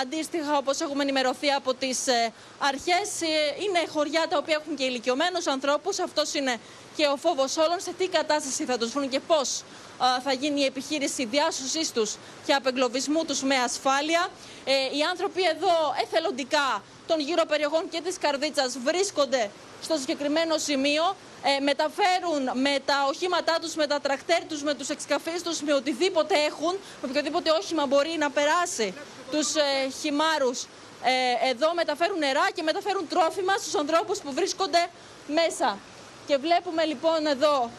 αντίστοιχα 0.00 0.56
όπως 0.56 0.80
έχουμε 0.80 1.02
ενημερωθεί 1.02 1.50
από 1.50 1.74
τις 1.74 2.06
ε, 2.06 2.32
αρχές. 2.58 3.20
Ε, 3.20 3.62
είναι 3.62 3.78
χωριά 3.88 4.26
τα 4.30 4.38
οποία 4.38 4.58
έχουν 4.60 4.76
και 4.76 4.84
ηλικιωμένους 4.84 5.46
ανθρώπους, 5.46 5.98
αυτός 5.98 6.34
είναι 6.34 6.56
και 6.96 7.06
ο 7.06 7.16
φόβος 7.16 7.56
όλων 7.56 7.80
σε 7.80 7.92
τι 7.98 8.08
κατάσταση 8.08 8.64
θα 8.64 8.78
τους 8.78 8.90
βρουν 8.90 9.08
και 9.08 9.20
πώς 9.20 9.62
θα 10.24 10.32
γίνει 10.32 10.60
η 10.60 10.64
επιχείρηση 10.64 11.24
διάσωσής 11.24 11.92
τους 11.92 12.16
και 12.46 12.52
απεγκλωβισμού 12.52 13.24
τους 13.24 13.42
με 13.42 13.54
ασφάλεια. 13.54 14.28
Ε, 14.64 14.72
οι 14.72 15.02
άνθρωποι 15.10 15.42
εδώ 15.44 15.94
εθελοντικά 16.02 16.82
των 17.06 17.20
γύρω 17.20 17.44
περιοχών 17.48 17.88
και 17.88 18.00
της 18.04 18.18
Καρδίτσας 18.18 18.78
βρίσκονται 18.84 19.50
στο 19.82 19.96
συγκεκριμένο 19.96 20.58
σημείο, 20.58 21.16
ε, 21.42 21.60
μεταφέρουν 21.60 22.42
με 22.54 22.78
τα 22.84 23.06
οχήματά 23.08 23.58
τους, 23.60 23.74
με 23.74 23.86
τα 23.86 24.00
τρακτέρ 24.00 24.44
τους, 24.44 24.62
με 24.62 24.74
τους 24.74 24.88
εξκαφείς 24.88 25.42
τους, 25.42 25.60
με 25.62 25.72
οτιδήποτε 25.74 26.34
έχουν, 26.48 26.74
με 27.02 27.08
οποιοδήποτε 27.08 27.50
όχημα 27.50 27.86
μπορεί 27.86 28.16
να 28.18 28.30
περάσει 28.30 28.94
τους 29.30 29.54
ε, 29.54 29.90
χυμάρους 30.00 30.66
ε, 31.04 31.48
εδώ, 31.50 31.74
μεταφέρουν 31.74 32.18
νερά 32.18 32.46
και 32.54 32.62
μεταφέρουν 32.62 33.08
τρόφιμα 33.08 33.54
στους 33.56 33.74
ανθρώπους 33.74 34.18
που 34.18 34.32
βρίσκονται 34.32 34.88
μέσα. 35.26 35.78
Και 36.26 36.36
βλέπουμε 36.36 36.84
λοιπόν 36.84 37.26
εδώ 37.26 37.70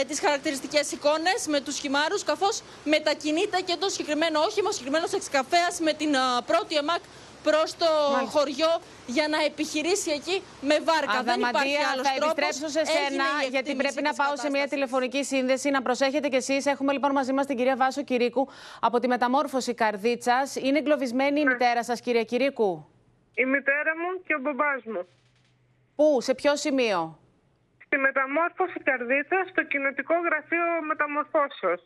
ε, 0.00 0.04
τις 0.04 0.20
χαρακτηριστικές 0.20 0.92
εικόνες 0.92 1.46
με 1.48 1.60
τους 1.60 1.78
χυμάρους 1.78 2.24
καθώς 2.24 2.62
μετακινείται 2.84 3.60
και 3.60 3.76
το 3.78 3.88
συγκεκριμένο 3.88 4.40
όχημα, 4.40 4.68
ο 4.68 4.72
συγκεκριμένος 4.72 5.12
εξκαφέας 5.12 5.80
με 5.80 5.92
την 5.92 6.10
πρώτη 6.46 6.76
ΕΜΑΚ 6.76 7.00
προς 7.42 7.76
το 7.76 7.86
χωριό 8.28 8.80
για 9.06 9.28
να 9.28 9.44
επιχειρήσει 9.44 10.10
εκεί 10.10 10.42
με 10.60 10.76
βάρκα. 10.80 11.22
Δεν 11.22 11.40
υπάρχει 11.40 11.76
άλλος 11.92 12.06
Θα 12.06 12.14
επιστρέψω 12.16 12.68
σε 12.68 12.82
σένα, 12.84 13.24
γιατί 13.50 13.74
πρέπει 13.74 14.02
να 14.02 14.12
πάω 14.12 14.36
σε 14.36 14.50
μια 14.50 14.68
τηλεφωνική 14.68 15.24
σύνδεση. 15.24 15.70
Να 15.70 15.82
προσέχετε 15.82 16.28
κι 16.28 16.36
εσείς. 16.36 16.66
Έχουμε 16.66 16.92
λοιπόν 16.92 17.12
μαζί 17.12 17.32
μας 17.32 17.46
την 17.46 17.56
κυρία 17.56 17.76
Βάσο 17.76 18.02
Κυρίκου 18.02 18.48
από 18.80 18.98
τη 18.98 19.08
μεταμόρφωση 19.08 19.74
Καρδίτσας. 19.74 20.56
Είναι 20.56 20.78
εγκλωβισμένη 20.78 21.40
η 21.40 21.44
ναι. 21.44 21.52
μητέρα 21.52 21.84
σας, 21.84 22.00
κυρία 22.00 22.24
Κυρίκου; 22.24 22.86
Η 23.34 23.44
μητέρα 23.44 23.92
μου 24.00 24.22
και 24.26 24.34
ο 24.34 24.40
μπαμπάς 24.40 24.82
μου. 24.84 25.06
Πού, 25.96 26.20
σε 26.20 26.34
ποιο 26.34 26.56
σημείο; 26.56 27.18
Στη 27.88 27.98
μεταμόρφωση 27.98 28.78
Καρδίτσα, 28.88 29.38
στο 29.50 29.62
κοινοτικό 29.72 30.14
γραφείο 30.26 30.64
μεταμορφώσεως. 30.90 31.82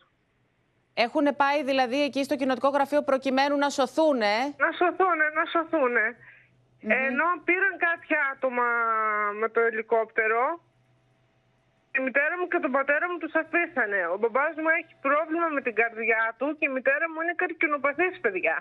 Έχουν 0.94 1.26
πάει 1.42 1.60
δηλαδή 1.70 1.98
εκεί 2.08 2.22
στο 2.24 2.36
κοινοτικό 2.36 2.68
γραφείο 2.68 3.02
προκειμένου 3.02 3.56
να 3.64 3.68
σωθούν. 3.78 4.22
Να 4.64 4.70
σωθούν, 4.80 5.18
να 5.38 5.44
σωθούν. 5.52 5.94
Ενώ 7.06 7.26
πήραν 7.46 7.74
κάποια 7.88 8.18
άτομα 8.32 8.66
με 9.40 9.48
το 9.48 9.60
ελικόπτερο, 9.60 10.42
η 11.98 12.00
μητέρα 12.06 12.34
μου 12.38 12.46
και 12.48 12.58
τον 12.64 12.72
πατέρα 12.76 13.06
μου 13.10 13.18
τους 13.18 13.34
αφήσανε. 13.42 14.00
Ο 14.14 14.16
μπαμπάς 14.20 14.54
μου 14.62 14.70
έχει 14.78 14.94
πρόβλημα 15.06 15.48
με 15.56 15.60
την 15.66 15.74
καρδιά 15.80 16.22
του 16.38 16.46
και 16.58 16.66
η 16.70 16.72
μητέρα 16.76 17.06
μου 17.10 17.20
είναι 17.20 17.34
καρκινοπαθής 17.42 18.14
παιδιά. 18.20 18.56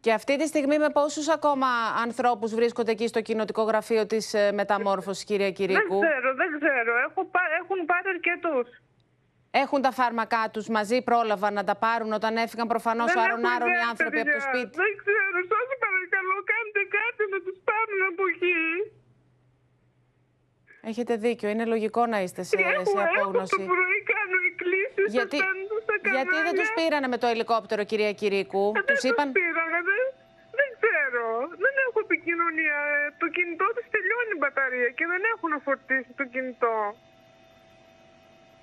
Και 0.00 0.12
αυτή 0.12 0.38
τη 0.38 0.46
στιγμή 0.46 0.78
με 0.78 0.88
πόσους 0.90 1.28
ακόμα 1.28 1.66
ανθρώπους 2.02 2.54
βρίσκονται 2.54 2.90
εκεί 2.90 3.06
στο 3.06 3.20
κοινοτικό 3.20 3.62
γραφείο 3.62 4.06
της 4.06 4.34
ε, 4.34 4.52
μεταμόρφωσης, 4.52 5.24
κυρία 5.24 5.50
Κυρίκου. 5.50 5.98
Δεν 5.98 6.08
ξέρω, 6.08 6.34
δεν 6.34 6.48
ξέρω. 6.58 6.92
Έχουν 7.60 7.84
πάρει 7.86 8.08
αρκετούς. 8.14 8.68
Έχουν 9.50 9.82
τα 9.82 9.90
φάρμακά 9.90 10.50
τους 10.52 10.68
μαζί, 10.68 11.02
πρόλαβαν 11.02 11.54
να 11.54 11.64
τα 11.64 11.76
πάρουν 11.76 12.12
όταν 12.12 12.36
έφυγαν 12.36 12.66
προφανώς 12.66 13.16
άρον-άρον 13.16 13.68
οι 13.68 13.82
άνθρωποι 13.90 14.20
από 14.20 14.30
το 14.30 14.40
σπίτι. 14.48 14.74
Δεν 14.82 14.92
ξέρω, 15.02 15.38
σας 15.52 15.68
παρακαλώ, 15.84 16.36
κάντε 16.52 16.82
κάτι 16.98 17.22
να 17.32 17.38
τους 17.44 17.56
πάρουν 17.68 18.00
από 18.10 18.22
εκεί. 18.32 18.58
Έχετε 20.90 21.14
δίκιο, 21.16 21.48
είναι 21.48 21.64
λογικό 21.74 22.06
να 22.06 22.18
είστε 22.22 22.42
σε, 22.42 22.56
έχω, 22.56 22.84
σε 22.84 23.02
απόγνωση. 23.08 23.56
Έχω 23.58 23.66
το 23.66 23.72
πρωί 23.72 23.98
κάνω 24.12 24.37
εκκλήσεις, 25.04 25.18
γιατί, 25.18 25.38
γιατί 26.16 26.36
δεν 26.46 26.54
τους 26.58 26.70
πήρανε 26.78 27.08
με 27.12 27.18
το 27.22 27.26
ελικόπτερο, 27.34 27.82
κυρία 27.90 28.12
Κυρίκου; 28.12 28.72
Ε, 28.76 28.80
τους 28.88 29.02
είπαν... 29.08 29.26
πήρανε, 29.32 29.78
δεν, 29.90 30.02
δεν 30.58 30.68
ξέρω. 30.76 31.26
Δεν 31.64 31.74
έχω 31.84 31.98
επικοινωνία. 32.06 32.76
Ε, 32.94 33.14
το 33.22 33.26
κινητό 33.36 33.66
της 33.76 33.86
τελειώνει 33.94 34.32
η 34.36 34.38
μπαταρία 34.40 34.88
και 34.98 35.04
δεν 35.12 35.22
έχουν 35.32 35.48
να 35.54 35.58
φορτίσει 35.66 36.10
το 36.20 36.24
κινητό. 36.32 36.76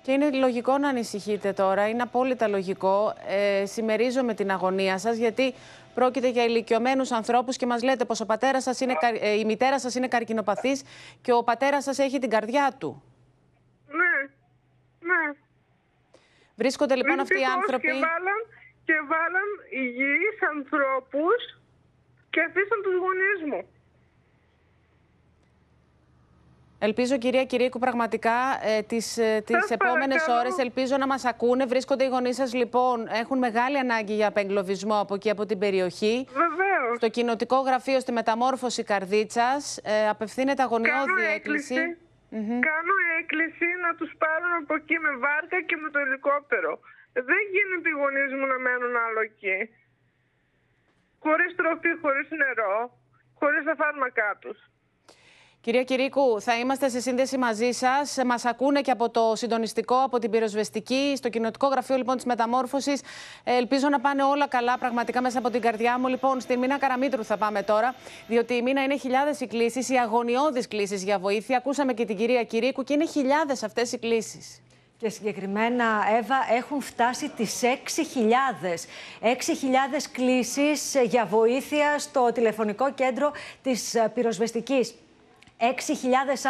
Και 0.02 0.12
είναι 0.12 0.30
λογικό 0.30 0.78
να 0.78 0.88
ανησυχείτε 0.88 1.52
τώρα, 1.52 1.88
είναι 1.88 2.02
απόλυτα 2.02 2.48
λογικό. 2.48 3.14
Ε, 3.28 3.66
συμμερίζομαι 3.66 4.34
την 4.34 4.50
αγωνία 4.50 4.98
σας, 4.98 5.16
γιατί 5.16 5.54
πρόκειται 5.94 6.28
για 6.28 6.44
ηλικιωμένους 6.44 7.10
ανθρώπους 7.12 7.56
και 7.56 7.66
μας 7.66 7.82
λέτε 7.82 8.04
πως 8.04 8.20
ο 8.20 8.26
πατέρας 8.26 8.62
σας 8.62 8.80
είναι, 8.80 8.94
ε, 9.20 9.38
η 9.38 9.44
μητέρα 9.44 9.80
σας 9.80 9.94
είναι 9.94 10.08
καρκινοπαθής 10.08 10.82
και 11.22 11.32
ο 11.32 11.42
πατέρας 11.42 11.84
σας 11.84 11.98
έχει 11.98 12.18
την 12.18 12.30
καρδιά 12.30 12.74
του. 12.78 13.02
Ναι, 13.86 14.14
ναι. 15.12 15.45
Βρίσκονται 16.56 16.94
λοιπόν 16.94 17.20
αυτοί 17.20 17.40
οι 17.40 17.44
άνθρωποι... 17.56 17.86
Και 17.86 17.92
βάλαν, 17.92 18.40
και 18.84 18.94
βάλαν 19.10 19.48
υγιείς 19.70 20.38
ανθρώπους 20.54 21.40
και 22.30 22.40
αφήσαν 22.40 22.82
τους 22.82 22.94
γονείς 22.94 23.40
μου. 23.50 23.68
Ελπίζω, 26.78 27.18
κυρία 27.18 27.44
Κυρίκου, 27.44 27.78
πραγματικά 27.78 28.32
ε, 28.62 28.82
τις, 28.82 29.18
ε, 29.18 29.42
τις 29.46 29.70
επόμενες 29.70 30.26
ώρες 30.40 30.58
ελπίζω 30.58 30.96
να 30.96 31.06
μας 31.06 31.24
ακούνε. 31.24 31.66
Βρίσκονται 31.66 32.04
οι 32.04 32.08
γονείς 32.08 32.36
σας, 32.36 32.54
λοιπόν, 32.54 33.06
έχουν 33.08 33.38
μεγάλη 33.38 33.78
ανάγκη 33.78 34.14
για 34.14 34.28
απεγκλωβισμό 34.28 35.00
από 35.00 35.14
εκεί, 35.14 35.30
από 35.30 35.46
την 35.46 35.58
περιοχή. 35.58 36.26
Βεβαίως. 36.28 36.96
Στο 36.96 37.08
κοινοτικό 37.08 37.60
γραφείο, 37.60 38.00
στη 38.00 38.12
μεταμόρφωση 38.12 38.82
Καρδίτσας, 38.82 39.78
ε, 39.82 40.08
απευθύνεται 40.08 40.62
αγωνιώδη 40.62 41.24
έκκληση. 41.34 41.96
Κάνω 42.68 42.94
έκκληση 43.20 43.66
να 43.84 43.94
τους 43.94 44.12
πάρουν 44.18 44.52
από 44.62 44.74
εκεί 44.74 44.98
με 44.98 45.16
βάρκα 45.16 45.62
και 45.62 45.76
με 45.76 45.88
το 45.90 45.98
ελικόπτερο. 45.98 46.80
Δεν 47.12 47.42
γίνεται 47.54 47.88
οι 47.88 47.98
γονείς 48.00 48.32
μου 48.32 48.46
να 48.46 48.58
μένουν 48.58 48.96
άλλο 48.96 49.20
εκεί. 49.20 49.58
Χωρίς 51.18 51.54
τροφή, 51.54 51.92
χωρίς 52.02 52.28
νερό, 52.30 52.76
χωρίς 53.34 53.64
τα 53.64 53.74
φάρμακά 53.74 54.36
τους. 54.40 54.58
Κυρία 55.66 55.82
Κυρίκου, 55.82 56.40
θα 56.40 56.58
είμαστε 56.58 56.88
σε 56.88 57.00
σύνδεση 57.00 57.38
μαζί 57.38 57.70
σας. 57.70 58.16
Μας 58.26 58.44
ακούνε 58.44 58.80
και 58.80 58.90
από 58.90 59.10
το 59.10 59.32
συντονιστικό, 59.36 59.96
από 59.96 60.18
την 60.18 60.30
πυροσβεστική, 60.30 61.12
στο 61.16 61.28
κοινοτικό 61.28 61.66
γραφείο 61.66 61.96
λοιπόν 61.96 62.16
της 62.16 62.24
μεταμόρφωσης. 62.24 63.00
Ελπίζω 63.44 63.88
να 63.88 64.00
πάνε 64.00 64.22
όλα 64.22 64.48
καλά, 64.48 64.78
πραγματικά 64.78 65.20
μέσα 65.20 65.38
από 65.38 65.50
την 65.50 65.60
καρδιά 65.60 65.98
μου. 65.98 66.08
Λοιπόν, 66.08 66.40
στη 66.40 66.56
Μίνα 66.56 66.78
Καραμίτρου 66.78 67.24
θα 67.24 67.36
πάμε 67.36 67.62
τώρα, 67.62 67.94
διότι 68.26 68.54
η 68.54 68.62
Μίνα 68.62 68.82
είναι 68.82 68.96
χιλιάδες 68.96 69.40
οι 69.40 69.46
κλήσεις, 69.46 69.88
οι 69.88 69.94
αγωνιώδεις 69.94 70.68
κλήσεις 70.68 71.02
για 71.04 71.18
βοήθεια. 71.18 71.56
Ακούσαμε 71.56 71.92
και 71.92 72.04
την 72.04 72.16
κυρία 72.16 72.44
Κυρίκου 72.44 72.84
και 72.84 72.92
είναι 72.92 73.06
χιλιάδες 73.06 73.62
αυτές 73.62 73.92
οι 73.92 73.98
κλήσεις. 73.98 74.62
Και 74.98 75.08
συγκεκριμένα, 75.08 75.84
Εύα, 76.18 76.36
έχουν 76.56 76.80
φτάσει 76.80 77.28
τις 77.28 77.62
6.000. 77.62 78.86
6.000 79.20 80.08
κλήσεις 80.12 80.96
για 81.04 81.24
βοήθεια 81.24 81.98
στο 81.98 82.30
τηλεφωνικό 82.34 82.92
κέντρο 82.92 83.32
της 83.62 83.94
πυροσβεστικής. 84.14 84.94
6.000 85.60 85.66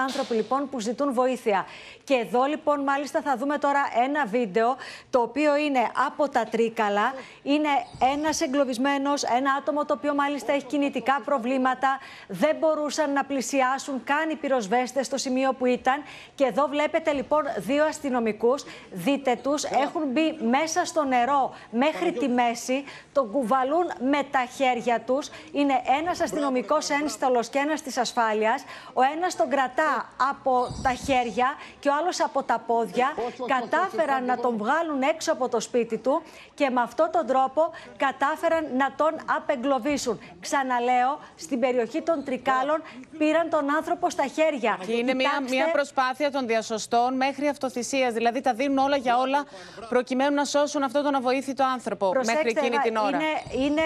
άνθρωποι 0.02 0.34
λοιπόν 0.34 0.68
που 0.68 0.80
ζητούν 0.80 1.12
βοήθεια. 1.12 1.66
Και 2.04 2.14
εδώ 2.14 2.44
λοιπόν 2.44 2.80
μάλιστα 2.80 3.22
θα 3.22 3.36
δούμε 3.36 3.58
τώρα 3.58 3.80
ένα 4.04 4.26
βίντεο 4.26 4.76
το 5.10 5.20
οποίο 5.20 5.56
είναι 5.56 5.90
από 6.06 6.28
τα 6.28 6.44
Τρίκαλα. 6.44 7.14
Είναι 7.42 7.68
ένας 8.14 8.40
εγκλωβισμένος, 8.40 9.22
ένα 9.22 9.52
άτομο 9.58 9.84
το 9.84 9.94
οποίο 9.94 10.14
μάλιστα 10.14 10.52
έχει 10.52 10.64
κινητικά 10.64 11.20
προβλήματα. 11.24 11.98
Δεν 12.28 12.56
μπορούσαν 12.56 13.12
να 13.12 13.24
πλησιάσουν 13.24 14.04
καν 14.04 14.30
οι 14.30 14.34
πυροσβέστες 14.34 15.06
στο 15.06 15.16
σημείο 15.16 15.52
που 15.52 15.66
ήταν. 15.66 16.02
Και 16.34 16.44
εδώ 16.44 16.66
βλέπετε 16.66 17.12
λοιπόν 17.12 17.42
δύο 17.56 17.84
αστυνομικούς. 17.84 18.64
Δείτε 18.90 19.38
τους, 19.42 19.64
έχουν 19.64 20.02
μπει 20.06 20.38
μέσα 20.50 20.84
στο 20.84 21.04
νερό 21.04 21.54
μέχρι 21.70 22.12
τη 22.12 22.28
μέση. 22.28 22.84
Τον 23.12 23.30
κουβαλούν 23.30 23.90
με 24.00 24.22
τα 24.30 24.46
χέρια 24.56 25.00
τους. 25.00 25.30
Είναι 25.52 25.82
ένας 26.00 26.20
αστυνομικός 26.20 26.90
ένστολος 26.90 27.48
και 27.48 27.58
ένας 27.58 27.82
της 27.82 27.96
ασφάλειας. 27.96 28.64
Ο 28.98 29.02
ένας 29.14 29.36
τον 29.36 29.48
κρατά 29.50 30.08
από 30.30 30.68
τα 30.82 30.92
χέρια 30.92 31.48
και 31.80 31.88
ο 31.88 31.92
άλλος 32.00 32.20
από 32.20 32.42
τα 32.42 32.58
πόδια. 32.66 33.14
Κατάφεραν 33.46 34.24
να 34.24 34.36
τον 34.36 34.56
βγάλουν 34.56 35.02
έξω 35.02 35.32
από 35.32 35.48
το 35.48 35.60
σπίτι 35.60 35.98
του 35.98 36.22
και 36.54 36.70
με 36.70 36.80
αυτόν 36.80 37.10
τον 37.12 37.26
τρόπο 37.26 37.70
κατάφεραν 37.96 38.76
να 38.76 38.92
τον 38.96 39.12
απεγκλωβίσουν. 39.36 40.20
Ξαναλέω, 40.40 41.18
στην 41.36 41.60
περιοχή 41.60 42.02
των 42.02 42.24
Τρικάλων 42.24 42.82
πήραν 43.18 43.50
τον 43.50 43.74
άνθρωπο 43.76 44.10
στα 44.10 44.26
χέρια. 44.26 44.78
Και 44.86 44.92
είναι 44.92 45.14
μια, 45.14 45.30
μια 45.48 45.70
προσπάθεια 45.70 46.30
των 46.30 46.46
διασωστών 46.46 47.16
μέχρι 47.16 47.48
αυτοθυσίας. 47.48 48.12
Δηλαδή 48.12 48.40
τα 48.40 48.54
δίνουν 48.54 48.78
όλα 48.78 48.96
για 48.96 49.18
όλα 49.18 49.44
προκειμένου 49.88 50.34
να 50.34 50.44
σώσουν 50.44 50.82
αυτόν 50.82 51.02
τον 51.02 51.14
αβοήθητο 51.14 51.64
άνθρωπο 51.64 52.12
μέχρι 52.24 52.48
εκείνη 52.56 52.78
την 52.78 52.96
ώρα. 52.96 53.08
Είναι, 53.08 53.64
είναι 53.64 53.82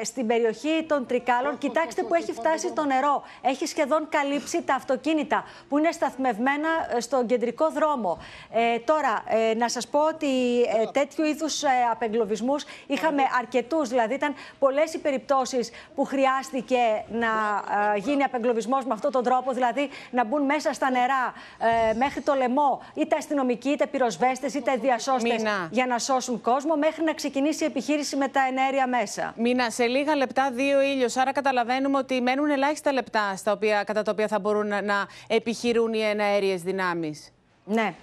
ε, 0.00 0.04
στην 0.04 0.26
περιοχή 0.26 0.84
των 0.88 1.06
Τρικάλων. 1.06 1.58
Κοιτάξτε 1.58 2.02
που 2.02 2.14
έχει 2.14 2.32
φτάσει 2.32 2.72
το 2.72 2.84
νερό. 2.84 3.22
Έχει 3.42 3.66
σχεδόν 3.66 4.08
καλύψει 4.36 4.62
τα 4.62 4.74
αυτοκίνητα 4.74 5.44
που 5.68 5.78
είναι 5.78 5.92
σταθμευμένα 5.92 6.68
ε, 6.96 7.00
στον 7.00 7.26
κεντρικό 7.26 7.70
δρόμο. 7.70 8.18
Ε, 8.52 8.78
τώρα, 8.78 9.22
ε, 9.50 9.54
να 9.54 9.68
σας 9.68 9.88
πω 9.88 9.98
ότι 9.98 10.60
ε, 10.60 10.86
τέτοιου 10.92 11.24
είδους 11.24 11.62
ε, 11.62 11.68
απεγκλωβισμούς 11.92 12.64
είχαμε 12.86 13.22
αρκετούς. 13.38 13.88
Δηλαδή 13.88 14.14
ήταν 14.14 14.34
πολλές 14.58 14.94
οι 14.94 14.98
περιπτώσεις 14.98 15.70
που 15.94 16.04
χρειάστηκε 16.04 17.04
να 17.10 17.26
ε, 17.94 17.98
γίνει 17.98 18.22
απεγκλωβισμός 18.22 18.84
με 18.84 18.92
αυτόν 18.92 19.12
τον 19.12 19.24
τρόπο. 19.24 19.52
Δηλαδή 19.52 19.88
να 20.10 20.24
μπουν 20.24 20.42
μέσα 20.42 20.72
στα 20.72 20.90
νερά 20.90 21.32
μέχρι 21.96 22.20
το 22.20 22.34
λαιμό 22.34 22.82
είτε 22.94 23.16
αστυνομικοί, 23.16 23.68
είτε 23.68 23.86
πυροσβέστες, 23.86 24.54
είτε 24.54 24.76
διασώστες 24.76 25.42
για 25.70 25.86
να 25.86 25.98
σώσουν 25.98 26.40
κόσμο 26.40 26.76
μέχρι 26.76 27.04
να 27.04 27.12
ξεκινήσει 27.12 27.62
η 27.62 27.66
επιχείρηση 27.66 28.16
με 28.16 28.28
τα 28.28 28.40
ενέργεια 28.48 28.86
μέσα. 28.86 29.34
Μίνα, 29.36 29.70
σε 29.70 29.86
λίγα 29.86 30.16
λεπτά 30.16 30.50
δύο 30.50 30.80
ήλιος. 30.80 31.16
Άρα 31.16 31.32
καταλαβαίνουμε 31.32 31.98
ότι 31.98 32.20
μένουν 32.20 32.50
ελάχιστα 32.50 32.92
λεπτά 32.92 33.36
στα 33.36 33.52
οποία, 33.52 33.84
κατά 33.84 34.02
τα 34.02 34.10
οποία 34.10 34.25
θα 34.28 34.38
μπορούν 34.38 34.66
να, 34.66 34.82
να 34.82 35.06
επιχειρούν 35.26 35.92
οι 35.92 36.00
εναέριες 36.00 36.62
δυνάμεις. 36.62 37.32
Ναι. 37.64 37.94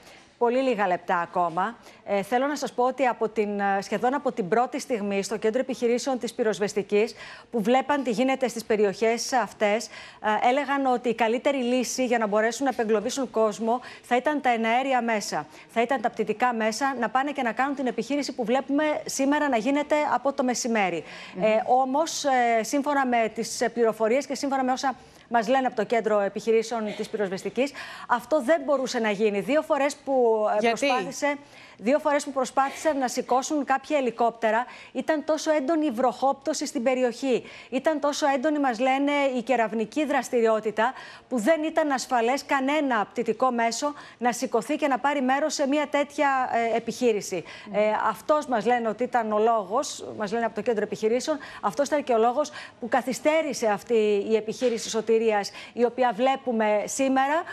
Πολύ 0.43 0.61
λίγα 0.61 0.87
λεπτά 0.87 1.17
ακόμα. 1.17 1.77
Ε, 2.05 2.21
θέλω 2.21 2.47
να 2.47 2.55
σας 2.55 2.73
πω 2.73 2.83
ότι 2.83 3.05
από 3.05 3.29
την, 3.29 3.59
ε, 3.59 3.81
σχεδόν 3.81 4.13
από 4.13 4.31
την 4.31 4.47
πρώτη 4.47 4.79
στιγμή 4.79 5.23
στο 5.23 5.37
κέντρο 5.37 5.59
επιχειρήσεων 5.59 6.19
της 6.19 6.33
πυροσβεστικής 6.33 7.13
που 7.51 7.61
βλέπαν 7.61 8.03
τι 8.03 8.11
γίνεται 8.11 8.47
στις 8.47 8.65
περιοχές 8.65 9.33
αυτές 9.33 9.85
ε, 9.85 10.49
έλεγαν 10.49 10.85
ότι 10.85 11.09
η 11.09 11.15
καλύτερη 11.15 11.57
λύση 11.57 12.05
για 12.05 12.17
να 12.17 12.27
μπορέσουν 12.27 12.63
να 12.63 12.69
επεγκλωβίσουν 12.69 13.31
κόσμο 13.31 13.81
θα 14.01 14.15
ήταν 14.15 14.41
τα 14.41 14.49
εναέρια 14.49 15.01
μέσα. 15.01 15.47
Θα 15.69 15.81
ήταν 15.81 16.01
τα 16.01 16.09
πτυτικά 16.09 16.53
μέσα 16.53 16.95
να 16.99 17.09
πάνε 17.09 17.31
και 17.31 17.41
να 17.41 17.51
κάνουν 17.51 17.75
την 17.75 17.87
επιχείρηση 17.87 18.33
που 18.33 18.45
βλέπουμε 18.45 18.83
σήμερα 19.05 19.49
να 19.49 19.57
γίνεται 19.57 19.95
από 20.13 20.33
το 20.33 20.43
μεσημέρι. 20.43 21.03
Mm. 21.03 21.43
Ε, 21.43 21.47
όμως, 21.67 22.23
ε, 22.23 22.63
σύμφωνα 22.63 23.05
με 23.05 23.31
τις 23.35 23.63
πληροφορίες 23.73 24.25
και 24.25 24.35
σύμφωνα 24.35 24.63
με 24.63 24.71
όσα 24.71 24.95
μας 25.33 25.47
λένε 25.47 25.67
από 25.67 25.75
το 25.75 25.85
κέντρο 25.85 26.19
επιχειρήσεων 26.19 26.95
της 26.95 27.09
πυροσβεστικής. 27.09 27.71
Αυτό 28.07 28.41
δεν 28.43 28.61
μπορούσε 28.65 28.99
να 28.99 29.11
γίνει. 29.11 29.39
Δύο 29.39 29.61
φορές 29.61 29.95
που 29.95 30.45
ε, 30.61 30.67
προσπάθησε. 30.69 31.37
Δύο 31.77 31.99
φορές 31.99 32.23
που 32.23 32.31
προσπάθησαν 32.31 32.97
να 32.97 33.07
σηκώσουν 33.07 33.65
κάποια 33.65 33.97
ελικόπτερα, 33.97 34.65
ήταν 34.91 35.23
τόσο 35.25 35.51
έντονη 35.51 35.85
η 35.85 35.91
βροχόπτωση 35.91 36.65
στην 36.65 36.83
περιοχή. 36.83 37.43
Ήταν 37.69 37.99
τόσο 37.99 38.27
έντονη, 38.27 38.59
μας 38.59 38.79
λένε, 38.79 39.11
η 39.37 39.41
κεραυνική 39.41 40.05
δραστηριότητα, 40.05 40.93
που 41.29 41.39
δεν 41.39 41.63
ήταν 41.63 41.91
ασφαλές 41.91 42.45
κανένα 42.45 43.05
πτυτικό 43.05 43.51
μέσο 43.51 43.93
να 44.17 44.31
σηκωθεί 44.31 44.75
και 44.75 44.87
να 44.87 44.99
πάρει 44.99 45.21
μέρος 45.21 45.53
σε 45.53 45.67
μια 45.67 45.87
τέτοια 45.87 46.49
ε, 46.73 46.77
επιχείρηση. 46.77 47.43
Mm. 47.45 47.77
Ε, 47.77 47.79
αυτός 48.09 48.45
μας 48.45 48.65
λένε 48.65 48.87
ότι 48.87 49.03
ήταν 49.03 49.31
ο 49.31 49.39
λόγος, 49.39 50.05
μας 50.17 50.31
λένε 50.31 50.45
από 50.45 50.55
το 50.55 50.61
κέντρο 50.61 50.83
επιχειρήσεων, 50.83 51.37
αυτός 51.61 51.87
ήταν 51.87 52.03
και 52.03 52.13
ο 52.13 52.17
λόγος 52.17 52.51
που 52.79 52.89
καθυστέρησε 52.89 53.67
αυτή 53.67 54.25
η 54.29 54.35
επιχείρηση 54.35 54.89
σωτηρίας, 54.89 55.51
η 55.73 55.83
οποία 55.83 56.11
βλέπουμε 56.15 56.83
σήμερα. 56.85 57.43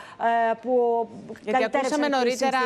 Ε, 0.51 0.55
που 0.63 1.09
Γιατί 1.43 1.77
ακούσαμε 1.77 2.09
νωρίτερα 2.09 2.59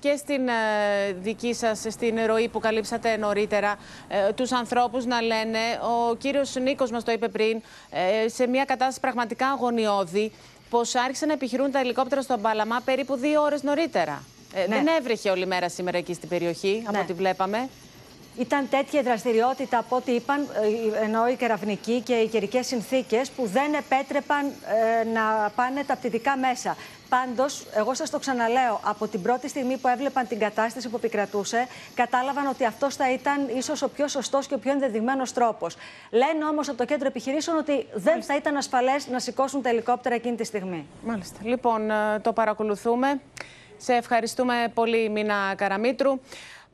και 0.00 0.16
στην 0.16 0.48
ε, 0.48 1.03
δική 1.12 1.54
σας 1.54 1.86
στην 1.88 2.18
ροή 2.26 2.48
που 2.48 2.58
καλύψατε 2.58 3.16
νωρίτερα 3.16 3.76
ε, 4.08 4.32
τους 4.32 4.52
ανθρώπους 4.52 5.04
να 5.04 5.20
λένε, 5.20 5.58
ο 6.10 6.14
κύριος 6.14 6.54
Νίκος 6.54 6.90
μας 6.90 7.04
το 7.04 7.12
είπε 7.12 7.28
πριν, 7.28 7.62
ε, 7.90 8.28
σε 8.28 8.46
μια 8.46 8.64
κατάσταση 8.64 9.00
πραγματικά 9.00 9.48
αγωνιώδη, 9.48 10.32
πως 10.70 10.94
άρχισαν 10.94 11.28
να 11.28 11.34
επιχειρούν 11.34 11.70
τα 11.70 11.78
ελικόπτερα 11.78 12.22
στον 12.22 12.40
Παλαμά 12.40 12.80
περίπου 12.84 13.16
δύο 13.16 13.42
ώρες 13.42 13.62
νωρίτερα. 13.62 14.24
Ε, 14.54 14.66
ναι. 14.66 14.74
Δεν 14.74 14.86
έβρεχε 14.98 15.30
όλη 15.30 15.46
μέρα 15.46 15.68
σήμερα 15.68 15.98
εκεί 15.98 16.14
στην 16.14 16.28
περιοχή, 16.28 16.82
από 16.86 16.96
ναι. 16.96 17.02
ό,τι 17.02 17.12
βλέπαμε. 17.12 17.68
Ήταν 18.38 18.68
τέτοια 18.70 19.02
δραστηριότητα 19.02 19.78
από 19.78 19.96
ό,τι 19.96 20.12
είπαν, 20.12 20.48
ενώ 21.02 21.28
οι 21.28 21.34
κεραυνικοί 21.34 22.00
και 22.00 22.14
οι 22.14 22.28
καιρικές 22.28 22.66
συνθήκες 22.66 23.30
που 23.30 23.46
δεν 23.46 23.74
επέτρεπαν 23.74 24.52
να 25.12 25.50
πάνε 25.56 25.84
τα 25.84 25.96
πτυτικά 25.96 26.36
μέσα. 26.36 26.76
Πάντως, 27.08 27.66
εγώ 27.74 27.94
σας 27.94 28.10
το 28.10 28.18
ξαναλέω, 28.18 28.80
από 28.84 29.06
την 29.06 29.22
πρώτη 29.22 29.48
στιγμή 29.48 29.76
που 29.76 29.88
έβλεπαν 29.88 30.26
την 30.28 30.38
κατάσταση 30.38 30.88
που 30.88 30.96
επικρατούσε, 30.96 31.66
κατάλαβαν 31.94 32.46
ότι 32.46 32.64
αυτός 32.64 32.96
θα 32.96 33.12
ήταν 33.12 33.48
ίσως 33.56 33.82
ο 33.82 33.88
πιο 33.88 34.08
σωστός 34.08 34.46
και 34.46 34.54
ο 34.54 34.58
πιο 34.58 34.72
ενδεδειγμένος 34.72 35.32
τρόπος. 35.32 35.76
Λένε 36.10 36.44
όμως 36.44 36.68
από 36.68 36.78
το 36.78 36.84
κέντρο 36.84 37.06
επιχειρήσεων 37.06 37.56
ότι 37.56 37.86
δεν 37.94 38.22
θα 38.22 38.36
ήταν 38.36 38.56
ασφαλές 38.56 39.08
να 39.08 39.18
σηκώσουν 39.18 39.62
τα 39.62 39.68
ελικόπτερα 39.68 40.14
εκείνη 40.14 40.36
τη 40.36 40.44
στιγμή. 40.44 40.86
Μάλιστα. 41.04 41.38
Λοιπόν, 41.42 41.90
ε, 41.90 42.18
το 42.22 42.32
παρακολουθούμε. 42.32 43.20
Σε 43.76 43.92
ευχαριστούμε 43.92 44.54
πολύ, 44.74 45.08
Μίνα 45.08 45.54
Καραμίτρου. 45.56 46.20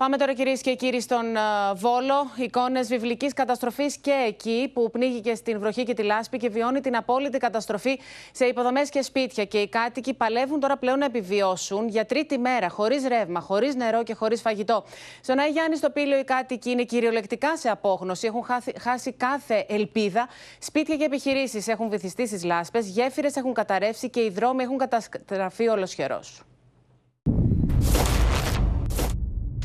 Πάμε 0.01 0.17
τώρα 0.17 0.33
κυρίες 0.33 0.61
και 0.61 0.75
κύριοι 0.75 1.01
στον 1.01 1.25
uh, 1.35 1.77
Βόλο. 1.77 2.31
Εικόνες 2.37 2.89
βιβλικής 2.89 3.33
καταστροφής 3.33 3.97
και 3.97 4.25
εκεί 4.27 4.71
που 4.75 4.91
πνίγηκε 4.91 5.35
στην 5.35 5.59
βροχή 5.59 5.83
και 5.83 5.95
τη 5.95 6.03
λάσπη 6.03 6.37
και 6.37 6.49
βιώνει 6.49 6.81
την 6.81 6.97
απόλυτη 6.97 7.39
καταστροφή 7.39 8.01
σε 8.33 8.45
υποδομές 8.45 8.89
και 8.89 9.03
σπίτια. 9.03 9.45
Και 9.45 9.59
οι 9.59 9.69
κάτοικοι 9.69 10.15
παλεύουν 10.15 10.61
τώρα 10.61 10.77
πλέον 10.77 10.99
να 10.99 11.05
επιβιώσουν 11.05 11.89
για 11.89 12.07
τρίτη 12.07 12.39
μέρα, 12.39 12.69
χωρίς 12.69 13.07
ρεύμα, 13.07 13.41
χωρίς 13.41 13.75
νερό 13.75 14.03
και 14.03 14.15
χωρίς 14.15 14.41
φαγητό. 14.41 14.85
Στον 15.23 15.39
Άι 15.39 15.51
Γιάννη, 15.51 15.77
στο 15.77 15.91
Πύλιο, 15.91 16.19
οι 16.19 16.25
κάτοικοι 16.25 16.71
είναι 16.71 16.85
κυριολεκτικά 16.85 17.57
σε 17.57 17.69
απόγνωση. 17.69 18.27
Έχουν 18.27 18.45
χάσει, 18.45 18.73
χάσει 18.79 19.13
κάθε 19.13 19.65
ελπίδα. 19.69 20.29
Σπίτια 20.59 20.97
και 20.97 21.05
επιχειρήσεις 21.05 21.69
έχουν 21.69 21.89
βυθιστεί 21.89 22.27
στις 22.27 22.45
λάσπες, 22.45 22.89
γέφυρες 22.89 23.37
έχουν 23.37 23.53
καταρρεύσει 23.53 24.11
και 24.11 24.21
οι 24.21 24.31
δρόμοι 24.31 24.63
έχουν 24.63 24.79
καταστραφεί 24.79 25.69
ολοσχερό. 25.69 26.21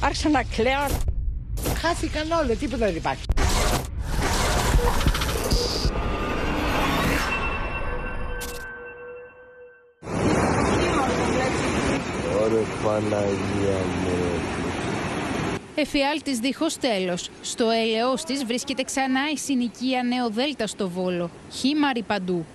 Άρχισαν 0.02 0.32
να 0.32 0.44
κλαίω. 0.44 0.88
Χάθηκαν 1.82 2.32
όλα, 2.32 2.56
τίποτα 2.56 2.86
δεν 2.86 2.96
υπάρχει. 2.96 3.24
Ωραία 12.44 12.64
Παναγία 12.84 13.80
μου. 14.02 14.14
Εφιάλτης 15.76 16.40
δίχως 16.40 16.78
τέλος. 16.78 17.30
Στο 17.42 17.66
έλεος 17.70 18.24
της 18.24 18.46
βρίσκεται 18.46 18.84
ξανά 18.84 19.20
η 19.34 19.38
συνοικία 19.38 20.04
Νέο 20.04 20.30
Δέλτα 20.30 20.68
στο 20.68 20.90
Βόλο. 20.90 21.30
Χήμαρη 21.52 22.02
παντού. 22.02 22.46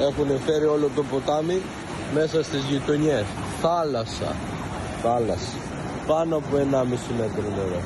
Έχουν 0.00 0.40
φέρει 0.40 0.64
όλο 0.64 0.90
το 0.94 1.02
ποτάμι 1.02 1.60
μέσα 2.14 2.42
στις 2.42 2.64
γειτονιές. 2.64 3.24
Θάλασσα. 3.60 4.36
Θάλασσα 5.02 5.75
πάνω 6.06 6.36
από 6.36 6.56
1,5 6.56 7.14
μέτρο 7.18 7.42
νερό. 7.56 7.82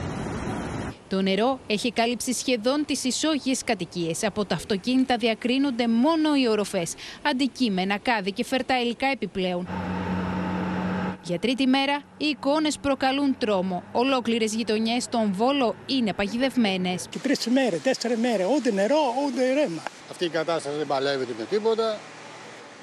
Το 1.09 1.23
νερό 1.23 1.59
έχει 1.67 1.93
κάλυψει 1.93 2.33
σχεδόν 2.33 2.85
τις 2.87 3.05
ισόγειες 3.05 3.65
κατοικίες. 3.65 4.25
Από 4.25 4.45
τα 4.45 4.55
αυτοκίνητα 4.55 5.17
διακρίνονται 5.17 5.89
μόνο 5.89 6.35
οι 6.35 6.49
οροφές. 6.49 6.95
Αντικείμενα, 7.23 7.99
κάδι 7.99 8.33
και 8.33 8.45
φερτά 8.45 8.81
υλικά 8.81 9.07
επιπλέον. 9.07 9.69
Για 11.23 11.39
τρίτη 11.39 11.67
μέρα, 11.67 12.03
οι 12.17 12.27
εικόνες 12.27 12.79
προκαλούν 12.79 13.37
τρόμο. 13.39 13.83
Ολόκληρες 13.93 14.55
γειτονιές 14.55 15.03
στον 15.03 15.33
Βόλο 15.33 15.75
είναι 15.87 16.13
παγιδευμένες. 16.13 17.07
Και 17.11 17.19
τρεις 17.19 17.47
μέρες, 17.47 17.83
τέσσερις 17.83 18.19
μέρες, 18.19 18.47
ούτε 18.57 18.73
νερό, 18.73 19.15
ούτε 19.27 19.53
ρέμα. 19.53 19.83
Αυτή 20.11 20.25
η 20.25 20.29
κατάσταση 20.29 20.77
δεν 20.77 20.87
παλεύεται 20.87 21.33
με 21.39 21.45
τίποτα. 21.45 21.99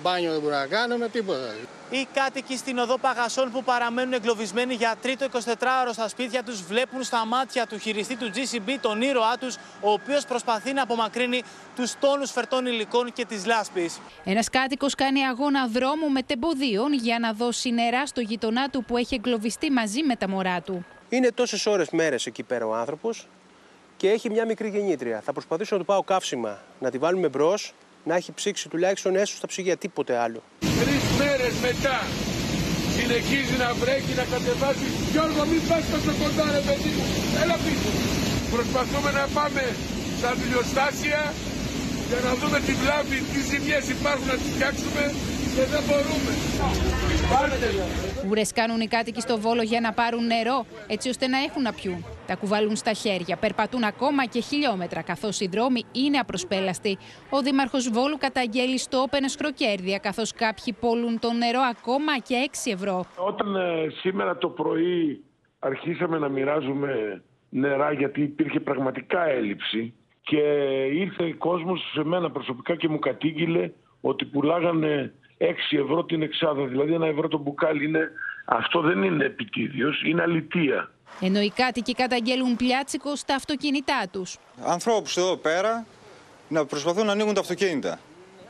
Μπάνιο 0.04 0.32
δεν 0.32 0.42
μπορούμε 0.42 0.60
να 0.60 0.68
κάνουμε, 0.68 1.10
τίποτα. 1.10 1.56
Οι 1.90 2.08
κάτοικοι 2.14 2.58
στην 2.58 2.78
οδό 2.78 2.98
Παγασών 2.98 3.52
που 3.52 3.64
παραμένουν 3.64 4.14
εγκλωβισμένοι 4.14 4.74
για 4.74 4.96
τρίτο 5.02 5.26
24ωρο 5.32 5.90
στα 5.92 6.08
σπίτια 6.08 6.44
τους 6.44 6.62
βλέπουν 6.62 7.04
στα 7.04 7.26
μάτια 7.26 7.68
του 7.68 7.78
χειριστή 7.78 8.16
του 8.16 8.32
GCB 8.36 8.78
τον 8.82 9.02
ήρωά 9.02 9.38
τους, 9.38 9.56
ο 9.82 9.92
οποίος 9.92 10.26
προσπαθεί 10.26 10.74
να 10.74 10.82
απομακρύνει 10.82 11.44
τους 11.76 11.94
τόνους 12.00 12.32
φερτών 12.32 12.66
υλικών 12.66 13.14
και 13.14 13.26
της 13.26 13.46
λάσπης. 13.46 14.00
Ένας 14.24 14.50
κάτοικος 14.50 14.96
κάνει 14.96 15.26
αγώνα 15.26 15.68
δρόμου 15.68 16.10
με 16.10 16.22
τεμποδίων 16.24 16.94
για 16.94 17.20
να 17.20 17.34
δώσει 17.34 17.70
νερά 17.70 18.06
στο 18.06 18.22
γειτονά 18.22 18.70
του 18.70 18.84
που 18.84 18.98
έχει 18.98 19.16
εγκλωβιστεί 19.16 19.72
μαζί 19.72 20.04
με 20.04 20.16
τα 20.16 20.30
μωρά 20.30 20.62
του. 20.62 20.86
Είναι 21.10 21.32
τόσες 21.32 21.66
ώρες 21.66 21.90
μέρες 21.90 22.26
εκεί 22.26 22.44
πέρα 22.44 22.66
ο 22.66 22.74
άνθρωπος 22.76 23.28
και 23.98 24.10
έχει 24.10 24.30
μια 24.30 24.46
μικρή 24.46 24.70
γεννήτρια. 24.70 25.22
Θα 25.22 25.34
προσπαθήσω 25.34 25.76
να 25.76 25.82
του 25.82 25.88
πάω 25.88 26.04
καύσιμα, 26.04 26.60
να 26.80 26.90
τη 26.90 26.98
βάλουμε 26.98 27.30
μπρος, 27.30 27.74
να 28.10 28.16
έχει 28.20 28.32
ψήξει 28.39 28.66
τουλάχιστον 28.74 29.12
έσω 29.22 29.36
στα 29.39 29.47
ψυγεία, 29.51 29.78
τίποτε 29.84 30.14
άλλο. 30.26 30.39
Τρεις 30.82 31.03
μέρες 31.20 31.53
μετά 31.68 31.97
συνεχίζει 32.97 33.55
να 33.64 33.70
βρέχει, 33.82 34.14
να 34.22 34.26
κατεβάζει. 34.34 34.89
Γιώργο, 35.14 35.41
μην 35.51 35.62
πας 35.70 35.84
τόσο 35.93 36.14
κοντά, 36.22 36.45
ρε 36.58 36.62
παιδί 36.68 36.91
μου. 36.95 37.05
Έλα 37.41 37.58
πίσω. 37.66 37.89
Προσπαθούμε 38.55 39.10
να 39.20 39.26
πάμε 39.38 39.64
στα 40.20 40.30
βιβλιοστάσια 40.39 41.22
για 42.10 42.20
να 42.28 42.32
δούμε 42.39 42.58
τη 42.68 42.74
βλάβη, 42.82 43.18
τι 43.32 43.39
ζημιές 43.49 43.86
υπάρχουν 43.95 44.28
να 44.34 44.38
τις 44.41 44.49
φτιάξουμε 44.55 45.03
και 45.58 45.66
δεν 45.74 45.84
μπορούμε. 45.88 46.32
Ουρε 48.30 48.41
κάνουν 48.53 48.80
οι 48.82 48.88
κάτοικοι 48.88 49.22
στο 49.22 49.38
Βόλο 49.38 49.62
για 49.62 49.80
να 49.80 49.91
πάρουν 49.93 50.26
νερό, 50.26 50.66
έτσι 50.88 51.10
ώστε 51.10 51.28
να 51.28 51.38
έχουν 51.38 51.62
να 51.62 51.74
πιούν. 51.74 52.05
Τα 52.28 52.36
κουβαλούν 52.36 52.76
στα 52.76 52.93
χέρια, 52.93 53.38
περπατούν 53.38 53.84
ακόμα 53.84 54.26
και 54.26 54.39
χιλιόμετρα, 54.39 55.01
καθώς 55.01 55.39
οι 55.39 55.47
δρόμοι 55.47 55.82
είναι 55.91 56.18
απροσπέλαστοι. 56.18 56.97
Ο 57.30 57.41
Δήμαρχος 57.41 57.89
Βόλου 57.89 58.18
καταγγέλει 58.18 58.78
στο 58.78 58.97
όπεν 58.97 59.30
σχροκέρδια, 59.30 59.97
καθώς 59.97 60.34
κάποιοι 60.34 60.74
πολλούν 60.80 61.20
το 61.20 61.32
νερό 61.34 61.60
ακόμα 61.74 62.14
και 62.28 62.49
6 62.66 62.72
ευρώ. 62.74 63.05
Όταν 63.16 63.55
ε, 63.55 63.89
σήμερα 64.01 64.38
το 64.38 64.49
πρωί 64.49 65.24
αρχίσαμε 65.60 66.18
να 66.18 66.30
μοιράζουμε 66.30 67.24
νερά 67.49 67.91
γιατί 67.91 68.22
υπήρχε 68.22 68.60
πραγματικά 68.60 69.28
έλλειψη 69.28 69.93
και 70.22 70.41
ήρθε 70.93 71.36
κόσμος 71.38 71.91
σε 71.93 72.03
μένα 72.03 72.32
προσωπικά 72.32 72.76
και 72.76 72.88
μου 72.88 72.99
κατήγγειλε 72.99 73.72
ότι 74.01 74.26
πουλάγανε 74.26 75.14
6 75.38 75.46
ευρώ 75.70 76.04
την 76.04 76.22
εξάδα, 76.22 76.66
δηλαδή 76.66 76.94
ένα 76.94 77.08
ευρώ 77.08 77.28
το 77.28 77.38
μπουκάλι 77.38 77.86
είναι, 77.86 78.12
αυτό 78.46 78.82
δεν 78.82 79.04
είναι 79.04 79.26
επιτίδιος, 79.26 80.02
είναι 80.06 80.22
αλητία. 80.22 80.92
Ενώ 81.22 81.40
οι 81.40 81.52
κάτοικοι 81.56 81.94
καταγγέλουν 81.94 82.56
πλιάτσικο 82.56 83.16
στα 83.16 83.36
αυτοκίνητά 83.36 84.08
τους. 84.12 84.38
Ανθρώπους 84.66 85.18
εδώ 85.18 85.36
πέρα 85.36 85.86
να 86.48 86.66
προσπαθούν 86.66 87.06
να 87.06 87.12
ανοίγουν 87.12 87.34
τα 87.34 87.40
αυτοκίνητα. 87.40 88.00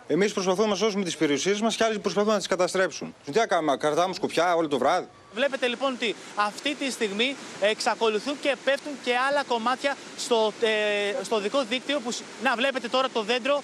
Εμείς 0.07 0.33
προσπαθούμε 0.33 0.67
να 0.67 0.75
σώσουμε 0.75 1.03
τις 1.03 1.17
περιουσίες 1.17 1.61
μας 1.61 1.75
και 1.75 1.83
άλλοι 1.83 1.99
προσπαθούν 1.99 2.31
να 2.31 2.37
τις 2.37 2.47
καταστρέψουν. 2.47 3.15
Τι 3.25 3.31
να 3.31 3.47
κάνουμε, 3.47 3.77
κρατάμε 3.77 4.13
σκουπιά 4.13 4.55
όλο 4.55 4.67
το 4.67 4.77
βράδυ. 4.77 5.07
Βλέπετε 5.33 5.67
λοιπόν 5.67 5.93
ότι 5.93 6.15
αυτή 6.35 6.75
τη 6.75 6.91
στιγμή 6.91 7.35
εξακολουθούν 7.61 8.35
και 8.41 8.55
πέφτουν 8.63 8.91
και 9.03 9.11
άλλα 9.29 9.43
κομμάτια 9.43 9.95
στο, 10.17 10.53
ε, 10.61 11.23
στο 11.23 11.39
δικό 11.39 11.63
δίκτυο. 11.63 11.99
Που, 11.99 12.15
να 12.43 12.55
βλέπετε 12.55 12.87
τώρα 12.87 13.09
το 13.09 13.21
δέντρο 13.21 13.61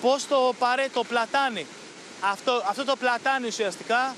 πώς 0.00 0.26
το 0.26 0.54
παρέ, 0.58 0.86
το 0.92 1.04
πλατάνει. 1.04 1.66
Αυτό, 2.20 2.62
αυτό 2.68 2.84
το 2.84 2.96
πλατάνει 2.96 3.46
ουσιαστικά 3.46 4.14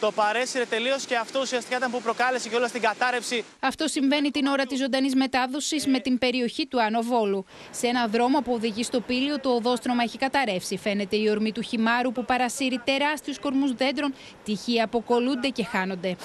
το 0.00 0.12
παρέσυρε 0.12 0.64
τελείως 0.64 1.04
και 1.04 1.16
αυτό 1.16 1.40
ουσιαστικά 1.40 1.76
ήταν 1.76 1.90
που 1.90 2.02
προκάλεσε 2.02 2.48
και 2.48 2.56
όλα 2.56 2.68
στην 2.68 2.80
κατάρρευση. 2.80 3.44
Αυτό 3.60 3.88
συμβαίνει 3.88 4.30
την 4.30 4.46
ώρα 4.46 4.64
της 4.66 4.78
ζωντανής 4.78 5.14
μετάδοσης 5.14 5.86
με 5.86 5.98
την 5.98 6.18
περιοχή 6.18 6.66
του 6.66 6.82
Άνω 6.82 7.02
Βόλου. 7.02 7.44
Σε 7.70 7.86
ένα 7.86 8.06
δρόμο 8.06 8.40
που 8.40 8.52
οδηγεί 8.52 8.82
στο 8.82 9.00
πύλιο, 9.00 9.40
το 9.40 9.48
οδόστρωμα 9.48 10.02
έχει 10.02 10.18
καταρρεύσει. 10.18 10.76
Φαίνεται 10.76 11.16
η 11.16 11.28
ορμή 11.30 11.52
του 11.52 11.62
χυμάρου 11.62 12.12
που 12.12 12.24
παρασύρει 12.24 12.80
τεράστιους 12.84 13.38
κορμούς 13.38 13.72
δέντρων. 13.72 14.14
Τυχοί 14.44 14.80
αποκολούνται 14.80 15.48
και 15.48 15.64
χάνονται. 15.64 16.16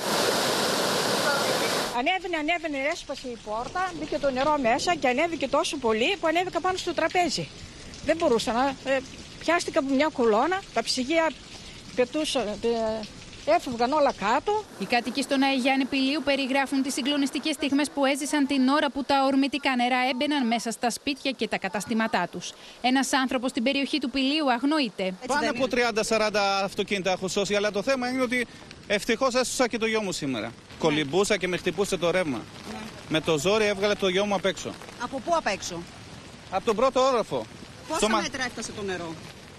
Ανέβαινε, 1.98 2.38
ανέβαινε, 2.38 2.78
έσπασε 2.92 3.28
η 3.28 3.38
πόρτα, 3.46 3.92
μπήκε 4.00 4.18
το 4.18 4.32
νερό 4.32 4.58
μέσα 4.62 4.96
και 4.96 5.08
ανέβηκε 5.08 5.48
τόσο 5.48 5.78
πολύ 5.78 6.18
που 6.20 6.28
ανέβηκα 6.28 6.60
πάνω 6.60 6.78
στο 6.78 6.94
τραπέζι. 6.94 7.48
Δεν 8.06 8.18
μπορούσα 8.18 8.52
να. 8.52 8.76
Ε, 9.40 9.44
πιάστηκα 9.44 9.80
από 9.80 9.94
μια 9.94 10.10
κολόνα, 10.14 10.62
τα 10.74 10.84
ψυγεία 10.84 11.32
πετούσαν, 11.96 12.48
ε, 12.48 13.54
έφευγαν 13.56 13.92
όλα 13.92 14.14
κάτω. 14.14 14.64
Οι 14.80 14.86
κάτοικοι 14.86 15.22
στον 15.22 15.42
Αϊγιάννη 15.42 15.86
Πηλίου 15.86 16.22
περιγράφουν 16.24 16.82
τις 16.82 16.94
συγκλονιστικές 16.94 17.56
στιγμές 17.56 17.90
που 17.90 18.06
έζησαν 18.06 18.48
την 18.48 18.68
ώρα 18.68 18.90
που 18.92 19.04
τα 19.04 19.26
ορμητικά 19.26 19.76
νερά 19.76 19.98
έμπαιναν 20.12 20.48
μέσα 20.48 20.72
στα 20.72 20.90
σπίτια 20.90 21.32
και 21.32 21.48
τα 21.48 21.58
καταστήματά 21.58 22.28
τους. 22.32 22.54
Ένας 22.82 23.14
άνθρωπος 23.14 23.50
στην 23.50 23.64
περιοχή 23.64 23.98
του 24.00 24.10
Πηλίου 24.10 24.52
αγνοείται. 24.52 25.14
Πάνω 25.28 25.50
από 25.50 25.68
30-40 25.68 26.64
αυτοκίνητα 26.64 27.12
έχω 27.12 27.28
σώσει, 27.28 27.56
αλλά 27.56 27.72
το 27.72 27.82
θέμα 27.82 28.10
είναι 28.10 28.22
ότι 28.22 28.48
ευτυχώς 28.88 29.34
έσωσα 29.36 29.68
και 29.68 29.78
το 29.78 29.86
γιο 29.86 30.02
μου 30.02 30.12
σήμερα. 30.12 30.46
Ναι. 30.48 30.54
Κολυμπούσα 30.80 31.38
και 31.38 31.48
με 31.48 31.58
χτυπούσε 31.58 31.98
το 31.98 32.12
ρεύμα. 32.12 32.38
Ναι. 32.72 32.78
Με 33.10 33.22
το 33.22 33.38
ζόρι 33.38 33.66
έβγαλε 33.66 33.94
το 33.94 34.08
γιο 34.08 34.26
μου 34.26 34.34
απ' 34.34 34.46
έξω. 34.46 34.74
Από 35.04 35.20
πού 35.26 35.36
απ' 35.36 35.48
έξω; 35.48 35.82
Από 36.50 36.66
τον 36.66 36.76
πρώτο 36.76 37.02
όροφο. 37.02 37.46
Πόσα 37.90 38.06
Στο... 38.06 38.10
μέτρα 38.22 38.44
έφτασε 38.44 38.72
το 38.72 38.82
νερό; 38.82 39.14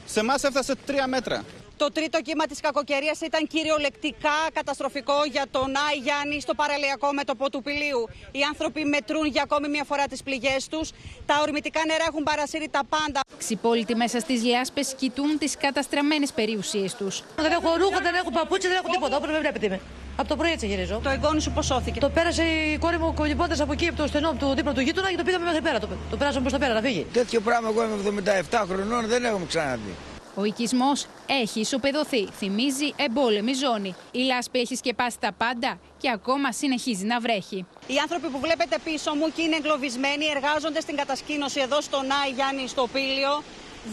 Σε 0.06 0.20
εμά 0.20 0.34
έφτασε 0.42 0.74
3 0.86 0.90
μέτρα. 1.08 1.44
Το 1.76 1.92
τρίτο 1.92 2.20
κύμα 2.20 2.46
της 2.46 2.60
κακοκαιρίας 2.60 3.20
ήταν 3.20 3.46
κυριολεκτικά 3.46 4.36
καταστροφικό 4.52 5.24
για 5.30 5.46
τον 5.50 5.68
Άι 5.88 5.96
Γιάννη 6.02 6.40
στο 6.40 6.54
παραλιακό 6.54 7.12
μέτωπο 7.12 7.50
του 7.50 7.62
Πηλίου. 7.62 8.08
Οι 8.30 8.40
άνθρωποι 8.48 8.84
μετρούν 8.84 9.26
για 9.26 9.42
ακόμη 9.42 9.68
μια 9.68 9.84
φορά 9.84 10.06
τις 10.06 10.22
πληγές 10.22 10.68
τους. 10.68 10.90
Τα 11.26 11.34
ορμητικά 11.40 11.80
νερά 11.86 12.04
έχουν 12.08 12.22
παρασύρει 12.22 12.68
τα 12.68 12.82
πάντα. 12.88 13.20
Ξυπόλοιτοι 13.38 13.94
μέσα 13.94 14.20
στις 14.20 14.42
λιάσπες 14.42 14.94
κοιτούν 14.98 15.38
τις 15.38 15.56
καταστραμμένες 15.56 16.32
περιουσίες 16.32 16.94
τους. 16.94 17.22
Δεν 17.36 17.52
έχω 17.52 17.76
ρούχα, 17.76 18.00
δεν 18.00 18.14
έχω 18.14 18.30
παπούτσι, 18.30 18.68
δεν 18.68 18.76
έχω 18.76 18.88
τίποτα. 18.92 19.16
Όπω 19.16 19.26
με 19.26 19.38
βλέπετε 19.38 19.68
με. 19.68 19.80
Από 20.16 20.28
το 20.28 20.36
πρωί 20.36 20.50
έτσι 20.50 20.66
γυρίζω. 20.66 21.00
Το 21.02 21.10
εγγόνι 21.10 21.40
σου 21.40 21.50
πώς 21.50 21.66
σώθηκε; 21.66 22.00
Το 22.00 22.08
πέρασε 22.08 22.42
η 22.42 22.78
κόρη 22.78 22.98
μου 22.98 23.14
κολυμπώντα 23.14 23.62
από 23.62 23.72
εκεί, 23.72 23.86
από 23.86 23.96
το 23.96 24.06
στενό 24.06 24.32
του 24.32 24.54
δίπλα 24.54 24.72
του 24.72 24.80
γείτονα 24.80 25.10
και 25.10 25.16
το 25.16 25.22
πήγαμε 25.22 25.44
μέχρι 25.44 25.62
πέρα. 25.62 25.78
Το, 25.78 25.88
το 26.10 26.16
πέρασαμε 26.16 26.40
προς 26.40 26.52
τα 26.52 26.58
πέρα 26.58 26.74
να 26.74 26.80
φύγει. 26.80 27.06
Τέτοιο 27.12 27.40
πράγμα 27.40 27.68
εγώ 27.68 27.84
είμαι 27.84 28.22
77 28.50 28.64
χρονών, 28.68 29.06
δεν 29.06 29.24
έχουμε 29.24 29.46
ξαναδεί. 29.46 29.94
Ο 30.34 30.44
οικισμός 30.44 31.06
έχει 31.26 31.60
ισοπεδωθεί. 31.60 32.26
Θυμίζει 32.26 32.92
εμπόλεμη 32.96 33.52
ζώνη. 33.52 33.94
Η 34.10 34.18
λάσπη 34.18 34.58
έχει 34.58 34.76
σκεπάσει 34.76 35.16
τα 35.20 35.32
πάντα 35.32 35.78
και 35.98 36.10
ακόμα 36.10 36.52
συνεχίζει 36.52 37.04
να 37.04 37.20
βρέχει. 37.20 37.66
Οι 37.86 37.98
άνθρωποι 38.02 38.28
που 38.28 38.38
βλέπετε 38.40 38.76
πίσω 38.84 39.14
μου 39.14 39.32
και 39.34 39.42
είναι 39.42 39.56
εγκλωβισμένοι 39.56 40.24
εργάζονται 40.34 40.80
στην 40.80 40.96
κατασκήνωση 40.96 41.60
εδώ 41.60 41.80
στον 41.80 42.00
Άι 42.00 42.30
Γιάννη 42.34 42.68
στο 42.68 42.88
Πήλιο. 42.92 43.42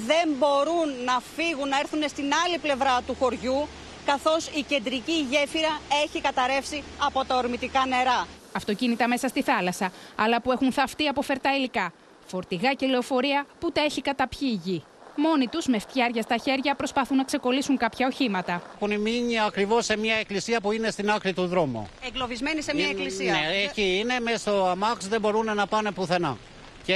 Δεν 0.06 0.28
μπορούν 0.38 0.90
να 1.06 1.22
φύγουν, 1.36 1.68
να 1.70 1.78
έρθουν 1.80 2.02
στην 2.08 2.26
άλλη 2.46 2.58
πλευρά 2.58 3.02
του 3.08 3.16
χωριού 3.20 3.68
καθώς 4.12 4.48
η 4.48 4.62
κεντρική 4.62 5.28
γέφυρα 5.30 5.80
έχει 6.04 6.22
καταρρεύσει 6.22 6.84
από 7.08 7.26
τα 7.26 7.36
ορμητικά 7.36 7.86
νερά. 7.88 8.28
Αυτοκίνητα 8.52 9.08
μέσα 9.08 9.28
στη 9.28 9.42
θάλασσα, 9.42 9.92
αλλά 10.16 10.42
που 10.42 10.52
έχουν 10.52 10.72
θαυτεί 10.72 11.08
από 11.08 11.22
φερτά 11.22 11.56
υλικά. 11.56 11.94
Φορτηγά 12.26 12.74
και 12.74 12.86
λεωφορεία 12.86 13.46
που 13.60 13.72
τα 13.72 13.82
έχει 13.82 14.02
καταπιεί 14.02 14.50
η 14.52 14.70
γη. 14.70 14.84
Μόνοι 15.16 15.48
τους 15.48 15.66
με 15.66 15.80
φτιάρια 15.80 16.22
στα 16.22 16.38
χέρια 16.38 16.76
προσπαθούν 16.76 17.18
να 17.18 17.24
ξεκολλήσουν 17.24 17.78
κάποια 17.78 18.08
οχήματα. 18.08 18.62
Έχουν 18.82 19.02
μείνει 19.02 19.40
ακριβώς 19.40 19.86
σε 19.86 19.98
μια 19.98 20.16
εκκλησία 20.16 20.62
που 20.62 20.72
είναι 20.72 20.92
στην 20.92 21.10
άκρη 21.10 21.34
του 21.34 21.48
δρόμου. 21.48 21.90
Εγκλωβισμένοι 22.08 22.62
σε 22.62 22.76
μια 22.76 22.88
εκκλησία. 22.88 23.32
Ναι, 23.32 23.64
εκεί 23.64 23.98
είναι, 24.00 24.20
μέσα 24.20 24.38
στο 24.38 24.66
αμάξ 24.66 25.08
δεν 25.08 25.22
μπορούν 25.22 25.56
να 25.56 25.68
πάνε 25.68 25.92
πουθενά. 25.92 26.38
Και 26.86 26.94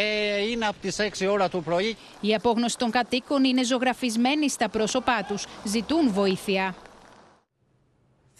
είναι 0.49 0.65
από 0.67 0.75
τις 0.81 0.97
6 0.99 1.27
ώρα 1.31 1.49
του 1.49 1.63
πρωί. 1.63 1.97
Η 2.21 2.35
απόγνωση 2.35 2.77
των 2.77 2.91
κατοίκων 2.91 3.43
είναι 3.43 3.63
ζωγραφισμένη 3.63 4.49
στα 4.49 4.69
πρόσωπά 4.69 5.25
τους. 5.27 5.45
Ζητούν 5.63 6.11
βοήθεια. 6.11 6.75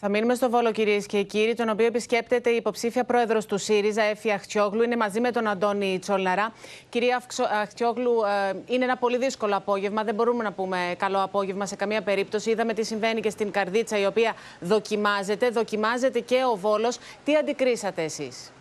Θα 0.04 0.10
μείνουμε 0.10 0.36
στο 0.36 0.50
Βόλο, 0.50 0.72
κυρίες 0.72 1.06
και 1.06 1.22
κύριοι, 1.24 1.54
τον 1.54 1.70
οποίο 1.70 1.86
επισκέπτεται 1.86 2.50
η 2.50 2.56
υποψήφια 2.56 3.04
πρόεδρος 3.04 3.46
του 3.46 3.58
ΣΥΡΙΖΑ, 3.58 4.04
Εφη 4.04 4.32
Αχτιόγλου. 4.32 4.84
Είναι 4.84 4.96
μαζί 4.96 5.20
με 5.20 5.32
τον 5.32 5.48
Αντώνη 5.48 6.00
Τσόλναρα. 6.00 6.54
Κυρία 6.90 7.22
Αχτιόγλου, 7.62 8.12
ε, 8.50 8.54
είναι 8.66 8.84
ένα 8.84 8.98
πολύ 8.98 9.18
δύσκολο 9.18 9.56
απόγευμα. 9.56 10.04
Δεν 10.04 10.16
μπορούμε 10.16 10.44
να 10.44 10.52
πούμε 10.52 10.96
καλό 10.98 11.24
απόγευμα 11.24 11.66
σε 11.66 11.76
καμία 11.76 12.02
περίπτωση. 12.02 12.50
Είδαμε 12.50 12.74
τι 12.74 12.84
συμβαίνει 12.84 13.22
και 13.22 13.30
στην 13.30 13.52
Καρδίτσα, 13.52 14.00
η 14.00 14.06
οποία 14.06 14.34
δοκιμάζεται. 14.60 15.50
Δοκιμάζεται 15.50 16.20
και 16.20 16.44
ο 16.52 16.56
Βόλος. 16.56 16.98
Τι 17.26 17.36
αντικρίσατε 17.36 18.04
εσείς; 18.04 18.52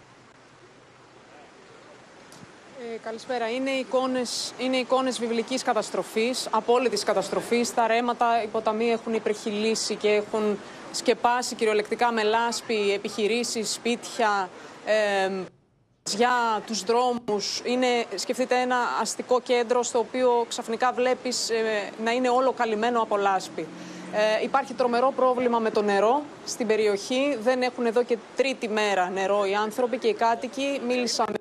Ε, 2.94 2.98
καλησπέρα. 3.02 3.50
Είναι 3.50 3.70
εικόνες, 3.70 4.52
είναι 4.58 4.76
εικόνες 4.76 5.18
βιβλικής 5.18 5.62
καταστροφής, 5.62 6.48
απόλυτης 6.50 7.04
καταστροφής. 7.04 7.74
Τα 7.74 7.86
ρέματα, 7.86 8.42
οι 8.42 8.46
ποταμοί 8.46 8.90
έχουν 8.90 9.14
υπερχιλήσει 9.14 9.94
και 9.94 10.08
έχουν 10.08 10.58
σκεπάσει 10.92 11.54
κυριολεκτικά 11.54 12.12
με 12.12 12.22
λάσπη 12.22 12.92
επιχειρήσεις, 12.92 13.72
σπίτια, 13.72 14.48
ε, 14.84 15.30
για 16.16 16.62
τους 16.66 16.84
δρόμους. 16.84 17.62
Είναι, 17.64 17.86
σκεφτείτε, 18.14 18.60
ένα 18.60 18.76
αστικό 19.00 19.40
κέντρο 19.40 19.82
στο 19.82 19.98
οποίο 19.98 20.44
ξαφνικά 20.48 20.92
βλέπεις 20.92 21.50
ε, 21.50 21.90
να 22.04 22.10
είναι 22.10 22.28
όλο 22.28 22.52
καλυμμένο 22.52 23.02
από 23.02 23.16
λάσπη. 23.16 23.66
Ε, 24.12 24.42
υπάρχει 24.42 24.74
τρομερό 24.74 25.12
πρόβλημα 25.16 25.58
με 25.58 25.70
το 25.70 25.82
νερό 25.82 26.22
στην 26.46 26.66
περιοχή. 26.66 27.38
Δεν 27.42 27.62
έχουν 27.62 27.86
εδώ 27.86 28.02
και 28.02 28.18
τρίτη 28.36 28.68
μέρα 28.68 29.10
νερό 29.10 29.44
οι 29.44 29.54
άνθρωποι 29.54 29.98
και 29.98 30.08
οι 30.08 30.14
κάτοικοι. 30.14 30.80
Μίλησα 30.86 31.24
με 31.28 31.39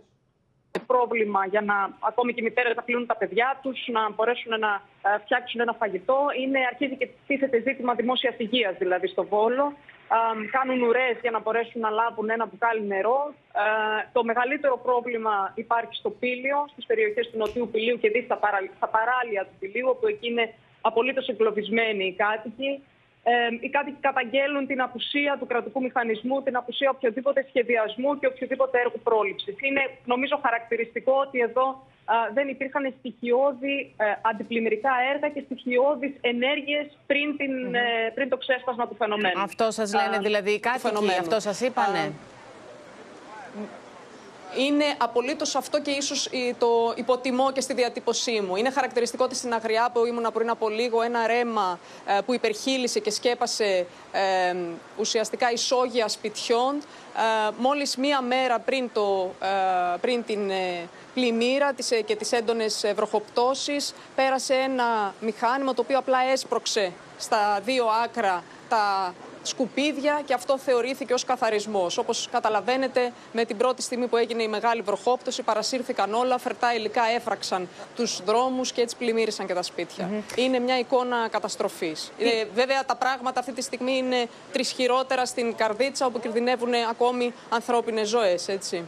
πρόβλημα 0.87 1.45
για 1.45 1.61
να 1.61 1.75
ακόμη 1.99 2.33
και 2.33 2.41
οι 2.41 2.43
μητέρες 2.43 2.75
να 2.75 2.83
πλύνουν 2.83 3.05
τα 3.05 3.15
παιδιά 3.15 3.59
τους, 3.61 3.79
να 3.87 4.11
μπορέσουν 4.11 4.59
να 4.59 4.81
ε, 5.07 5.17
φτιάξουν 5.23 5.59
ένα 5.61 5.73
φαγητό. 5.73 6.19
Είναι, 6.41 6.59
αρχίζει 6.71 6.95
και 6.95 7.09
τίθεται 7.27 7.57
ζήτημα 7.67 7.93
δημόσιας 7.93 8.35
υγείας 8.37 8.75
δηλαδή 8.77 9.07
στο 9.07 9.23
Βόλο. 9.23 9.73
Κάνουν 10.51 10.81
ουρές 10.81 11.17
για 11.21 11.31
να 11.31 11.39
μπορέσουν 11.39 11.81
να 11.81 11.89
λάβουν 11.89 12.29
ένα 12.29 12.45
μπουκάλι 12.45 12.85
νερό. 12.85 13.33
Ε, 13.53 14.07
το 14.13 14.23
μεγαλύτερο 14.23 14.77
πρόβλημα 14.77 15.51
υπάρχει 15.55 15.95
στο 15.95 16.09
Πήλιο, 16.09 16.57
στις 16.71 16.85
περιοχές 16.85 17.29
του 17.29 17.37
Νοτιού 17.37 17.69
Πηλίου 17.71 17.97
και 17.99 18.09
δεις 18.09 18.25
στα 18.75 18.87
παράλια 18.95 19.41
του 19.47 19.55
Πηλίου, 19.59 19.87
όπου 19.89 20.07
εκεί 20.07 20.27
είναι 20.27 20.53
απολύτως 20.81 21.27
εγκλωβισμένοι 21.27 22.05
οι 22.05 22.13
κάτοικοι. 22.13 22.83
Ε, 23.23 23.31
οι 23.59 23.69
κάτοικοι 23.69 23.97
καταγγέλνουν 24.01 24.67
την 24.67 24.81
απουσία 24.81 25.37
του 25.39 25.45
κρατικού 25.45 25.81
μηχανισμού, 25.81 26.41
την 26.41 26.55
απουσία 26.55 26.89
οποιοδήποτε 26.89 27.45
σχεδιασμού 27.49 28.19
και 28.19 28.27
οποιοδήποτε 28.27 28.79
έργου 28.79 28.99
πρόληψης. 29.03 29.55
Είναι, 29.61 29.83
νομίζω, 30.05 30.39
χαρακτηριστικό 30.45 31.13
ότι 31.25 31.39
εδώ 31.39 31.67
α, 32.05 32.15
δεν 32.33 32.47
υπήρχαν 32.47 32.93
στοιχειώδη 32.99 33.93
ε, 33.97 34.05
αντιπλημμυρικά 34.21 34.91
έργα 35.13 35.29
και 35.29 35.41
στοιχειώδεις 35.45 36.13
ενέργειες 36.21 36.85
πριν, 37.07 37.29
ε, 37.75 38.09
πριν 38.15 38.29
το 38.29 38.37
ξέσπασμα 38.37 38.87
του 38.87 38.95
φαινομένου. 38.95 39.41
Αυτό 39.41 39.71
σας 39.71 39.93
λένε 39.93 40.17
δηλαδή 40.17 40.51
οι 40.51 40.59
κάτοικοι, 40.59 41.19
αυτό 41.19 41.39
σας 41.39 41.61
είπανε; 41.61 42.13
Είναι 44.57 44.85
απολύτως 44.97 45.55
αυτό 45.55 45.81
και 45.81 45.91
ίσως 45.91 46.29
το 46.57 46.93
υποτιμώ 46.95 47.51
και 47.51 47.61
στη 47.61 47.73
διατύπωσή 47.73 48.41
μου. 48.41 48.55
Είναι 48.55 48.69
χαρακτηριστικό 48.69 49.23
ότι 49.23 49.35
στην 49.35 49.53
Αγριά 49.53 49.89
που 49.93 50.05
ήμουν 50.05 50.27
πριν 50.33 50.49
από 50.49 50.69
λίγο 50.69 51.01
ένα 51.01 51.27
ρέμα 51.27 51.79
ε, 52.05 52.21
που 52.25 52.33
υπερχείλησε 52.33 52.99
και 52.99 53.11
σκέπασε 53.11 53.85
ε, 54.11 54.55
ουσιαστικά 54.97 55.51
ισόγεια 55.51 56.07
σπιτιών. 56.07 56.75
Ε, 56.75 57.51
μόλις 57.57 57.97
μία 57.97 58.21
μέρα 58.21 58.59
πριν, 58.59 58.89
το, 58.93 59.31
ε, 59.41 59.97
πριν 60.01 60.23
την 60.23 60.51
πλημμύρα 61.13 61.73
και 62.05 62.15
τις 62.15 62.31
έντονες 62.31 62.85
βροχοπτώσεις 62.95 63.93
πέρασε 64.15 64.53
ένα 64.53 65.13
μηχάνημα 65.19 65.73
το 65.73 65.81
οποίο 65.81 65.97
απλά 65.97 66.17
έσπρωξε 66.31 66.91
στα 67.17 67.59
δύο 67.65 67.85
άκρα 68.03 68.43
τα 68.69 69.13
σκουπίδια 69.43 70.21
και 70.25 70.33
αυτό 70.33 70.57
θεωρήθηκε 70.57 71.13
ως 71.13 71.23
καθαρισμός. 71.23 71.97
Όπως 71.97 72.27
καταλαβαίνετε, 72.31 73.11
με 73.33 73.45
την 73.45 73.57
πρώτη 73.57 73.81
στιγμή 73.81 74.07
που 74.07 74.17
έγινε 74.17 74.43
η 74.43 74.47
μεγάλη 74.47 74.81
βροχόπτωση, 74.81 75.41
παρασύρθηκαν 75.41 76.13
όλα, 76.13 76.37
φερτά 76.37 76.73
υλικά 76.73 77.03
έφραξαν 77.15 77.67
τους 77.95 78.21
δρόμους 78.25 78.71
και 78.71 78.81
έτσι 78.81 78.95
πλημμύρισαν 78.95 79.47
και 79.47 79.53
τα 79.53 79.61
σπίτια. 79.61 80.09
Είναι 80.35 80.59
μια 80.59 80.79
εικόνα 80.79 81.27
καταστροφής. 81.27 82.11
Ε, 82.19 82.45
βέβαια, 82.53 82.85
τα 82.85 82.95
πράγματα 82.95 83.39
αυτή 83.39 83.51
τη 83.51 83.61
στιγμή 83.61 83.97
είναι 83.97 84.29
τρισχυρότερα 84.51 85.25
στην 85.25 85.55
Καρδίτσα, 85.55 86.05
όπου 86.05 86.19
κινδυνεύουν 86.19 86.73
ακόμη 86.89 87.33
ανθρώπινες 87.49 88.07
ζωές, 88.07 88.47
έτσι. 88.47 88.83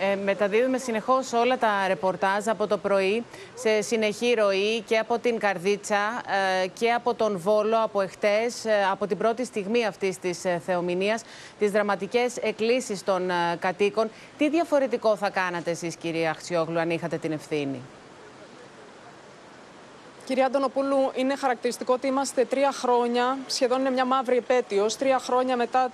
Ε, 0.00 0.16
μεταδίδουμε 0.16 0.78
συνεχώς 0.78 1.32
όλα 1.32 1.58
τα 1.58 1.68
ρεπορτάζ 1.86 2.48
από 2.48 2.66
το 2.66 2.78
πρωί 2.78 3.24
σε 3.54 3.80
συνεχή 3.80 4.34
ροή 4.34 4.80
και 4.86 4.98
από 4.98 5.18
την 5.18 5.38
Καρδίτσα 5.38 6.22
ε, 6.62 6.66
και 6.66 6.90
από 6.92 7.14
τον 7.14 7.38
Βόλο 7.38 7.82
από 7.82 8.00
εχθές, 8.00 8.64
ε, 8.64 8.86
από 8.90 9.06
την 9.06 9.16
πρώτη 9.18 9.44
στιγμή 9.44 9.86
αυτής 9.86 10.18
της 10.18 10.44
ε, 10.44 10.60
θεομηνίας, 10.66 11.22
τις 11.58 11.70
δραματικές 11.70 12.36
εκκλήσεις 12.36 13.04
των 13.04 13.30
κατοίκων. 13.58 14.10
Τι 14.38 14.48
διαφορετικό 14.48 15.16
θα 15.16 15.30
κάνατε 15.30 15.70
εσείς 15.70 15.96
κυρία 15.96 16.30
Αξιόγλου 16.30 16.78
αν 16.78 16.90
είχατε 16.90 17.16
την 17.18 17.32
ευθύνη; 17.32 17.80
Κυρία 20.28 20.46
Αντωνοπούλου, 20.46 21.10
είναι 21.14 21.36
χαρακτηριστικό 21.36 21.92
ότι 21.92 22.06
είμαστε 22.06 22.44
τρία 22.44 22.72
χρόνια, 22.72 23.38
σχεδόν 23.46 23.80
είναι 23.80 23.90
μια 23.90 24.04
μαύρη 24.04 24.36
επέτειος, 24.36 24.96
τρία 24.96 25.18
χρόνια 25.18 25.56
μετά 25.56 25.90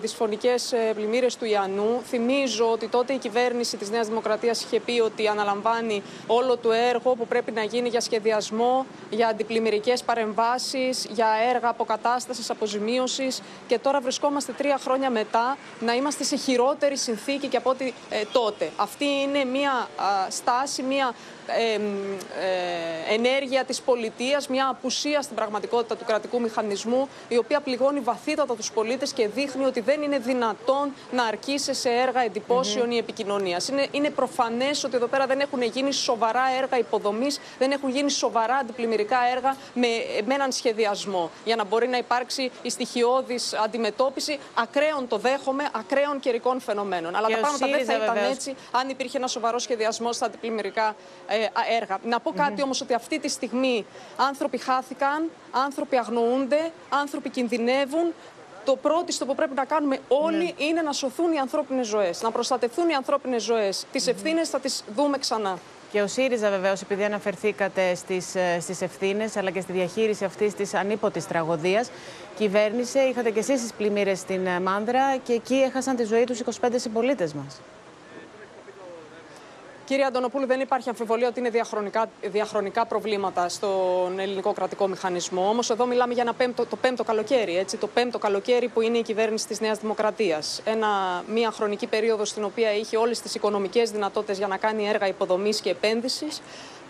τις 0.00 0.14
φωνικές 0.14 0.74
πλημμύρες 0.94 1.36
του 1.36 1.44
Ιαννού. 1.44 2.02
Θυμίζω 2.06 2.70
ότι 2.70 2.88
τότε 2.88 3.12
η 3.12 3.18
κυβέρνηση 3.18 3.76
της 3.76 3.90
Νέας 3.90 4.06
Δημοκρατίας 4.06 4.62
είχε 4.62 4.80
πει 4.80 5.00
ότι 5.00 5.28
αναλαμβάνει 5.28 6.02
όλο 6.26 6.56
το 6.56 6.72
έργο 6.72 7.14
που 7.14 7.26
πρέπει 7.26 7.50
να 7.50 7.62
γίνει 7.62 7.88
για 7.88 8.00
σχεδιασμό, 8.00 8.86
για 9.10 9.28
αντιπλημμυρικές 9.28 10.02
παρεμβάσεις, 10.02 11.06
για 11.10 11.28
έργα 11.54 11.68
αποκατάστασης, 11.68 12.50
αποζημίωσης. 12.50 13.42
Και 13.66 13.78
τώρα 13.78 14.00
βρισκόμαστε 14.00 14.52
τρία 14.52 14.78
χρόνια 14.78 15.10
μετά 15.10 15.56
να 15.80 15.94
είμαστε 15.94 16.24
σε 16.24 16.36
χειρότερη 16.36 16.96
συνθήκη 16.96 17.46
και 17.46 17.56
από 17.56 17.70
ό,τι 17.70 17.92
ε, 18.10 18.22
τότε. 18.32 18.70
Αυτή 18.76 19.04
είναι 19.04 19.44
μια 19.44 19.88
στάση, 20.28 20.82
μια 20.82 21.14
ε, 21.46 21.78
ενέργεια 23.14 23.64
της 23.64 23.80
πολιτείας, 23.80 24.48
μια 24.48 24.68
απουσία 24.68 25.22
στην 25.22 25.36
πραγματικότητα 25.36 25.96
του 25.96 26.04
κρατικού 26.04 26.40
μηχανισμού, 26.40 27.08
η 27.28 27.36
οποία 27.36 27.60
πληγώνει 27.60 28.00
βαθύτατα 28.00 28.54
τους 28.54 28.70
πολίτες 28.72 29.12
και 29.12 29.28
δείχνει 29.28 29.64
ότι 29.64 29.80
δεν 29.80 30.02
είναι 30.02 30.18
δυνατόν 30.18 30.92
να 31.10 31.24
αρκείσει 31.24 31.74
σε 31.74 31.88
έργα 31.88 32.20
εντυπώσεων 32.20 32.88
mm-hmm. 32.88 32.94
ή 32.94 32.96
επικοινωνίας. 32.96 33.68
Είναι, 33.68 33.86
είναι 33.90 34.10
προφανές 34.10 34.84
ότι 34.84 34.96
εδώ 34.96 35.06
πέρα 35.06 35.26
δεν 35.26 35.40
έχουν 35.40 35.62
γίνει 35.62 35.92
σοβαρά 35.92 36.42
έργα 36.58 36.78
υποδομής, 36.78 37.40
δεν 37.58 37.70
έχουν 37.70 37.90
γίνει 37.90 38.10
σοβαρά 38.10 38.54
αντιπλημμυρικά 38.54 39.18
έργα 39.34 39.56
με, 39.74 39.86
με 40.24 40.34
έναν 40.34 40.52
σχεδιασμό, 40.52 41.30
για 41.44 41.56
να 41.56 41.64
μπορεί 41.64 41.88
να 41.88 41.96
υπάρξει 41.96 42.50
η 42.62 42.70
στοιχειώδης 42.70 43.54
αντιμετώπιση 43.54 44.38
ακραίων, 44.54 45.08
το 45.08 45.16
δέχομαι, 45.16 45.68
ακραίων 45.72 46.20
καιρικών 46.20 46.60
φαινομένων. 46.60 47.16
Αλλά 47.16 47.28
τα 47.28 47.38
πράγματα 47.38 47.66
δεν 47.66 47.84
θα 47.84 47.94
ήταν 47.94 48.16
έτσι 48.30 48.54
αν 48.70 48.88
υπήρχε 48.88 49.16
ένα 49.16 49.26
σοβαρό 49.26 49.58
σχεδιασμός 49.58 50.16
στα 50.16 50.26
αντιπλημμυρικά 50.26 50.94
ε, 51.26 51.31
έργα. 51.80 51.98
Να 52.04 52.20
πω 52.20 52.32
κάτι 52.32 52.54
mm 52.58 52.64
όμως 52.64 52.80
ότι 52.80 52.94
αυτή 52.94 53.18
τη 53.18 53.28
στιγμή 53.28 53.86
άνθρωποι 54.16 54.58
χάθηκαν, 54.58 55.30
άνθρωποι 55.50 55.96
αγνοούνται, 55.96 56.70
άνθρωποι 56.88 57.28
κινδυνεύουν. 57.28 58.12
Το 58.64 58.76
πρώτο 58.76 59.26
που 59.26 59.34
πρέπει 59.34 59.54
να 59.54 59.64
κάνουμε 59.64 59.98
όλοι 60.08 60.54
ναι. 60.58 60.64
είναι 60.64 60.82
να 60.82 60.92
σωθούν 60.92 61.32
οι 61.32 61.38
ανθρώπινες 61.38 61.86
ζωές, 61.86 62.22
να 62.22 62.30
προστατευτούν 62.30 62.88
οι 62.88 62.94
ανθρώπινες 62.94 63.42
ζωές. 63.42 63.86
Τις 63.92 64.06
ευθύνες 64.06 64.48
θα 64.48 64.60
τις 64.60 64.84
δούμε 64.94 65.18
ξανά. 65.18 65.58
Και 65.92 66.02
ο 66.02 66.06
ΣΥΡΙΖΑ 66.06 66.50
βεβαίως, 66.50 66.80
επειδή 66.80 67.04
αναφερθήκατε 67.04 67.94
στις, 67.94 68.34
ε, 68.34 68.60
στις 68.60 68.80
ευθύνες 68.80 69.36
αλλά 69.36 69.50
και 69.50 69.60
στη 69.60 69.72
διαχείριση 69.72 70.24
αυτής 70.24 70.54
της 70.54 70.74
ανίποτης 70.74 71.26
τραγωδίας, 71.26 71.90
κυβέρνησε, 72.36 73.00
είχατε 73.00 73.30
και 73.30 73.38
εσείς 73.38 73.60
τις 73.60 73.72
πλημμύρες 73.72 74.18
στην 74.18 74.46
ε, 74.46 74.60
Μάνδρα 74.60 75.16
και 75.16 75.32
εκεί 75.32 75.54
έχασαν 75.54 75.96
τη 75.96 76.04
ζωή 76.04 76.24
τους 76.24 76.40
25 76.40 76.68
συμπολίτες 76.76 77.32
μας. 77.32 77.60
Κύριε 79.84 80.04
Αντωνοπούλου, 80.04 80.46
δεν 80.46 80.60
υπάρχει 80.60 80.88
αμφιβολία 80.88 81.28
ότι 81.28 81.40
είναι 81.40 81.50
διαχρονικά, 81.50 82.06
διαχρονικά 82.22 82.86
προβλήματα 82.86 83.48
στον 83.48 84.18
ελληνικό 84.18 84.52
κρατικό 84.52 84.88
μηχανισμό. 84.88 85.48
Όμως, 85.48 85.70
εδώ 85.70 85.86
μιλάμε 85.86 86.12
για 86.12 86.22
ένα 86.22 86.32
πέμπτο, 86.34 86.66
το 86.66 86.76
πέμπτο 86.76 87.04
καλοκαίρι. 87.04 87.58
Έτσι, 87.58 87.76
το 87.76 87.86
πέμπτο 87.86 88.18
καλοκαίρι 88.18 88.68
που 88.68 88.80
είναι 88.80 88.98
η 88.98 89.02
κυβέρνηση 89.02 89.46
της 89.46 89.60
Νέας 89.60 89.78
Δημοκρατίας. 89.78 90.62
Μια 91.26 91.50
χρονική 91.50 91.86
περίοδο 91.86 92.24
στην 92.24 92.44
οποία 92.44 92.74
είχε 92.74 92.96
όλες 92.96 93.20
τις 93.20 93.34
οικονομικές 93.34 93.90
δυνατότητες 93.90 94.38
για 94.38 94.46
να 94.46 94.56
κάνει 94.56 94.88
έργα 94.88 95.06
υποδομής 95.06 95.60
και 95.60 95.70
επένδυσης. 95.70 96.42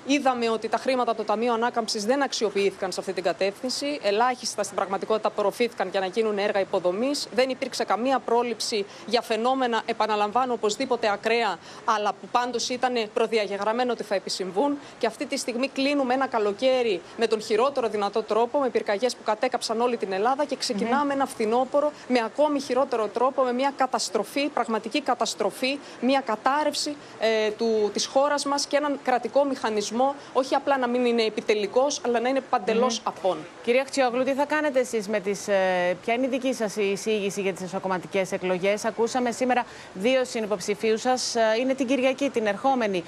Είδαμε 0.06 0.48
ότι 0.48 0.68
τα 0.68 0.76
χρήματα 0.76 1.10
από 1.10 1.20
το 1.20 1.26
Ταμείο 1.26 1.52
Ανάκαμψης 1.52 2.04
δεν 2.04 2.22
αξιοποιήθηκαν 2.22 2.92
σε 2.92 3.00
αυτή 3.00 3.12
την 3.12 3.22
κατεύθυνση. 3.22 4.00
Ελάχιστα 4.02 4.62
στην 4.62 4.76
πραγματικότητα 4.76 5.28
απορροφήθηκαν 5.28 5.88
για 5.88 6.00
να 6.00 6.06
γίνουν 6.06 6.38
έργα 6.38 6.60
υποδομής. 6.60 7.28
Δεν 7.34 7.48
υπήρξε 7.48 7.84
καμία 7.84 8.18
πρόληψη 8.18 8.86
για 9.06 9.22
φαινόμενα, 9.22 9.82
επαναλαμβάνω, 9.86 10.52
οπωσδήποτε 10.52 11.10
ακραία, 11.10 11.58
αλλά 11.84 12.12
που 12.12 12.28
πάντως 12.30 12.68
ήταν 12.68 12.94
προδιαγεγραμμένο 13.14 13.92
ότι 13.92 14.02
θα 14.02 14.14
επισυμβούν. 14.14 14.78
Και 14.98 15.06
αυτή 15.06 15.26
τη 15.26 15.36
στιγμή 15.36 15.68
κλείνουμε 15.68 16.14
ένα 16.14 16.26
καλοκαίρι 16.26 17.00
με 17.16 17.26
τον 17.26 17.42
χειρότερο 17.42 17.88
δυνατό 17.88 18.22
τρόπο, 18.22 18.58
με 18.58 18.68
πυρκαγιές 18.68 19.16
που 19.16 19.22
κατέκαψαν 19.24 19.80
όλη 19.80 19.96
την 19.96 20.12
Ελλάδα 20.12 20.44
και 20.44 20.56
ξεκινάμε 20.56 21.04
ναι. 21.04 21.12
ένα 21.12 21.26
φθινόπωρο 21.26 21.92
με 22.08 22.20
ακόμη 22.24 22.60
χειρότερο 22.60 23.08
τρόπο, 23.08 23.42
με 23.42 23.52
μια 23.52 23.72
καταστροφή, 23.76 24.48
πραγματική 24.48 25.00
καταστροφή, 25.00 25.78
μια 26.00 26.20
κατάρρευση 26.20 26.96
ε, 27.18 27.50
της 27.92 28.06
χώρας 28.06 28.44
μας 28.44 28.66
και 28.66 28.76
έναν 28.76 28.98
κρατικό 29.02 29.44
μηχανισμό 29.44 29.90
όχι 30.32 30.54
απλά 30.54 30.78
να 30.78 30.88
μην 30.88 31.04
είναι 31.04 31.22
επιτελικός, 31.22 32.00
αλλά 32.06 32.20
να 32.20 32.28
είναι 32.28 32.40
παντελώς 32.40 32.98
mm. 32.98 33.02
απόν. 33.04 33.38
Κυρία 33.64 33.84
Χτσιόγλου, 33.84 34.24
τι 34.24 34.32
θα 34.32 34.44
κάνετε 34.44 34.80
εσείς 34.80 35.08
με 35.08 35.20
τις. 35.20 35.48
Ε, 35.48 35.96
ποια 36.04 36.14
είναι 36.14 36.26
η 36.26 36.28
δική 36.28 36.54
σας 36.54 36.76
εισήγηση 36.76 37.40
για 37.40 37.52
τις 37.52 37.62
εσωκομματικές 37.62 38.32
εκλογές; 38.32 38.84
Ακούσαμε 38.84 39.30
σήμερα 39.30 39.64
δύο 39.94 40.24
συνυποψηφίου 40.24 40.98
σας, 40.98 41.34
ε, 41.34 41.40
είναι 41.60 41.74
την 41.74 41.86
Κυριακή, 41.86 42.30
την 42.30 42.46
ερχόμενη, 42.46 43.04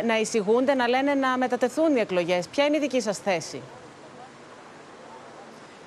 ε, 0.00 0.06
να 0.06 0.18
εισηγούνται, 0.18 0.74
να 0.74 0.88
λένε 0.88 1.14
να 1.14 1.36
μετατεθούν 1.38 1.96
οι 1.96 2.00
εκλογές. 2.00 2.48
Ποια 2.48 2.64
είναι 2.64 2.76
η 2.76 2.80
δική 2.80 3.00
σας 3.00 3.18
θέση; 3.18 3.62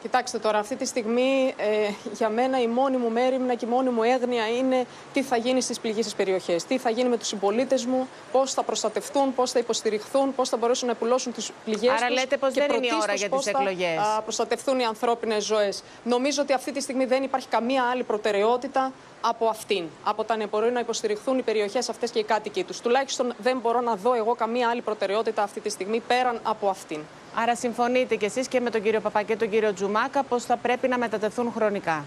Κοιτάξτε 0.01 0.39
τώρα, 0.39 0.59
αυτή 0.59 0.75
τη 0.75 0.85
στιγμή 0.85 1.53
ε, 1.57 1.91
για 2.13 2.29
μένα 2.29 2.61
η 2.61 2.67
μόνη 2.67 2.97
μου 2.97 3.09
μέρημνα 3.09 3.55
και 3.55 3.65
η 3.65 3.69
μόνη 3.69 3.89
μου 3.89 4.03
έγνοια 4.03 4.47
είναι 4.47 4.85
τι 5.13 5.23
θα 5.23 5.37
γίνει 5.37 5.61
στις 5.61 5.79
πληγήσεις 5.79 6.15
περιοχές. 6.15 6.63
Τι 6.63 6.77
θα 6.77 6.89
γίνει 6.89 7.09
με 7.09 7.17
τους 7.17 7.27
συμπολίτες 7.27 7.85
μου, 7.85 8.07
πώς 8.31 8.53
θα 8.53 8.63
προστατευτούν, 8.63 9.35
πώς 9.35 9.51
θα 9.51 9.59
υποστηριχθούν, 9.59 10.35
πώς 10.35 10.49
θα 10.49 10.57
μπορέσουν 10.57 10.87
να 10.87 10.93
επουλώσουν 10.93 11.33
τις 11.33 11.51
πληγές 11.65 11.91
τους. 11.91 12.01
Άρα, 12.01 12.11
λέτε 12.11 12.37
πως 12.37 12.53
δεν 12.53 12.71
είναι 12.71 12.85
η 12.85 12.89
ώρα 13.01 13.13
για 13.13 13.29
τις 13.29 13.47
εκλογές. 13.47 13.95
Θα 13.95 14.21
προστατευτούν 14.23 14.79
οι 14.79 14.85
ανθρώπινες 14.85 15.43
ζωές. 15.45 15.83
Νομίζω 16.03 16.41
ότι 16.41 16.53
αυτή 16.53 16.71
τη 16.71 16.81
στιγμή 16.81 17.05
δεν 17.05 17.23
υπάρχει 17.23 17.47
καμία 17.47 17.83
άλλη 17.83 18.03
προτεραιότητα 18.03 18.91
από 19.21 19.47
αυτήν. 19.47 19.83
Από 20.03 20.23
τα 20.23 20.37
μπορεί 20.49 20.71
να 20.71 20.79
υποστηριχθούν 20.79 21.37
οι 21.37 21.41
περιοχές 21.41 21.89
αυτές 21.89 22.11
και 22.11 22.19
οι 22.19 22.23
κάτοικοι 22.23 22.63
τους. 22.63 22.79
Τουλάχιστον 22.79 23.33
δεν 23.37 23.59
μπορώ 23.59 23.81
να 23.81 23.95
δω 23.95 24.13
εγώ 24.13 24.35
καμία 24.35 24.69
άλλη 24.69 24.81
προτεραιότητα 24.81 25.43
αυτή 25.43 25.59
τη 25.59 25.69
στιγμή 25.69 25.99
πέραν 26.07 26.39
από 26.43 26.69
αυτήν. 26.69 26.99
Άρα 27.35 27.55
συμφωνείτε 27.55 28.15
κι 28.15 28.25
εσείς 28.25 28.47
και 28.47 28.59
με 28.59 28.69
τον 28.69 28.81
κύριο 28.81 28.99
Παπά 28.99 29.21
και 29.21 29.35
τον 29.35 29.49
κύριο 29.49 29.73
Τζουμάκα 29.73 30.23
πως 30.23 30.43
θα 30.43 30.57
πρέπει 30.57 30.87
να 30.87 30.97
μετατεθούν 30.97 31.51
χρονικά. 31.55 32.05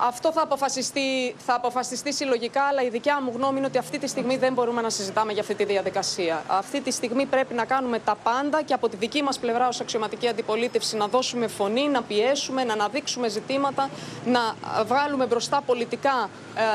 Αυτό 0.00 0.32
θα 0.32 0.42
αποφασιστεί, 0.42 1.34
θα 1.46 1.54
αποφασιστεί 1.54 2.12
συλλογικά, 2.12 2.62
αλλά 2.62 2.82
η 2.82 2.88
δικιά 2.88 3.22
μου 3.22 3.32
γνώμη 3.34 3.58
είναι 3.58 3.66
ότι 3.66 3.78
αυτή 3.78 3.98
τη 3.98 4.06
στιγμή 4.06 4.36
δεν 4.36 4.52
μπορούμε 4.52 4.82
να 4.82 4.90
συζητάμε 4.90 5.32
για 5.32 5.42
αυτή 5.42 5.54
τη 5.54 5.64
διαδικασία. 5.64 6.42
Αυτή 6.46 6.80
τη 6.80 6.90
στιγμή 6.90 7.26
πρέπει 7.26 7.54
να 7.54 7.64
κάνουμε 7.64 7.98
τα 7.98 8.16
πάντα 8.22 8.62
και 8.62 8.74
από 8.74 8.88
τη 8.88 8.96
δική 8.96 9.22
μας 9.22 9.38
πλευρά, 9.38 9.68
ως 9.68 9.80
αξιωματική 9.80 10.28
αντιπολίτευση, 10.28 10.96
να 10.96 11.06
δώσουμε 11.06 11.46
φωνή, 11.46 11.88
να 11.88 12.02
πιέσουμε, 12.02 12.64
να 12.64 12.72
αναδείξουμε 12.72 13.28
ζητήματα, 13.28 13.90
να 14.24 14.54
βγάλουμε 14.84 15.26
μπροστά 15.26 15.62
πολιτικά 15.66 16.30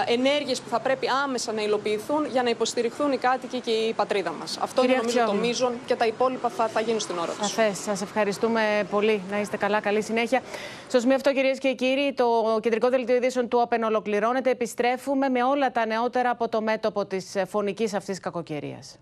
ε, 0.07 0.13
ενέργειες 0.13 0.61
που 0.61 0.69
θα 0.69 0.79
πρέπει 0.79 1.07
άμεσα 1.23 1.51
να 1.51 1.61
υλοποιηθούν 1.61 2.25
για 2.31 2.43
να 2.43 2.49
υποστηριχθούν 2.49 3.11
οι 3.11 3.17
κάτοικοι 3.17 3.59
και 3.59 3.71
η 3.71 3.93
πατρίδα 3.93 4.31
μας. 4.39 4.57
Αυτό 4.61 4.81
Κυρία 4.81 4.95
είναι 4.95 5.03
νομίζω 5.03 5.17
το 5.17 5.23
Αξιόγλου. 5.23 5.47
μείζον 5.47 5.73
και 5.85 5.95
τα 5.95 6.05
υπόλοιπα 6.05 6.49
θα, 6.49 6.67
θα 6.67 6.79
γίνουν 6.81 6.99
στην 6.99 7.17
ώρα 7.17 7.31
τους. 7.31 7.47
Σαφές. 7.47 7.77
Σας 7.77 8.01
ευχαριστούμε 8.01 8.87
πολύ. 8.89 9.21
Να 9.31 9.39
είστε 9.39 9.57
καλά. 9.57 9.79
Καλή 9.79 10.01
συνέχεια. 10.01 10.41
Στο 10.87 10.99
σημείο 10.99 11.15
αυτό, 11.15 11.33
κυρίες 11.33 11.57
και 11.59 11.73
κύριοι, 11.73 12.13
το 12.13 12.59
κεντρικό 12.61 12.89
δελτίο 13.13 13.27
ειδήσεων 13.27 13.47
του 13.47 13.67
Open 13.69 13.81
ολοκληρώνεται. 13.85 14.49
Επιστρέφουμε 14.49 15.29
με 15.29 15.43
όλα 15.43 15.71
τα 15.71 15.85
νεότερα 15.85 16.29
από 16.29 16.49
το 16.49 16.61
μέτωπο 16.61 17.05
της 17.05 17.35
φωνικής 17.47 17.93
αυτής 17.93 18.19
κακοκαιρίας. 18.19 18.99